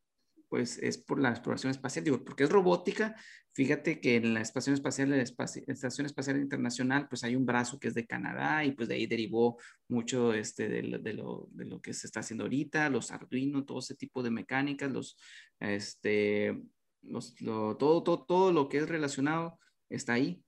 pues 0.48 0.78
es 0.78 0.96
por 0.96 1.20
la 1.20 1.28
exploración 1.28 1.70
espacial, 1.70 2.04
digo, 2.04 2.24
porque 2.24 2.44
es 2.44 2.50
robótica, 2.50 3.14
fíjate 3.52 4.00
que 4.00 4.16
en 4.16 4.32
la 4.32 4.40
Estación 4.40 4.72
Espacial, 4.72 5.10
la 5.10 5.16
Estación 5.18 6.06
Espacial 6.06 6.40
Internacional, 6.40 7.06
pues 7.06 7.22
hay 7.22 7.36
un 7.36 7.44
brazo 7.44 7.78
que 7.78 7.88
es 7.88 7.94
de 7.94 8.06
Canadá 8.06 8.64
y 8.64 8.72
pues 8.72 8.88
de 8.88 8.94
ahí 8.94 9.06
derivó 9.06 9.58
mucho 9.88 10.32
este, 10.32 10.68
de, 10.68 10.82
lo, 10.82 10.98
de, 10.98 11.12
lo, 11.12 11.48
de 11.50 11.66
lo 11.66 11.80
que 11.82 11.92
se 11.92 12.06
está 12.06 12.20
haciendo 12.20 12.44
ahorita, 12.44 12.88
los 12.88 13.10
Arduino, 13.10 13.66
todo 13.66 13.80
ese 13.80 13.94
tipo 13.94 14.22
de 14.22 14.30
mecánicas, 14.30 14.90
los, 14.90 15.18
este, 15.60 16.58
los, 17.02 17.38
lo, 17.42 17.76
todo, 17.76 18.02
todo, 18.02 18.24
todo 18.24 18.52
lo 18.52 18.68
que 18.70 18.78
es 18.78 18.88
relacionado 18.88 19.58
está 19.90 20.14
ahí. 20.14 20.42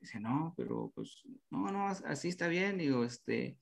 Dice, 0.00 0.18
no, 0.18 0.54
pero 0.56 0.90
pues, 0.94 1.24
no, 1.50 1.70
no, 1.70 1.88
así 1.88 2.28
está 2.28 2.48
bien, 2.48 2.78
digo, 2.78 3.04
este, 3.04 3.58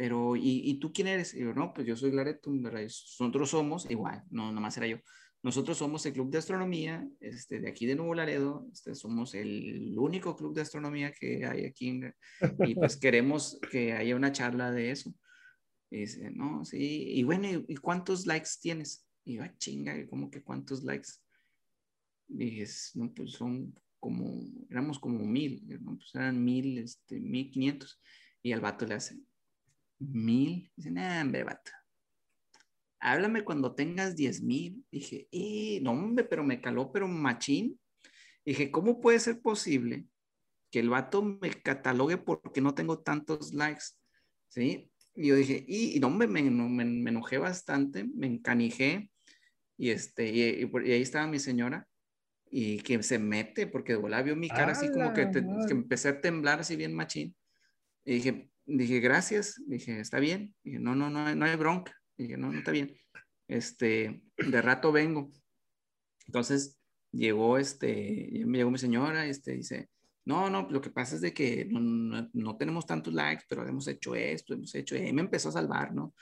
pero, 0.00 0.34
¿y, 0.34 0.62
¿y, 0.64 0.78
tú 0.78 0.94
quién 0.94 1.08
eres? 1.08 1.34
Y 1.34 1.40
yo, 1.40 1.52
no, 1.52 1.74
pues 1.74 1.86
yo 1.86 1.94
soy 1.94 2.10
Lareto, 2.10 2.50
nosotros 2.50 3.50
somos, 3.50 3.84
igual, 3.90 4.24
no, 4.30 4.50
nomás 4.50 4.74
era 4.78 4.86
yo, 4.86 4.96
nosotros 5.42 5.76
somos 5.76 6.06
el 6.06 6.14
Club 6.14 6.30
de 6.30 6.38
Astronomía, 6.38 7.06
este, 7.20 7.60
de 7.60 7.68
aquí 7.68 7.84
de 7.84 7.96
Nuevo 7.96 8.14
Laredo, 8.14 8.66
este, 8.72 8.94
somos 8.94 9.34
el 9.34 9.94
único 9.98 10.34
club 10.36 10.54
de 10.54 10.62
astronomía 10.62 11.12
que 11.12 11.44
hay 11.44 11.66
aquí, 11.66 12.00
y 12.66 12.74
pues 12.76 12.96
queremos 12.98 13.60
que 13.70 13.92
haya 13.92 14.16
una 14.16 14.32
charla 14.32 14.70
de 14.70 14.90
eso. 14.90 15.14
Y 15.90 15.98
dice, 15.98 16.30
no, 16.30 16.64
sí, 16.64 17.04
y 17.10 17.22
bueno, 17.22 17.62
¿y, 17.68 17.76
cuántos 17.76 18.24
likes 18.24 18.52
tienes? 18.58 19.06
Y 19.26 19.34
yo, 19.34 19.42
ah, 19.42 19.54
chinga, 19.58 19.94
¿cómo 20.08 20.30
que 20.30 20.42
cuántos 20.42 20.82
likes? 20.82 21.10
dije, 22.26 22.64
no, 22.94 23.12
pues 23.12 23.32
son 23.32 23.78
como, 23.98 24.48
éramos 24.70 24.98
como 24.98 25.26
mil, 25.26 25.62
¿no? 25.82 25.98
pues 25.98 26.14
eran 26.14 26.42
mil, 26.42 26.78
este, 26.78 27.20
mil 27.20 27.50
quinientos. 27.50 28.00
Y 28.42 28.52
al 28.52 28.62
vato 28.62 28.86
le 28.86 28.94
hace, 28.94 29.20
mil. 30.00 30.70
Dice, 30.74 30.90
nah, 30.90 31.22
hombre, 31.22 31.44
vato. 31.44 31.70
Háblame 32.98 33.44
cuando 33.44 33.74
tengas 33.74 34.16
diez 34.16 34.42
mil. 34.42 34.84
Dije, 34.90 35.28
eh, 35.30 35.80
no, 35.82 35.92
hombre, 35.92 36.24
pero 36.24 36.42
me 36.42 36.60
caló, 36.60 36.90
pero 36.92 37.08
machín. 37.08 37.78
Dije, 38.44 38.70
¿cómo 38.70 39.00
puede 39.00 39.18
ser 39.20 39.40
posible 39.40 40.06
que 40.70 40.80
el 40.80 40.90
vato 40.90 41.22
me 41.22 41.50
catalogue 41.50 42.18
porque 42.18 42.60
no 42.60 42.74
tengo 42.74 43.00
tantos 43.00 43.54
likes? 43.54 43.84
¿Sí? 44.48 44.90
Y 45.14 45.28
yo 45.28 45.36
dije, 45.36 45.64
y, 45.66 45.98
no, 46.00 46.08
hombre, 46.08 46.28
me, 46.28 46.42
me, 46.42 47.10
enojé 47.10 47.38
bastante, 47.38 48.04
me 48.04 48.26
encanijé. 48.26 49.10
Y, 49.76 49.90
este, 49.90 50.30
y, 50.30 50.42
ahí 50.92 51.02
estaba 51.02 51.26
mi 51.26 51.38
señora 51.38 51.86
y 52.50 52.78
que 52.80 53.02
se 53.02 53.18
mete 53.18 53.66
porque 53.66 53.92
de 53.92 53.98
volada 53.98 54.24
vio 54.24 54.36
mi 54.36 54.48
cara 54.48 54.72
así 54.72 54.90
como 54.90 55.12
que, 55.12 55.30
que, 55.30 55.72
empecé 55.72 56.08
a 56.08 56.20
temblar 56.20 56.60
así 56.60 56.76
bien 56.76 56.94
machín. 56.94 57.34
Y 58.04 58.14
dije, 58.14 58.49
dije, 58.66 59.00
gracias, 59.00 59.60
dije, 59.66 60.00
está 60.00 60.20
bien, 60.20 60.54
dije, 60.62 60.78
no, 60.78 60.94
no, 60.94 61.10
no, 61.10 61.34
no 61.34 61.44
hay 61.44 61.56
bronca, 61.56 61.94
dije, 62.16 62.36
no, 62.36 62.52
no 62.52 62.58
está 62.58 62.70
bien, 62.70 62.96
este, 63.48 64.22
de 64.36 64.62
rato 64.62 64.92
vengo. 64.92 65.30
Entonces, 66.26 66.78
llegó 67.12 67.58
este, 67.58 68.30
me 68.46 68.58
llegó 68.58 68.70
mi 68.70 68.78
señora, 68.78 69.26
este, 69.26 69.52
dice, 69.52 69.90
no, 70.24 70.48
no, 70.48 70.68
lo 70.70 70.80
que 70.80 70.90
pasa 70.90 71.16
es 71.16 71.20
de 71.20 71.34
que 71.34 71.66
no, 71.66 72.28
no, 72.32 72.56
tenemos 72.56 72.86
tantos 72.86 73.12
likes, 73.12 73.44
pero 73.48 73.66
hemos 73.66 73.88
hecho 73.88 74.14
esto, 74.14 74.54
hemos 74.54 74.74
hecho, 74.74 74.96
y 74.96 75.12
me 75.12 75.22
empezó 75.22 75.48
a 75.48 75.52
salvar, 75.52 75.92
¿no? 75.94 76.14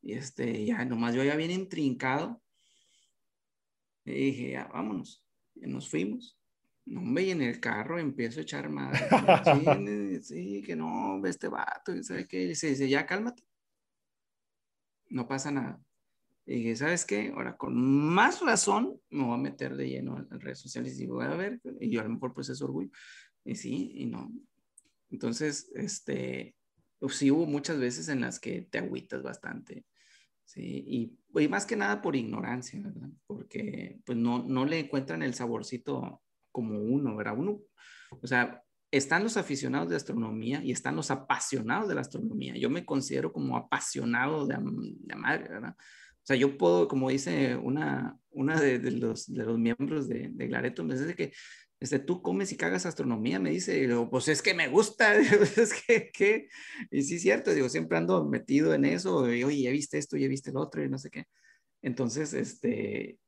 Y 0.00 0.12
este, 0.12 0.64
ya 0.64 0.84
nomás 0.84 1.14
yo 1.14 1.24
ya 1.24 1.34
bien 1.34 1.50
intrincado, 1.50 2.40
y 4.04 4.12
dije, 4.12 4.50
ya, 4.52 4.66
vámonos, 4.72 5.24
y 5.54 5.66
nos 5.66 5.88
fuimos. 5.88 6.37
No, 6.88 7.02
me 7.02 7.30
en 7.30 7.42
el 7.42 7.60
carro 7.60 7.98
empiezo 7.98 8.40
a 8.40 8.42
echar 8.42 8.70
madre. 8.70 8.98
Sí, 10.22 10.62
que 10.62 10.74
no, 10.74 11.20
ve 11.20 11.28
este 11.30 11.48
vato, 11.48 11.94
y 11.94 12.02
sabe 12.02 12.26
qué, 12.26 12.46
dice, 12.46 12.68
dice, 12.68 12.88
ya 12.88 13.04
cálmate. 13.04 13.42
No 15.10 15.28
pasa 15.28 15.50
nada. 15.50 15.80
Y 16.46 16.56
dije, 16.56 16.76
¿sabes 16.76 17.04
qué? 17.04 17.30
Ahora, 17.34 17.58
con 17.58 17.76
más 17.76 18.40
razón, 18.40 18.98
me 19.10 19.24
voy 19.24 19.34
a 19.34 19.42
meter 19.42 19.76
de 19.76 19.88
lleno 19.88 20.16
a, 20.16 20.22
las 20.30 20.42
redes 20.42 20.60
sociales 20.60 20.98
y 20.98 21.06
voy 21.06 21.26
a 21.26 21.34
ver, 21.34 21.60
y 21.78 21.90
yo 21.90 22.00
a 22.00 22.04
lo 22.04 22.10
mejor 22.10 22.32
pues 22.32 22.48
es 22.48 22.62
orgullo. 22.62 22.90
Y 23.44 23.54
sí, 23.54 23.92
y 23.94 24.06
no. 24.06 24.32
Entonces, 25.10 25.70
este, 25.74 26.56
pues, 26.98 27.16
sí 27.16 27.30
hubo 27.30 27.44
muchas 27.44 27.78
veces 27.78 28.08
en 28.08 28.22
las 28.22 28.40
que 28.40 28.62
te 28.62 28.78
agüitas 28.78 29.22
bastante. 29.22 29.84
Sí, 30.44 30.84
y, 30.86 31.18
y, 31.38 31.48
más 31.48 31.66
que 31.66 31.76
nada 31.76 32.00
por 32.00 32.16
ignorancia, 32.16 32.80
¿verdad? 32.82 33.10
Porque 33.26 34.00
pues 34.06 34.16
no, 34.16 34.42
no 34.42 34.64
le 34.64 34.78
encuentran 34.78 35.22
el 35.22 35.34
saborcito 35.34 36.22
como 36.52 36.80
uno, 36.80 37.16
¿verdad? 37.16 37.38
Uno, 37.38 37.60
o 38.10 38.26
sea, 38.26 38.62
están 38.90 39.22
los 39.22 39.36
aficionados 39.36 39.90
de 39.90 39.96
astronomía 39.96 40.62
y 40.64 40.72
están 40.72 40.96
los 40.96 41.10
apasionados 41.10 41.88
de 41.88 41.94
la 41.94 42.00
astronomía. 42.00 42.56
Yo 42.56 42.70
me 42.70 42.86
considero 42.86 43.32
como 43.32 43.56
apasionado 43.56 44.46
de, 44.46 44.56
de 44.58 45.14
madre, 45.14 45.48
¿verdad? 45.48 45.74
O 45.78 46.26
sea, 46.28 46.36
yo 46.36 46.58
puedo, 46.58 46.88
como 46.88 47.10
dice 47.10 47.56
una, 47.56 48.18
una 48.30 48.60
de, 48.60 48.78
los, 48.90 49.32
de 49.32 49.44
los 49.44 49.58
miembros 49.58 50.08
de, 50.08 50.28
de 50.30 50.46
Glareto, 50.46 50.84
me 50.84 50.94
dice 50.94 51.14
que 51.14 51.32
este, 51.80 52.00
tú 52.00 52.22
comes 52.22 52.50
y 52.52 52.56
cagas 52.56 52.86
astronomía, 52.86 53.38
me 53.38 53.50
dice, 53.50 53.78
y 53.78 53.86
digo, 53.86 54.10
pues 54.10 54.28
es 54.28 54.42
que 54.42 54.52
me 54.52 54.68
gusta, 54.68 55.16
es 55.16 55.74
que, 55.86 56.10
que, 56.12 56.48
y 56.90 57.02
sí 57.02 57.18
cierto, 57.18 57.54
digo, 57.54 57.68
siempre 57.68 57.98
ando 57.98 58.24
metido 58.24 58.74
en 58.74 58.84
eso, 58.84 59.32
y 59.32 59.44
oye, 59.44 59.62
ya 59.62 59.70
viste 59.70 59.96
esto, 59.98 60.16
ya 60.16 60.28
viste 60.28 60.50
el 60.50 60.56
otro, 60.56 60.84
y 60.84 60.88
no 60.88 60.98
sé 60.98 61.10
qué. 61.10 61.24
Entonces, 61.82 62.34
este, 62.34 63.18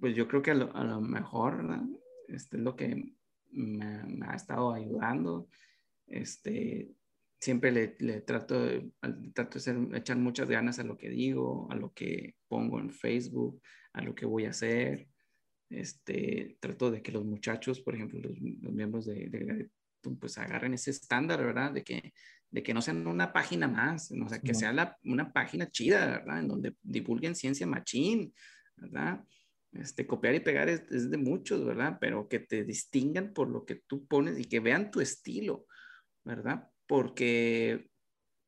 pues 0.00 0.16
yo 0.16 0.26
creo 0.26 0.40
que 0.40 0.52
a 0.52 0.54
lo, 0.54 0.74
a 0.74 0.84
lo 0.84 1.00
mejor, 1.00 1.64
este 2.28 2.56
es 2.56 2.62
lo 2.62 2.76
que 2.76 3.14
me, 3.50 4.04
me, 4.04 4.26
ha 4.26 4.34
estado 4.34 4.72
ayudando, 4.72 5.48
este, 6.06 6.90
siempre 7.40 7.72
le, 7.72 7.96
le 8.00 8.20
trato, 8.20 8.64
de, 8.64 8.90
trato 9.34 9.58
de 9.58 9.98
echar 9.98 10.16
muchas 10.16 10.48
ganas 10.48 10.78
a 10.78 10.84
lo 10.84 10.96
que 10.96 11.08
digo, 11.08 11.68
a 11.70 11.76
lo 11.76 11.92
que 11.92 12.36
pongo 12.48 12.78
en 12.80 12.90
Facebook, 12.90 13.60
a 13.92 14.02
lo 14.02 14.14
que 14.14 14.26
voy 14.26 14.44
a 14.46 14.50
hacer. 14.50 15.08
Este, 15.70 16.56
trato 16.60 16.90
de 16.90 17.02
que 17.02 17.12
los 17.12 17.24
muchachos, 17.24 17.80
por 17.80 17.94
ejemplo, 17.94 18.20
los, 18.20 18.40
miembros 18.40 19.04
de, 19.06 19.28
de, 19.28 19.70
pues 20.18 20.38
agarren 20.38 20.74
ese 20.74 20.90
estándar, 20.90 21.44
¿verdad? 21.44 21.72
De 21.72 21.84
que, 21.84 22.14
de 22.50 22.62
que 22.62 22.72
no 22.72 22.80
sean 22.80 23.06
una 23.06 23.32
página 23.32 23.68
más, 23.68 24.10
o 24.10 24.28
sea, 24.28 24.40
que 24.40 24.54
sea 24.54 24.72
la, 24.72 24.96
una 25.04 25.32
página 25.32 25.70
chida, 25.70 26.06
¿verdad? 26.06 26.40
En 26.40 26.48
donde 26.48 26.74
divulguen 26.82 27.34
ciencia 27.34 27.66
machín, 27.66 28.32
¿verdad? 28.76 29.22
Este, 29.72 30.06
copiar 30.06 30.34
y 30.34 30.40
pegar 30.40 30.68
es, 30.68 31.10
de 31.10 31.16
muchos, 31.18 31.64
¿verdad? 31.64 31.98
Pero 32.00 32.28
que 32.28 32.40
te 32.40 32.64
distingan 32.64 33.32
por 33.32 33.48
lo 33.48 33.64
que 33.64 33.82
tú 33.86 34.06
pones 34.06 34.38
y 34.38 34.44
que 34.44 34.60
vean 34.60 34.90
tu 34.90 35.00
estilo, 35.00 35.66
¿verdad? 36.24 36.68
porque 36.88 37.90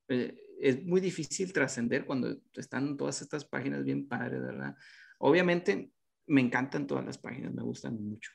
eh, 0.08 0.42
es 0.58 0.82
muy 0.84 1.00
difícil 1.00 1.52
trascender 1.52 2.04
cuando 2.06 2.40
están 2.54 2.96
todas 2.96 3.22
estas 3.22 3.44
páginas 3.44 3.84
bien 3.84 4.08
padres, 4.08 4.40
¿verdad? 4.40 4.74
Obviamente 5.18 5.92
me 6.26 6.40
encantan 6.40 6.86
todas 6.86 7.04
las 7.04 7.18
páginas, 7.18 7.54
me 7.54 7.62
gustan 7.62 8.02
mucho, 8.02 8.32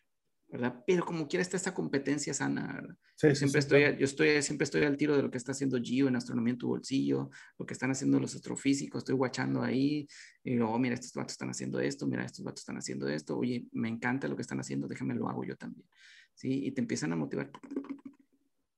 ¿verdad? 0.48 0.84
Pero 0.86 1.06
como 1.06 1.28
quiera 1.28 1.42
está 1.42 1.58
esta 1.58 1.74
competencia 1.74 2.34
sana, 2.34 2.74
¿verdad? 2.74 2.96
Sí, 3.16 3.28
yo 3.30 3.36
siempre 3.36 3.60
estoy, 3.60 3.82
yo 3.98 4.06
estoy, 4.06 4.42
siempre 4.42 4.64
estoy 4.64 4.84
al 4.84 4.98
tiro 4.98 5.16
de 5.16 5.24
lo 5.24 5.32
que 5.32 5.38
está 5.38 5.52
haciendo 5.52 5.80
Gio 5.82 6.08
en 6.08 6.16
Astronomía 6.16 6.54
en 6.54 6.58
tu 6.58 6.68
bolsillo, 6.68 7.30
lo 7.58 7.66
que 7.66 7.74
están 7.74 7.92
haciendo 7.92 8.20
los 8.20 8.36
astrofísicos, 8.36 9.00
estoy 9.00 9.16
guachando 9.16 9.62
ahí, 9.62 10.08
y 10.44 10.56
luego, 10.56 10.74
oh, 10.74 10.80
mira, 10.80 10.96
estos 10.96 11.14
vatos 11.14 11.34
están 11.34 11.50
haciendo 11.50 11.80
esto, 11.80 12.08
mira, 12.08 12.24
estos 12.24 12.44
vatos 12.44 12.62
están 12.62 12.78
haciendo 12.78 13.08
esto, 13.08 13.38
oye, 13.38 13.66
me 13.72 13.90
encanta 13.90 14.28
lo 14.28 14.36
que 14.36 14.42
están 14.44 14.60
haciendo, 14.60 14.88
déjame 14.88 15.16
lo 15.16 15.30
hago 15.30 15.44
yo 15.44 15.56
también, 15.56 15.88
¿sí? 16.34 16.66
Y 16.66 16.72
te 16.72 16.82
empiezan 16.82 17.12
a 17.14 17.16
motivar. 17.16 17.52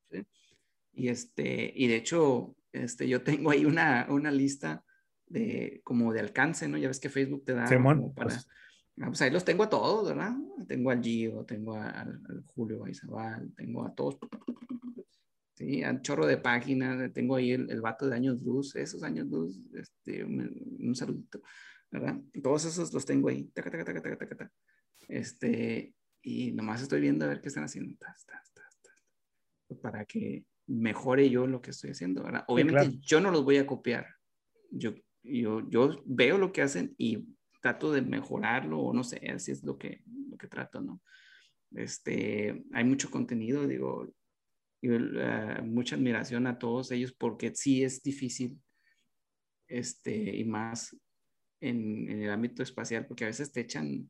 ¿sí? 0.09 0.25
Y, 0.93 1.09
este, 1.09 1.73
y 1.75 1.87
de 1.87 1.95
hecho, 1.95 2.55
este, 2.71 3.07
yo 3.07 3.21
tengo 3.23 3.51
ahí 3.51 3.65
una, 3.65 4.07
una 4.09 4.31
lista 4.31 4.83
de 5.27 5.81
como 5.83 6.13
de 6.13 6.21
alcance, 6.21 6.67
¿no? 6.67 6.77
Ya 6.77 6.87
ves 6.87 6.99
que 6.99 7.09
Facebook 7.09 7.43
te 7.43 7.53
da 7.53 7.67
como 7.67 8.13
para... 8.13 8.29
Pues. 8.29 8.47
Ah, 8.99 9.07
pues 9.07 9.21
ahí 9.21 9.29
los 9.29 9.45
tengo 9.45 9.63
a 9.63 9.69
todos, 9.69 10.07
¿verdad? 10.07 10.35
Tengo 10.67 10.89
al 10.89 11.03
Gio, 11.03 11.45
tengo 11.45 11.75
al, 11.75 12.19
Julio 12.47 12.83
Aizabal, 12.85 13.53
tengo 13.55 13.85
a 13.85 13.93
todos. 13.93 14.17
Sí, 15.53 15.83
al 15.83 16.01
chorro 16.01 16.25
de 16.25 16.37
páginas, 16.37 17.11
tengo 17.13 17.35
ahí 17.35 17.51
el, 17.51 17.69
el 17.69 17.81
vato 17.81 18.07
de 18.07 18.15
años 18.15 18.41
luz, 18.41 18.75
esos 18.75 19.03
años 19.03 19.27
luz, 19.27 19.59
este, 19.73 20.23
un, 20.23 20.77
un 20.79 20.95
saludito, 20.95 21.41
¿verdad? 21.91 22.19
Todos 22.41 22.65
esos 22.65 22.91
los 22.93 23.05
tengo 23.05 23.29
ahí, 23.29 23.45
taca, 23.53 23.69
taca, 23.69 23.85
taca, 23.85 24.01
taca, 24.01 24.27
taca, 24.27 24.51
Este, 25.07 25.93
y 26.21 26.51
nomás 26.51 26.81
estoy 26.81 27.01
viendo 27.01 27.25
a 27.25 27.29
ver 27.29 27.41
qué 27.41 27.49
están 27.49 27.63
haciendo, 27.63 27.97
para 29.81 30.05
que 30.05 30.45
mejore 30.67 31.29
yo 31.29 31.47
lo 31.47 31.61
que 31.61 31.71
estoy 31.71 31.91
haciendo, 31.91 32.23
¿verdad? 32.23 32.45
Obviamente 32.47 32.97
yo 33.01 33.21
no 33.21 33.31
los 33.31 33.43
voy 33.43 33.57
a 33.57 33.67
copiar. 33.67 34.07
Yo, 34.69 34.93
yo, 35.23 35.67
yo 35.69 36.03
veo 36.05 36.37
lo 36.37 36.51
que 36.51 36.61
hacen 36.61 36.93
y 36.97 37.36
trato 37.61 37.91
de 37.91 38.01
mejorarlo 38.01 38.79
o 38.79 38.93
no 38.93 39.03
sé, 39.03 39.17
así 39.29 39.51
es 39.51 39.63
lo 39.63 39.77
que, 39.77 40.01
lo 40.29 40.37
que 40.37 40.47
trato, 40.47 40.81
¿no? 40.81 41.01
Este, 41.75 42.63
hay 42.73 42.83
mucho 42.83 43.11
contenido, 43.11 43.67
digo, 43.67 44.13
y, 44.81 44.89
uh, 44.89 45.63
mucha 45.63 45.95
admiración 45.95 46.47
a 46.47 46.57
todos 46.57 46.91
ellos 46.91 47.13
porque 47.13 47.53
sí 47.53 47.83
es 47.83 48.01
difícil, 48.01 48.59
este, 49.67 50.13
y 50.13 50.45
más 50.45 50.95
en, 51.59 52.09
en, 52.09 52.21
el 52.21 52.29
ámbito 52.29 52.63
espacial, 52.63 53.05
porque 53.05 53.25
a 53.25 53.27
veces 53.27 53.51
te 53.51 53.61
echan 53.61 54.09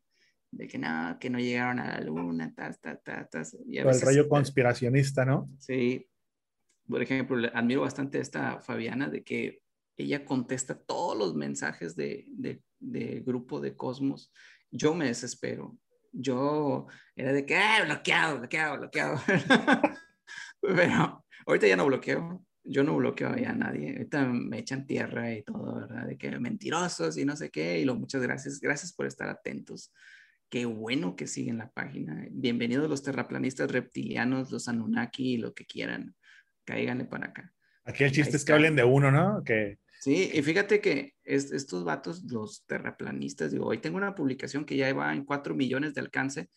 de 0.52 0.68
que 0.68 0.78
no, 0.78 1.18
que 1.20 1.30
no 1.30 1.40
llegaron 1.40 1.80
a 1.80 2.00
la 2.00 2.02
luna, 2.02 2.54
tas, 2.56 2.80
tas, 2.80 3.04
tas, 3.04 3.30
tas. 3.30 3.58
Y 3.68 3.78
el 3.78 4.02
rollo 4.02 4.30
conspiracionista, 4.30 5.26
¿no? 5.26 5.50
Sí, 5.60 6.08
por 6.88 7.02
ejemplo, 7.02 7.50
admiro 7.54 7.82
bastante 7.82 8.18
a 8.18 8.22
esta 8.22 8.62
Fabiana 8.62 9.10
de 9.10 9.24
que 9.24 9.62
ella 9.98 10.26
contesta 10.26 10.80
todos 10.80 11.18
los 11.18 11.36
mensajes 11.36 11.96
de, 11.96 12.26
de, 12.80 13.20
grupo 13.22 13.60
de 13.60 13.76
Cosmos. 13.76 14.32
Yo 14.72 14.94
me 14.94 15.08
desespero. 15.08 15.78
Yo 16.12 16.88
era 17.16 17.34
de 17.34 17.46
que, 17.46 17.56
ah, 17.56 17.84
bloqueado, 17.86 18.40
bloqueado, 18.40 18.78
bloqueado. 18.78 19.20
Pero 20.62 21.26
ahorita 21.46 21.68
ya 21.68 21.76
no 21.76 21.86
bloqueo. 21.86 22.44
Yo 22.64 22.84
no 22.84 22.98
bloqueo 22.98 23.30
a 23.30 23.54
nadie. 23.54 23.92
Ahorita 23.92 24.26
me 24.26 24.60
echan 24.60 24.86
tierra 24.86 25.34
y 25.34 25.44
todo, 25.44 25.76
¿verdad? 25.76 26.06
De 26.06 26.18
que 26.18 26.38
mentirosos 26.40 27.18
y 27.18 27.26
no 27.26 27.36
sé 27.36 27.50
qué. 27.50 27.80
Y 27.80 27.86
lo, 27.86 27.96
muchas 27.96 28.22
gracias. 28.22 28.60
Gracias 28.60 28.94
por 28.94 29.06
estar 29.06 29.30
atentos. 29.30 29.94
Qué 30.50 30.66
bueno 30.66 31.16
que 31.16 31.28
siguen 31.28 31.58
la 31.58 31.72
página. 31.72 32.28
Bienvenidos 32.32 32.90
los 32.90 33.04
terraplanistas 33.04 33.72
reptilianos, 33.72 34.52
los 34.52 34.68
Anunnaki 34.68 35.34
y 35.34 35.38
lo 35.38 35.54
que 35.54 35.66
quieran 35.66 36.16
cáiganle 36.68 37.06
para 37.06 37.28
acá. 37.28 37.54
Aquí 37.86 38.04
el 38.04 38.12
chiste 38.12 38.36
es 38.36 38.44
que 38.44 38.54
hablen 38.54 38.76
de 38.76 38.84
uno, 38.84 39.12
¿no? 39.12 39.44
Que... 39.44 39.80
Sí, 40.08 40.32
y 40.34 40.42
fíjate 40.42 40.80
que 40.80 41.16
estos 41.26 41.84
vatos, 41.84 42.24
los 42.32 42.66
terraplanistas, 42.66 43.52
digo, 43.52 43.66
hoy 43.66 43.80
tengo 43.80 43.98
una 43.98 44.16
publicación 44.16 44.64
que 44.64 44.78
ya 44.78 44.94
va 44.94 45.14
en 45.14 45.26
4 45.26 45.54
millones 45.54 45.94
de 45.94 46.00
alcance 46.00 46.50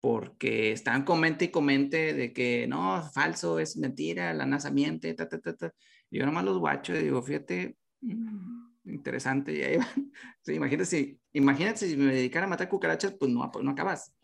porque 0.00 0.72
están 0.72 1.04
comente 1.04 1.44
y 1.44 1.48
comente 1.50 2.14
de 2.14 2.32
que 2.32 2.66
no, 2.66 3.02
falso, 3.12 3.58
es 3.58 3.76
mentira, 3.76 4.32
la 4.32 4.46
NASA 4.46 4.70
miente, 4.70 5.12
ta, 5.12 5.28
ta, 5.28 5.38
ta, 5.38 5.54
ta. 5.54 5.74
yo 6.10 6.24
nomás 6.24 6.46
los 6.46 6.56
guacho 6.58 6.94
y 6.94 7.02
digo, 7.02 7.22
fíjate, 7.22 7.76
mm, 8.00 8.68
interesante, 8.86 9.52
y 9.52 9.62
ahí 9.62 9.76
van. 9.76 9.86
Sí, 10.40 10.54
imagínate, 10.54 10.86
si, 10.86 11.20
imagínate 11.34 11.86
si 11.86 11.98
me 11.98 12.14
dedicara 12.14 12.46
a 12.46 12.48
matar 12.48 12.70
cucarachas, 12.70 13.14
pues 13.20 13.30
no, 13.30 13.50
pues 13.52 13.62
no 13.62 13.72
acabas, 13.72 14.16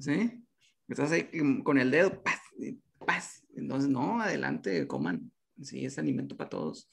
¿sí? 0.00 0.44
Estás 0.88 1.12
ahí 1.12 1.30
con 1.62 1.78
el 1.78 1.92
dedo, 1.92 2.20
paz, 2.24 2.40
paz, 3.06 3.46
entonces, 3.54 3.88
no, 3.88 4.20
adelante, 4.20 4.84
coman. 4.88 5.30
Sí, 5.62 5.84
es 5.84 5.96
alimento 5.96 6.36
para 6.36 6.50
todos. 6.50 6.90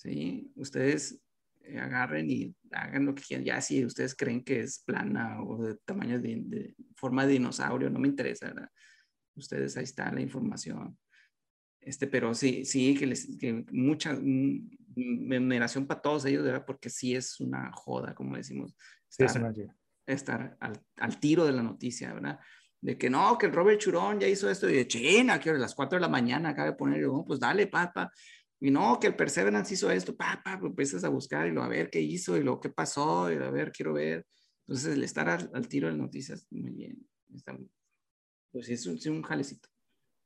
Sí, 0.00 0.50
ustedes 0.56 1.20
eh, 1.60 1.78
agarren 1.78 2.30
y 2.30 2.56
hagan 2.70 3.04
lo 3.04 3.14
que 3.14 3.22
quieran. 3.22 3.44
Ya 3.44 3.60
si 3.60 3.84
ustedes 3.84 4.14
creen 4.14 4.42
que 4.42 4.60
es 4.60 4.78
plana 4.78 5.42
o 5.42 5.62
de 5.62 5.76
tamaño 5.84 6.18
de, 6.18 6.74
forma 6.96 7.26
de 7.26 7.34
dinosaurio, 7.34 7.90
no 7.90 7.98
me 7.98 8.08
interesa, 8.08 8.46
¿verdad? 8.46 8.70
Ustedes, 9.34 9.76
ahí 9.76 9.84
está 9.84 10.10
la 10.10 10.22
información. 10.22 10.98
Este, 11.82 12.06
pero 12.06 12.32
sí, 12.32 12.64
sí, 12.64 12.94
que, 12.94 13.08
les, 13.08 13.36
que 13.38 13.62
mucha 13.72 14.18
veneración 14.18 15.86
para 15.86 16.00
todos 16.00 16.24
ellos, 16.24 16.44
¿verdad? 16.44 16.64
Porque 16.66 16.88
sí 16.88 17.14
es 17.14 17.38
una 17.38 17.70
joda, 17.70 18.14
como 18.14 18.36
decimos. 18.38 18.74
Estar, 19.10 19.54
estar 20.06 20.56
al, 20.60 20.82
al, 20.96 21.20
tiro 21.20 21.44
de 21.44 21.52
la 21.52 21.62
noticia, 21.62 22.14
¿verdad? 22.14 22.40
de 22.82 22.96
que 22.96 23.10
no, 23.10 23.36
que 23.36 23.46
el 23.46 23.52
Robert 23.52 23.78
Churón 23.78 24.18
ya 24.18 24.26
hizo 24.26 24.48
esto 24.48 24.68
y 24.68 24.74
de 24.74 24.88
China, 24.88 25.38
que 25.38 25.50
a 25.50 25.54
las 25.54 25.74
4 25.74 25.96
de 25.96 26.00
la 26.00 26.08
mañana 26.08 26.50
acaba 26.50 26.70
de 26.70 26.76
poner, 26.76 27.06
pues 27.26 27.38
dale, 27.38 27.66
papá. 27.66 28.10
Y 28.60 28.70
no, 28.70 29.00
que 29.00 29.06
el 29.06 29.16
Perseverance 29.16 29.72
hizo 29.72 29.90
esto, 29.90 30.14
papá, 30.14 30.58
pues 30.60 30.70
empiezas 30.70 31.04
a 31.04 31.08
buscar 31.08 31.46
y 31.46 31.50
lo 31.50 31.62
a 31.62 31.68
ver 31.68 31.88
qué 31.88 32.00
hizo 32.00 32.36
y 32.36 32.42
lo 32.42 32.60
que 32.60 32.68
pasó 32.68 33.32
y 33.32 33.36
a 33.36 33.50
ver, 33.50 33.72
quiero 33.72 33.94
ver. 33.94 34.26
Entonces, 34.66 34.94
el 34.94 35.02
estar 35.02 35.28
al, 35.28 35.68
tiro 35.68 35.88
de 35.88 35.96
noticias, 35.96 36.46
muy 36.50 36.70
bien. 36.70 36.98
pues 38.52 38.68
es 38.68 38.86
un, 38.86 38.96
es 38.96 39.06
un 39.06 39.22
jalecito. 39.22 39.68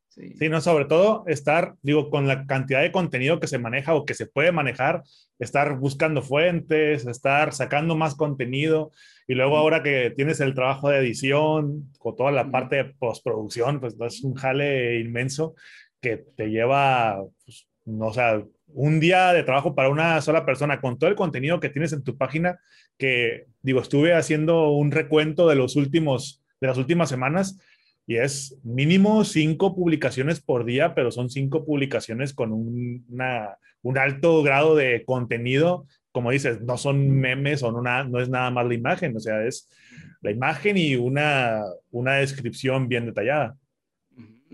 Sí. 0.09 0.49
no, 0.49 0.61
sobre 0.61 0.85
todo 0.85 1.25
estar, 1.27 1.75
digo, 1.83 2.09
con 2.09 2.29
la 2.29 2.47
cantidad 2.47 2.83
de 2.83 2.93
contenido 2.93 3.41
que 3.41 3.49
se 3.49 3.59
maneja 3.59 3.95
o 3.95 4.05
que 4.05 4.15
se 4.15 4.27
puede 4.27 4.53
manejar, 4.53 5.03
estar 5.41 5.77
buscando 5.77 6.23
fuentes, 6.23 7.05
estar 7.05 7.53
sacando 7.53 7.97
más 7.97 8.15
contenido 8.15 8.93
y 9.27 9.35
luego 9.35 9.57
ahora 9.57 9.83
que 9.83 10.13
tienes 10.15 10.39
el 10.39 10.55
trabajo 10.55 10.89
de 10.89 10.99
edición 10.99 11.91
con 11.99 12.15
toda 12.15 12.31
la 12.31 12.49
parte 12.49 12.77
de 12.77 12.85
postproducción, 12.95 13.81
pues 13.81 13.97
es 14.01 14.23
un 14.23 14.35
jale 14.35 15.01
inmenso 15.01 15.57
que 16.01 16.19
te 16.19 16.47
lleva, 16.47 17.21
pues, 17.45 17.67
o 17.87 18.13
sea, 18.13 18.43
un 18.69 19.01
día 19.01 19.33
de 19.33 19.45
trabajo 19.45 19.75
para 19.75 19.89
una 19.89 20.21
sola 20.21 20.45
persona 20.45 20.81
con 20.81 20.99
todo 20.99 21.09
el 21.11 21.17
contenido 21.17 21.61
que 21.61 21.69
tienes 21.69 21.93
en 21.93 22.03
tu 22.03 22.17
página, 22.17 22.59
que 22.99 23.47
digo, 23.63 23.81
estuve 23.81 24.15
haciendo 24.15 24.71
un 24.71 24.91
recuento 24.91 25.49
de 25.49 25.55
los 25.57 25.77
últimos, 25.77 26.43
de 26.61 26.67
las 26.67 26.79
últimas 26.79 27.09
semanas 27.09 27.61
y 28.07 28.17
es 28.17 28.59
mínimo 28.63 29.25
cinco 29.25 29.75
publicaciones 29.75 30.41
por 30.41 30.65
día, 30.65 30.95
pero 30.95 31.11
son 31.11 31.31
cinco 31.31 31.65
publicaciones 31.65 32.35
con 32.35 32.53
un, 32.53 33.07
un 33.83 33.99
alto 33.99 34.43
grado 34.43 34.75
de 34.75 35.05
contenido. 35.05 35.87
Como 36.13 36.31
dices, 36.31 36.61
no 36.61 36.77
son 36.77 37.11
memes 37.11 37.63
o 37.63 37.73
no, 37.73 37.83
no 37.83 38.21
es 38.21 38.29
nada 38.29 38.51
más 38.51 38.67
la 38.67 38.75
imagen, 38.75 39.17
o 39.17 39.21
sea, 39.21 39.45
es 39.45 39.69
la 40.21 40.31
imagen 40.31 40.77
y 40.77 40.97
una, 40.97 41.63
una 41.91 42.15
descripción 42.17 42.89
bien 42.89 43.07
detallada. 43.07 43.57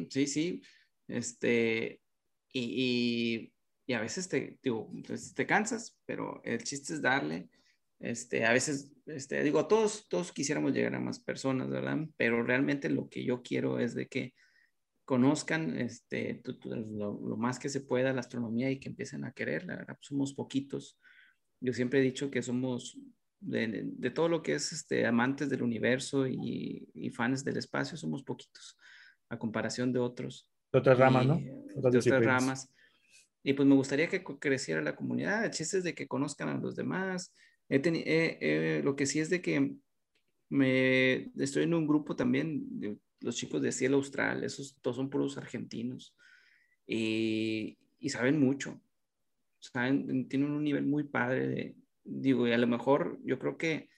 Sí, 0.09 0.27
sí. 0.27 0.63
Este, 1.07 2.00
y, 2.53 3.53
y, 3.87 3.93
a 3.93 4.01
veces 4.01 4.29
te, 4.29 4.59
digo, 4.63 4.91
pues, 5.07 5.35
te 5.35 5.47
cansas, 5.47 5.99
pero 6.07 6.41
el 6.45 6.63
chiste 6.63 6.95
es 6.95 7.03
darle 7.03 7.49
este, 8.01 8.47
a 8.47 8.53
veces, 8.53 8.91
este, 9.07 9.43
digo, 9.43 9.67
todos, 9.69 10.09
todos 10.09 10.33
quisiéramos 10.33 10.73
llegar 10.73 10.95
a 10.95 11.01
más 11.01 11.21
personas, 11.21 11.69
¿verdad? 11.69 11.99
Pero 12.17 12.43
realmente 12.43 12.89
lo 12.89 13.11
que 13.11 13.25
yo 13.25 13.43
quiero 13.43 13.79
es 13.79 13.95
de 13.95 14.09
que 14.09 14.33
conozcan 15.05 15.79
este, 15.79 16.41
lo, 16.65 17.37
más 17.37 17.59
que 17.59 17.69
se 17.69 17.83
pueda 17.83 18.15
la 18.15 18.21
astronomía 18.21 18.71
y 18.71 18.81
que 18.81 18.89
empiecen 18.89 19.25
a 19.25 19.33
querer. 19.33 19.67
La 19.67 19.77
verdad, 19.77 19.99
somos 20.01 20.33
poquitos. 20.33 20.99
Yo 21.61 21.75
siempre 21.75 22.01
he 22.01 22.03
dicho 22.03 22.31
que 22.31 22.41
somos 22.43 22.99
de, 23.39 23.83
de 23.85 24.11
todo 24.11 24.31
lo 24.31 24.43
que 24.43 24.55
es 24.55 24.73
este, 24.73 25.05
amantes 25.05 25.51
del 25.51 25.63
universo 25.63 26.27
y, 26.27 26.89
y, 26.95 27.11
fans 27.11 27.45
del 27.45 27.59
espacio, 27.59 27.99
somos 27.99 28.23
poquitos 28.23 28.79
a 29.29 29.39
comparación 29.39 29.93
de 29.93 29.99
otros. 29.99 30.49
De 30.73 30.79
otras 30.79 30.99
ramas, 30.99 31.27
¿no? 31.27 31.37
de 31.39 31.99
otras 31.99 32.25
ramas. 32.25 32.71
Y 33.43 33.55
pues 33.55 33.67
me 33.67 33.75
gustaría 33.75 34.09
que 34.09 34.23
creciera 34.23 34.83
la 34.83 34.97
comunidad. 34.97 35.45
El 35.45 35.51
chiste 35.51 35.79
es 35.79 35.85
de 35.85 35.95
que 35.95 36.07
conozcan 36.07 36.49
a 36.49 36.59
los 36.59 36.77
demás, 36.77 37.33
lo 37.69 38.97
que 38.97 39.07
sí 39.07 39.21
es 39.21 39.31
de 39.31 39.41
que 39.41 39.75
me, 40.51 41.31
estoy 41.37 41.65
en 41.65 41.75
un 41.75 41.87
grupo 41.87 42.17
también, 42.17 42.67
de 42.81 42.99
los 43.21 43.37
chicos 43.37 43.63
de 43.63 43.73
Cielo 43.73 43.97
Austral, 43.97 44.45
esos 44.45 44.77
todos 44.81 44.97
son 44.97 45.11
puros 45.11 45.37
argentinos 45.39 46.17
y, 46.87 47.79
y 47.99 48.09
saben 48.09 48.41
mucho, 48.41 48.81
saben, 49.61 50.29
tienen 50.29 50.51
un 50.51 50.65
nivel 50.65 50.87
muy 50.87 51.05
padre 51.05 51.49
de, 51.49 51.77
digo, 52.03 52.49
y 52.49 52.53
a 52.53 52.59
lo 52.59 52.67
mejor 52.67 53.21
yo 53.23 53.39
creo 53.39 53.57
que 53.57 53.89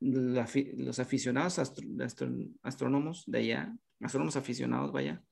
los 0.00 0.98
aficionados 0.98 1.58
astrónomos 1.58 3.24
de 3.26 3.38
allá, 3.38 3.76
astrónomos 4.00 4.36
aficionados, 4.36 4.92
vaya, 4.92 5.22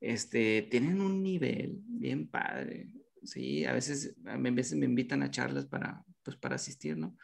este, 0.00 0.62
tienen 0.70 1.00
un 1.00 1.22
nivel 1.22 1.78
bien 1.86 2.28
padre. 2.28 2.90
Sí, 3.22 3.64
a 3.64 3.72
veces, 3.72 4.16
a 4.24 4.36
veces 4.36 4.76
me 4.78 4.86
invitan 4.86 5.22
a 5.22 5.30
charlas 5.30 5.66
para, 5.66 6.04
pues 6.22 6.36
para 6.36 6.56
asistir, 6.56 6.96
¿no? 6.96 7.16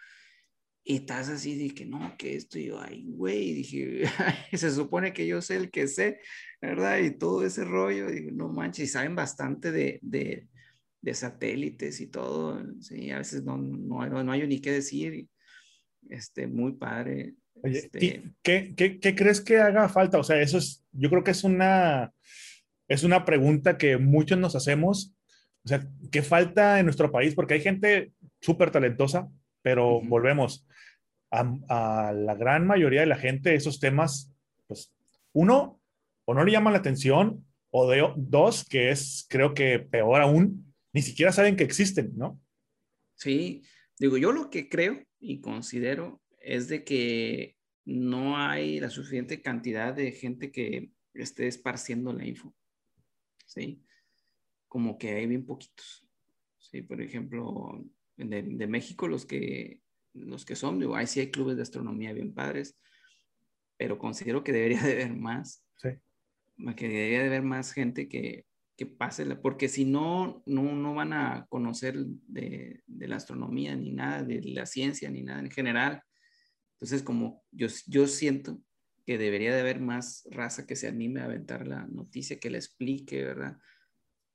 Y 0.84 0.96
estás 0.96 1.28
así 1.28 1.56
de 1.56 1.72
que 1.72 1.84
no, 1.84 2.16
que 2.18 2.34
esto, 2.34 2.58
y 2.58 2.66
yo, 2.66 2.80
ay, 2.80 3.04
güey, 3.06 3.52
dije, 3.54 4.02
se 4.52 4.70
supone 4.72 5.12
que 5.12 5.26
yo 5.28 5.40
sé 5.40 5.56
el 5.56 5.70
que 5.70 5.86
sé, 5.86 6.18
¿verdad? 6.60 6.98
Y 6.98 7.12
todo 7.12 7.46
ese 7.46 7.64
rollo, 7.64 8.08
no 8.32 8.48
manches, 8.48 8.88
y 8.88 8.92
saben 8.92 9.14
bastante 9.14 9.70
de, 9.70 10.00
de, 10.02 10.48
de 11.00 11.14
satélites 11.14 12.00
y 12.00 12.08
todo, 12.08 12.64
sí, 12.80 13.12
a 13.12 13.18
veces 13.18 13.44
no, 13.44 13.56
no, 13.58 14.24
no, 14.24 14.32
hay 14.32 14.44
ni 14.48 14.60
qué 14.60 14.72
decir, 14.72 15.28
este, 16.08 16.48
muy 16.48 16.72
padre. 16.72 17.34
Oye, 17.62 17.78
este... 17.78 17.98
qué, 18.42 18.74
qué, 18.74 18.98
qué, 18.98 19.14
crees 19.14 19.40
que 19.40 19.58
haga 19.58 19.88
falta? 19.88 20.18
O 20.18 20.24
sea, 20.24 20.40
eso 20.40 20.58
es, 20.58 20.84
yo 20.90 21.08
creo 21.10 21.22
que 21.22 21.30
es 21.30 21.44
una, 21.44 22.12
es 22.92 23.04
una 23.04 23.24
pregunta 23.24 23.78
que 23.78 23.96
muchos 23.96 24.38
nos 24.38 24.54
hacemos. 24.54 25.14
O 25.64 25.68
sea, 25.68 25.88
¿qué 26.10 26.22
falta 26.22 26.78
en 26.78 26.84
nuestro 26.86 27.10
país? 27.10 27.34
Porque 27.34 27.54
hay 27.54 27.60
gente 27.60 28.12
súper 28.40 28.70
talentosa, 28.70 29.30
pero 29.62 30.02
volvemos 30.02 30.66
a, 31.30 32.12
la 32.12 32.34
gran 32.34 32.66
mayoría 32.66 33.00
de 33.00 33.06
la 33.06 33.16
gente, 33.16 33.54
esos 33.54 33.80
temas, 33.80 34.30
pues, 34.66 34.92
uno, 35.32 35.80
o 36.26 36.34
no 36.34 36.44
le 36.44 36.52
llaman 36.52 36.74
la 36.74 36.80
atención, 36.80 37.46
o 37.70 37.88
de, 37.88 38.06
dos, 38.16 38.66
que 38.68 38.90
es, 38.90 39.24
creo 39.30 39.54
que 39.54 39.78
peor 39.78 40.20
aún, 40.20 40.74
ni 40.92 41.00
siquiera 41.00 41.32
saben 41.32 41.56
que 41.56 41.64
existen, 41.64 42.12
¿no? 42.14 42.38
Sí, 43.14 43.62
digo, 43.98 44.18
yo 44.18 44.32
lo 44.32 44.50
que 44.50 44.68
creo 44.68 45.02
y 45.18 45.40
considero 45.40 46.20
es 46.38 46.68
de 46.68 46.84
que 46.84 47.56
no 47.86 48.36
hay 48.36 48.80
la 48.80 48.90
suficiente 48.90 49.40
cantidad 49.40 49.94
de 49.94 50.12
gente 50.12 50.52
que 50.52 50.90
esté 51.14 51.46
esparciendo 51.46 52.12
la 52.12 52.26
info. 52.26 52.54
¿Sí? 53.52 53.82
Como 54.66 54.96
que 54.96 55.10
hay 55.12 55.26
bien 55.26 55.44
poquitos. 55.44 56.08
Sí, 56.58 56.80
por 56.80 57.02
ejemplo, 57.02 57.84
de, 58.16 58.66
México, 58.66 59.08
los 59.08 59.26
que, 59.26 59.82
los 60.14 60.46
que 60.46 60.56
son, 60.56 60.78
digo, 60.78 60.96
ahí 60.96 61.06
sí 61.06 61.20
hay 61.20 61.30
clubes 61.30 61.56
de 61.56 61.62
astronomía 61.62 62.14
bien 62.14 62.32
padres, 62.32 62.78
pero 63.76 63.98
considero 63.98 64.42
que 64.42 64.52
debería 64.52 64.80
de 64.82 64.92
haber 64.92 65.14
más. 65.14 65.62
Sí. 65.76 65.90
Que 66.76 66.88
debería 66.88 67.20
de 67.20 67.26
haber 67.26 67.42
más 67.42 67.72
gente 67.72 68.08
que, 68.08 68.46
que 68.76 68.86
pase, 68.86 69.26
porque 69.36 69.68
si 69.68 69.84
no, 69.84 70.42
no, 70.46 70.74
no 70.74 70.94
van 70.94 71.12
a 71.12 71.46
conocer 71.50 71.98
de, 71.98 72.82
de, 72.86 73.08
la 73.08 73.16
astronomía 73.16 73.76
ni 73.76 73.90
nada, 73.90 74.22
de 74.22 74.40
la 74.42 74.64
ciencia 74.64 75.10
ni 75.10 75.22
nada 75.22 75.40
en 75.40 75.50
general. 75.50 76.02
Entonces, 76.76 77.02
como 77.02 77.44
yo, 77.50 77.66
yo 77.86 78.06
siento 78.06 78.62
que 79.04 79.18
debería 79.18 79.54
de 79.54 79.60
haber 79.60 79.80
más 79.80 80.26
raza 80.30 80.66
que 80.66 80.76
se 80.76 80.88
anime 80.88 81.20
a 81.20 81.24
aventar 81.24 81.66
la 81.66 81.86
noticia, 81.86 82.38
que 82.38 82.50
la 82.50 82.58
explique, 82.58 83.24
¿verdad? 83.24 83.56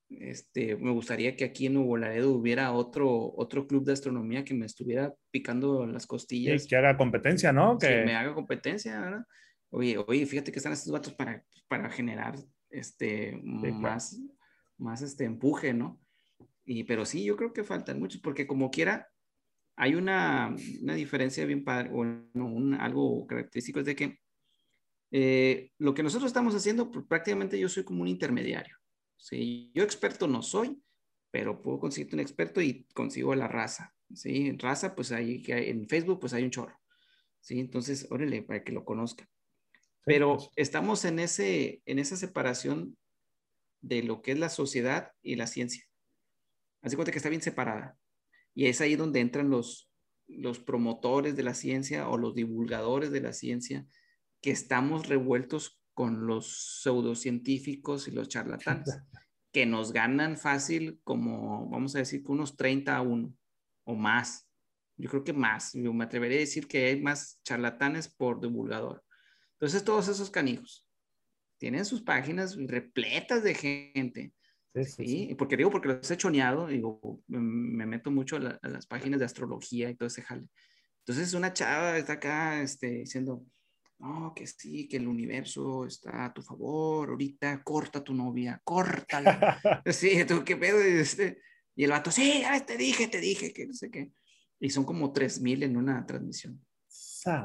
Este, 0.10 0.78
me 0.78 0.92
gustaría 0.92 1.36
que 1.36 1.44
aquí 1.44 1.66
en 1.66 1.74
Nuevo 1.74 1.98
Laredo 1.98 2.32
hubiera 2.32 2.72
otro, 2.72 3.34
otro 3.36 3.68
club 3.68 3.84
de 3.84 3.94
astronomía 3.94 4.46
que 4.46 4.54
me 4.54 4.66
estuviera 4.66 5.14
picando 5.32 5.86
las 5.86 6.08
costillas. 6.08 6.66
que 6.66 6.76
haga 6.76 6.98
competencia, 6.98 7.52
¿no? 7.52 7.78
Que... 7.78 8.04
me 8.06 8.16
haga 8.16 8.34
competencia, 8.34 9.00
¿verdad? 9.00 9.26
Oye, 9.70 9.98
oye, 9.98 10.26
fíjate 10.26 10.52
que 10.52 10.60
están 10.60 10.74
estos 10.74 10.94
datos 10.94 11.14
para, 11.14 11.44
para 11.68 11.90
generar 11.90 12.36
este, 12.70 13.40
más, 13.44 14.18
más 14.78 15.02
este 15.02 15.26
empuje, 15.26 15.74
¿no? 15.74 16.00
Y, 16.64 16.84
pero 16.84 17.06
sí, 17.06 17.24
yo 17.24 17.36
creo 17.36 17.52
que 17.52 17.64
faltan 17.64 18.00
muchos, 18.00 18.22
porque 18.22 18.48
como 18.48 18.72
quiera, 18.72 19.10
hay 19.76 19.96
una, 19.96 20.56
una 20.82 20.96
diferencia 20.96 21.46
bien 21.46 21.64
padre, 21.64 21.90
o 21.92 22.00
un, 22.00 22.78
algo 22.80 23.28
característico 23.28 23.80
es 23.80 23.86
de 23.86 23.96
que 23.96 24.20
eh, 25.12 25.72
lo 25.78 25.94
que 25.94 26.04
nosotros 26.04 26.30
estamos 26.30 26.56
haciendo, 26.56 26.92
pues, 26.92 27.06
prácticamente 27.08 27.60
yo 27.60 27.70
soy 27.70 27.84
como 27.84 28.02
un 28.02 28.08
intermediario. 28.08 28.78
¿sí? 29.18 29.72
Yo 29.74 29.84
experto 29.84 30.28
no 30.28 30.42
soy, 30.42 30.82
pero 31.32 31.62
puedo 31.62 31.80
conseguirte 31.80 32.16
un 32.16 32.22
experto 32.22 32.62
y 32.62 32.86
consigo 32.94 33.36
la 33.36 33.48
raza, 33.48 33.94
¿sí? 34.14 34.56
Raza, 34.58 34.96
pues 34.96 35.12
ahí 35.12 35.44
en 35.48 35.88
Facebook, 35.88 36.20
pues 36.20 36.34
hay 36.34 36.44
un 36.44 36.52
chorro, 36.52 36.80
¿sí? 37.42 37.60
Entonces, 37.60 38.08
órale, 38.10 38.44
para 38.44 38.64
que 38.64 38.72
lo 38.72 38.86
conozcan. 38.86 39.28
Pero 40.06 40.38
pues. 40.38 40.50
estamos 40.56 41.04
en, 41.06 41.20
ese, 41.20 41.82
en 41.86 42.00
esa 42.00 42.16
separación 42.16 42.98
de 43.82 44.04
lo 44.04 44.22
que 44.22 44.32
es 44.32 44.40
la 44.40 44.50
sociedad 44.50 45.12
y 45.22 45.36
la 45.36 45.48
ciencia. 45.48 45.84
Así 46.82 46.96
cuenta 46.96 47.12
que 47.12 47.18
está 47.18 47.30
bien 47.30 47.42
separada. 47.42 47.98
Y 48.54 48.68
es 48.68 48.82
ahí 48.82 48.96
donde 48.96 49.20
entran 49.20 49.50
los, 49.50 49.92
los 50.28 50.60
promotores 50.60 51.36
de 51.36 51.44
la 51.44 51.54
ciencia 51.54 52.08
o 52.10 52.18
los 52.18 52.34
divulgadores 52.34 53.12
de 53.12 53.22
la 53.22 53.34
ciencia, 53.34 53.86
que 54.48 54.54
estamos 54.54 55.10
revueltos 55.10 55.78
con 55.94 56.26
los 56.26 56.82
pseudocientíficos 56.82 58.08
y 58.08 58.12
los 58.12 58.30
charlatanes, 58.30 58.86
que 59.52 59.66
nos 59.66 59.92
ganan 59.92 60.38
fácil 60.38 61.02
como, 61.04 61.68
vamos 61.70 61.98
a 61.98 62.00
decir, 62.00 62.24
unos 62.28 62.56
30 62.56 62.96
a 62.96 63.02
1 63.02 63.34
o 63.84 63.96
más. 63.96 64.50
Yo 64.96 65.10
creo 65.10 65.26
que 65.26 65.34
más. 65.34 65.74
Yo 65.74 65.92
me 65.92 66.06
atrevería 66.06 66.38
a 66.38 66.40
decir 66.40 66.66
que 66.66 66.86
hay 66.86 67.02
más 67.02 67.42
charlatanes 67.44 68.08
por 68.08 68.40
divulgador. 68.40 69.04
Entonces, 69.56 69.84
todos 69.84 70.08
esos 70.08 70.32
canijos 70.32 70.88
tienen 71.58 71.84
sus 71.84 72.02
páginas 72.02 72.56
repletas 72.56 73.44
de 73.44 73.54
gente. 73.54 74.34
Sí, 74.86 75.36
porque 75.38 75.58
digo, 75.58 75.72
porque 75.72 75.90
los 75.90 76.10
he 76.10 76.16
choneado, 76.16 76.68
digo, 76.68 77.22
me 77.28 77.86
meto 77.86 78.12
mucho 78.12 78.38
a, 78.38 78.60
las 78.62 78.88
páginas 78.88 79.20
de 79.20 79.26
astrología 79.26 79.90
y 79.90 79.96
todo 79.96 80.08
ese 80.08 80.22
jale. 80.22 80.48
Entonces, 81.00 81.34
una 81.34 81.52
chava 81.52 81.98
está 81.98 82.14
acá 82.14 82.62
este, 82.62 83.00
diciendo, 83.00 83.44
no, 84.00 84.34
que 84.36 84.46
sí, 84.46 84.88
que 84.88 84.98
el 84.98 85.08
universo 85.08 85.86
está 85.86 86.26
a 86.26 86.34
tu 86.34 86.42
favor, 86.42 87.10
ahorita 87.10 87.64
corta 87.64 88.00
a 88.00 88.04
tu 88.04 88.14
novia, 88.14 88.62
córtala. 88.64 89.60
sí, 89.86 90.24
tú 90.26 90.44
qué 90.44 90.56
pedo, 90.56 90.80
este, 90.80 91.42
y 91.76 91.84
el 91.84 91.92
vato, 91.92 92.12
sí, 92.12 92.44
te 92.66 92.78
dije, 92.78 93.08
te 93.08 93.20
dije, 93.20 93.54
que 93.54 93.68
no 93.68 93.74
sé 93.74 93.90
qué. 93.90 94.12
Y 94.60 94.70
son 94.70 94.84
como 94.84 95.14
3000 95.14 95.64
en 95.64 95.78
una 95.78 96.06
transmisión. 96.06 96.64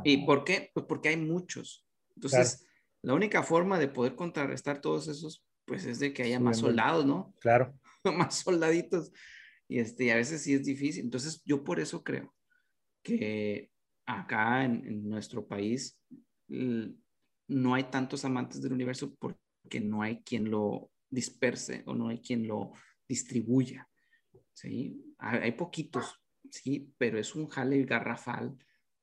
¿Y 0.05 0.24
por 0.24 0.45
qué? 0.45 0.70
Pues 0.73 0.87
porque 0.87 1.11
hay 1.11 1.16
muchos. 1.16 1.87
Entonces, 2.15 2.66
la 3.03 3.15
única 3.15 3.43
forma 3.43 3.79
de 3.79 3.89
poder 3.89 4.15
contrarrestar 4.15 4.81
todos 4.81 5.09
esos, 5.09 5.45
pues 5.65 5.85
es 5.85 5.99
de 5.99 6.12
que 6.12 6.23
haya 6.23 6.39
más 6.39 6.59
soldados, 6.59 7.05
¿no? 7.05 7.35
Claro. 7.41 7.74
más 8.05 8.39
soldaditos. 8.39 9.12
Y 9.69 9.81
este, 9.81 10.12
a 10.12 10.16
veces 10.16 10.43
sí 10.43 10.55
es 10.55 10.65
difícil. 10.65 11.05
Entonces, 11.05 11.43
yo 11.45 11.65
por 11.65 11.81
eso 11.81 12.03
creo 12.05 12.35
que 13.03 13.70
acá 14.07 14.65
en, 14.65 15.09
nuestro 15.09 15.47
país 15.47 15.99
no 17.49 17.74
hay 17.74 17.85
tantos 17.85 18.24
amantes 18.24 18.62
del 18.62 18.73
universo 18.73 19.15
porque 19.19 19.81
no 19.81 20.03
hay 20.03 20.23
quien 20.23 20.51
lo 20.51 20.91
disperse 21.09 21.83
o 21.87 21.95
no 21.95 22.09
hay 22.09 22.19
quien 22.19 22.47
lo 22.47 22.73
distribuya. 23.09 23.89
¿sí? 24.53 25.01
Hay 25.19 25.53
poquitos, 25.53 26.20
sí, 26.51 26.93
pero 26.99 27.19
es 27.19 27.35
un 27.35 27.47
jale 27.47 27.85
garrafal 27.85 28.57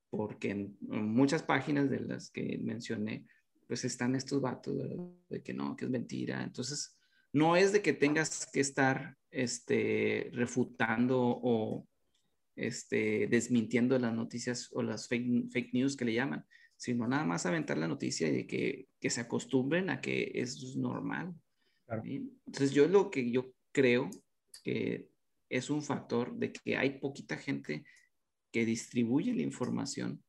porque 0.10 0.52
en, 0.52 0.78
muchas 0.82 1.44
páginas 1.44 1.90
de 1.90 2.00
las 2.00 2.32
que 2.32 2.58
mencioné, 2.58 3.26
pues 3.68 3.86
están 3.86 4.16
estos 4.16 4.42
vatos 4.42 4.76
de 5.30 5.44
que 5.44 5.54
no, 5.54 5.76
que 5.76 5.86
es 5.86 5.92
mentira. 5.92 6.44
Entonces, 6.44 6.98
no 7.32 7.56
es 7.56 7.72
de 7.72 7.82
que 7.82 7.94
tengas 7.94 8.48
que 8.52 8.60
estar 8.60 9.16
este, 9.30 10.32
refutando 10.34 11.20
o 11.22 11.88
este, 12.56 13.28
desmintiendo 13.28 13.98
las 14.00 14.14
noticias 14.14 14.70
o 14.72 14.82
las 14.82 15.08
fake, 15.08 15.52
fake 15.52 15.74
news 15.74 15.96
que 15.96 16.06
le 16.06 16.14
llaman, 16.14 16.46
sino 16.80 17.10
nada 17.10 17.26
más 17.26 17.46
aventar 17.46 17.78
la 17.78 17.90
noticia 17.90 18.30
y 18.30 18.32
de 18.32 18.48
que, 18.48 18.88
que 19.02 19.10
se 19.10 19.20
acostumbren 19.20 19.90
a 19.90 20.00
que 20.00 20.32
es 20.34 20.78
normal. 20.78 21.36
Entonces 22.06 22.72
yo 22.72 22.88
lo 22.88 23.12
que 23.12 23.30
yo 23.30 23.52
creo 23.74 24.10
que 24.64 25.10
es 25.50 25.70
un 25.70 25.84
factor 25.84 26.38
de 26.38 26.54
que 26.54 26.78
hay 26.78 27.00
poquita 27.00 27.36
gente 27.36 27.84
que 28.54 28.64
distribuye 28.66 29.34
la 29.34 29.42
información 29.42 30.24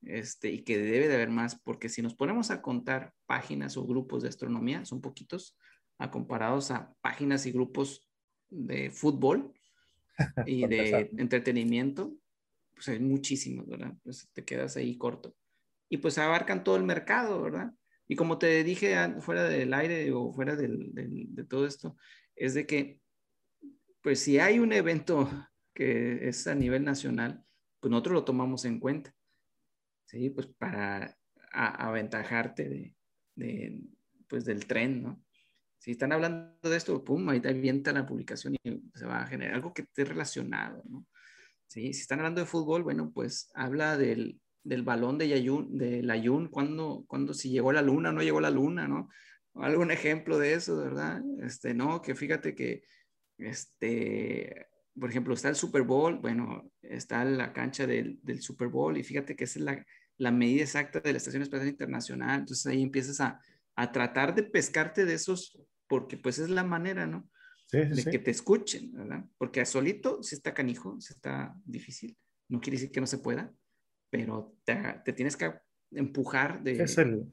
este, 0.00 0.50
y 0.50 0.62
que 0.62 0.78
debe 0.78 1.08
de 1.08 1.14
haber 1.16 1.28
más, 1.28 1.60
porque 1.60 1.90
si 1.90 2.00
nos 2.00 2.14
ponemos 2.14 2.50
a 2.50 2.62
contar 2.62 3.12
páginas 3.26 3.76
o 3.76 3.86
grupos 3.86 4.22
de 4.22 4.30
astronomía, 4.30 4.86
son 4.86 5.02
poquitos, 5.02 5.58
a 5.98 6.10
comparados 6.10 6.70
a 6.70 6.94
páginas 7.02 7.44
y 7.44 7.52
grupos 7.52 8.08
de 8.48 8.90
fútbol 8.90 9.52
y 10.46 10.66
de 10.66 11.10
entretenimiento, 11.18 12.16
pues 12.72 12.88
hay 12.88 12.98
muchísimos, 12.98 13.68
¿verdad? 13.68 13.92
Pues 14.02 14.26
te 14.32 14.42
quedas 14.42 14.78
ahí 14.78 14.96
corto. 14.96 15.36
Y 15.92 15.98
pues 15.98 16.16
abarcan 16.16 16.64
todo 16.64 16.76
el 16.76 16.84
mercado, 16.84 17.42
¿verdad? 17.42 17.70
Y 18.08 18.16
como 18.16 18.38
te 18.38 18.64
dije 18.64 18.96
fuera 19.20 19.44
del 19.44 19.74
aire 19.74 20.10
o 20.10 20.32
fuera 20.32 20.56
de 20.56 21.44
todo 21.46 21.66
esto, 21.66 21.98
es 22.34 22.54
de 22.54 22.66
que, 22.66 22.98
pues 24.00 24.20
si 24.20 24.38
hay 24.38 24.58
un 24.58 24.72
evento 24.72 25.28
que 25.74 26.26
es 26.26 26.46
a 26.46 26.54
nivel 26.54 26.82
nacional, 26.82 27.44
pues 27.78 27.90
nosotros 27.90 28.14
lo 28.14 28.24
tomamos 28.24 28.64
en 28.64 28.80
cuenta, 28.80 29.14
¿sí? 30.06 30.30
Pues 30.30 30.46
para 30.46 31.14
aventajarte 31.52 32.94
de, 33.34 33.82
pues 34.28 34.46
del 34.46 34.64
tren, 34.64 35.02
¿no? 35.02 35.22
Si 35.76 35.90
están 35.90 36.12
hablando 36.12 36.70
de 36.70 36.76
esto, 36.78 37.04
pum, 37.04 37.28
ahí 37.28 37.40
te 37.40 37.50
avienta 37.50 37.92
la 37.92 38.06
publicación 38.06 38.54
y 38.54 38.82
se 38.94 39.04
va 39.04 39.24
a 39.24 39.26
generar 39.26 39.56
algo 39.56 39.74
que 39.74 39.82
esté 39.82 40.06
relacionado, 40.06 40.82
¿no? 40.88 41.06
¿Sí? 41.66 41.92
Si 41.92 42.00
están 42.00 42.20
hablando 42.20 42.40
de 42.40 42.46
fútbol, 42.46 42.82
bueno, 42.82 43.12
pues 43.12 43.50
habla 43.52 43.98
del, 43.98 44.41
del 44.64 44.82
balón 44.82 45.18
de 45.18 45.28
Yayun, 45.28 45.76
de 45.76 46.02
Layun, 46.02 46.48
cuando, 46.48 47.04
cuando 47.08 47.34
si 47.34 47.50
llegó 47.50 47.70
a 47.70 47.74
la 47.74 47.82
luna, 47.82 48.12
no 48.12 48.22
llegó 48.22 48.38
a 48.38 48.42
la 48.42 48.50
luna, 48.50 48.86
¿no? 48.86 49.08
Algún 49.54 49.90
ejemplo 49.90 50.38
de 50.38 50.54
eso, 50.54 50.76
¿verdad? 50.78 51.22
Este, 51.42 51.74
no, 51.74 52.00
que 52.00 52.14
fíjate 52.14 52.54
que, 52.54 52.82
este, 53.38 54.66
por 54.98 55.10
ejemplo, 55.10 55.34
está 55.34 55.48
el 55.48 55.56
Super 55.56 55.82
Bowl, 55.82 56.18
bueno, 56.18 56.70
está 56.80 57.24
la 57.24 57.52
cancha 57.52 57.86
del, 57.86 58.18
del 58.22 58.40
Super 58.40 58.68
Bowl 58.68 58.96
y 58.96 59.02
fíjate 59.02 59.36
que 59.36 59.44
esa 59.44 59.58
es 59.58 59.64
la, 59.64 59.86
la 60.16 60.30
medida 60.30 60.62
exacta 60.62 61.00
de 61.00 61.12
la 61.12 61.18
Estación 61.18 61.42
Espacial 61.42 61.68
Internacional, 61.68 62.40
entonces 62.40 62.66
ahí 62.66 62.82
empiezas 62.82 63.20
a, 63.20 63.40
a 63.74 63.92
tratar 63.92 64.34
de 64.34 64.44
pescarte 64.44 65.04
de 65.04 65.14
esos 65.14 65.58
porque 65.88 66.16
pues 66.16 66.38
es 66.38 66.48
la 66.48 66.64
manera, 66.64 67.06
¿no? 67.06 67.28
de 67.72 68.04
que 68.10 68.18
te 68.18 68.30
escuchen, 68.30 68.92
¿verdad? 68.92 69.24
Porque 69.38 69.62
a 69.62 69.64
solito 69.64 70.22
si 70.22 70.34
está 70.34 70.52
canijo, 70.52 71.00
si 71.00 71.14
está 71.14 71.54
difícil. 71.64 72.16
No 72.48 72.60
quiere 72.60 72.76
decir 72.76 72.92
que 72.92 73.00
no 73.00 73.06
se 73.06 73.18
pueda, 73.18 73.50
pero 74.12 74.54
te, 74.66 75.12
tienes 75.14 75.38
que 75.38 75.50
empujar 75.90 76.62
de, 76.62 76.82
es 76.82 76.98
el, 76.98 77.24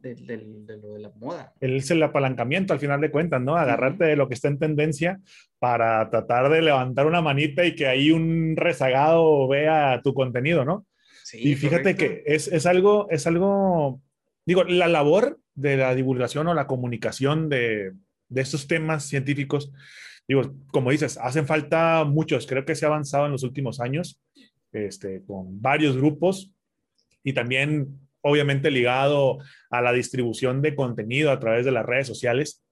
de, 0.00 0.78
lo 0.80 0.94
de 0.94 1.00
la 1.00 1.12
moda. 1.16 1.52
Es 1.60 1.90
el 1.90 2.02
apalancamiento 2.02 2.72
al 2.72 2.80
final 2.80 3.02
de 3.02 3.10
cuentas, 3.10 3.42
¿no? 3.42 3.56
Agarrarte 3.56 4.04
de 4.04 4.16
lo 4.16 4.26
que 4.26 4.32
está 4.32 4.48
en 4.48 4.58
tendencia 4.58 5.20
para 5.58 6.08
tratar 6.08 6.50
de 6.50 6.62
levantar 6.62 7.06
una 7.06 7.20
manita 7.20 7.66
y 7.66 7.74
que 7.74 7.86
ahí 7.86 8.10
un 8.10 8.54
rezagado 8.56 9.46
vea 9.48 10.00
tu 10.02 10.14
contenido, 10.14 10.64
¿no? 10.64 10.86
Sí, 11.24 11.50
y 11.50 11.56
fíjate 11.56 11.94
que 11.94 12.22
es, 12.24 12.48
es, 12.48 12.64
algo, 12.64 13.06
es 13.10 13.26
algo, 13.26 14.00
digo, 14.46 14.64
la 14.64 14.88
labor 14.88 15.38
de 15.54 15.76
la 15.76 15.94
divulgación 15.94 16.48
o 16.48 16.54
la 16.54 16.66
comunicación 16.66 17.50
de, 17.50 17.92
de 18.30 18.40
estos 18.40 18.66
temas 18.66 19.04
científicos, 19.04 19.70
digo, 20.26 20.54
como 20.68 20.90
dices, 20.90 21.18
hacen 21.18 21.46
falta 21.46 22.04
muchos. 22.04 22.46
Creo 22.46 22.64
que 22.64 22.74
se 22.74 22.86
ha 22.86 22.88
avanzado 22.88 23.26
en 23.26 23.32
los 23.32 23.42
últimos 23.42 23.78
años 23.78 24.23
este, 24.74 25.22
con 25.24 25.62
varios 25.62 25.96
grupos 25.96 26.52
y 27.22 27.32
también, 27.32 27.98
obviamente, 28.20 28.70
ligado 28.70 29.38
a 29.70 29.80
la 29.80 29.92
distribución 29.92 30.60
de 30.60 30.74
contenido 30.74 31.30
a 31.30 31.40
través 31.40 31.64
de 31.64 31.72
las 31.72 31.86
redes 31.86 32.06
sociales. 32.06 32.62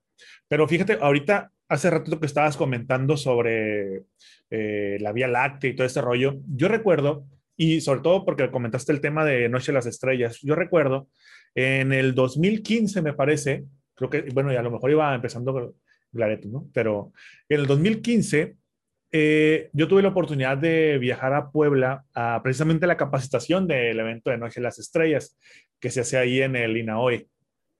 Pero 0.47 0.67
fíjate, 0.67 0.97
ahorita, 1.01 1.51
hace 1.67 1.89
rato 1.89 2.19
que 2.19 2.25
estabas 2.27 2.55
comentando 2.55 3.17
sobre 3.17 4.03
eh, 4.51 4.97
la 4.99 5.11
Vía 5.11 5.27
Láctea 5.27 5.71
y 5.71 5.75
todo 5.75 5.87
este 5.87 6.01
rollo, 6.01 6.35
yo 6.47 6.67
recuerdo, 6.67 7.25
y 7.57 7.81
sobre 7.81 8.01
todo 8.01 8.25
porque 8.25 8.51
comentaste 8.51 8.91
el 8.91 9.01
tema 9.01 9.25
de 9.25 9.49
Noche 9.49 9.71
de 9.71 9.77
las 9.77 9.85
Estrellas, 9.85 10.39
yo 10.41 10.55
recuerdo 10.55 11.07
en 11.55 11.93
el 11.93 12.13
2015, 12.13 13.01
me 13.01 13.13
parece, 13.13 13.65
creo 13.95 14.09
que, 14.09 14.21
bueno, 14.33 14.51
y 14.51 14.55
a 14.55 14.61
lo 14.61 14.71
mejor 14.71 14.91
iba 14.91 15.15
empezando 15.15 15.75
Clareto, 16.13 16.47
¿no? 16.47 16.69
Pero 16.73 17.11
en 17.49 17.61
el 17.61 17.65
2015, 17.65 18.55
eh, 19.15 19.69
yo 19.73 19.87
tuve 19.87 20.01
la 20.01 20.07
oportunidad 20.07 20.57
de 20.57 20.97
viajar 20.97 21.35
a 21.35 21.51
Puebla 21.51 22.03
a 22.15 22.41
precisamente 22.41 22.87
la 22.87 22.97
capacitación 22.97 23.67
del 23.67 23.99
evento 23.99 24.31
de 24.31 24.39
Noche 24.39 24.59
de 24.59 24.63
las 24.63 24.79
Estrellas, 24.79 25.37
que 25.79 25.91
se 25.91 26.01
hace 26.01 26.17
ahí 26.17 26.41
en 26.41 26.55
el 26.55 26.75
INAOE. 26.75 27.27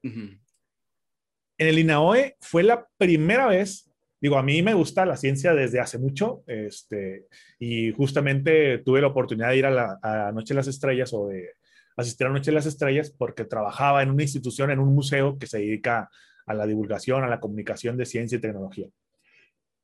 En 0.03 0.39
el 1.57 1.79
INAOE 1.79 2.37
fue 2.39 2.61
la 2.61 2.87
primera 2.99 3.47
vez, 3.47 3.91
digo, 4.21 4.37
a 4.37 4.43
mí 4.43 4.61
me 4.61 4.75
gusta 4.75 5.07
la 5.07 5.17
ciencia 5.17 5.55
desde 5.55 5.79
hace 5.79 5.97
mucho, 5.97 6.43
este, 6.45 7.25
y 7.57 7.91
justamente 7.93 8.77
tuve 8.77 9.01
la 9.01 9.07
oportunidad 9.07 9.49
de 9.49 9.57
ir 9.57 9.65
a 9.65 9.71
la 9.71 9.99
a 10.03 10.31
Noche 10.31 10.53
de 10.53 10.59
las 10.59 10.67
Estrellas 10.67 11.13
o 11.13 11.29
de 11.29 11.49
asistir 11.97 12.27
a 12.27 12.29
Noche 12.29 12.51
de 12.51 12.55
las 12.55 12.67
Estrellas 12.67 13.09
porque 13.09 13.43
trabajaba 13.43 14.03
en 14.03 14.11
una 14.11 14.21
institución, 14.21 14.69
en 14.69 14.77
un 14.77 14.93
museo 14.93 15.39
que 15.39 15.47
se 15.47 15.57
dedica 15.57 16.11
a 16.45 16.53
la 16.53 16.67
divulgación, 16.67 17.23
a 17.23 17.27
la 17.27 17.39
comunicación 17.39 17.97
de 17.97 18.05
ciencia 18.05 18.37
y 18.37 18.41
tecnología. 18.41 18.87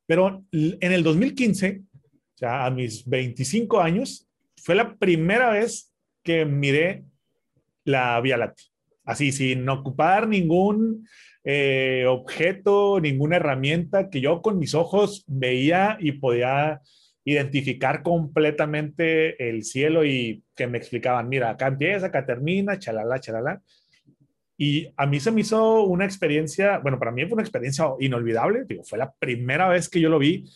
Pero 0.10 0.44
en 0.52 0.92
el 0.92 1.04
2015, 1.04 1.84
o 1.84 2.38
sea, 2.40 2.66
a 2.66 2.72
mis 2.72 3.08
25 3.08 3.80
años, 3.80 4.28
fue 4.58 4.74
la 4.74 4.96
primera 4.96 5.52
vez 5.52 5.94
que 6.24 6.46
miré 6.46 7.04
la 7.84 8.20
Vía 8.20 8.38
Láctea. 8.38 8.66
Así, 9.04 9.32
sin 9.32 9.70
ocupar 9.70 10.28
ningún 10.28 11.08
eh, 11.44 12.06
objeto, 12.08 13.00
ninguna 13.00 13.36
herramienta 13.36 14.10
que 14.10 14.20
yo 14.20 14.42
con 14.42 14.58
mis 14.58 14.74
ojos 14.74 15.26
veía 15.28 15.96
y 16.00 16.14
podía 16.14 16.82
identificar 17.24 18.02
completamente 18.02 19.48
el 19.48 19.64
cielo 19.64 20.04
y 20.06 20.44
que 20.56 20.66
me 20.66 20.80
explicaban, 20.80 21.30
mira, 21.30 21.52
acá 21.52 21.68
empieza, 21.68 22.08
acá 22.08 22.26
termina, 22.26 22.80
chalala, 22.80 23.20
chalala. 23.20 23.62
Y 24.62 24.92
a 24.98 25.06
mí 25.06 25.22
se 25.22 25.32
me 25.32 25.40
hizo 25.40 25.84
una 25.84 26.04
experiencia, 26.04 26.80
bueno, 26.80 27.00
para 27.00 27.12
mí 27.12 27.24
fue 27.24 27.36
una 27.36 27.44
experiencia 27.44 27.86
inolvidable, 28.02 28.66
digo, 28.68 28.84
fue 28.84 28.98
la 28.98 29.10
primera 29.10 29.70
vez 29.70 29.88
que 29.88 30.02
yo 30.02 30.10
lo 30.10 30.20
vi. 30.20 30.52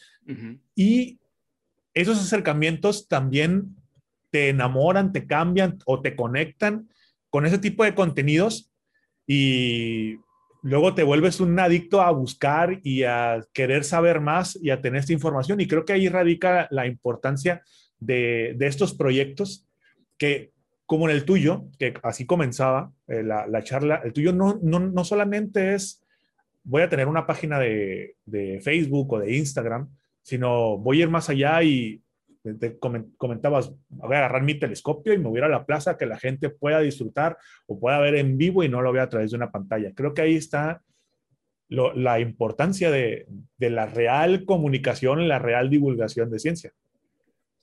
Y 0.75 1.19
esos 1.93 2.19
acercamientos 2.19 3.07
también 3.07 3.77
te 4.29 4.49
enamoran, 4.49 5.13
te 5.13 5.25
cambian 5.25 5.79
o 5.85 6.01
te 6.01 6.17
conectan 6.17 6.89
con 7.29 7.45
ese 7.45 7.59
tipo 7.59 7.85
de 7.85 7.95
contenidos 7.95 8.71
y 9.25 10.17
luego 10.63 10.95
te 10.95 11.03
vuelves 11.03 11.39
un 11.39 11.57
adicto 11.59 12.01
a 12.01 12.11
buscar 12.11 12.79
y 12.83 13.03
a 13.03 13.41
querer 13.53 13.83
saber 13.83 14.21
más 14.21 14.57
y 14.61 14.69
a 14.69 14.81
tener 14.81 14.99
esta 14.99 15.13
información. 15.13 15.61
Y 15.61 15.67
creo 15.67 15.85
que 15.85 15.93
ahí 15.93 16.09
radica 16.09 16.67
la 16.71 16.87
importancia 16.87 17.63
de, 17.99 18.55
estos 18.59 18.93
proyectos 18.93 19.67
que, 20.17 20.52
como 20.85 21.09
en 21.09 21.15
el 21.15 21.25
tuyo, 21.25 21.65
que 21.79 21.93
así 22.03 22.25
comenzaba 22.25 22.91
eh, 23.07 23.23
la, 23.23 23.63
charla, 23.63 24.01
el 24.03 24.13
tuyo 24.13 24.33
no, 24.33 24.59
no, 24.61 25.03
solamente 25.03 25.73
es, 25.73 26.03
voy 26.63 26.81
a 26.81 26.89
tener 26.89 27.07
una 27.07 27.25
página 27.25 27.59
de, 27.59 28.15
de 28.25 28.59
Facebook 28.61 29.13
o 29.13 29.19
de 29.19 29.35
Instagram, 29.35 29.89
sino 30.21 30.77
voy 30.77 30.99
a 30.99 31.03
ir 31.03 31.09
más 31.09 31.29
allá 31.29 31.63
y 31.63 32.03
te 32.59 32.77
comentabas, 32.77 33.73
voy 33.89 34.15
a 34.15 34.19
agarrar 34.19 34.43
mi 34.43 34.59
telescopio 34.59 35.13
y 35.13 35.17
me 35.17 35.29
voy 35.29 35.39
a 35.39 35.47
la 35.47 35.65
plaza 35.65 35.97
que 35.97 36.05
la 36.05 36.17
gente 36.17 36.49
pueda 36.49 36.81
disfrutar 36.81 37.37
o 37.67 37.79
pueda 37.79 37.99
ver 37.99 38.15
en 38.15 38.37
vivo 38.37 38.63
y 38.63 38.69
no 38.69 38.81
lo 38.81 38.91
vea 38.91 39.03
a 39.03 39.09
través 39.09 39.31
de 39.31 39.37
una 39.37 39.51
pantalla. 39.51 39.93
Creo 39.95 40.13
que 40.13 40.23
ahí 40.23 40.35
está 40.35 40.81
la 41.69 42.19
importancia 42.19 42.91
de, 42.91 43.27
la 43.57 43.85
real 43.85 44.45
comunicación, 44.45 45.27
la 45.27 45.39
real 45.39 45.69
divulgación 45.69 46.29
de 46.29 46.39
ciencia. 46.39 46.73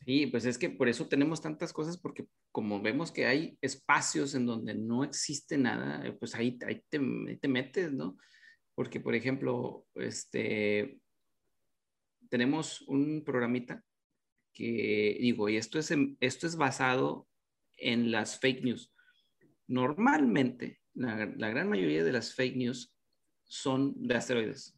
Sí, 0.05 0.27
pues 0.27 0.47
es 0.47 0.57
que 0.57 0.71
por 0.71 0.89
eso 0.89 1.09
tenemos 1.09 1.43
tantas 1.43 1.73
cosas, 1.73 1.99
porque 1.99 2.27
como 2.51 2.81
vemos 2.81 3.13
que 3.13 3.27
hay 3.27 3.59
espacios 3.61 4.35
en 4.35 4.47
donde 4.47 4.75
no 4.75 5.05
existe 5.05 5.59
nada, 5.59 6.07
eh, 6.07 6.13
pues 6.13 6.35
ahí, 6.35 6.59
ahí, 6.67 6.83
te, 6.89 6.99
te 7.41 7.49
metes, 7.49 7.93
¿no? 7.93 8.17
Porque, 8.75 8.99
por 8.99 9.15
ejemplo, 9.15 9.87
este, 9.95 10.99
tenemos 12.31 12.81
un 12.83 13.23
programita 13.25 13.85
que 14.55 15.19
digo, 15.21 15.49
y 15.49 15.57
esto 15.57 15.79
es, 15.79 15.93
esto 16.21 16.47
es 16.47 16.57
basado 16.57 17.29
en 17.77 18.11
las 18.11 18.41
fake 18.41 18.65
news. 18.65 18.95
Normalmente, 19.67 20.81
la, 20.95 21.27
la, 21.37 21.51
gran 21.51 21.69
mayoría 21.69 22.05
de 22.05 22.13
las 22.13 22.35
fake 22.35 22.57
news 22.57 22.97
son 23.45 23.95
de 23.97 24.15
asteroides. 24.15 24.77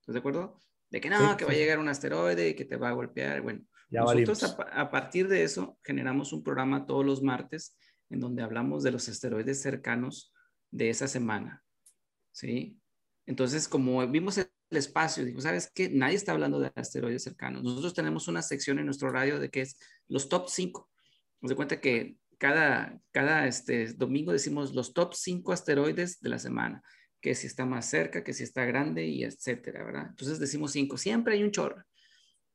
¿Estás 0.00 0.12
de 0.12 0.18
acuerdo? 0.18 0.60
De 0.90 1.00
que 1.00 1.08
no, 1.08 1.36
que 1.36 1.44
va 1.44 1.52
a 1.52 1.56
llegar 1.56 1.78
un 1.78 1.88
asteroide 1.88 2.50
y 2.50 2.54
que 2.54 2.66
te 2.66 2.76
va 2.76 2.90
a 2.90 2.94
golpear. 2.94 3.40
Bueno, 3.40 3.64
nosotros 4.00 4.42
a, 4.44 4.80
a, 4.80 4.90
partir 4.90 5.28
de 5.28 5.42
eso 5.42 5.78
generamos 5.84 6.32
un 6.32 6.42
programa 6.42 6.86
todos 6.86 7.04
los 7.04 7.22
martes 7.22 7.76
en 8.10 8.20
donde 8.20 8.42
hablamos 8.42 8.82
de 8.82 8.90
los 8.90 9.08
asteroides 9.08 9.60
cercanos 9.60 10.32
de 10.70 10.90
esa 10.90 11.08
semana. 11.08 11.62
¿Sí? 12.32 12.78
Entonces, 13.26 13.68
como 13.68 14.06
vimos 14.08 14.38
el 14.38 14.48
espacio, 14.70 15.24
dijo, 15.24 15.40
¿sabes 15.40 15.70
qué? 15.72 15.88
Nadie 15.90 16.16
está 16.16 16.32
hablando 16.32 16.58
de 16.58 16.72
asteroides 16.74 17.22
cercanos. 17.22 17.62
Nosotros 17.62 17.94
tenemos 17.94 18.28
una 18.28 18.42
sección 18.42 18.78
en 18.78 18.86
nuestro 18.86 19.10
radio 19.10 19.38
de 19.38 19.50
que 19.50 19.60
es 19.62 19.78
los 20.08 20.28
top 20.28 20.48
5. 20.48 20.90
Nos 21.40 21.50
de 21.50 21.56
cuenta 21.56 21.80
que 21.80 22.16
cada, 22.38 23.00
cada 23.12 23.46
este, 23.46 23.92
domingo 23.92 24.32
decimos 24.32 24.74
los 24.74 24.92
top 24.92 25.14
5 25.14 25.52
asteroides 25.52 26.20
de 26.20 26.28
la 26.28 26.38
semana, 26.38 26.82
que 27.20 27.34
si 27.34 27.46
está 27.46 27.66
más 27.66 27.88
cerca, 27.88 28.24
que 28.24 28.32
si 28.32 28.42
está 28.42 28.64
grande 28.64 29.06
y 29.06 29.22
etcétera, 29.24 29.84
¿verdad? 29.84 30.06
Entonces 30.10 30.40
decimos 30.40 30.72
5, 30.72 30.96
siempre 30.96 31.34
hay 31.34 31.44
un 31.44 31.52
chorro. 31.52 31.84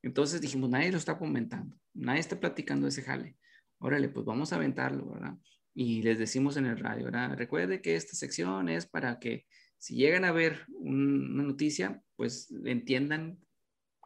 Entonces 0.07 0.39
dijimos, 0.39 0.69
nadie 0.69 0.89
lo 0.89 0.97
está 0.97 1.17
comentando, 1.17 1.77
nadie 1.93 2.21
está 2.21 2.39
platicando 2.39 2.88
ese 2.88 3.01
jale. 3.01 3.35
Órale, 3.79 4.07
pues 4.07 4.25
vamos 4.25 4.53
a 4.53 4.55
aventarlo, 4.55 5.11
¿verdad? 5.11 5.38
Y 5.73 6.01
les 6.01 6.17
decimos 6.17 6.55
en 6.55 6.65
el 6.65 6.79
radio, 6.79 7.05
¿verdad? 7.05 7.38
Recuerde 7.38 7.81
que 7.81 7.97
esta 7.97 8.13
sección 8.15 8.69
es 8.69 8.85
para 8.88 9.19
que 9.19 9.45
si 9.77 9.95
llegan 9.95 10.23
a 10.23 10.31
ver 10.31 10.65
una 10.69 11.43
noticia, 11.43 12.01
pues 12.15 12.49
entiendan 12.63 13.38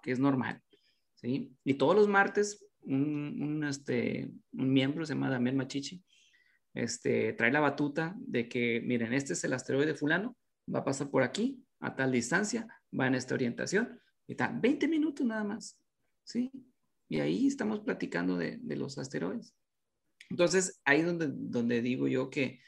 que 0.02 0.12
es 0.12 0.18
normal, 0.18 0.64
¿sí? 1.14 1.56
Y 1.64 1.76
todos 1.76 1.96
los 1.96 2.08
martes, 2.08 2.66
un, 2.82 3.64
este, 3.64 4.32
un 4.54 4.74
miembro, 4.74 5.06
se 5.06 5.14
llama 5.14 5.30
Damián 5.30 5.56
Machichi, 5.56 6.04
este, 6.74 7.34
trae 7.34 7.52
la 7.52 7.60
batuta 7.60 8.16
de 8.18 8.50
que, 8.50 8.82
miren, 8.84 9.14
este 9.14 9.34
es 9.34 9.44
el 9.44 9.54
asteroide 9.54 9.94
fulano, 9.94 10.36
va 10.74 10.80
a 10.80 10.84
pasar 10.84 11.12
por 11.12 11.22
aquí, 11.22 11.64
a 11.80 11.96
tal 11.96 12.12
distancia, 12.12 12.68
va 13.00 13.06
en 13.06 13.14
esta 13.14 13.36
orientación, 13.36 14.02
y 14.26 14.34
tal, 14.34 14.60
20 14.60 14.88
minutos 14.88 15.26
nada 15.28 15.44
más, 15.44 15.78
¿sí? 16.24 16.52
Y 17.10 17.20
ahí 17.20 17.48
estamos 17.48 17.82
platicando 17.82 18.38
de, 18.38 18.58
de 18.58 18.76
los 18.76 18.98
asteroides. 18.98 19.54
Entonces, 20.30 20.80
ahí 20.86 21.02
donde, 21.02 21.30
donde 21.30 21.82
digo 21.82 22.08
yo 22.08 22.30
que, 22.30 22.62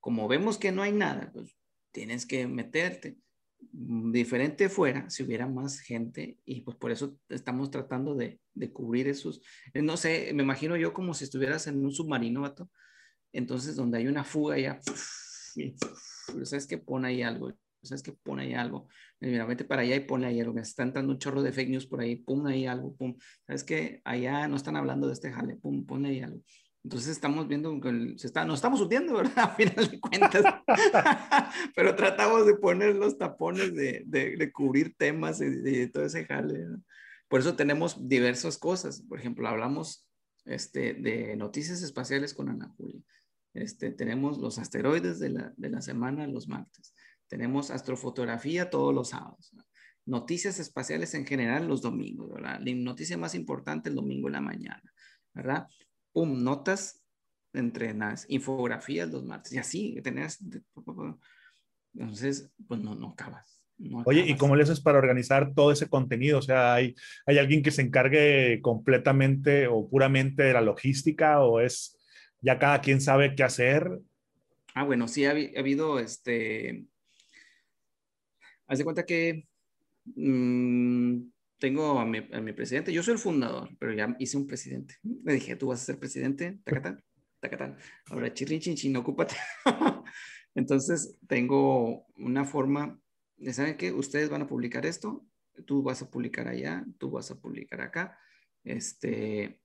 como 0.00 0.26
vemos 0.26 0.56
que 0.56 0.72
no 0.72 0.82
hay 0.82 0.92
nada, 0.92 1.30
pues 1.32 1.54
tienes 1.92 2.26
que 2.26 2.46
meterte. 2.46 3.18
Diferente 3.72 4.70
fuera 4.70 5.08
si 5.10 5.22
hubiera 5.22 5.46
más 5.46 5.80
gente 5.80 6.38
y 6.46 6.62
pues 6.62 6.78
por 6.78 6.90
eso 6.90 7.18
estamos 7.28 7.70
tratando 7.70 8.14
de, 8.14 8.40
de 8.54 8.72
cubrir 8.72 9.06
esos. 9.06 9.42
Eh, 9.74 9.82
no 9.82 9.98
sé, 9.98 10.32
me 10.34 10.42
imagino 10.42 10.76
yo 10.76 10.94
como 10.94 11.12
si 11.12 11.24
estuvieras 11.24 11.66
en 11.66 11.84
un 11.84 11.92
submarino, 11.92 12.40
vato. 12.40 12.70
Entonces, 13.32 13.76
donde 13.76 13.98
hay 13.98 14.08
una 14.08 14.24
fuga 14.24 14.58
ya, 14.58 14.80
¿sabes 14.82 16.66
que 16.66 16.78
Pone 16.78 17.08
ahí 17.08 17.22
algo. 17.22 17.52
¿Sabes 17.82 18.02
que 18.02 18.12
Pone 18.12 18.42
ahí 18.42 18.54
algo. 18.54 18.88
Mira, 19.20 19.46
vete 19.46 19.64
para 19.64 19.82
allá 19.82 19.96
y 19.96 20.00
pone 20.00 20.26
ahí 20.26 20.40
algo. 20.40 20.58
Está 20.58 20.82
entrando 20.82 21.12
un 21.12 21.18
chorro 21.18 21.42
de 21.42 21.52
fake 21.52 21.70
news 21.70 21.86
por 21.86 22.00
ahí. 22.00 22.16
Pum 22.16 22.46
ahí 22.46 22.66
algo. 22.66 22.94
Pum. 22.96 23.16
¿Sabes 23.46 23.64
que 23.64 24.00
Allá 24.04 24.48
no 24.48 24.56
están 24.56 24.76
hablando 24.76 25.06
de 25.06 25.14
este 25.14 25.32
jale. 25.32 25.56
Pum, 25.56 25.86
pone 25.86 26.10
ahí 26.10 26.20
algo. 26.20 26.42
Entonces 26.82 27.10
estamos 27.10 27.46
viendo 27.46 27.78
que 27.78 28.14
se 28.16 28.26
está, 28.26 28.44
nos 28.44 28.56
estamos 28.56 28.80
hundiendo, 28.80 29.14
¿verdad? 29.14 29.32
A 29.36 29.54
final 29.54 29.90
de 29.90 30.00
cuentas. 30.00 30.44
Pero 31.76 31.94
tratamos 31.94 32.46
de 32.46 32.56
poner 32.56 32.96
los 32.96 33.18
tapones, 33.18 33.74
de, 33.74 34.04
de, 34.06 34.52
cubrir 34.52 34.94
temas 34.96 35.40
y 35.40 35.50
de, 35.50 35.88
todo 35.88 36.04
ese 36.04 36.24
jale. 36.24 36.66
Por 37.28 37.40
eso 37.40 37.54
tenemos 37.54 38.08
diversas 38.08 38.56
cosas. 38.56 39.02
Por 39.02 39.18
ejemplo, 39.18 39.46
hablamos 39.46 40.06
este, 40.46 40.94
de 40.94 41.36
noticias 41.36 41.82
espaciales 41.82 42.32
con 42.32 42.48
Ana 42.48 42.72
Julia. 42.76 43.00
Este, 43.52 43.90
tenemos 43.90 44.38
los 44.38 44.58
asteroides 44.58 45.18
de 45.18 45.30
la, 45.30 45.52
de 45.56 45.68
la 45.68 45.82
semana 45.82 46.26
los 46.26 46.48
martes. 46.48 46.94
Tenemos 47.30 47.70
astrofotografía 47.70 48.68
todos 48.68 48.94
los 48.94 49.08
sábados. 49.08 49.54
Noticias 50.04 50.58
espaciales 50.58 51.14
en 51.14 51.24
general 51.24 51.66
los 51.66 51.80
domingos, 51.80 52.30
¿verdad? 52.30 52.60
La 52.60 52.74
noticia 52.74 53.16
más 53.16 53.34
importante 53.34 53.88
el 53.88 53.94
domingo 53.94 54.28
en 54.28 54.32
la 54.32 54.40
mañana, 54.42 54.92
¿verdad? 55.32 55.66
pum, 56.12 56.42
notas 56.42 57.02
entrenadas, 57.52 58.26
infografías 58.28 59.10
los 59.10 59.24
martes, 59.24 59.52
y 59.52 59.58
así, 59.58 60.00
tenías, 60.02 60.38
entonces, 61.94 62.50
pues 62.68 62.80
no, 62.80 62.94
no 62.94 63.10
acabas. 63.10 63.62
Oye, 64.04 64.26
¿y 64.26 64.36
cómo 64.36 64.56
le 64.56 64.62
haces 64.62 64.80
para 64.80 64.98
organizar 64.98 65.54
todo 65.54 65.72
ese 65.72 65.88
contenido? 65.88 66.38
O 66.38 66.42
sea, 66.42 66.74
¿hay, 66.74 66.94
¿hay 67.24 67.38
alguien 67.38 67.62
que 67.62 67.70
se 67.70 67.80
encargue 67.80 68.60
completamente 68.60 69.68
o 69.68 69.88
puramente 69.88 70.42
de 70.42 70.52
la 70.52 70.60
logística 70.60 71.40
o 71.40 71.60
es 71.60 71.98
ya 72.42 72.58
cada 72.58 72.82
quien 72.82 73.00
sabe 73.00 73.34
qué 73.34 73.42
hacer? 73.42 73.90
Ah, 74.74 74.84
bueno, 74.84 75.08
sí, 75.08 75.24
ha, 75.24 75.30
habido 75.30 75.98
este... 75.98 76.84
Haz 78.70 78.78
de 78.78 78.84
cuenta 78.84 79.04
que 79.04 79.48
mmm, 80.04 81.22
tengo 81.58 81.98
a 81.98 82.06
mi, 82.06 82.52
presidente, 82.52 82.92
yo 82.92 83.02
soy 83.02 83.14
el 83.14 83.18
fundador, 83.18 83.68
pero 83.80 83.92
ya 83.92 84.14
hice 84.20 84.36
un 84.36 84.46
presidente. 84.46 84.94
Le 85.24 85.32
dije, 85.32 85.56
tú 85.56 85.66
vas 85.66 85.82
a 85.82 85.86
ser 85.86 85.98
presidente, 85.98 86.60
tacatán, 86.62 87.02
tacatán. 87.40 87.76
Ahora, 88.06 88.32
chirrin, 88.32 88.60
chin, 88.60 88.76
chin, 88.76 88.96
ocúpate. 88.96 89.34
Entonces, 90.54 91.18
tengo 91.26 92.06
una 92.14 92.44
forma 92.44 92.96
de, 93.38 93.52
¿saben 93.52 93.76
qué? 93.76 93.90
Ustedes 93.90 94.30
van 94.30 94.42
a 94.42 94.46
publicar 94.46 94.86
esto, 94.86 95.26
tú 95.66 95.82
vas 95.82 96.00
a 96.02 96.08
publicar 96.08 96.46
allá, 96.46 96.86
tú 96.96 97.10
vas 97.10 97.28
a 97.32 97.40
publicar 97.40 97.80
acá. 97.80 98.16
Este, 98.62 99.60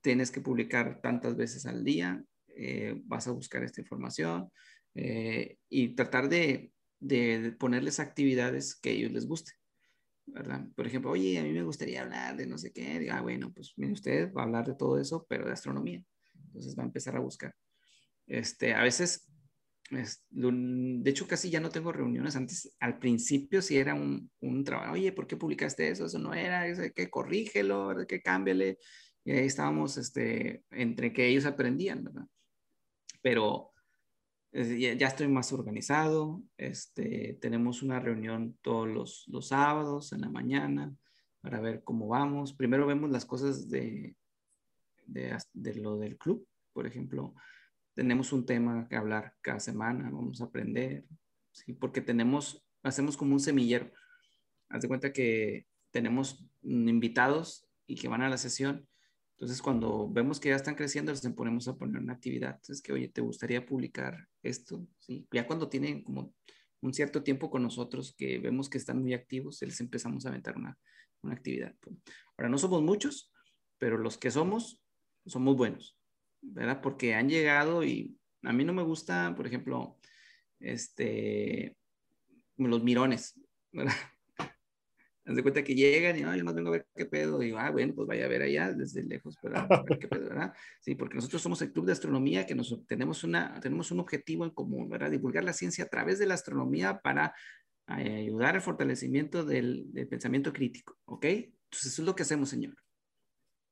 tienes 0.00 0.32
que 0.32 0.40
publicar 0.40 1.00
tantas 1.00 1.36
veces 1.36 1.66
al 1.66 1.84
día, 1.84 2.24
eh, 2.48 3.00
vas 3.04 3.28
a 3.28 3.30
buscar 3.30 3.62
esta 3.62 3.80
información 3.80 4.50
eh, 4.96 5.56
y 5.68 5.94
tratar 5.94 6.28
de, 6.28 6.72
de 7.00 7.54
ponerles 7.58 8.00
actividades 8.00 8.74
que 8.76 8.90
a 8.90 8.92
ellos 8.92 9.12
les 9.12 9.26
guste. 9.26 9.52
¿verdad? 10.32 10.66
Por 10.74 10.86
ejemplo, 10.86 11.10
oye, 11.10 11.38
a 11.38 11.42
mí 11.42 11.52
me 11.52 11.62
gustaría 11.62 12.02
hablar 12.02 12.36
de 12.36 12.46
no 12.46 12.58
sé 12.58 12.72
qué. 12.72 12.98
Diga, 12.98 13.18
ah, 13.18 13.22
bueno, 13.22 13.52
pues 13.52 13.72
mire 13.76 13.92
usted, 13.92 14.32
va 14.32 14.42
a 14.42 14.44
hablar 14.44 14.66
de 14.66 14.74
todo 14.74 14.98
eso, 14.98 15.26
pero 15.28 15.46
de 15.46 15.52
astronomía. 15.52 16.02
Entonces 16.46 16.76
va 16.76 16.82
a 16.82 16.86
empezar 16.86 17.16
a 17.16 17.20
buscar. 17.20 17.54
Este, 18.26 18.74
a 18.74 18.82
veces, 18.82 19.28
de 19.90 21.10
hecho, 21.10 21.26
casi 21.26 21.50
ya 21.50 21.60
no 21.60 21.70
tengo 21.70 21.92
reuniones. 21.92 22.36
Antes, 22.36 22.74
al 22.80 22.98
principio 22.98 23.62
sí 23.62 23.76
era 23.76 23.94
un, 23.94 24.30
un 24.40 24.64
trabajo. 24.64 24.92
Oye, 24.92 25.12
¿por 25.12 25.26
qué 25.26 25.36
publicaste 25.36 25.88
eso? 25.88 26.06
Eso 26.06 26.18
no 26.18 26.34
era, 26.34 26.64
que 26.92 27.10
corrígelo, 27.10 27.94
que 28.06 28.22
cámbiale. 28.22 28.78
Y 29.24 29.32
ahí 29.32 29.46
estábamos, 29.46 29.96
este, 29.96 30.64
entre 30.70 31.12
que 31.12 31.26
ellos 31.26 31.44
aprendían, 31.44 32.04
¿verdad? 32.04 32.26
Pero 33.22 33.69
ya, 34.52 35.06
estoy 35.06 35.28
más 35.28 35.52
organizado, 35.52 36.42
este, 36.56 37.38
tenemos 37.40 37.82
una 37.82 38.00
reunión 38.00 38.58
todos 38.62 38.88
los, 38.88 39.24
los, 39.28 39.48
sábados 39.48 40.12
en 40.12 40.22
la 40.22 40.28
mañana 40.28 40.94
para 41.40 41.60
ver 41.60 41.84
cómo 41.84 42.08
vamos. 42.08 42.52
Primero 42.52 42.86
vemos 42.86 43.10
las 43.10 43.24
cosas 43.24 43.70
de, 43.70 44.16
de, 45.06 45.36
de, 45.52 45.74
lo 45.76 45.98
del 45.98 46.18
club, 46.18 46.46
por 46.72 46.86
ejemplo, 46.86 47.34
tenemos 47.94 48.32
un 48.32 48.44
tema 48.44 48.88
que 48.88 48.96
hablar 48.96 49.34
cada 49.40 49.60
semana, 49.60 50.10
vamos 50.10 50.40
a 50.40 50.44
aprender, 50.44 51.04
¿sí? 51.52 51.72
porque 51.74 52.00
tenemos, 52.00 52.64
hacemos 52.82 53.16
como 53.16 53.34
un 53.34 53.40
semillero. 53.40 53.90
Haz 54.68 54.82
de 54.82 54.88
cuenta 54.88 55.12
que 55.12 55.66
tenemos 55.90 56.44
invitados 56.62 57.68
y 57.86 57.96
que 57.96 58.08
van 58.08 58.22
a 58.22 58.28
la 58.28 58.38
sesión 58.38 58.88
entonces, 59.40 59.62
cuando 59.62 60.06
vemos 60.06 60.38
que 60.38 60.50
ya 60.50 60.56
están 60.56 60.74
creciendo, 60.74 61.12
les 61.12 61.26
ponemos 61.32 61.66
a 61.66 61.74
poner 61.74 62.02
una 62.02 62.12
actividad. 62.12 62.56
Entonces, 62.56 62.82
que, 62.82 62.92
oye, 62.92 63.08
¿te 63.08 63.22
gustaría 63.22 63.64
publicar 63.64 64.28
esto? 64.42 64.86
¿Sí? 64.98 65.26
Ya 65.32 65.46
cuando 65.46 65.70
tienen 65.70 66.02
como 66.02 66.34
un 66.82 66.92
cierto 66.92 67.22
tiempo 67.22 67.48
con 67.48 67.62
nosotros, 67.62 68.14
que 68.18 68.38
vemos 68.38 68.68
que 68.68 68.76
están 68.76 69.00
muy 69.00 69.14
activos, 69.14 69.62
les 69.62 69.80
empezamos 69.80 70.26
a 70.26 70.28
aventar 70.28 70.58
una, 70.58 70.78
una 71.22 71.32
actividad. 71.32 71.74
Ahora, 72.36 72.50
no 72.50 72.58
somos 72.58 72.82
muchos, 72.82 73.32
pero 73.78 73.96
los 73.96 74.18
que 74.18 74.30
somos, 74.30 74.82
somos 75.24 75.56
buenos, 75.56 75.96
¿verdad? 76.42 76.82
Porque 76.82 77.14
han 77.14 77.30
llegado 77.30 77.82
y 77.82 78.18
a 78.42 78.52
mí 78.52 78.66
no 78.66 78.74
me 78.74 78.82
gusta, 78.82 79.34
por 79.34 79.46
ejemplo, 79.46 79.98
este, 80.58 81.78
los 82.58 82.84
mirones, 82.84 83.40
¿verdad? 83.72 83.94
Haz 85.30 85.36
de 85.36 85.42
cuenta 85.42 85.62
que 85.62 85.76
llegan 85.76 86.18
y, 86.18 86.22
no, 86.22 86.34
yo 86.34 86.44
más 86.44 86.56
vengo 86.56 86.70
a 86.70 86.72
ver 86.72 86.88
qué 86.92 87.06
pedo. 87.06 87.40
Y 87.40 87.46
digo, 87.46 87.58
ah, 87.58 87.70
bueno, 87.70 87.94
pues 87.94 88.08
vaya 88.08 88.24
a 88.24 88.28
ver 88.28 88.42
allá 88.42 88.72
desde 88.72 89.04
lejos 89.04 89.36
para 89.40 89.64
ver 89.88 89.98
qué 90.00 90.08
pedo, 90.08 90.28
¿verdad? 90.28 90.52
Sí, 90.80 90.96
porque 90.96 91.14
nosotros 91.14 91.40
somos 91.40 91.62
el 91.62 91.70
club 91.70 91.86
de 91.86 91.92
astronomía 91.92 92.46
que 92.46 92.56
nos, 92.56 92.84
tenemos, 92.86 93.22
una, 93.22 93.60
tenemos 93.60 93.92
un 93.92 94.00
objetivo 94.00 94.44
en 94.44 94.50
común, 94.50 94.88
¿verdad? 94.88 95.08
Divulgar 95.08 95.44
la 95.44 95.52
ciencia 95.52 95.84
a 95.84 95.88
través 95.88 96.18
de 96.18 96.26
la 96.26 96.34
astronomía 96.34 96.98
para 96.98 97.32
eh, 97.96 98.16
ayudar 98.16 98.56
al 98.56 98.60
fortalecimiento 98.60 99.44
del, 99.44 99.92
del, 99.92 100.08
pensamiento 100.08 100.52
crítico, 100.52 100.98
¿ok? 101.04 101.24
Entonces, 101.26 101.92
eso 101.92 102.02
es 102.02 102.06
lo 102.06 102.16
que 102.16 102.24
hacemos, 102.24 102.48
señor. 102.48 102.74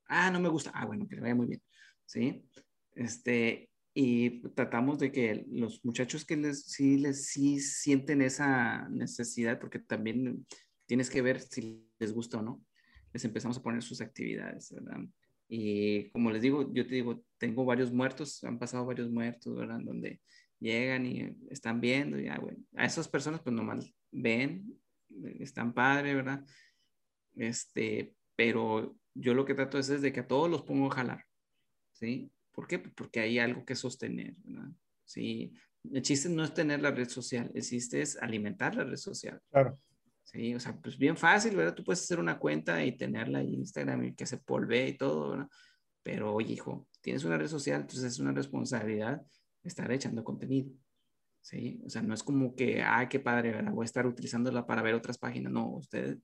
Ah, 0.07 0.31
no 0.31 0.39
me 0.39 0.49
gusta. 0.49 0.71
Ah, 0.73 0.87
bueno, 0.87 1.09
que 1.09 1.17
le 1.17 1.23
vaya 1.23 1.35
muy 1.35 1.49
bien. 1.49 1.63
¿Sí? 2.07 2.49
Este, 2.95 3.69
y 3.95 4.43
tratamos 4.51 5.01
de 5.01 5.11
que 5.11 5.45
los 5.51 5.85
muchachos 5.85 6.25
que 6.25 6.37
les, 6.37 6.67
sí, 6.67 6.99
les, 6.99 7.27
sí 7.27 7.59
sienten 7.59 8.23
esa 8.23 8.89
necesidad, 8.91 9.59
porque 9.59 9.81
también 9.81 10.47
tienes 10.89 11.11
que 11.11 11.23
ver 11.23 11.39
si 11.39 11.87
les 11.99 12.13
gusta 12.13 12.39
o 12.39 12.43
no, 12.43 12.65
les 13.13 13.25
empezamos 13.25 13.59
a 13.59 13.63
poner 13.63 13.83
sus 13.83 14.01
actividades, 14.01 14.73
¿verdad? 14.73 15.01
Y 15.49 16.11
como 16.11 16.31
les 16.31 16.43
digo, 16.43 16.73
yo 16.73 16.87
te 16.87 16.95
digo, 16.95 17.23
tengo 17.39 17.65
varios 17.65 17.93
muertos, 17.93 18.43
han 18.43 18.59
pasado 18.59 18.87
varios 18.87 19.11
muertos, 19.11 19.55
¿verdad? 19.55 19.81
Donde 19.83 20.21
llegan 20.59 21.07
y 21.07 21.37
están 21.51 21.81
viendo, 21.81 22.19
y 22.19 22.27
ah, 22.29 22.39
bueno, 22.41 22.59
a 22.75 22.87
esas 22.87 23.07
personas 23.07 23.41
pues 23.43 23.55
nomás 23.55 23.95
ven, 24.11 24.79
están 25.39 25.73
padre, 25.73 26.15
¿verdad? 26.15 26.45
Este, 27.37 28.15
pero 28.35 28.97
yo 29.15 29.35
lo 29.35 29.45
que 29.45 29.55
trato 29.55 29.79
es, 29.79 29.89
es 29.91 30.03
de 30.03 30.13
que 30.13 30.21
a 30.21 30.27
todos 30.27 30.51
los 30.51 30.63
pongo 30.63 30.91
a 30.91 30.97
jalar, 30.97 31.25
¿sí? 31.93 32.33
¿Por 32.53 32.67
qué? 32.67 32.79
Porque 32.79 33.21
hay 33.21 33.39
algo 33.39 33.65
que 33.65 33.77
sostener, 33.77 34.35
¿verdad? 34.39 34.71
Sí, 35.05 35.53
el 35.93 36.03
chiste 36.03 36.29
no 36.29 36.45
es 36.45 36.53
tener 36.53 36.81
la 36.81 36.91
red 36.91 37.09
social, 37.09 37.51
el 37.55 37.63
chiste 37.63 38.01
es 38.01 38.17
alimentar 38.17 38.75
la 38.75 38.85
red 38.85 38.97
social. 38.97 39.41
Claro. 39.51 39.79
Sí, 40.31 40.55
o 40.55 40.61
sea, 40.61 40.79
pues 40.79 40.99
bien 40.99 41.17
fácil, 41.17 41.57
¿verdad? 41.57 41.75
Tú 41.75 41.83
puedes 41.83 42.03
hacer 42.03 42.21
una 42.21 42.39
cuenta 42.39 42.85
y 42.85 42.95
tenerla 42.95 43.41
en 43.41 43.55
Instagram 43.55 44.05
y 44.05 44.15
que 44.15 44.27
se 44.27 44.37
polve 44.37 44.89
y 44.89 44.97
todo, 44.99 45.31
¿verdad? 45.31 45.49
Pero, 46.03 46.35
oye, 46.35 46.53
hijo, 46.53 46.87
tienes 47.01 47.25
una 47.25 47.39
red 47.39 47.49
social, 47.49 47.81
entonces 47.81 48.13
es 48.13 48.19
una 48.19 48.33
responsabilidad 48.33 49.23
estar 49.63 49.91
echando 49.91 50.23
contenido. 50.23 50.71
¿sí? 51.41 51.81
O 51.87 51.89
sea, 51.89 52.03
no 52.03 52.13
es 52.13 52.23
como 52.23 52.55
que, 52.55 52.83
ay, 52.83 53.09
qué 53.09 53.21
padre, 53.21 53.53
¿verdad? 53.53 53.73
Voy 53.73 53.85
a 53.85 53.87
estar 53.87 54.07
utilizándola 54.07 54.67
para 54.67 54.83
ver 54.83 54.95
otras 54.95 55.17
páginas. 55.17 55.51
No, 55.51 55.71
usted, 55.77 56.19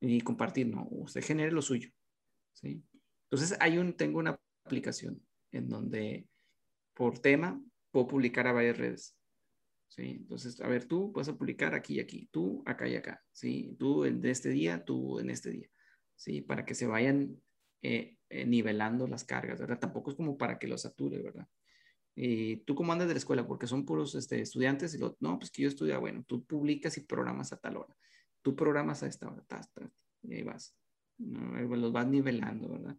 y 0.00 0.20
compartir, 0.22 0.66
no, 0.66 0.88
usted 0.90 1.22
genere 1.22 1.52
lo 1.52 1.62
suyo, 1.62 1.90
¿sí? 2.54 2.82
Entonces, 3.30 3.56
hay 3.60 3.78
un, 3.78 3.96
tengo 3.96 4.18
una 4.18 4.36
aplicación 4.64 5.22
en 5.52 5.68
donde 5.68 6.26
por 6.92 7.20
tema 7.20 7.62
puedo 7.92 8.08
publicar 8.08 8.48
a 8.48 8.52
varias 8.52 8.78
redes. 8.78 9.16
¿Sí? 9.88 10.02
Entonces, 10.02 10.60
a 10.60 10.68
ver, 10.68 10.86
tú 10.86 11.12
vas 11.12 11.28
a 11.28 11.36
publicar 11.36 11.74
aquí 11.74 11.94
y 11.94 12.00
aquí, 12.00 12.28
tú 12.30 12.62
acá 12.66 12.88
y 12.88 12.96
acá, 12.96 13.22
¿sí? 13.32 13.76
Tú 13.78 14.04
en 14.04 14.24
este 14.24 14.50
día, 14.50 14.84
tú 14.84 15.18
en 15.18 15.30
este 15.30 15.50
día, 15.50 15.68
¿sí? 16.14 16.40
Para 16.40 16.64
que 16.64 16.74
se 16.74 16.86
vayan 16.86 17.40
eh, 17.82 18.18
eh, 18.28 18.46
nivelando 18.46 19.06
las 19.06 19.24
cargas, 19.24 19.60
¿verdad? 19.60 19.78
Tampoco 19.78 20.10
es 20.10 20.16
como 20.16 20.36
para 20.36 20.58
que 20.58 20.68
lo 20.68 20.78
sature, 20.78 21.22
¿verdad? 21.22 21.46
Y 22.16 22.58
tú 22.58 22.74
cómo 22.74 22.92
andas 22.92 23.08
de 23.08 23.14
la 23.14 23.18
escuela, 23.18 23.46
porque 23.46 23.66
son 23.66 23.84
puros 23.84 24.14
este, 24.14 24.40
estudiantes, 24.40 24.94
y 24.94 24.98
lo, 24.98 25.16
no, 25.20 25.38
pues 25.38 25.50
que 25.50 25.62
yo 25.62 25.68
estudio, 25.68 26.00
bueno, 26.00 26.24
tú 26.26 26.44
publicas 26.44 26.96
y 26.96 27.00
programas 27.02 27.52
a 27.52 27.56
tal 27.56 27.76
hora, 27.76 27.96
tú 28.42 28.54
programas 28.54 29.02
a 29.02 29.06
esta 29.06 29.28
hora, 29.28 29.44
y 30.22 30.34
ahí 30.34 30.42
vas, 30.42 30.76
los 31.18 31.92
vas 31.92 32.06
nivelando, 32.06 32.68
¿verdad? 32.68 32.96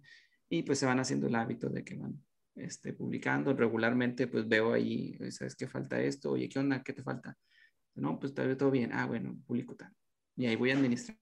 Y 0.49 0.64
pues 0.64 0.80
se 0.80 0.86
van 0.86 0.99
haciendo 0.99 1.28
el 1.28 1.36
hábito 1.36 1.70
de 1.70 1.84
que 1.84 1.95
van 1.95 2.22
este, 2.56 2.94
publicando 2.94 3.53
regularmente, 3.53 4.27
pues 4.27 4.48
veo 4.48 4.73
ahí, 4.73 5.18
¿sabes 5.32 5.56
qué 5.56 5.68
falta 5.68 6.02
esto? 6.02 6.32
Oye, 6.32 6.49
¿qué 6.49 6.60
onda? 6.60 6.82
¿Qué 6.84 6.94
te 6.94 7.03
falta? 7.03 7.38
No, 7.95 8.19
pues 8.19 8.34
tal 8.34 8.48
vez 8.48 8.57
todo 8.57 8.72
bien. 8.72 8.91
Ah, 8.94 9.06
bueno, 9.06 9.38
publico 9.45 9.76
tal. 9.76 9.91
Y 10.36 10.45
ahí 10.45 10.56
voy 10.56 10.72
administrando. 10.72 11.22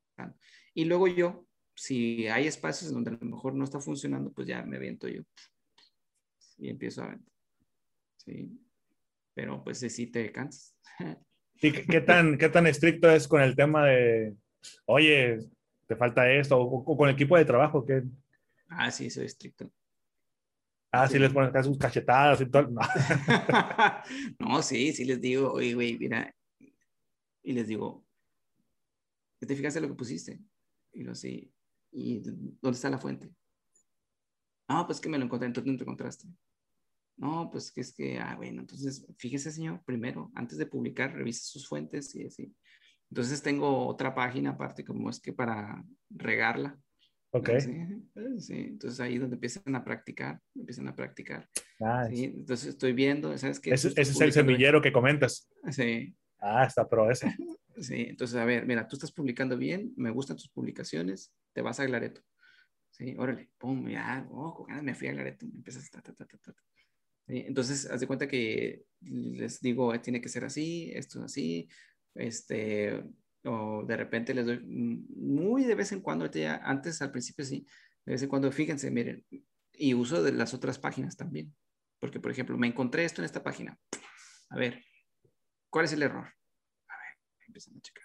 Y 0.73 0.85
luego 0.85 1.07
yo, 1.07 1.47
si 1.75 2.27
hay 2.27 2.47
espacios 2.47 2.91
donde 2.91 3.11
a 3.11 3.13
lo 3.13 3.25
mejor 3.25 3.53
no 3.55 3.63
está 3.63 3.79
funcionando, 3.79 4.31
pues 4.31 4.47
ya 4.47 4.63
me 4.63 4.77
aviento 4.77 5.07
yo. 5.07 5.23
Y 6.57 6.69
empiezo 6.69 7.03
a 7.03 7.09
ver. 7.09 7.19
Sí. 8.17 8.59
Pero 9.33 9.63
pues 9.63 9.79
sí 9.79 10.07
te 10.07 10.31
cansas. 10.31 10.75
¿Y 11.61 11.71
qué 11.71 12.01
tan, 12.01 12.37
qué 12.37 12.49
tan 12.49 12.67
estricto 12.67 13.09
es 13.09 13.27
con 13.27 13.41
el 13.41 13.55
tema 13.55 13.85
de, 13.85 14.35
oye, 14.85 15.39
te 15.87 15.95
falta 15.95 16.31
esto? 16.31 16.59
O, 16.59 16.97
con 16.97 17.07
el 17.07 17.15
equipo 17.15 17.37
de 17.37 17.45
trabajo, 17.45 17.85
que 17.85 18.03
Ah, 18.69 18.89
sí, 18.89 19.09
soy 19.09 19.25
estricto. 19.25 19.71
Ah, 20.95 21.07
sí, 21.07 21.17
les 21.17 21.33
pones 21.33 21.65
sus 21.65 21.77
cachetadas 21.79 22.39
y 22.41 22.45
todo. 22.45 22.69
No. 24.39 24.61
sí, 24.61 24.93
sí 24.93 25.05
les 25.05 25.19
digo, 25.19 25.51
oye, 25.51 25.73
güey, 25.73 25.97
mira. 25.97 26.31
Y 27.41 27.53
les 27.53 27.67
digo, 27.67 28.05
¿te 29.39 29.55
fijaste 29.55 29.81
lo 29.81 29.87
que 29.87 29.95
pusiste? 29.95 30.39
Y 30.91 31.01
lo 31.01 31.15
sí. 31.15 31.51
¿Y 31.91 32.19
dónde 32.19 32.75
está 32.75 32.91
la 32.91 32.99
fuente? 32.99 33.33
No, 34.69 34.85
pues 34.85 35.01
que 35.01 35.09
me 35.09 35.17
lo 35.17 35.25
encontré, 35.25 35.47
entonces 35.47 35.71
no 35.71 35.77
te 35.79 35.83
encontraste. 35.83 36.27
No, 37.17 37.49
pues 37.51 37.71
que 37.71 37.81
es 37.81 37.91
que, 37.91 38.19
ah, 38.19 38.35
bueno, 38.35 38.61
entonces 38.61 39.03
fíjese, 39.17 39.51
señor, 39.51 39.81
primero, 39.83 40.31
antes 40.35 40.59
de 40.59 40.67
publicar, 40.67 41.15
revise 41.15 41.43
sus 41.43 41.67
fuentes 41.67 42.13
y 42.13 42.27
así. 42.27 42.55
Entonces 43.09 43.41
tengo 43.41 43.87
otra 43.87 44.13
página 44.13 44.51
aparte, 44.51 44.85
como 44.85 45.09
es 45.09 45.19
que 45.19 45.33
para 45.33 45.83
regarla, 46.11 46.79
Ok. 47.35 47.49
Sí, 48.37 48.53
entonces 48.53 48.99
ahí 48.99 49.17
donde 49.17 49.35
empiezan 49.35 49.75
a 49.75 49.83
practicar, 49.83 50.39
empiezan 50.53 50.87
a 50.87 50.95
practicar. 50.95 51.49
¿sí? 52.09 52.25
Entonces 52.25 52.69
estoy 52.69 52.93
viendo, 52.93 53.35
¿sabes 53.39 53.59
qué? 53.59 53.71
Ese, 53.71 53.91
es 53.95 54.21
el 54.21 54.31
semillero 54.31 54.81
que 54.81 54.93
comentas. 54.93 55.49
Sí. 55.71 56.15
Ah, 56.39 56.65
está 56.65 56.87
pro 56.87 57.09
ese. 57.09 57.27
Sí, 57.75 58.05
entonces 58.07 58.37
a 58.37 58.45
ver, 58.45 58.67
mira, 58.67 58.87
tú 58.87 58.95
estás 58.95 59.11
publicando 59.11 59.57
bien, 59.57 59.93
me 59.95 60.11
gustan 60.11 60.37
tus 60.37 60.47
publicaciones, 60.47 61.33
te 61.53 61.63
vas 61.63 61.79
a 61.79 61.85
Glareto. 61.85 62.21
Sí, 62.91 63.15
órale, 63.17 63.49
pum, 63.57 63.89
ya, 63.89 64.27
oh, 64.29 64.67
me 64.83 64.93
fui 64.93 65.07
a 65.07 65.13
Glareto, 65.13 65.47
empiezas, 65.47 65.89
ta, 65.89 65.99
ta, 65.99 66.13
ta, 66.13 66.27
ta, 66.27 66.37
ta. 66.37 66.53
¿Sí? 67.27 67.43
Entonces, 67.47 67.89
haz 67.89 67.99
de 67.99 68.05
cuenta 68.05 68.27
que 68.27 68.83
les 69.01 69.59
digo, 69.59 69.99
tiene 70.01 70.21
que 70.21 70.29
ser 70.29 70.45
así, 70.45 70.91
esto 70.93 71.17
es 71.17 71.25
así, 71.25 71.67
este, 72.13 73.03
o 73.45 73.83
de 73.85 73.97
repente 73.97 74.33
les 74.33 74.45
doy 74.45 74.59
muy 74.59 75.63
de 75.63 75.75
vez 75.75 75.91
en 75.91 76.01
cuando, 76.01 76.29
antes 76.61 77.01
al 77.01 77.11
principio 77.11 77.45
sí, 77.45 77.65
de 78.05 78.13
vez 78.13 78.23
en 78.23 78.29
cuando, 78.29 78.51
fíjense, 78.51 78.91
miren, 78.91 79.25
y 79.73 79.93
uso 79.93 80.21
de 80.23 80.31
las 80.31 80.53
otras 80.53 80.79
páginas 80.79 81.17
también, 81.17 81.53
porque 81.99 82.19
por 82.19 82.31
ejemplo, 82.31 82.57
me 82.57 82.67
encontré 82.67 83.05
esto 83.05 83.21
en 83.21 83.25
esta 83.25 83.43
página, 83.43 83.77
a 84.49 84.57
ver, 84.57 84.83
¿cuál 85.69 85.85
es 85.85 85.93
el 85.93 86.03
error? 86.03 86.25
A 86.87 86.97
ver, 86.97 87.17
empiezan 87.47 87.77
a 87.77 87.81
checar. 87.81 88.03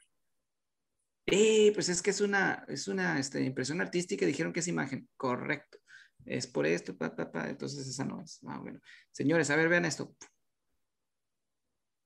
Eh, 1.26 1.72
pues 1.74 1.90
es 1.90 2.00
que 2.00 2.10
es 2.10 2.22
una, 2.22 2.64
es 2.68 2.88
una 2.88 3.18
este, 3.18 3.42
impresión 3.42 3.80
artística, 3.80 4.24
dijeron 4.24 4.52
que 4.52 4.60
es 4.60 4.68
imagen, 4.68 5.08
correcto, 5.16 5.78
es 6.24 6.46
por 6.46 6.66
esto, 6.66 6.96
pa, 6.96 7.14
pa, 7.14 7.30
pa, 7.30 7.50
entonces 7.50 7.86
esa 7.86 8.04
no 8.04 8.20
es. 8.22 8.40
Ah, 8.46 8.58
bueno. 8.58 8.80
Señores, 9.12 9.50
a 9.50 9.56
ver, 9.56 9.68
vean 9.68 9.84
esto 9.84 10.16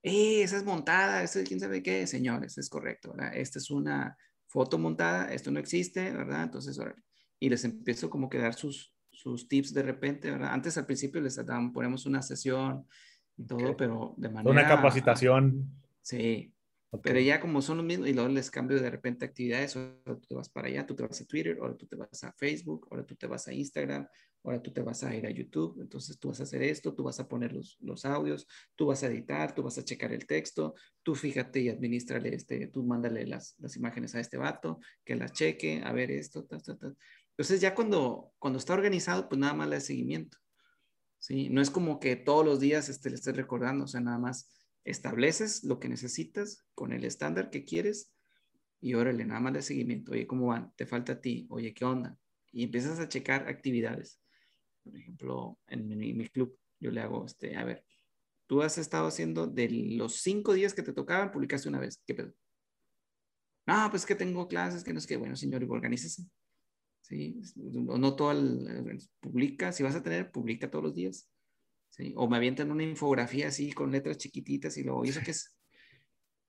eh, 0.02 0.42
esa 0.42 0.56
es 0.56 0.64
montada, 0.64 1.22
eso 1.22 1.38
es 1.38 1.48
quién 1.48 1.60
sabe 1.60 1.82
qué, 1.82 2.06
señores, 2.06 2.58
es 2.58 2.68
correcto, 2.68 3.12
¿verdad? 3.12 3.36
Esta 3.36 3.58
es 3.58 3.70
una 3.70 4.16
foto 4.46 4.78
montada, 4.78 5.32
esto 5.32 5.50
no 5.50 5.60
existe, 5.60 6.12
¿verdad? 6.12 6.44
Entonces, 6.44 6.78
y 7.38 7.48
les 7.48 7.64
empiezo 7.64 8.10
como 8.10 8.28
que 8.28 8.38
dar 8.38 8.54
sus, 8.54 8.94
sus 9.10 9.48
tips 9.48 9.72
de 9.72 9.82
repente, 9.82 10.30
¿verdad? 10.30 10.52
Antes 10.52 10.76
al 10.76 10.86
principio 10.86 11.20
les 11.20 11.40
ponemos 11.72 12.06
una 12.06 12.20
sesión 12.20 12.86
y 13.36 13.46
todo, 13.46 13.76
pero 13.76 14.14
de 14.16 14.28
manera... 14.28 14.50
Una 14.50 14.68
capacitación. 14.68 15.70
Sí, 16.02 16.52
pero 17.02 17.18
ya 17.20 17.40
como 17.40 17.62
son 17.62 17.78
los 17.78 17.86
mismos, 17.86 18.08
y 18.08 18.12
luego 18.12 18.28
les 18.28 18.50
cambio 18.50 18.78
de 18.78 18.90
repente 18.90 19.24
actividades, 19.24 19.76
ahora 19.76 19.96
tú 20.04 20.26
te 20.28 20.34
vas 20.34 20.50
para 20.50 20.68
allá, 20.68 20.84
tú 20.84 20.94
te 20.94 21.02
vas 21.02 21.20
a 21.20 21.24
Twitter, 21.24 21.56
ahora 21.58 21.74
tú 21.74 21.86
te 21.86 21.96
vas 21.96 22.22
a 22.24 22.32
Facebook, 22.32 22.86
ahora 22.90 23.06
tú 23.06 23.14
te 23.14 23.26
vas 23.26 23.48
a 23.48 23.54
Instagram, 23.54 24.06
ahora 24.44 24.60
tú 24.60 24.72
te 24.72 24.82
vas 24.82 25.04
a 25.04 25.14
ir 25.14 25.26
a 25.26 25.30
YouTube, 25.30 25.80
entonces 25.80 26.18
tú 26.18 26.28
vas 26.28 26.40
a 26.40 26.42
hacer 26.42 26.62
esto, 26.62 26.94
tú 26.94 27.04
vas 27.04 27.20
a 27.20 27.28
poner 27.28 27.52
los, 27.52 27.76
los 27.80 28.04
audios, 28.04 28.46
tú 28.74 28.86
vas 28.86 29.02
a 29.02 29.06
editar, 29.06 29.54
tú 29.54 29.62
vas 29.62 29.78
a 29.78 29.84
checar 29.84 30.12
el 30.12 30.26
texto, 30.26 30.74
tú 31.02 31.14
fíjate 31.14 31.60
y 31.60 31.68
administrale 31.68 32.34
este, 32.34 32.66
tú 32.68 32.84
mándale 32.84 33.26
las, 33.26 33.54
las 33.58 33.76
imágenes 33.76 34.14
a 34.14 34.20
este 34.20 34.36
vato, 34.36 34.80
que 35.04 35.14
las 35.14 35.32
cheque, 35.32 35.82
a 35.84 35.92
ver 35.92 36.10
esto, 36.10 36.44
ta, 36.44 36.58
ta, 36.58 36.76
ta. 36.76 36.92
Entonces 37.30 37.60
ya 37.60 37.74
cuando, 37.74 38.32
cuando 38.38 38.58
está 38.58 38.74
organizado, 38.74 39.28
pues 39.28 39.38
nada 39.38 39.54
más 39.54 39.68
le 39.68 39.76
da 39.76 39.80
seguimiento, 39.80 40.38
¿sí? 41.18 41.48
No 41.48 41.60
es 41.60 41.70
como 41.70 42.00
que 42.00 42.16
todos 42.16 42.44
los 42.44 42.60
días 42.60 42.88
este, 42.88 43.10
le 43.10 43.16
estés 43.16 43.36
recordando, 43.36 43.84
o 43.84 43.88
sea, 43.88 44.00
nada 44.00 44.18
más 44.18 44.50
estableces 44.84 45.62
lo 45.64 45.78
que 45.78 45.88
necesitas 45.88 46.64
con 46.74 46.92
el 46.92 47.04
estándar 47.04 47.50
que 47.50 47.64
quieres 47.64 48.12
y 48.80 48.94
órale, 48.94 49.24
nada 49.24 49.40
más 49.40 49.52
de 49.52 49.62
seguimiento. 49.62 50.12
Oye, 50.12 50.26
¿cómo 50.26 50.48
van? 50.48 50.72
¿Te 50.76 50.86
falta 50.86 51.12
a 51.12 51.20
ti? 51.20 51.46
Oye, 51.50 51.72
¿qué 51.72 51.84
onda? 51.84 52.18
Y 52.50 52.64
empiezas 52.64 52.98
a 52.98 53.08
checar 53.08 53.48
actividades. 53.48 54.21
Por 54.82 54.96
ejemplo, 54.96 55.58
en 55.68 55.88
mi, 55.88 56.28
club, 56.28 56.58
yo 56.80 56.90
le 56.90 57.00
hago, 57.00 57.24
este, 57.24 57.56
a 57.56 57.64
ver, 57.64 57.84
tú 58.46 58.62
has 58.62 58.78
estado 58.78 59.06
haciendo 59.06 59.46
de 59.46 59.68
los 59.96 60.16
cinco 60.16 60.52
días 60.52 60.74
que 60.74 60.82
te 60.82 60.92
tocaban, 60.92 61.30
publicaste 61.30 61.68
una 61.68 61.80
vez. 61.80 62.02
¿Qué 62.06 62.14
pedo? 62.14 62.32
No, 63.66 63.88
pues 63.90 64.04
que 64.04 64.14
tengo 64.14 64.48
clases, 64.48 64.82
que 64.82 64.92
no 64.92 64.98
es 64.98 65.06
que, 65.06 65.16
bueno, 65.16 65.36
señor, 65.36 65.64
organícese. 65.64 66.24
¿Sí? 67.02 67.40
No 67.56 68.16
todo 68.16 68.32
el, 68.32 68.98
publica, 69.20 69.72
si 69.72 69.82
vas 69.82 69.94
a 69.94 70.02
tener, 70.02 70.30
publica 70.30 70.70
todos 70.70 70.84
los 70.84 70.94
días. 70.94 71.28
O 72.16 72.28
me 72.28 72.36
avientan 72.36 72.70
una 72.70 72.84
infografía 72.84 73.48
así 73.48 73.72
con 73.72 73.92
letras 73.92 74.18
chiquititas 74.18 74.76
y 74.78 74.82
luego, 74.82 75.04
¿y 75.04 75.10
eso 75.10 75.20
qué 75.24 75.32
es? 75.32 75.54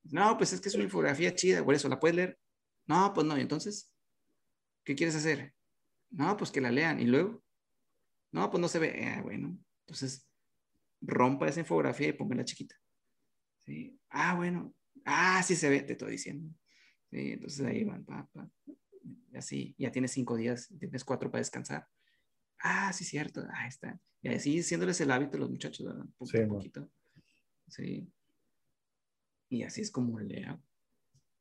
No, 0.04 0.38
pues 0.38 0.54
es 0.54 0.62
que 0.62 0.70
es 0.70 0.76
una 0.76 0.86
infografía 0.86 1.34
chida, 1.36 1.64
por 1.64 1.76
eso, 1.76 1.90
¿la 1.90 2.00
puedes 2.00 2.16
leer? 2.16 2.40
No, 2.88 3.12
pues 3.14 3.26
no, 3.28 3.38
¿y 3.38 3.42
entonces? 3.42 3.94
¿Qué 4.84 4.96
quieres 4.96 5.16
hacer? 5.16 5.54
No, 6.10 6.36
pues 6.38 6.52
que 6.52 6.62
la 6.62 6.72
lean, 6.72 7.00
¿y 7.00 7.06
luego? 7.06 7.43
No, 8.34 8.50
pues 8.50 8.60
no 8.60 8.68
se 8.68 8.80
ve. 8.80 9.06
Ah, 9.06 9.22
bueno, 9.22 9.58
entonces 9.86 10.28
rompa 11.00 11.48
esa 11.48 11.62
infografía 11.62 12.10
y 12.10 12.14
póngala 12.14 12.44
chiquita. 12.44 12.76
¿Sí? 13.66 13.98
Ah, 14.10 14.36
bueno. 14.36 14.76
Ah, 15.06 15.42
sí 15.44 15.56
se 15.56 15.70
ve, 15.70 15.84
te 15.84 15.94
estoy 15.94 16.12
diciendo. 16.12 16.54
¿Sí? 17.10 17.32
Entonces 17.34 17.66
ahí 17.66 17.84
van, 17.86 18.04
pa, 18.04 18.28
así, 19.36 19.76
ya 19.78 19.92
tienes 19.92 20.12
cinco 20.12 20.36
días, 20.36 20.68
tienes 20.80 21.04
cuatro 21.06 21.30
para 21.32 21.40
descansar. 21.40 21.88
ah, 22.60 22.92
sí, 22.92 23.06
cierto, 23.06 23.46
ahí 23.54 23.68
está. 23.70 24.00
Y 24.22 24.30
así 24.30 24.60
haciéndoles 24.60 25.00
el 25.02 25.12
hábito 25.12 25.38
a 25.38 25.42
los 25.42 25.50
muchachos, 25.52 25.86
¿verdad? 25.86 26.06
Poco 26.18 26.32
Sí, 26.32 26.38
a 26.38 26.48
poquito. 26.48 26.90
Sí. 27.68 28.12
Y 29.50 29.64
así 29.64 29.82
es 29.82 29.92
como 29.92 30.20
le 30.20 30.46
hago. 30.46 30.64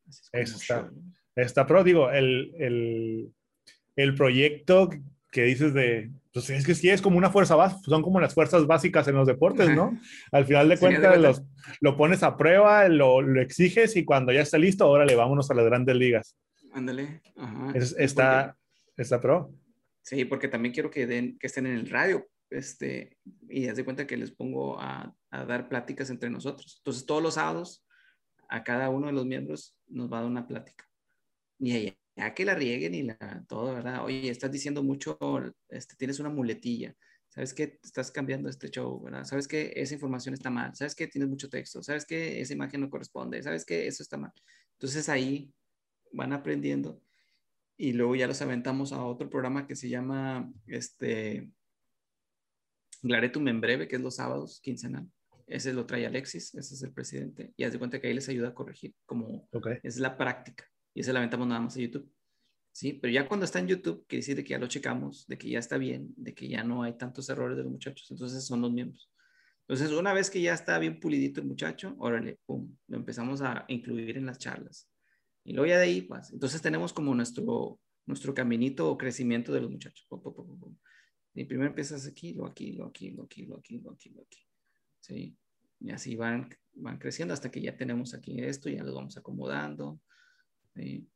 Así 0.07 0.21
es 0.21 0.31
como 0.31 0.43
Eso 0.43 0.57
está. 0.57 0.93
Está 1.37 1.67
pro, 1.67 1.83
digo, 1.85 2.11
el, 2.11 2.55
el, 2.59 3.35
el 3.97 4.15
proyecto 4.15 4.91
que 5.33 5.43
dices 5.45 5.73
de, 5.75 6.11
pues 6.33 6.49
es 6.51 6.65
que 6.65 6.75
sí 6.77 6.89
es 6.91 7.01
como 7.03 7.17
una 7.19 7.31
fuerza 7.31 7.57
básica, 7.57 7.81
son 7.87 8.03
como 8.03 8.21
las 8.21 8.35
fuerzas 8.35 8.67
básicas 8.67 9.09
en 9.09 9.15
los 9.17 9.27
deportes, 9.27 9.69
¿no? 9.75 9.99
Al 10.31 10.45
final 10.45 10.69
de 10.69 10.77
Sí, 10.77 10.81
cuentas, 10.81 11.09
cuenta. 11.11 11.29
los, 11.29 11.43
lo 11.81 11.97
pones 11.97 12.23
a 12.23 12.37
prueba, 12.37 12.87
lo, 12.89 13.21
lo 13.23 13.41
exiges 13.41 13.97
y 13.97 14.05
cuando 14.05 14.31
ya 14.33 14.43
está 14.43 14.59
listo, 14.59 14.89
órale, 14.89 15.17
vámonos 15.17 15.51
a 15.51 15.55
las 15.55 15.65
grandes 15.65 15.97
ligas. 15.97 16.37
Ándale. 16.73 17.23
Ajá. 17.37 17.73
Es- 17.75 17.89
Sí, 17.89 17.95
porque- 17.95 18.05
está, 18.05 18.57
está 18.97 19.21
pro. 19.21 19.53
Sí, 20.03 20.25
porque 20.27 20.49
también 20.49 20.75
quiero 20.75 20.91
que, 20.91 21.07
den, 21.07 21.39
que 21.39 21.47
estén 21.47 21.67
en 21.67 21.75
el 21.77 21.89
radio. 21.91 22.29
Este, 22.51 23.17
y 23.49 23.67
haz 23.69 23.77
de 23.77 23.85
cuenta 23.85 24.07
que 24.07 24.19
les 24.19 24.31
pongo 24.31 24.79
a, 24.79 25.15
a 25.31 25.45
dar 25.47 25.69
pláticas 25.71 26.11
entre 26.11 26.29
nosotros. 26.29 26.75
Entonces, 26.81 27.07
todos 27.07 27.23
los 27.23 27.35
sábados, 27.35 27.83
a 28.51 28.63
cada 28.63 28.91
uno 28.91 29.07
de 29.07 29.15
los 29.15 29.25
miembros 29.25 29.75
nos 29.89 30.13
va 30.13 30.19
a 30.19 30.21
dar 30.21 30.31
una 30.31 30.47
plática. 30.47 30.87
Y 31.59 31.85
ya, 31.87 31.95
ya 32.17 32.35
que 32.35 32.45
la 32.45 32.55
rieguen 32.55 32.95
y 32.95 33.03
la, 33.03 33.45
todo, 33.49 33.75
¿verdad? 33.75 34.05
Oye, 34.05 34.29
estás 34.29 34.51
diciendo 34.51 34.83
mucho, 34.83 35.19
este, 35.69 35.97
tienes 35.97 36.21
una 36.21 36.29
muletilla. 36.31 36.95
¿Sabes 37.29 37.55
qué? 37.55 37.81
Estás 37.83 38.11
cambiando 38.11 38.51
este 38.51 38.69
show, 38.69 39.03
¿verdad? 39.03 39.25
¿Sabes 39.25 39.49
qué? 39.49 39.73
Esa 39.75 39.95
información 39.95 40.35
está 40.35 40.51
mal. 40.51 40.75
¿Sabes 40.77 40.95
qué? 40.95 41.07
Tienes 41.07 41.31
mucho 41.31 41.49
texto. 41.49 41.83
¿Sabes 41.83 42.05
qué? 42.05 42.43
Esa 42.43 42.53
imagen 42.53 42.83
no 42.83 42.91
corresponde. 42.91 43.43
¿Sabes 43.43 43.65
qué? 43.65 43.87
Eso 43.87 44.03
está 44.03 44.19
mal. 44.19 44.33
Entonces 44.75 45.09
ahí 45.09 45.51
van 46.13 46.35
aprendiendo 46.35 47.01
y 47.79 47.95
luego 47.95 48.15
ya 48.17 48.27
los 48.27 48.43
aventamos 48.43 48.93
a 48.93 49.03
otro 49.03 49.31
programa 49.31 49.67
que 49.67 49.77
se 49.77 49.89
llama 49.89 50.53
este 50.67 51.51
Glaretum 53.03 53.49
en 53.49 53.61
breve, 53.61 53.89
que 53.89 53.97
es 53.97 54.03
los 54.03 54.17
sábados 54.17 54.61
quincenal. 54.61 55.11
Ese 55.47 55.73
lo 55.73 55.87
trae 55.87 56.07
Alexis, 56.07 56.55
ese 56.55 56.75
es 56.75 56.83
el 56.83 56.93
presidente, 56.93 57.53
y 57.57 57.65
haz 57.65 57.73
de 57.73 57.79
cuenta 57.79 58.01
que 58.01 58.07
ahí 58.07 58.15
les 58.15 58.29
ayuda 58.29 58.49
a 58.49 58.55
corregir, 58.55 58.95
como 59.05 59.49
Ok. 59.53 59.69
es 59.83 59.99
la 59.99 60.17
práctica, 60.17 60.65
y 60.95 61.01
ese 61.01 61.13
lo 61.13 61.19
aventamos 61.19 61.47
nada 61.47 61.61
más 61.61 61.77
a 61.77 61.81
YouTube. 61.81 62.11
Sí, 62.73 62.95
pero 62.95 63.13
ya 63.13 63.29
cuando 63.29 63.45
está 63.45 63.59
en 63.59 63.69
YouTube, 63.69 64.07
quiere 64.07 64.21
decir 64.21 64.37
de 64.37 64.45
que 64.45 64.51
ya 64.51 64.59
lo 64.59 64.67
checamos, 64.67 65.27
de 65.27 65.37
que 65.37 65.51
ya 65.51 65.59
está 65.59 65.77
bien, 65.77 66.15
de 66.17 66.35
que 66.35 66.49
ya 66.49 66.65
no 66.65 66.83
hay 66.83 66.97
tantos 66.97 67.29
errores 67.29 67.57
de 67.57 67.65
los 67.65 67.73
muchachos, 67.73 68.11
entonces 68.11 68.45
son 68.47 68.63
los 68.63 68.73
miembros. 68.73 69.11
Entonces, 69.69 69.97
una 69.97 70.13
vez 70.13 70.31
que 70.31 70.41
ya 70.41 70.55
está 70.55 70.79
bien 70.79 70.99
pulidito 70.99 71.41
el 71.41 71.47
muchacho, 71.47 71.95
órale, 71.99 72.39
pum, 72.47 72.75
lo 72.89 72.97
empezamos 72.97 73.43
a 73.43 73.65
incluir 73.69 74.17
en 74.17 74.27
las 74.27 74.39
charlas. 74.39 74.89
Y 75.45 75.53
luego 75.53 75.69
ya 75.69 75.79
de 75.79 75.85
ahí, 75.85 76.03
pues, 76.03 76.33
entonces 76.33 76.63
tenemos 76.63 76.93
como 76.93 77.15
nuestro, 77.15 77.79
nuestro 78.07 78.35
caminito 78.35 78.91
o 78.91 78.99
crecimiento 78.99 79.53
de 79.53 79.61
los 79.61 79.71
muchachos. 79.71 80.07
Pum, 80.09 80.23
pum, 80.23 80.35
pum. 80.35 80.77
Y 81.35 81.45
primero 81.45 81.69
empiezas 81.69 82.07
aquí, 82.07 82.35
lo 82.35 82.47
aquí, 82.47 82.73
lo 82.73 82.87
aquí, 82.87 83.11
lo 83.11 83.25
aquí, 83.25 83.47
lo 83.47 83.57
aquí, 83.57 83.79
lo 83.79 83.91
aquí, 83.93 84.15
aquí. 84.21 84.47
Sí. 85.01 85.37
Y 85.81 85.91
así 85.91 86.17
van, 86.17 86.49
van 86.75 86.99
creciendo 86.99 87.35
hasta 87.35 87.51
que 87.51 87.61
ya 87.61 87.77
tenemos 87.77 88.15
aquí 88.15 88.41
esto, 88.41 88.69
ya 88.69 88.85
lo 88.85 88.95
vamos 88.95 89.17
acomodando. 89.17 90.01
Sí. 90.75 91.09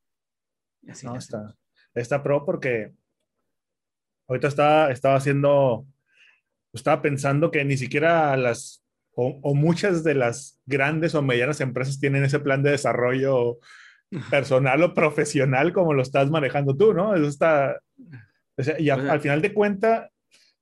Y 0.82 0.90
así 0.90 1.06
No, 1.06 1.16
está, 1.16 1.54
está 1.94 2.22
pro 2.22 2.44
porque 2.44 2.92
ahorita 4.28 4.48
estaba, 4.48 4.90
estaba 4.90 5.16
haciendo, 5.16 5.86
estaba 6.72 7.02
pensando 7.02 7.50
que 7.50 7.64
ni 7.64 7.76
siquiera 7.76 8.36
las, 8.36 8.84
o, 9.12 9.38
o 9.42 9.54
muchas 9.54 10.04
de 10.04 10.14
las 10.14 10.60
grandes 10.66 11.14
o 11.14 11.22
medianas 11.22 11.60
empresas 11.60 11.98
tienen 11.98 12.24
ese 12.24 12.40
plan 12.40 12.62
de 12.62 12.70
desarrollo 12.72 13.58
personal 14.30 14.82
o 14.82 14.94
profesional 14.94 15.72
como 15.72 15.94
lo 15.94 16.02
estás 16.02 16.30
manejando 16.30 16.76
tú, 16.76 16.92
¿no? 16.92 17.14
Eso 17.14 17.26
está, 17.26 17.80
o 18.56 18.62
sea, 18.62 18.78
y 18.80 18.90
a- 18.90 18.96
O 18.96 19.00
sea- 19.02 19.12
al 19.12 19.20
final 19.20 19.42
de 19.42 19.52
cuenta, 19.54 20.10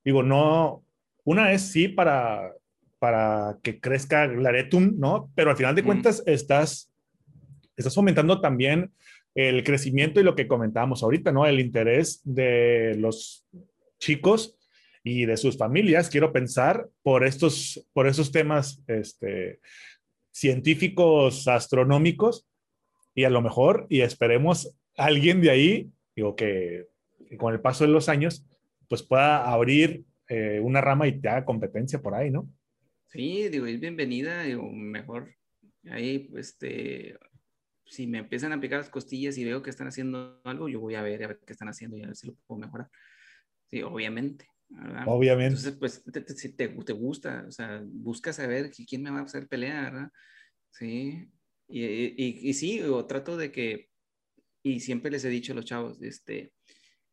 digo, 0.03 0.23
no, 0.23 0.83
una 1.23 1.51
es 1.51 1.63
sí 1.71 1.87
para, 1.87 2.51
para 2.99 3.57
que 3.63 3.79
crezca 3.79 4.27
Glaretum, 4.27 4.95
¿no? 4.97 5.31
Pero 5.35 5.51
al 5.51 5.57
final 5.57 5.75
de 5.75 5.83
cuentas 5.83 6.23
estás, 6.25 6.91
estás 7.75 7.95
fomentando 7.95 8.41
también 8.41 8.91
el 9.33 9.63
crecimiento 9.63 10.19
y 10.19 10.23
lo 10.23 10.35
que 10.35 10.47
comentábamos 10.47 11.03
ahorita, 11.03 11.31
¿no? 11.31 11.45
El 11.45 11.59
interés 11.59 12.21
de 12.23 12.95
los 12.97 13.45
chicos 13.99 14.57
y 15.03 15.25
de 15.25 15.37
sus 15.37 15.57
familias, 15.57 16.09
quiero 16.09 16.31
pensar, 16.31 16.89
por 17.03 17.25
estos, 17.25 17.85
por 17.93 18.07
esos 18.07 18.31
temas 18.31 18.81
este, 18.87 19.59
científicos, 20.31 21.47
astronómicos, 21.47 22.47
y 23.13 23.23
a 23.23 23.29
lo 23.29 23.41
mejor, 23.41 23.87
y 23.89 24.01
esperemos, 24.01 24.75
alguien 24.97 25.41
de 25.41 25.49
ahí, 25.51 25.89
digo, 26.15 26.35
que, 26.35 26.87
que 27.29 27.37
con 27.37 27.53
el 27.53 27.61
paso 27.61 27.85
de 27.85 27.91
los 27.91 28.09
años, 28.09 28.45
pues 28.89 29.03
pueda 29.03 29.51
abrir 29.51 30.03
eh, 30.27 30.59
una 30.61 30.81
rama 30.81 31.07
y 31.07 31.19
te 31.19 31.29
haga 31.29 31.45
competencia 31.45 32.01
por 32.01 32.15
ahí, 32.15 32.31
¿no? 32.31 32.49
Sí, 33.07 33.47
digo, 33.49 33.65
es 33.67 33.79
bienvenida, 33.79 34.43
digo, 34.43 34.69
mejor 34.71 35.35
ahí, 35.89 36.29
este, 36.35 37.17
si 37.85 38.07
me 38.07 38.19
empiezan 38.19 38.51
a 38.53 38.59
picar 38.59 38.79
las 38.79 38.89
costillas 38.89 39.37
y 39.37 39.45
veo 39.45 39.61
que 39.61 39.69
están 39.69 39.87
haciendo 39.87 40.41
algo, 40.43 40.67
yo 40.69 40.79
voy 40.79 40.95
a 40.95 41.01
ver, 41.01 41.23
a 41.23 41.27
ver 41.27 41.39
qué 41.45 41.53
están 41.53 41.69
haciendo 41.69 41.97
y 41.97 42.03
a 42.03 42.07
ver 42.07 42.15
si 42.15 42.27
lo 42.27 42.35
puedo 42.47 42.59
mejorar. 42.59 42.89
Sí, 43.71 43.81
obviamente, 43.81 44.47
¿verdad? 44.69 45.03
Obviamente. 45.07 45.55
Entonces, 45.57 45.75
pues, 45.79 46.03
te, 46.11 46.21
te- 46.21 46.33
si 46.35 46.53
te, 46.55 46.67
te 46.69 46.93
gusta, 46.93 47.45
o 47.47 47.51
sea, 47.51 47.81
buscas 47.85 48.35
saber 48.37 48.71
qui- 48.71 48.85
quién 48.87 49.03
me 49.03 49.11
va 49.11 49.19
a 49.19 49.23
hacer 49.23 49.47
pelea, 49.47 49.81
¿verdad? 49.83 50.11
Sí, 50.71 51.29
y, 51.67 51.83
y, 51.85 52.49
y 52.49 52.53
sí, 52.53 52.81
o 52.81 53.05
trato 53.05 53.37
de 53.37 53.51
que, 53.51 53.89
y 54.63 54.79
siempre 54.79 55.11
les 55.11 55.23
he 55.25 55.29
dicho 55.29 55.53
a 55.53 55.55
los 55.55 55.65
chavos, 55.65 56.01
este, 56.01 56.53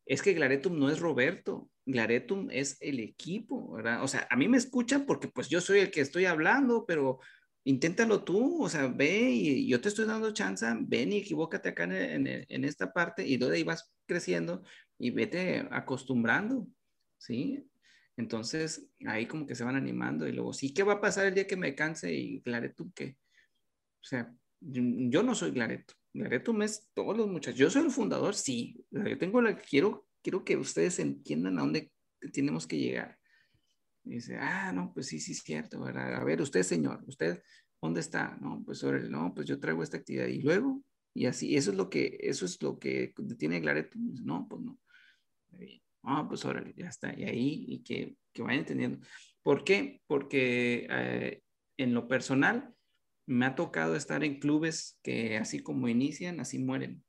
es 0.05 0.21
que 0.21 0.33
Glaretum 0.33 0.77
no 0.77 0.89
es 0.89 0.99
Roberto, 0.99 1.69
Glaretum 1.85 2.49
es 2.51 2.77
el 2.81 2.99
equipo, 2.99 3.71
¿verdad? 3.73 4.03
O 4.03 4.07
sea, 4.07 4.27
a 4.29 4.35
mí 4.35 4.47
me 4.47 4.57
escuchan 4.57 5.05
porque 5.05 5.27
pues 5.29 5.49
yo 5.49 5.61
soy 5.61 5.79
el 5.79 5.91
que 5.91 6.01
estoy 6.01 6.25
hablando, 6.25 6.85
pero 6.85 7.19
inténtalo 7.65 8.23
tú, 8.23 8.63
o 8.63 8.69
sea, 8.69 8.87
ve 8.87 9.29
y 9.31 9.67
yo 9.67 9.79
te 9.79 9.89
estoy 9.89 10.05
dando 10.05 10.33
chance, 10.33 10.65
ven 10.81 11.13
y 11.13 11.17
equivócate 11.17 11.69
acá 11.69 11.83
en, 11.85 12.27
en, 12.27 12.65
esta 12.65 12.91
parte 12.91 13.25
y 13.25 13.37
de 13.37 13.55
ahí 13.55 13.63
vas 13.63 13.91
creciendo 14.05 14.63
y 14.97 15.11
vete 15.11 15.67
acostumbrando, 15.71 16.67
¿sí? 17.17 17.65
Entonces, 18.15 18.89
ahí 19.05 19.25
como 19.25 19.47
que 19.47 19.55
se 19.55 19.63
van 19.63 19.75
animando 19.75 20.27
y 20.27 20.33
luego, 20.33 20.53
sí, 20.53 20.73
¿qué 20.73 20.83
va 20.83 20.93
a 20.93 21.01
pasar 21.01 21.27
el 21.27 21.33
día 21.33 21.47
que 21.47 21.57
me 21.57 21.73
canse 21.73 22.13
y 22.13 22.39
Glaretum 22.39 22.91
qué? 22.93 23.17
O 24.01 24.05
sea, 24.05 24.31
yo 24.59 24.83
yo 25.09 25.23
no 25.23 25.33
soy 25.33 25.51
Glaretum. 25.51 25.97
Glaretum 26.13 26.61
es 26.61 26.89
todos 26.93 27.17
los 27.17 27.27
muchachos. 27.27 27.59
Yo 27.59 27.69
soy 27.69 27.83
el 27.83 27.91
fundador, 27.91 28.35
sí. 28.35 28.85
Yo 28.91 29.17
tengo 29.17 29.41
la, 29.41 29.57
quiero, 29.57 30.07
quiero 30.21 30.43
que 30.43 30.57
ustedes 30.57 30.99
entiendan 30.99 31.57
a 31.57 31.61
dónde 31.61 31.91
tenemos 32.31 32.67
que 32.67 32.77
llegar. 32.77 33.17
Y 34.05 34.15
dice, 34.15 34.37
ah, 34.37 34.71
no, 34.73 34.91
pues 34.93 35.07
sí, 35.07 35.19
sí, 35.19 35.31
es 35.31 35.39
cierto, 35.43 35.79
¿verdad? 35.81 36.15
A 36.15 36.23
ver, 36.23 36.41
usted, 36.41 36.63
señor, 36.63 37.03
usted, 37.07 37.41
¿dónde 37.81 38.01
está? 38.01 38.37
No, 38.41 38.61
pues 38.65 38.83
órale, 38.83 39.09
no, 39.09 39.33
pues 39.33 39.47
yo 39.47 39.59
traigo 39.59 39.83
esta 39.83 39.97
actividad. 39.97 40.27
Y 40.27 40.41
luego, 40.41 40.83
y 41.13 41.25
así, 41.25 41.55
eso 41.55 41.71
es 41.71 41.77
lo 41.77 41.89
que, 41.89 42.17
eso 42.21 42.45
es 42.45 42.61
lo 42.61 42.79
que 42.79 43.13
tiene. 43.37 43.61
Dice, 43.61 44.23
No, 44.23 44.47
pues 44.49 44.61
no. 44.61 44.79
Ah, 46.03 46.25
pues 46.27 46.43
órale, 46.43 46.73
ya 46.75 46.87
está. 46.87 47.17
Y 47.17 47.23
ahí, 47.23 47.65
y 47.67 47.79
que, 47.83 48.17
que 48.33 48.41
vayan 48.41 48.59
entendiendo. 48.59 48.99
¿Por 49.41 49.63
qué? 49.63 50.01
Porque 50.07 50.87
eh, 50.89 51.43
en 51.77 51.93
lo 51.93 52.07
personal, 52.07 52.73
me 53.25 53.45
ha 53.45 53.55
tocado 53.55 53.95
estar 53.95 54.23
en 54.23 54.39
clubes 54.39 54.99
que 55.01 55.37
así 55.37 55.59
como 55.59 55.87
inician, 55.87 56.39
así 56.39 56.59
mueren. 56.59 57.03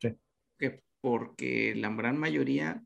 Sí. 0.00 0.16
Que 0.58 0.84
porque 1.00 1.74
la 1.74 1.90
gran 1.90 2.18
mayoría 2.18 2.84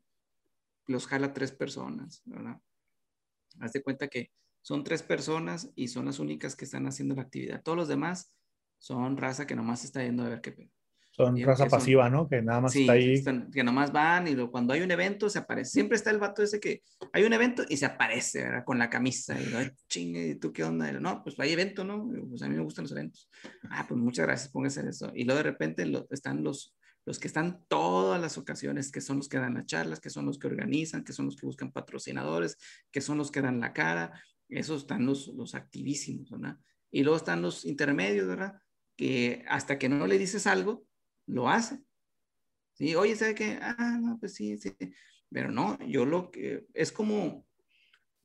los 0.87 1.07
jala 1.07 1.33
tres 1.33 1.51
personas, 1.51 2.21
¿verdad? 2.25 2.59
Haz 3.59 3.73
de 3.73 3.81
cuenta 3.83 4.07
que 4.07 4.31
son 4.61 4.83
tres 4.83 5.03
personas 5.03 5.69
y 5.75 5.87
son 5.89 6.05
las 6.05 6.19
únicas 6.19 6.55
que 6.55 6.65
están 6.65 6.87
haciendo 6.87 7.15
la 7.15 7.21
actividad. 7.23 7.61
Todos 7.63 7.77
los 7.77 7.87
demás 7.87 8.33
son 8.79 9.17
raza 9.17 9.45
que 9.47 9.55
nomás 9.55 9.83
está 9.85 10.03
yendo 10.03 10.23
a 10.23 10.29
ver 10.29 10.41
qué 10.41 10.51
pedo. 10.51 10.69
Son 11.11 11.39
raza 11.43 11.63
que 11.63 11.69
son- 11.69 11.79
pasiva, 11.79 12.09
¿no? 12.09 12.27
Que 12.27 12.41
nada 12.41 12.59
más 12.59 12.73
Sí, 12.73 12.81
está 12.81 12.93
ahí. 12.93 13.13
están- 13.13 13.49
que 13.49 13.63
nomás 13.63 13.93
van 13.93 14.27
y 14.27 14.35
lo- 14.35 14.51
cuando 14.51 14.73
hay 14.73 14.81
un 14.81 14.91
evento 14.91 15.29
se 15.29 15.39
aparece. 15.39 15.71
Siempre 15.71 15.95
está 15.95 16.11
el 16.11 16.17
vato 16.17 16.43
ese 16.43 16.59
que 16.59 16.81
hay 17.13 17.23
un 17.23 17.31
evento 17.31 17.63
y 17.69 17.77
se 17.77 17.85
aparece, 17.85 18.41
¿verdad? 18.43 18.65
Con 18.65 18.77
la 18.79 18.89
camisa. 18.89 19.39
Y 19.39 19.45
lo, 19.45 19.59
"Ay, 19.59 19.71
chingue, 19.87 20.27
¿y 20.27 20.35
tú 20.35 20.51
qué 20.51 20.65
onda? 20.65 20.91
Lo, 20.91 20.99
no, 20.99 21.23
pues 21.23 21.39
hay 21.39 21.53
evento, 21.53 21.85
¿no? 21.85 22.05
Pues 22.29 22.41
a 22.41 22.49
mí 22.49 22.55
me 22.55 22.63
gustan 22.63 22.83
los 22.83 22.91
eventos. 22.91 23.29
Ah, 23.69 23.85
pues 23.87 23.97
muchas 23.97 24.25
gracias, 24.25 24.51
póngase 24.51 24.81
eso. 24.89 25.09
Y 25.15 25.23
luego 25.23 25.37
de 25.37 25.43
repente 25.43 25.85
lo- 25.85 26.05
están 26.09 26.43
los, 26.43 26.75
los 27.05 27.19
que 27.19 27.27
están 27.27 27.63
todas 27.67 28.19
las 28.19 28.37
ocasiones, 28.37 28.91
que 28.91 29.01
son 29.01 29.17
los 29.17 29.29
que 29.29 29.37
dan 29.37 29.53
las 29.53 29.65
charlas, 29.65 29.99
que 29.99 30.09
son 30.09 30.25
los 30.25 30.39
que 30.39 30.47
organizan, 30.47 31.03
que 31.03 31.13
son 31.13 31.25
los 31.25 31.35
que 31.35 31.45
buscan 31.45 31.71
patrocinadores, 31.71 32.57
que 32.91 33.01
son 33.01 33.17
los 33.17 33.31
que 33.31 33.41
dan 33.41 33.59
la 33.59 33.73
cara. 33.73 34.19
Esos 34.49 34.81
están 34.81 35.05
los, 35.05 35.27
los 35.27 35.55
activísimos, 35.55 36.29
¿verdad? 36.31 36.57
Y 36.91 37.03
luego 37.03 37.17
están 37.17 37.41
los 37.41 37.65
intermedios, 37.65 38.27
¿verdad? 38.27 38.59
Que 38.95 39.45
hasta 39.47 39.77
que 39.77 39.89
no 39.89 40.07
le 40.07 40.17
dices 40.17 40.47
algo, 40.47 40.85
lo 41.27 41.49
hace. 41.49 41.79
Sí, 42.73 42.95
oye, 42.95 43.15
¿sabe 43.15 43.35
qué? 43.35 43.59
Ah, 43.61 43.97
no, 44.01 44.17
pues 44.19 44.33
sí, 44.33 44.57
sí. 44.57 44.73
Pero 45.31 45.51
no, 45.51 45.77
yo 45.87 46.05
lo 46.05 46.31
que 46.31 46.65
es 46.73 46.91
como 46.91 47.45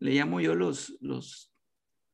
le 0.01 0.13
llamo 0.13 0.41
yo 0.41 0.55
los, 0.55 0.97
los, 1.01 1.55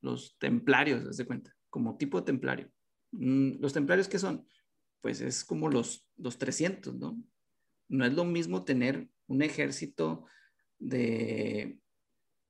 los 0.00 0.36
templarios, 0.38 1.06
haz 1.06 1.24
cuenta, 1.26 1.54
como 1.70 1.96
tipo 1.96 2.24
templario. 2.24 2.70
Mm, 3.12 3.60
Los 3.60 3.72
templarios, 3.72 4.08
¿qué 4.08 4.18
son? 4.18 4.46
Pues 5.00 5.20
es 5.20 5.44
como 5.44 5.68
los, 5.68 6.06
los 6.16 6.38
300, 6.38 6.94
¿no? 6.96 7.22
No 7.88 8.04
es 8.04 8.12
lo 8.12 8.24
mismo 8.24 8.64
tener 8.64 9.08
un 9.26 9.42
ejército 9.42 10.26
de, 10.78 11.78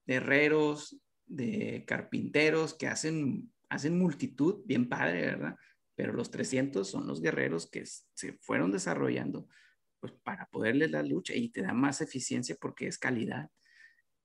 herreros, 0.07 0.97
de 1.27 1.85
carpinteros 1.87 2.75
que 2.75 2.87
hacen, 2.87 3.53
hacen 3.69 3.99
multitud, 3.99 4.63
bien 4.65 4.89
padre, 4.89 5.23
¿verdad? 5.23 5.57
Pero 5.95 6.13
los 6.13 6.31
300 6.31 6.89
son 6.89 7.07
los 7.07 7.21
guerreros 7.21 7.69
que 7.71 7.85
se 7.87 8.35
fueron 8.41 8.71
desarrollando 8.71 9.49
pues, 10.01 10.13
para 10.23 10.47
poderles 10.47 10.91
la 10.91 11.03
lucha 11.03 11.35
y 11.35 11.49
te 11.49 11.63
da 11.63 11.73
más 11.73 12.01
eficiencia 12.01 12.57
porque 12.61 12.87
es 12.87 12.99
calidad. 12.99 13.51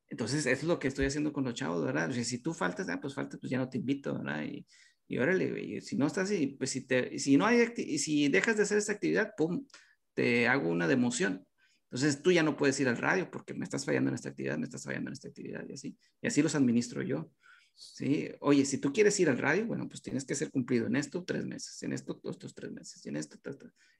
Entonces, 0.09 0.45
eso 0.45 0.61
es 0.61 0.63
lo 0.63 0.77
que 0.77 0.89
estoy 0.89 1.05
haciendo 1.05 1.31
con 1.31 1.45
los 1.45 1.53
chavos, 1.53 1.85
¿verdad? 1.85 2.11
Si 2.11 2.39
tú 2.39 2.53
faltas, 2.53 2.89
ah, 2.89 2.99
pues 2.99 3.13
faltas, 3.15 3.39
pues 3.39 3.49
ya 3.49 3.57
no 3.57 3.69
te 3.69 3.77
invito, 3.77 4.17
¿verdad? 4.17 4.43
Y, 4.43 4.67
y 5.11 5.17
órale, 5.17 5.81
si 5.81 5.97
no 5.97 6.07
estás 6.07 6.25
así, 6.29 6.47
pues 6.47 6.69
si, 6.69 6.81
te, 6.81 7.19
si 7.19 7.35
no 7.35 7.45
hay, 7.45 7.67
si 7.97 8.29
dejas 8.29 8.55
de 8.55 8.63
hacer 8.63 8.77
esta 8.77 8.93
actividad, 8.93 9.33
pum, 9.35 9.65
te 10.13 10.47
hago 10.47 10.69
una 10.69 10.87
democión. 10.87 11.45
Entonces 11.91 12.21
tú 12.21 12.31
ya 12.31 12.43
no 12.43 12.55
puedes 12.55 12.79
ir 12.79 12.87
al 12.87 12.97
radio 12.97 13.29
porque 13.29 13.53
me 13.53 13.65
estás 13.65 13.83
fallando 13.83 14.09
en 14.09 14.15
esta 14.15 14.29
actividad, 14.29 14.57
me 14.57 14.63
estás 14.63 14.85
fallando 14.85 15.09
en 15.09 15.13
esta 15.13 15.27
actividad 15.27 15.65
y 15.67 15.73
así. 15.73 15.97
Y 16.21 16.27
así 16.27 16.41
los 16.41 16.55
administro 16.55 17.01
yo. 17.01 17.29
¿sí? 17.75 18.29
Oye, 18.39 18.63
si 18.63 18.77
tú 18.77 18.93
quieres 18.93 19.19
ir 19.19 19.29
al 19.29 19.37
radio, 19.37 19.65
bueno, 19.65 19.89
pues 19.89 20.01
tienes 20.01 20.23
que 20.23 20.35
ser 20.35 20.49
cumplido 20.51 20.87
en 20.87 20.95
esto 20.95 21.25
tres 21.25 21.45
meses, 21.45 21.83
en 21.83 21.91
esto 21.91 22.21
estos 22.23 22.53
tres 22.53 22.71
meses, 22.71 23.05
y 23.05 23.09
en 23.09 23.17
esto, 23.17 23.37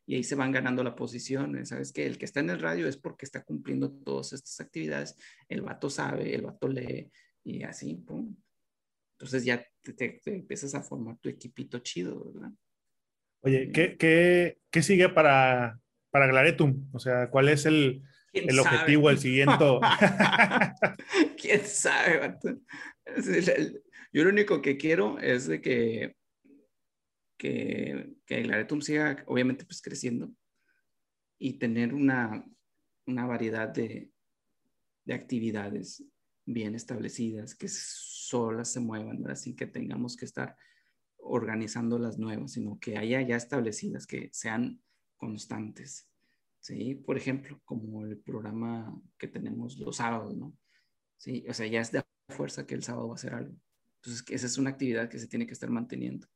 y 0.06 0.16
ahí 0.16 0.24
se 0.24 0.36
van 0.36 0.52
ganando 0.52 0.84
la 0.84 0.96
posición. 0.96 1.66
¿Sabes 1.66 1.92
que 1.92 2.06
El 2.06 2.18
que 2.18 2.26
está 2.26 2.40
en 2.40 2.50
el 2.50 2.60
radio 2.60 2.88
es 2.88 2.98
porque 2.98 3.26
está 3.26 3.44
cumpliendo 3.44 3.92
todas 3.92 4.34
estas 4.34 4.60
actividades. 4.62 5.16
El 5.50 5.62
vato 5.62 5.90
sabe, 5.90 6.34
el 6.34 6.44
vato 6.44 6.68
lee 6.68 7.12
y 7.44 7.64
así, 7.64 7.96
pum. 7.96 8.36
Entonces 9.18 9.46
ya 9.46 9.66
te, 9.82 10.22
empiezas 10.26 10.76
a 10.76 10.82
formar 10.82 11.18
tu 11.18 11.30
equipito 11.30 11.80
chido, 11.80 12.32
¿verdad? 12.32 12.52
Oye, 13.42 13.72
¿qué, 13.72 13.98
qué, 13.98 14.60
qué 14.70 14.84
sigue 14.84 15.10
para, 15.10 15.80
para 16.12 16.28
Glaretum? 16.28 16.90
O 16.94 17.00
sea, 17.00 17.30
¿cuál 17.30 17.50
es 17.50 17.66
el, 17.66 18.04
el 18.34 18.60
objetivo, 18.60 19.10
el 19.10 19.18
siguiente? 19.18 19.66
¿Quién 21.42 21.66
sabe? 21.66 22.38
Yo 24.14 24.24
lo 24.24 24.30
único 24.30 24.62
que 24.62 24.78
quiero 24.78 25.18
es 25.20 25.48
de 25.48 25.62
que, 25.62 26.16
que, 27.38 28.14
que 28.26 28.44
Glaretum 28.44 28.82
siga, 28.82 29.24
obviamente, 29.26 29.66
pues 29.66 29.82
creciendo 29.82 30.32
y 31.40 31.54
tener 31.54 31.94
una, 31.94 32.46
una 33.08 33.26
variedad 33.26 33.68
de, 33.68 34.12
de 35.06 35.14
actividades 35.14 36.04
bien 36.46 36.76
establecidas, 36.76 37.56
que 37.56 37.68
solas 38.32 38.72
se 38.72 38.80
muevan, 38.80 39.22
¿verdad? 39.22 39.36
sin 39.36 39.56
que 39.56 39.68
tengamos 39.68 40.16
que 40.16 40.26
estar 40.26 40.56
organizando 41.18 42.00
las 42.00 42.18
nuevas, 42.18 42.54
sino 42.54 42.80
que 42.80 42.98
haya 42.98 43.22
ya 43.22 43.36
establecidas, 43.36 44.08
que 44.08 44.30
sean 44.32 44.82
constantes. 45.18 46.10
¿sí? 46.62 46.96
Por 46.96 47.18
ejemplo, 47.18 47.60
como 47.66 48.06
el 48.06 48.18
programa 48.18 48.98
que 49.18 49.28
tenemos 49.28 49.78
los 49.78 49.98
sábados, 49.98 50.36
¿no? 50.36 50.56
Sí, 51.18 51.46
o 51.48 51.54
sea, 51.54 51.68
ya 51.68 51.82
es 51.82 51.92
de 51.92 52.04
fuerza 52.30 52.66
que 52.66 52.74
el 52.74 52.84
sábado 52.84 53.10
va 53.10 53.16
a 53.16 53.20
ser 53.20 53.34
algo. 53.34 53.56
Entonces, 53.98 54.24
esa 54.30 54.48
es 54.48 54.58
una 54.58 54.72
actividad 54.72 55.10
que 55.10 55.20
se 55.20 55.28
tiene 55.28 55.46
que 55.46 55.54
estar 55.54 55.70
manteniendo. 55.70 56.28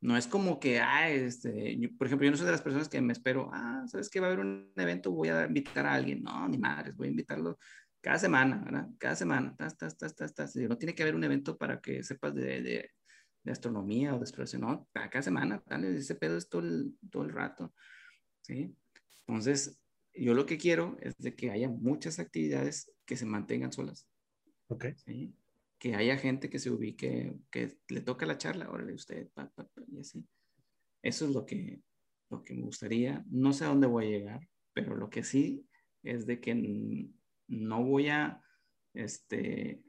No 0.00 0.16
es 0.16 0.26
como 0.26 0.58
que, 0.58 0.80
ah, 0.80 1.08
este, 1.08 1.78
por 1.96 2.06
ejemplo, 2.06 2.24
yo 2.24 2.30
no 2.30 2.36
soy 2.36 2.46
de 2.46 2.52
las 2.52 2.62
personas 2.62 2.88
que 2.88 3.00
me 3.00 3.12
espero, 3.12 3.50
ah, 3.52 3.84
¿sabes 3.86 4.10
que 4.10 4.20
va 4.20 4.26
a 4.26 4.30
haber 4.32 4.44
un 4.44 4.72
evento? 4.76 5.12
Voy 5.12 5.28
a 5.28 5.46
invitar 5.46 5.86
a 5.86 5.94
alguien. 5.94 6.22
No, 6.22 6.48
ni 6.48 6.58
madres, 6.58 6.96
voy 6.96 7.06
a 7.06 7.10
invitarlo 7.10 7.58
cada 8.04 8.18
semana, 8.18 8.62
¿verdad? 8.62 8.86
Cada 8.98 9.16
semana, 9.16 9.56
tas, 9.56 9.78
tas, 9.78 9.96
tas, 9.96 10.14
tas, 10.14 10.34
tas. 10.34 10.54
No 10.56 10.76
tiene 10.76 10.94
que 10.94 11.02
haber 11.02 11.14
un 11.14 11.24
evento 11.24 11.56
para 11.56 11.80
que 11.80 12.02
sepas 12.02 12.34
de, 12.34 12.60
de, 12.60 12.90
de 13.42 13.50
astronomía 13.50 14.14
o 14.14 14.18
de 14.18 14.24
exploración, 14.24 14.60
no, 14.60 14.86
cada 14.92 15.22
semana, 15.22 15.62
dale, 15.64 15.96
ese 15.96 16.14
pedo 16.14 16.36
es 16.36 16.50
todo 16.50 16.60
el, 16.60 16.98
todo 17.10 17.22
el 17.22 17.30
rato, 17.30 17.72
¿sí? 18.42 18.76
Entonces, 19.26 19.80
yo 20.12 20.34
lo 20.34 20.44
que 20.44 20.58
quiero 20.58 20.98
es 21.00 21.16
de 21.16 21.34
que 21.34 21.50
haya 21.50 21.70
muchas 21.70 22.18
actividades 22.18 22.92
que 23.06 23.16
se 23.16 23.24
mantengan 23.24 23.72
solas. 23.72 24.06
Ok. 24.68 24.84
¿sí? 24.96 25.34
Que 25.78 25.94
haya 25.94 26.18
gente 26.18 26.50
que 26.50 26.58
se 26.58 26.70
ubique, 26.70 27.34
que 27.50 27.78
le 27.88 28.02
toque 28.02 28.26
la 28.26 28.36
charla, 28.36 28.70
órale 28.70 28.92
usted, 28.92 29.30
pa, 29.32 29.48
pa, 29.48 29.66
y 29.86 30.00
así. 30.00 30.22
Eso 31.02 31.24
es 31.24 31.32
lo 31.32 31.46
que, 31.46 31.80
lo 32.28 32.44
que 32.44 32.52
me 32.52 32.64
gustaría. 32.64 33.24
No 33.30 33.54
sé 33.54 33.64
a 33.64 33.68
dónde 33.68 33.86
voy 33.86 34.04
a 34.04 34.18
llegar, 34.18 34.48
pero 34.74 34.94
lo 34.94 35.08
que 35.08 35.24
sí 35.24 35.66
es 36.02 36.26
de 36.26 36.38
que 36.38 36.54
no 37.48 37.82
voy 37.82 38.08
a, 38.08 38.40
este, 38.94 39.82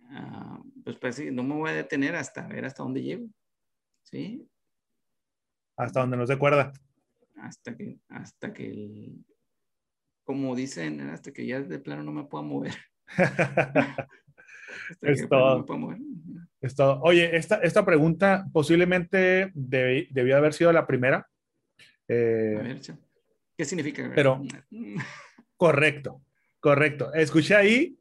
pues, 0.84 0.98
pues 0.98 1.32
no 1.32 1.44
me 1.44 1.56
voy 1.56 1.70
a 1.70 1.76
detener 1.76 2.16
hasta 2.16 2.48
ver 2.48 2.66
hasta 2.66 2.84
dónde 2.84 3.02
llego. 3.02 3.28
¿Sí? 4.04 4.48
Hasta 5.78 6.02
donde 6.02 6.18
nos 6.18 6.30
dé 6.30 6.38
cuerda. 6.38 6.72
Hasta 7.38 7.76
que, 7.76 8.00
hasta 8.10 8.54
que, 8.54 9.14
como 10.24 10.56
dicen, 10.56 11.02
hasta 11.10 11.32
que 11.32 11.46
ya 11.46 11.62
de 11.62 11.80
plano 11.80 12.04
no 12.04 12.12
me 12.12 12.24
pueda 12.26 12.44
mover. 12.44 12.76
es, 15.02 15.28
todo. 15.28 15.66
es 16.62 16.76
todo. 16.76 17.02
Oye, 17.02 17.36
esta, 17.36 17.58
esta 17.58 17.86
pregunta 17.86 18.46
posiblemente 18.52 19.52
debió 19.54 20.38
haber 20.38 20.54
sido 20.54 20.72
la 20.72 20.88
primera. 20.88 21.28
Eh, 22.08 22.56
a 22.60 22.64
ver, 22.64 22.82
¿Qué 23.58 23.66
significa? 23.66 24.12
Pero, 24.14 24.42
correcto, 25.58 26.22
correcto. 26.66 27.14
Escuché 27.14 27.54
ahí 27.56 28.00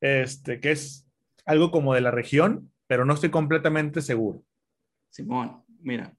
este, 0.00 0.60
que 0.60 0.70
es 0.70 1.06
algo 1.44 1.70
como 1.70 1.92
de 1.92 2.00
la 2.00 2.10
región, 2.10 2.72
pero 2.86 3.04
no 3.04 3.12
estoy 3.12 3.28
completamente 3.28 4.00
seguro. 4.00 4.42
Simón, 5.10 5.62
mira, 5.80 6.16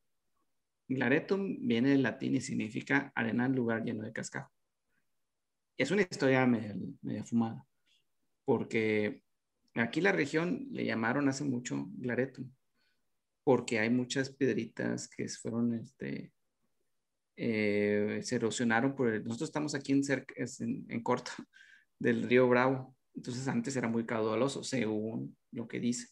Glaretum 0.88 1.66
viene 1.68 1.90
del 1.90 2.04
latín 2.04 2.36
y 2.36 2.42
significa 2.42 3.12
arena 3.16 3.48
en 3.48 3.56
lugar 3.56 3.84
lleno 3.84 4.04
de 4.04 4.14
cascajo. 4.14 4.54
Es 5.76 5.90
una 5.90 6.04
historia 6.04 6.46
media, 6.46 6.76
fumada, 7.26 7.66
porque 8.46 9.24
aquí 9.74 10.00
la 10.00 10.12
región 10.12 10.68
le 10.70 10.86
llamaron 10.86 11.28
hace 11.28 11.44
mucho 11.44 11.88
Glaretum, 11.98 12.54
porque 13.44 13.80
hay 13.80 13.90
muchas 13.90 14.30
piedritas 14.30 15.08
que 15.08 15.28
fueron, 15.28 15.74
este, 15.74 16.34
eh, 17.36 18.20
se 18.24 18.36
erosionaron 18.36 18.96
por 18.96 19.10
el, 19.10 19.24
nosotros 19.24 19.50
estamos 19.50 19.76
aquí 19.76 19.92
en, 19.92 20.04
cerca, 20.04 20.34
en, 20.38 20.86
en 20.90 21.04
corto 21.04 21.32
del 22.00 22.24
río 22.24 22.48
Bravo, 22.48 22.96
entonces 23.16 23.48
antes 23.48 23.76
era 23.76 23.88
muy 23.88 24.06
caudaloso, 24.06 24.64
según 24.64 25.38
lo 25.52 25.68
que 25.68 25.80
dice. 25.80 26.08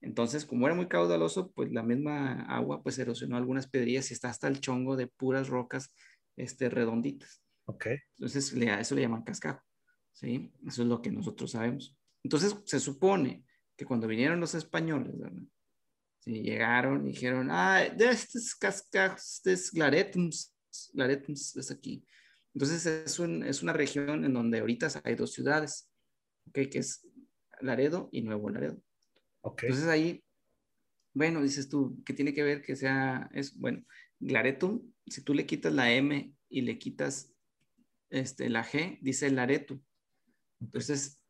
Entonces, 0.00 0.44
como 0.44 0.66
era 0.66 0.74
muy 0.74 0.88
caudaloso, 0.88 1.52
pues 1.52 1.70
la 1.72 1.82
misma 1.82 2.42
agua 2.42 2.82
pues 2.82 2.98
erosionó 2.98 3.36
algunas 3.36 3.68
pedrillas 3.68 4.10
y 4.10 4.14
está 4.14 4.30
hasta 4.30 4.48
el 4.48 4.60
chongo 4.60 4.96
de 4.96 5.06
puras 5.06 5.48
rocas 5.48 5.94
este, 6.36 6.68
redonditas. 6.68 7.42
Ok. 7.66 7.86
Entonces, 8.16 8.52
le, 8.52 8.80
eso 8.80 8.96
le 8.96 9.02
llaman 9.02 9.22
cascajo. 9.22 9.62
¿sí? 10.12 10.52
Eso 10.66 10.82
es 10.82 10.88
lo 10.88 11.00
que 11.00 11.12
nosotros 11.12 11.52
sabemos. 11.52 11.96
Entonces, 12.24 12.56
se 12.64 12.80
supone 12.80 13.44
que 13.76 13.84
cuando 13.84 14.08
vinieron 14.08 14.40
los 14.40 14.54
españoles, 14.54 15.18
¿verdad? 15.18 15.42
Sí, 16.22 16.40
llegaron 16.40 17.04
y 17.04 17.10
dijeron, 17.10 17.48
ah, 17.50 17.82
estos 17.82 18.54
cascajos, 18.54 19.40
de 19.42 19.58
glaretums, 19.72 20.54
glaretums 20.92 21.56
es 21.56 21.70
aquí. 21.72 22.06
Entonces, 22.54 22.86
es, 22.86 23.18
un, 23.18 23.42
es 23.42 23.60
una 23.62 23.72
región 23.72 24.24
en 24.24 24.32
donde 24.32 24.60
ahorita 24.60 24.88
hay 25.02 25.16
dos 25.16 25.32
ciudades, 25.32 25.90
¿ok? 26.46 26.70
Que 26.70 26.78
es 26.78 27.04
Laredo 27.60 28.08
y 28.12 28.22
Nuevo 28.22 28.50
Laredo. 28.50 28.80
Entonces 29.42 29.88
ahí, 29.88 30.22
bueno, 31.12 31.42
dices 31.42 31.68
tú, 31.68 32.00
¿qué 32.06 32.12
tiene 32.12 32.32
que 32.32 32.44
ver 32.44 32.62
que 32.62 32.76
sea, 32.76 33.28
es, 33.32 33.58
bueno, 33.58 33.84
Glaretum, 34.20 34.80
si 35.06 35.22
tú 35.22 35.34
le 35.34 35.44
quitas 35.44 35.72
la 35.72 35.92
M 35.92 36.32
y 36.48 36.60
le 36.60 36.78
quitas 36.78 37.34
este, 38.10 38.48
la 38.48 38.64
G, 38.64 39.00
dice 39.00 39.28
Lareto. 39.30 39.80
Entonces, 40.60 41.20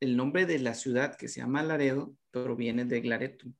el 0.00 0.16
nombre 0.16 0.44
de 0.44 0.58
la 0.58 0.74
ciudad 0.74 1.16
que 1.16 1.28
se 1.28 1.38
llama 1.38 1.62
Laredo 1.62 2.16
proviene 2.32 2.84
de 2.84 3.00
Glaretum, 3.00 3.54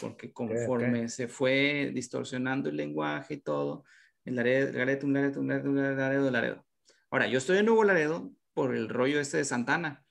porque 0.00 0.32
conforme 0.32 1.08
se 1.08 1.28
fue 1.28 1.90
distorsionando 1.94 2.68
el 2.68 2.76
lenguaje 2.76 3.34
y 3.34 3.40
todo, 3.40 3.84
el 4.24 4.36
Laredo, 4.36 4.72
Glaretum, 4.72 5.12
Laredo, 5.12 5.42
Laredo, 5.42 5.72
Laredo, 5.72 6.30
Laredo. 6.30 6.66
Ahora, 7.10 7.26
yo 7.26 7.38
estoy 7.38 7.58
en 7.58 7.66
Nuevo 7.66 7.84
Laredo 7.84 8.32
por 8.52 8.74
el 8.74 8.88
rollo 8.88 9.20
este 9.20 9.38
de 9.38 9.44
Santana, 9.44 10.04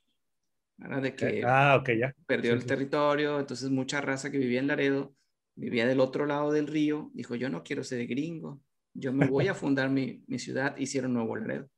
de 0.77 1.15
que 1.15 1.43
ah, 1.45 1.83
ya. 1.87 2.13
perdió 2.25 2.53
el 2.53 2.65
territorio, 2.65 3.39
entonces 3.39 3.69
mucha 3.69 4.01
raza 4.01 4.31
que 4.31 4.37
vivía 4.37 4.59
en 4.59 4.67
Laredo, 4.67 5.15
vivía 5.55 5.87
del 5.87 5.99
otro 5.99 6.25
lado 6.25 6.51
del 6.51 6.67
río, 6.67 7.11
dijo, 7.13 7.35
yo 7.35 7.49
no 7.49 7.63
quiero 7.63 7.83
ser 7.83 8.05
gringo, 8.07 8.61
yo 8.93 9.11
me 9.13 9.27
voy 9.27 9.47
a 9.47 9.53
fundar 9.55 9.89
mi, 9.89 10.23
mi 10.27 10.39
ciudad, 10.39 10.75
hicieron 10.77 11.13
Nuevo 11.13 11.35
Laredo. 11.35 11.69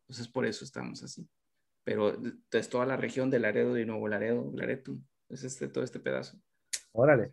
Entonces 0.00 0.28
por 0.28 0.46
eso 0.46 0.64
estamos 0.64 1.02
así. 1.02 1.28
Pero 1.84 2.16
es 2.52 2.68
toda 2.68 2.86
la 2.86 2.96
región 2.96 3.30
de 3.30 3.38
Laredo 3.38 3.78
y 3.78 3.84
Nuevo 3.84 4.08
Laredo, 4.08 4.52
Laredo, 4.54 4.98
es 5.28 5.44
este, 5.44 5.68
todo 5.68 5.84
este 5.84 6.00
pedazo. 6.00 6.40
Órale. 6.96 7.30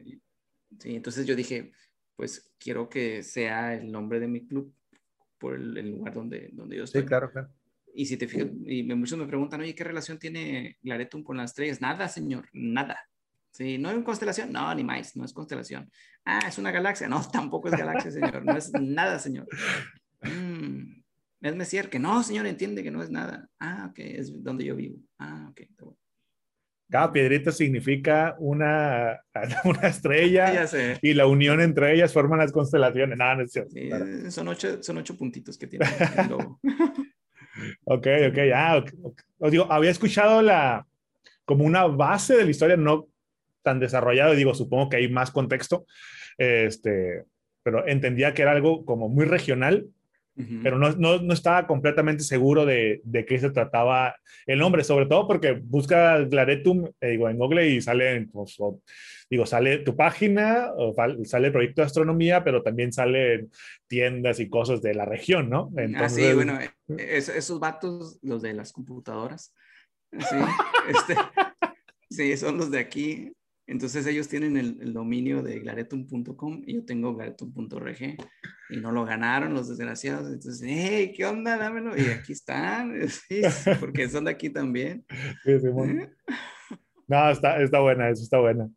Sí, 0.80 0.96
entonces 0.96 1.26
yo 1.26 1.36
dije, 1.36 1.72
pues 2.16 2.54
quiero 2.60 2.90
que 2.90 3.24
sea 3.24 3.74
el 3.76 3.92
nombre 3.92 4.20
de 4.20 4.28
mi 4.28 4.46
club 4.46 4.74
por 5.38 5.56
el, 5.56 5.78
el 5.78 5.92
lugar 5.92 6.14
donde, 6.14 6.50
donde 6.54 6.78
yo 6.78 6.84
estoy. 6.84 7.02
Sí, 7.02 7.08
claro, 7.08 7.32
claro. 7.32 7.50
Y 7.96 8.06
si 8.06 8.18
te 8.18 8.28
fijas, 8.28 8.48
y 8.66 8.84
muchos 8.84 9.20
me 9.20 9.28
preguntan, 9.28 9.62
oye, 9.62 9.76
¿qué 9.76 9.84
relación 9.84 10.18
tiene 10.18 10.78
Glaretum 10.82 11.24
con 11.24 11.38
las 11.38 11.52
estrellas? 11.52 11.80
Nada, 11.80 12.08
señor, 12.08 12.50
nada. 12.52 12.98
Sí, 13.52 13.78
¿no 13.78 13.90
es 13.90 13.96
una 13.96 14.04
constelación? 14.04 14.52
No, 14.52 14.74
ni 14.74 14.84
más, 14.84 15.16
no 15.16 15.24
es 15.24 15.32
constelación. 15.32 15.92
Ah, 16.26 16.40
¿es 16.48 16.58
una 16.58 16.72
galaxia? 16.72 17.08
No, 17.08 17.22
tampoco 17.32 17.68
es 17.68 17.78
galaxia, 17.78 18.10
señor. 18.10 18.44
No 18.44 18.58
es 18.58 18.74
nada, 18.74 19.20
señor. 19.20 19.48
Mm, 20.24 21.04
es 21.42 21.56
Messier, 21.56 21.90
que 21.90 22.00
no, 22.00 22.24
señor, 22.24 22.48
entiende 22.48 22.82
que 22.82 22.90
no 22.90 23.04
es 23.04 23.12
nada. 23.12 23.48
Ah, 23.60 23.88
ok, 23.92 24.00
es 24.00 24.44
donde 24.44 24.66
yo 24.66 24.76
vivo. 24.76 24.98
Ah, 25.20 25.50
ok, 25.52 25.62
Cada 26.94 27.12
piedrita 27.12 27.52
significa 27.52 28.36
una, 28.38 29.20
una 29.64 29.88
estrella 29.88 30.68
y 31.02 31.16
la 31.16 31.26
unión 31.26 31.60
entre 31.60 31.92
ellas 31.96 32.14
forman 32.14 32.38
las 32.38 32.52
constelaciones. 32.52 33.18
No, 33.18 33.36
no 33.36 33.42
es 33.42 34.32
son, 34.32 34.48
ocho, 34.48 34.84
son 34.84 35.00
ocho 35.00 35.18
puntitos 35.18 35.58
que 35.58 35.66
tiene 35.66 35.88
el 36.20 36.30
logo. 36.30 36.60
ok, 37.86 38.08
ok, 38.30 38.38
ah, 38.54 38.86
Os 39.40 39.52
digo, 39.52 39.66
había 39.72 39.90
escuchado 39.90 40.44
la, 40.44 40.86
como 41.46 41.66
una 41.66 41.88
base 41.88 42.38
de 42.38 42.46
la 42.46 42.52
historia, 42.52 42.78
no 42.78 43.08
tan 43.64 43.80
desarrollado, 43.80 44.36
digo, 44.36 44.54
supongo 44.54 44.90
que 44.90 44.98
hay 44.98 45.10
más 45.10 45.32
contexto, 45.32 45.88
este, 46.38 47.24
pero 47.64 47.88
entendía 47.88 48.36
que 48.36 48.44
era 48.44 48.52
algo 48.52 48.86
como 48.86 49.10
muy 49.10 49.26
regional 49.26 49.88
pero 50.64 50.80
no, 50.80 50.92
no, 50.94 51.20
no, 51.20 51.34
estaba 51.34 51.68
completamente 51.68 52.24
seguro 52.24 52.66
de, 52.66 53.02
de, 53.04 53.24
qué 53.24 53.38
se 53.38 53.52
trataba 53.52 54.16
el 54.48 54.58
nombre, 54.58 54.84
sobre 54.84 55.06
todo 55.06 55.28
porque 55.28 55.52
busca 55.52 56.18
Glaretum 56.20 56.88
eh, 57.02 57.12
digo, 57.12 57.30
en 57.30 57.38
Google 57.38 57.70
y 57.70 57.82
sale, 57.82 58.28
pues, 58.32 58.58
digo, 59.30 59.46
sale 59.46 59.80
tu 59.80 59.96
página, 59.96 60.72
o 60.76 60.96
sale 61.24 61.48
el 61.48 61.54
proyecto 61.54 61.82
de 61.82 61.86
astronomía, 61.86 62.44
pero 62.44 62.64
también 62.64 62.92
salen 62.92 63.52
tiendas 63.88 64.40
y 64.40 64.50
cosas 64.50 64.82
de 64.82 64.96
la 64.96 65.06
región, 65.06 65.50
¿no? 65.50 65.72
Ah, 65.78 65.84
Entonces, 65.84 66.28
sí, 66.28 66.34
bueno, 66.34 66.58
esos 66.98 67.60
vatos, 67.60 68.18
los 68.24 68.42
de 68.42 68.54
las 68.54 68.74
computadoras, 68.74 69.54
sí, 70.12 70.36
este, 70.90 71.16
sí, 72.10 72.38
son 72.38 72.58
los 72.58 72.72
de 72.72 72.80
aquí. 72.80 73.32
Entonces 73.66 74.06
ellos 74.08 74.28
tienen 74.28 74.58
el, 74.58 74.94
dominio 74.94 75.42
de 75.42 75.60
glaretum.com 75.60 76.64
y 76.66 76.76
yo 76.76 76.86
tengo 76.86 77.16
glaretum.org 77.16 78.18
y 78.70 78.78
no 78.78 78.92
lo 78.92 79.06
ganaron 79.06 79.54
los 79.54 79.70
desgraciados. 79.70 80.32
Entonces, 80.32 80.62
hey, 80.66 81.14
¿qué 81.16 81.26
onda? 81.26 81.58
Dámelo. 81.58 81.98
Y 81.98 82.02
aquí 82.10 82.34
están, 82.34 82.94
sí, 83.10 83.42
porque 83.80 84.10
son 84.10 84.26
de 84.26 84.32
aquí 84.32 84.50
también. 84.50 85.06
Sí, 85.46 85.60
sí, 85.60 85.68
¿Eh? 85.68 86.10
No, 87.08 87.30
está, 87.30 87.62
está 87.62 87.80
buena, 87.80 88.10
eso 88.10 88.24
está 88.24 88.40
buena. 88.40 88.70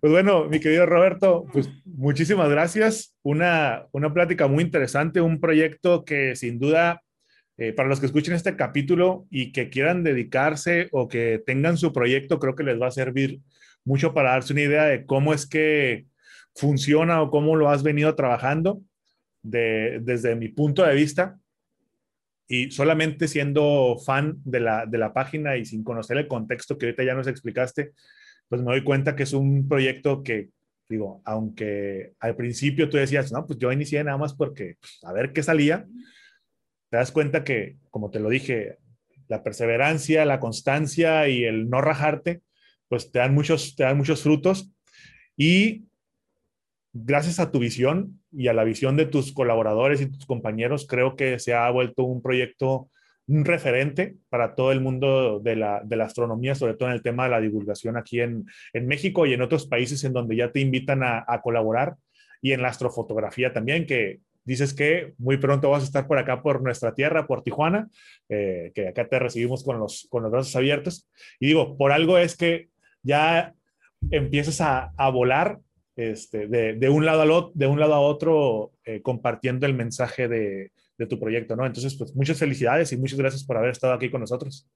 Pues 0.00 0.12
bueno, 0.12 0.48
mi 0.48 0.60
querido 0.60 0.86
Roberto, 0.86 1.46
pues 1.52 1.68
muchísimas 1.84 2.48
gracias. 2.48 3.16
Una, 3.22 3.86
una 3.92 4.12
plática 4.12 4.46
muy 4.46 4.64
interesante, 4.64 5.20
un 5.20 5.40
proyecto 5.40 6.04
que 6.04 6.34
sin 6.36 6.58
duda, 6.58 7.02
eh, 7.58 7.72
para 7.72 7.88
los 7.88 8.00
que 8.00 8.06
escuchen 8.06 8.34
este 8.34 8.56
capítulo 8.56 9.26
y 9.30 9.52
que 9.52 9.68
quieran 9.68 10.04
dedicarse 10.04 10.88
o 10.92 11.08
que 11.08 11.42
tengan 11.44 11.76
su 11.76 11.92
proyecto, 11.92 12.38
creo 12.38 12.54
que 12.54 12.64
les 12.64 12.80
va 12.80 12.86
a 12.86 12.92
servir 12.92 13.40
mucho 13.84 14.14
para 14.14 14.30
darse 14.30 14.52
una 14.52 14.62
idea 14.62 14.84
de 14.84 15.04
cómo 15.06 15.34
es 15.34 15.46
que 15.46 16.06
funciona 16.54 17.22
o 17.22 17.30
cómo 17.30 17.56
lo 17.56 17.70
has 17.70 17.82
venido 17.82 18.14
trabajando 18.14 18.82
desde 19.42 20.36
mi 20.36 20.48
punto 20.48 20.84
de 20.84 20.94
vista. 20.94 21.38
Y 22.48 22.70
solamente 22.70 23.28
siendo 23.28 23.96
fan 24.04 24.36
de 24.44 24.60
la, 24.60 24.84
de 24.84 24.98
la 24.98 25.14
página 25.14 25.56
y 25.56 25.64
sin 25.64 25.82
conocer 25.82 26.18
el 26.18 26.28
contexto 26.28 26.76
que 26.76 26.86
ahorita 26.86 27.04
ya 27.04 27.14
nos 27.14 27.26
explicaste, 27.26 27.92
pues 28.48 28.60
me 28.60 28.72
doy 28.72 28.84
cuenta 28.84 29.16
que 29.16 29.22
es 29.22 29.32
un 29.32 29.66
proyecto 29.66 30.22
que, 30.22 30.50
digo, 30.88 31.22
aunque 31.24 32.12
al 32.20 32.36
principio 32.36 32.90
tú 32.90 32.98
decías, 32.98 33.32
no, 33.32 33.46
pues 33.46 33.58
yo 33.58 33.72
inicié 33.72 34.04
nada 34.04 34.18
más 34.18 34.34
porque 34.34 34.76
pues, 34.78 34.98
a 35.04 35.12
ver 35.12 35.32
qué 35.32 35.42
salía, 35.42 35.86
te 36.90 36.98
das 36.98 37.10
cuenta 37.10 37.44
que, 37.44 37.78
como 37.88 38.10
te 38.10 38.20
lo 38.20 38.28
dije, 38.28 38.76
la 39.28 39.42
perseverancia, 39.42 40.26
la 40.26 40.40
constancia 40.40 41.26
y 41.28 41.44
el 41.44 41.70
no 41.70 41.80
rajarte, 41.80 42.42
pues 42.92 43.10
te 43.10 43.20
dan 43.20 43.32
muchos, 43.32 43.74
te 43.74 43.84
dan 43.84 43.96
muchos 43.96 44.22
frutos 44.22 44.70
y 45.34 45.86
gracias 46.92 47.40
a 47.40 47.50
tu 47.50 47.58
visión 47.58 48.20
y 48.30 48.48
a 48.48 48.52
la 48.52 48.64
visión 48.64 48.98
de 48.98 49.06
tus 49.06 49.32
colaboradores 49.32 50.02
y 50.02 50.10
tus 50.10 50.26
compañeros, 50.26 50.86
creo 50.86 51.16
que 51.16 51.38
se 51.38 51.54
ha 51.54 51.70
vuelto 51.70 52.02
un 52.02 52.20
proyecto, 52.20 52.90
un 53.26 53.46
referente 53.46 54.16
para 54.28 54.54
todo 54.54 54.72
el 54.72 54.82
mundo 54.82 55.40
de 55.40 55.56
la, 55.56 55.80
de 55.82 55.96
la 55.96 56.04
astronomía, 56.04 56.54
sobre 56.54 56.74
todo 56.74 56.90
en 56.90 56.94
el 56.94 57.02
tema 57.02 57.24
de 57.24 57.30
la 57.30 57.40
divulgación 57.40 57.96
aquí 57.96 58.20
en, 58.20 58.44
en 58.74 58.86
México 58.86 59.24
y 59.24 59.32
en 59.32 59.40
otros 59.40 59.66
países 59.66 60.04
en 60.04 60.12
donde 60.12 60.36
ya 60.36 60.52
te 60.52 60.60
invitan 60.60 61.02
a, 61.02 61.24
a, 61.26 61.40
colaborar 61.40 61.94
y 62.42 62.52
en 62.52 62.60
la 62.60 62.68
astrofotografía 62.68 63.54
también, 63.54 63.86
que 63.86 64.20
dices 64.44 64.74
que 64.74 65.14
muy 65.18 65.36
pronto 65.36 65.70
vas 65.70 65.82
a 65.82 65.86
estar 65.86 66.06
por 66.06 66.18
acá, 66.18 66.42
por 66.42 66.62
nuestra 66.62 66.94
tierra, 66.94 67.26
por 67.26 67.42
Tijuana, 67.42 67.88
eh, 68.28 68.72
que 68.74 68.88
acá 68.88 69.08
te 69.08 69.18
recibimos 69.18 69.64
con 69.64 69.78
los, 69.78 70.06
con 70.10 70.22
los 70.22 70.32
brazos 70.32 70.54
abiertos. 70.56 71.08
Y 71.38 71.46
digo, 71.46 71.76
por 71.76 71.92
algo 71.92 72.18
es 72.18 72.36
que 72.36 72.68
ya 73.02 73.54
empiezas 74.10 74.60
a, 74.60 74.92
a 74.96 75.10
volar 75.10 75.60
este, 75.96 76.46
de, 76.46 76.74
de, 76.74 76.88
un 76.88 77.04
lado 77.04 77.22
a 77.22 77.50
de 77.54 77.66
un 77.66 77.78
lado 77.78 77.94
a 77.94 78.00
otro 78.00 78.72
eh, 78.84 79.02
compartiendo 79.02 79.66
el 79.66 79.74
mensaje 79.74 80.26
de, 80.26 80.72
de, 80.96 81.06
tu 81.06 81.20
proyecto, 81.20 81.54
¿no? 81.54 81.66
Entonces, 81.66 81.94
pues 81.96 82.14
muchas 82.14 82.38
felicidades 82.38 82.92
y 82.92 82.96
muchas 82.96 83.18
gracias 83.18 83.44
por 83.44 83.56
haber 83.56 83.70
estado 83.70 83.92
aquí 83.92 84.10
con 84.10 84.20
nosotros. 84.20 84.68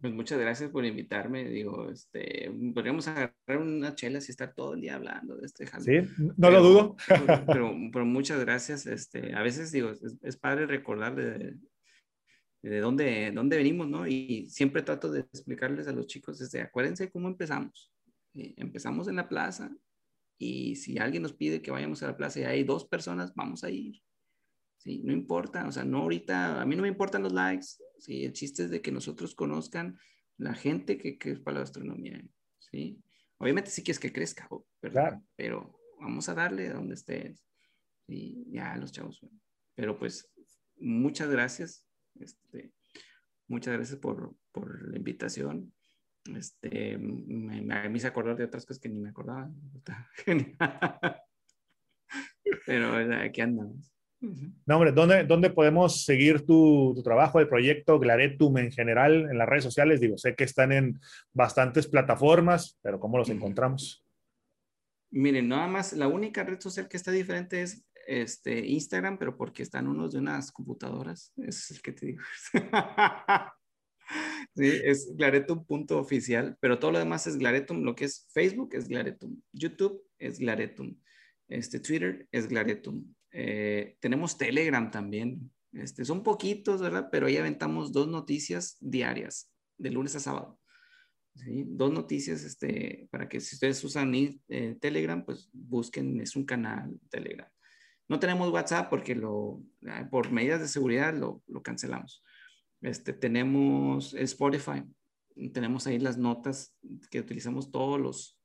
Pues 0.00 0.12
muchas 0.12 0.38
gracias 0.38 0.70
por 0.70 0.84
invitarme. 0.84 1.48
Digo, 1.48 1.90
este, 1.90 2.50
podríamos 2.74 3.08
agarrar 3.08 3.58
una 3.58 3.94
chela 3.94 4.18
y 4.18 4.30
estar 4.30 4.54
todo 4.54 4.74
el 4.74 4.82
día 4.82 4.94
hablando 4.94 5.36
de 5.36 5.46
este 5.46 5.66
Sí, 5.80 6.08
no 6.36 6.50
lo 6.50 6.62
dudo. 6.62 6.96
Pero, 7.46 7.74
pero, 7.92 8.04
muchas 8.04 8.38
gracias. 8.40 8.86
Este, 8.86 9.34
a 9.34 9.42
veces 9.42 9.72
digo, 9.72 9.90
es, 9.90 10.16
es 10.22 10.36
padre 10.36 10.66
recordar 10.66 11.14
de, 11.16 11.56
de 12.68 12.80
dónde, 12.80 13.30
dónde 13.32 13.56
venimos, 13.56 13.88
¿no? 13.88 14.06
Y 14.06 14.48
siempre 14.50 14.82
trato 14.82 15.10
de 15.10 15.20
explicarles 15.20 15.86
a 15.88 15.92
los 15.92 16.06
chicos 16.06 16.38
desde, 16.38 16.60
acuérdense 16.60 17.10
cómo 17.10 17.28
empezamos. 17.28 17.92
Empezamos 18.34 19.08
en 19.08 19.16
la 19.16 19.28
plaza 19.28 19.74
y 20.38 20.76
si 20.76 20.98
alguien 20.98 21.22
nos 21.22 21.32
pide 21.32 21.62
que 21.62 21.70
vayamos 21.70 22.02
a 22.02 22.08
la 22.08 22.16
plaza 22.16 22.40
y 22.40 22.44
hay 22.44 22.64
dos 22.64 22.86
personas, 22.86 23.34
vamos 23.34 23.64
a 23.64 23.70
ir. 23.70 24.02
Sí, 24.76 25.00
no 25.04 25.12
importa, 25.12 25.66
o 25.66 25.72
sea, 25.72 25.84
no 25.84 26.02
ahorita, 26.02 26.60
a 26.60 26.66
mí 26.66 26.76
no 26.76 26.82
me 26.82 26.88
importan 26.88 27.22
los 27.22 27.32
likes, 27.32 27.66
sí, 27.98 28.24
el 28.24 28.32
chiste 28.32 28.64
es 28.64 28.70
de 28.70 28.82
que 28.82 28.92
nosotros 28.92 29.34
conozcan 29.34 29.98
la 30.36 30.54
gente 30.54 30.98
que, 30.98 31.18
que 31.18 31.30
es 31.30 31.40
para 31.40 31.58
la 31.58 31.64
astronomía, 31.64 32.22
sí. 32.58 33.02
Obviamente 33.38 33.70
sí 33.70 33.82
quieres 33.82 33.98
que 33.98 34.12
crezca, 34.12 34.48
pero 35.36 35.78
vamos 36.00 36.28
a 36.28 36.34
darle 36.34 36.70
donde 36.70 36.94
estés. 36.94 37.44
Y 38.08 38.50
ya 38.50 38.76
los 38.76 38.92
chavos. 38.92 39.20
Pero 39.74 39.98
pues 39.98 40.30
muchas 40.76 41.28
gracias 41.28 41.85
este, 42.20 42.72
muchas 43.48 43.74
gracias 43.74 43.98
por, 43.98 44.34
por 44.52 44.88
la 44.88 44.96
invitación. 44.96 45.72
Este, 46.34 46.98
me, 46.98 47.62
me, 47.62 47.96
hice 47.96 48.08
acordar 48.08 48.36
de 48.36 48.44
otras 48.44 48.66
cosas 48.66 48.80
que 48.80 48.88
ni 48.88 48.98
me 48.98 49.10
acordaba. 49.10 49.50
Pero 52.66 53.16
aquí 53.22 53.40
andamos. 53.40 53.92
No, 54.20 54.76
hombre, 54.76 54.92
¿dónde, 54.92 55.24
¿dónde 55.24 55.50
podemos 55.50 56.04
seguir 56.04 56.44
tu, 56.44 56.92
tu, 56.96 57.02
trabajo, 57.02 57.38
el 57.38 57.48
proyecto 57.48 57.98
Glaretum 57.98 58.58
en 58.58 58.72
general 58.72 59.28
en 59.30 59.38
las 59.38 59.48
redes 59.48 59.64
sociales? 59.64 60.00
Digo, 60.00 60.16
sé 60.18 60.34
que 60.34 60.44
están 60.44 60.72
en 60.72 60.98
bastantes 61.32 61.86
plataformas, 61.86 62.78
pero 62.82 62.98
¿cómo 62.98 63.18
los 63.18 63.28
encontramos? 63.28 64.04
Miren, 65.10 65.48
nada 65.48 65.68
más, 65.68 65.92
la 65.92 66.08
única 66.08 66.42
red 66.44 66.60
social 66.60 66.88
que 66.88 66.96
está 66.96 67.12
diferente 67.12 67.62
es 67.62 67.85
este, 68.06 68.66
Instagram, 68.66 69.18
pero 69.18 69.36
porque 69.36 69.62
están 69.62 69.88
unos 69.88 70.12
de 70.12 70.18
unas 70.18 70.52
computadoras. 70.52 71.32
es 71.36 71.70
el 71.70 71.82
que 71.82 71.92
te 71.92 72.06
digo. 72.06 72.22
es 74.54 75.14
glaretum.oficial, 75.16 76.56
pero 76.60 76.78
todo 76.78 76.92
lo 76.92 76.98
demás 76.98 77.26
es 77.26 77.36
glaretum. 77.36 77.82
Lo 77.82 77.94
que 77.94 78.06
es 78.06 78.26
Facebook 78.32 78.74
es 78.74 78.88
glaretum. 78.88 79.40
YouTube 79.52 80.02
es 80.18 80.38
glaretum. 80.38 80.96
Este, 81.48 81.80
Twitter 81.80 82.28
es 82.32 82.48
glaretum. 82.48 83.04
Eh, 83.32 83.96
tenemos 84.00 84.38
Telegram 84.38 84.90
también. 84.90 85.50
Este, 85.72 86.04
son 86.04 86.22
poquitos, 86.22 86.80
¿verdad? 86.80 87.08
Pero 87.10 87.26
ahí 87.26 87.36
aventamos 87.36 87.92
dos 87.92 88.08
noticias 88.08 88.76
diarias, 88.80 89.52
de 89.76 89.90
lunes 89.90 90.16
a 90.16 90.20
sábado. 90.20 90.58
Dos 91.44 91.92
noticias 91.92 92.44
este, 92.44 93.08
para 93.10 93.28
que 93.28 93.40
si 93.40 93.56
ustedes 93.56 93.84
usan 93.84 94.14
eh, 94.14 94.78
Telegram, 94.80 95.22
pues 95.22 95.50
busquen, 95.52 96.18
es 96.20 96.34
un 96.34 96.46
canal 96.46 96.98
Telegram. 97.10 97.46
No 98.08 98.18
tenemos 98.18 98.50
WhatsApp 98.50 98.88
porque 98.88 99.14
lo, 99.14 99.62
por 100.10 100.30
medidas 100.30 100.60
de 100.60 100.68
seguridad 100.68 101.14
lo, 101.14 101.42
lo 101.46 101.62
cancelamos. 101.62 102.22
Este, 102.80 103.12
tenemos 103.12 104.14
Spotify, 104.14 104.84
tenemos 105.52 105.86
ahí 105.86 105.98
las 105.98 106.16
notas 106.16 106.76
que 107.10 107.20
utilizamos 107.20 107.70
todos 107.70 108.00
los, 108.00 108.38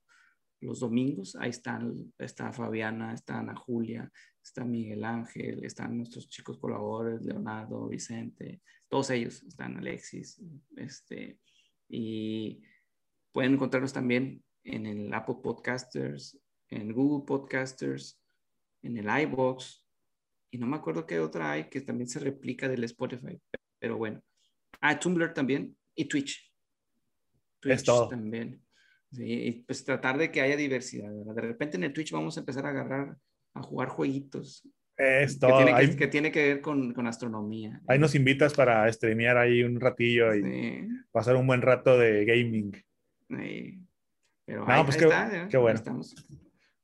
los 0.61 0.79
domingos. 0.79 1.35
Ahí 1.35 1.49
están, 1.49 2.13
está 2.17 2.51
Fabiana, 2.51 3.13
está 3.13 3.39
Ana 3.39 3.55
Julia, 3.55 4.11
está 4.43 4.65
Miguel 4.65 5.03
Ángel, 5.03 5.63
están 5.63 5.97
nuestros 5.97 6.27
chicos 6.29 6.57
colaboradores, 6.57 7.21
Leonardo, 7.21 7.87
Vicente, 7.87 8.61
todos 8.89 9.09
ellos, 9.11 9.43
están 9.43 9.77
Alexis, 9.77 10.41
este, 10.75 11.39
y 11.87 12.61
pueden 13.31 13.53
encontrarnos 13.53 13.93
también 13.93 14.43
en 14.63 14.85
el 14.85 15.13
Apple 15.13 15.37
Podcasters, 15.41 16.37
en 16.69 16.91
Google 16.91 17.25
Podcasters, 17.25 18.20
en 18.83 18.97
el 18.97 19.07
iBox, 19.23 19.85
y 20.51 20.57
no 20.57 20.67
me 20.67 20.75
acuerdo 20.75 21.05
qué 21.05 21.19
otra 21.19 21.51
hay 21.51 21.69
que 21.69 21.81
también 21.81 22.07
se 22.07 22.19
replica 22.19 22.67
del 22.67 22.83
Spotify, 22.83 23.39
pero 23.79 23.97
bueno. 23.97 24.21
Ah, 24.81 24.99
Tumblr 24.99 25.33
también 25.33 25.75
y 25.95 26.05
Twitch. 26.05 26.51
Twitch 27.59 27.73
es 27.73 27.83
también. 27.83 28.61
Sí, 29.11 29.23
y 29.25 29.51
pues 29.63 29.83
tratar 29.83 30.17
de 30.17 30.31
que 30.31 30.41
haya 30.41 30.55
diversidad. 30.55 31.11
De 31.11 31.41
repente 31.41 31.77
en 31.77 31.83
el 31.83 31.93
Twitch 31.93 32.11
vamos 32.11 32.37
a 32.37 32.39
empezar 32.41 32.65
a 32.65 32.69
agarrar, 32.69 33.17
a 33.53 33.61
jugar 33.61 33.89
jueguitos. 33.89 34.67
Es 34.97 35.39
todo. 35.39 35.59
Que 35.59 35.65
tiene 35.65 35.95
que, 35.95 36.07
tiene 36.07 36.31
que 36.31 36.47
ver 36.47 36.61
con, 36.61 36.93
con, 36.93 37.07
astronomía. 37.07 37.81
Ahí 37.87 37.97
nos 37.97 38.15
invitas 38.15 38.53
para 38.53 38.91
streamear 38.91 39.37
ahí 39.37 39.63
un 39.63 39.79
ratillo 39.79 40.33
y 40.35 40.87
pasar 41.11 41.35
un 41.35 41.47
buen 41.47 41.61
rato 41.61 41.97
de 41.97 42.25
gaming. 42.25 42.71
Sí. 43.29 43.79
Pero 44.45 44.65
ahí, 44.67 44.83
pues 44.83 44.97
está, 44.97 45.47
qué 45.49 45.57
bueno. 45.57 45.81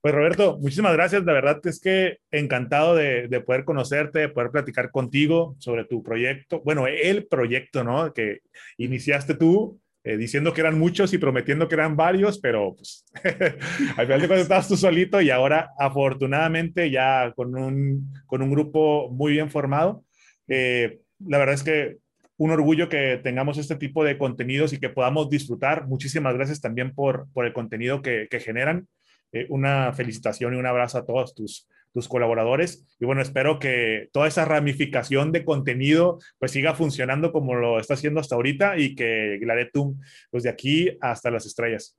Pues 0.01 0.13
Roberto, 0.13 0.57
muchísimas 0.59 0.93
gracias. 0.93 1.23
La 1.25 1.33
verdad 1.33 1.59
es 1.65 1.79
que 1.79 2.17
encantado 2.31 2.95
de, 2.95 3.27
de, 3.27 3.41
poder 3.41 3.65
conocerte, 3.65 4.19
de 4.19 4.29
poder 4.29 4.51
platicar 4.51 4.91
contigo 4.91 5.55
sobre 5.59 5.85
tu 5.85 6.03
proyecto. 6.03 6.61
Bueno, 6.63 6.87
el 6.87 7.27
proyecto, 7.27 7.83
¿no? 7.83 8.13
Que 8.13 8.39
iniciaste 8.77 9.33
tú 9.33 9.79
eh, 10.07 10.15
diciendo 10.15 10.53
que 10.53 10.61
eran 10.61 10.79
muchos 10.79 11.13
y 11.13 11.17
prometiendo 11.17 11.67
que 11.67 11.75
eran 11.75 11.97
varios, 11.97 12.39
pero 12.39 12.73
pues 12.77 13.05
al 13.97 14.05
final 14.05 14.21
de 14.21 14.27
cuentas 14.27 14.39
estabas 14.39 14.67
tú 14.69 14.77
solito 14.77 15.19
y 15.19 15.31
ahora 15.31 15.71
afortunadamente 15.77 16.89
ya 16.89 17.33
con 17.35 17.57
un, 17.57 18.13
con 18.25 18.41
un 18.41 18.49
grupo 18.49 19.09
muy 19.11 19.33
bien 19.33 19.51
formado. 19.51 20.05
Eh, 20.47 20.99
la 21.19 21.37
verdad 21.37 21.55
es 21.55 21.63
que 21.63 21.97
un 22.37 22.51
orgullo 22.51 22.87
que 22.87 23.19
tengamos 23.21 23.57
este 23.57 23.75
tipo 23.75 24.05
de 24.05 24.17
contenidos 24.17 24.71
y 24.71 24.79
que 24.79 24.87
podamos 24.87 25.29
disfrutar. 25.29 25.87
Muchísimas 25.87 26.35
gracias 26.35 26.61
también 26.61 26.95
por, 26.95 27.27
por 27.33 27.45
el 27.45 27.51
contenido 27.51 28.01
que, 28.01 28.29
que 28.31 28.39
generan. 28.39 28.87
Eh, 29.31 29.45
una 29.49 29.91
felicitación 29.93 30.53
y 30.53 30.57
un 30.57 30.65
abrazo 30.65 30.97
a 30.97 31.05
todos 31.05 31.35
tus, 31.35 31.67
tus 31.93 32.07
colaboradores. 32.07 32.85
Y 32.99 33.05
bueno, 33.05 33.21
espero 33.21 33.59
que 33.59 34.09
toda 34.11 34.27
esa 34.27 34.45
ramificación 34.45 35.31
de 35.31 35.43
contenido 35.43 36.19
pues 36.39 36.51
siga 36.51 36.73
funcionando 36.75 37.31
como 37.31 37.55
lo 37.55 37.79
está 37.79 37.95
haciendo 37.95 38.19
hasta 38.19 38.35
ahorita 38.35 38.77
y 38.77 38.95
que 38.95 39.37
Glaretum, 39.39 39.99
pues 40.29 40.43
de 40.43 40.49
aquí 40.49 40.97
hasta 41.01 41.31
las 41.31 41.45
estrellas. 41.45 41.97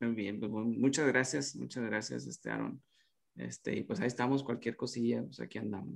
Muy 0.00 0.12
bien, 0.12 0.38
pues, 0.38 0.50
muchas 0.52 1.08
gracias, 1.08 1.56
muchas 1.56 1.84
gracias, 1.84 2.26
este 2.26 2.50
Aaron. 2.50 2.80
Este, 3.34 3.76
y 3.76 3.84
pues 3.84 4.00
ahí 4.00 4.06
estamos, 4.06 4.42
cualquier 4.42 4.76
cosilla, 4.76 5.22
pues 5.22 5.40
aquí 5.40 5.58
andamos. 5.58 5.94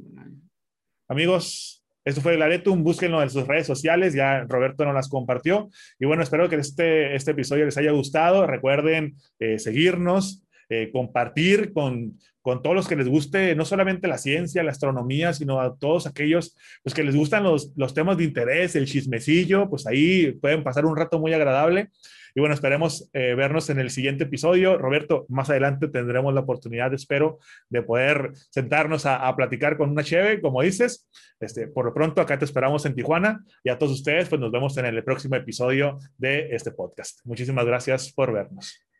Amigos, 1.09 1.82
esto 2.05 2.20
fue 2.20 2.37
Glaretum, 2.37 2.83
búsquenlo 2.83 3.23
en 3.23 3.31
sus 3.31 3.47
redes 3.47 3.66
sociales, 3.66 4.15
ya 4.15 4.45
Roberto 4.49 4.85
nos 4.85 4.95
las 4.95 5.09
compartió. 5.09 5.69
Y 5.99 6.07
bueno, 6.07 6.23
espero 6.23 6.49
que 6.49 6.57
este, 6.57 7.15
este 7.15 7.31
episodio 7.31 7.65
les 7.65 7.79
haya 7.79 7.93
gustado. 7.93 8.47
Recuerden 8.47 9.15
eh, 9.39 9.59
seguirnos, 9.59 10.45
eh, 10.69 10.91
compartir 10.93 11.73
con, 11.73 12.19
con 12.43 12.62
todos 12.62 12.77
los 12.77 12.89
que 12.89 12.97
les 12.97 13.09
guste 13.09 13.55
no 13.55 13.64
solamente 13.64 14.09
la 14.09 14.19
ciencia, 14.19 14.62
la 14.62 14.73
astronomía, 14.73 15.32
sino 15.32 15.60
a 15.60 15.77
todos 15.77 16.06
aquellos 16.06 16.56
pues, 16.82 16.94
que 16.94 17.05
les 17.05 17.16
gustan 17.16 17.44
los, 17.44 17.73
los 17.77 17.94
temas 17.94 18.19
de 18.19 18.24
interés, 18.24 18.77
el 18.77 18.86
chismecillo, 18.86 19.70
pues 19.70 19.86
ahí 19.86 20.32
pueden 20.32 20.62
pasar 20.62 20.85
un 20.85 20.97
rato 20.97 21.19
muy 21.19 21.32
agradable. 21.32 21.90
Y 22.35 22.40
bueno, 22.40 22.55
esperemos 22.55 23.10
eh, 23.12 23.35
vernos 23.35 23.69
en 23.70 23.78
el 23.78 23.90
siguiente 23.90 24.24
episodio. 24.24 24.78
Roberto, 24.78 25.27
más 25.28 25.51
adelante 25.51 25.89
tendremos 25.89 26.32
la 26.32 26.40
oportunidad, 26.40 26.93
espero, 26.94 27.39
de 27.69 27.82
poder 27.82 28.32
sentarnos 28.51 29.05
a, 29.06 29.35
platicar 29.36 29.77
con 29.77 29.90
una 29.90 30.02
cheve, 30.02 30.40
como 30.40 30.62
dices. 30.62 31.09
Este, 31.40 31.69
por 31.69 31.85
lo 31.85 31.94
pronto, 31.94 32.20
acá 32.20 32.39
te 32.39 32.44
esperamos 32.44 32.86
en 32.86 32.94
Tijuana 32.94 33.44
y 33.62 33.70
a 33.70 33.78
todos 33.78 33.93
ustedes, 33.93 34.28
pues 34.28 34.40
nos 34.40 34.52
vemos 34.52 34.77
en 34.78 34.86
el 34.86 35.05
próximo 35.05 35.36
episodio 35.36 35.98
de 36.16 36.55
este 36.55 36.70
podcast. 36.70 37.20
Muchísimas 37.24 37.66
gracias 37.66 38.12
por 38.12 38.32
vernos. 38.32 38.91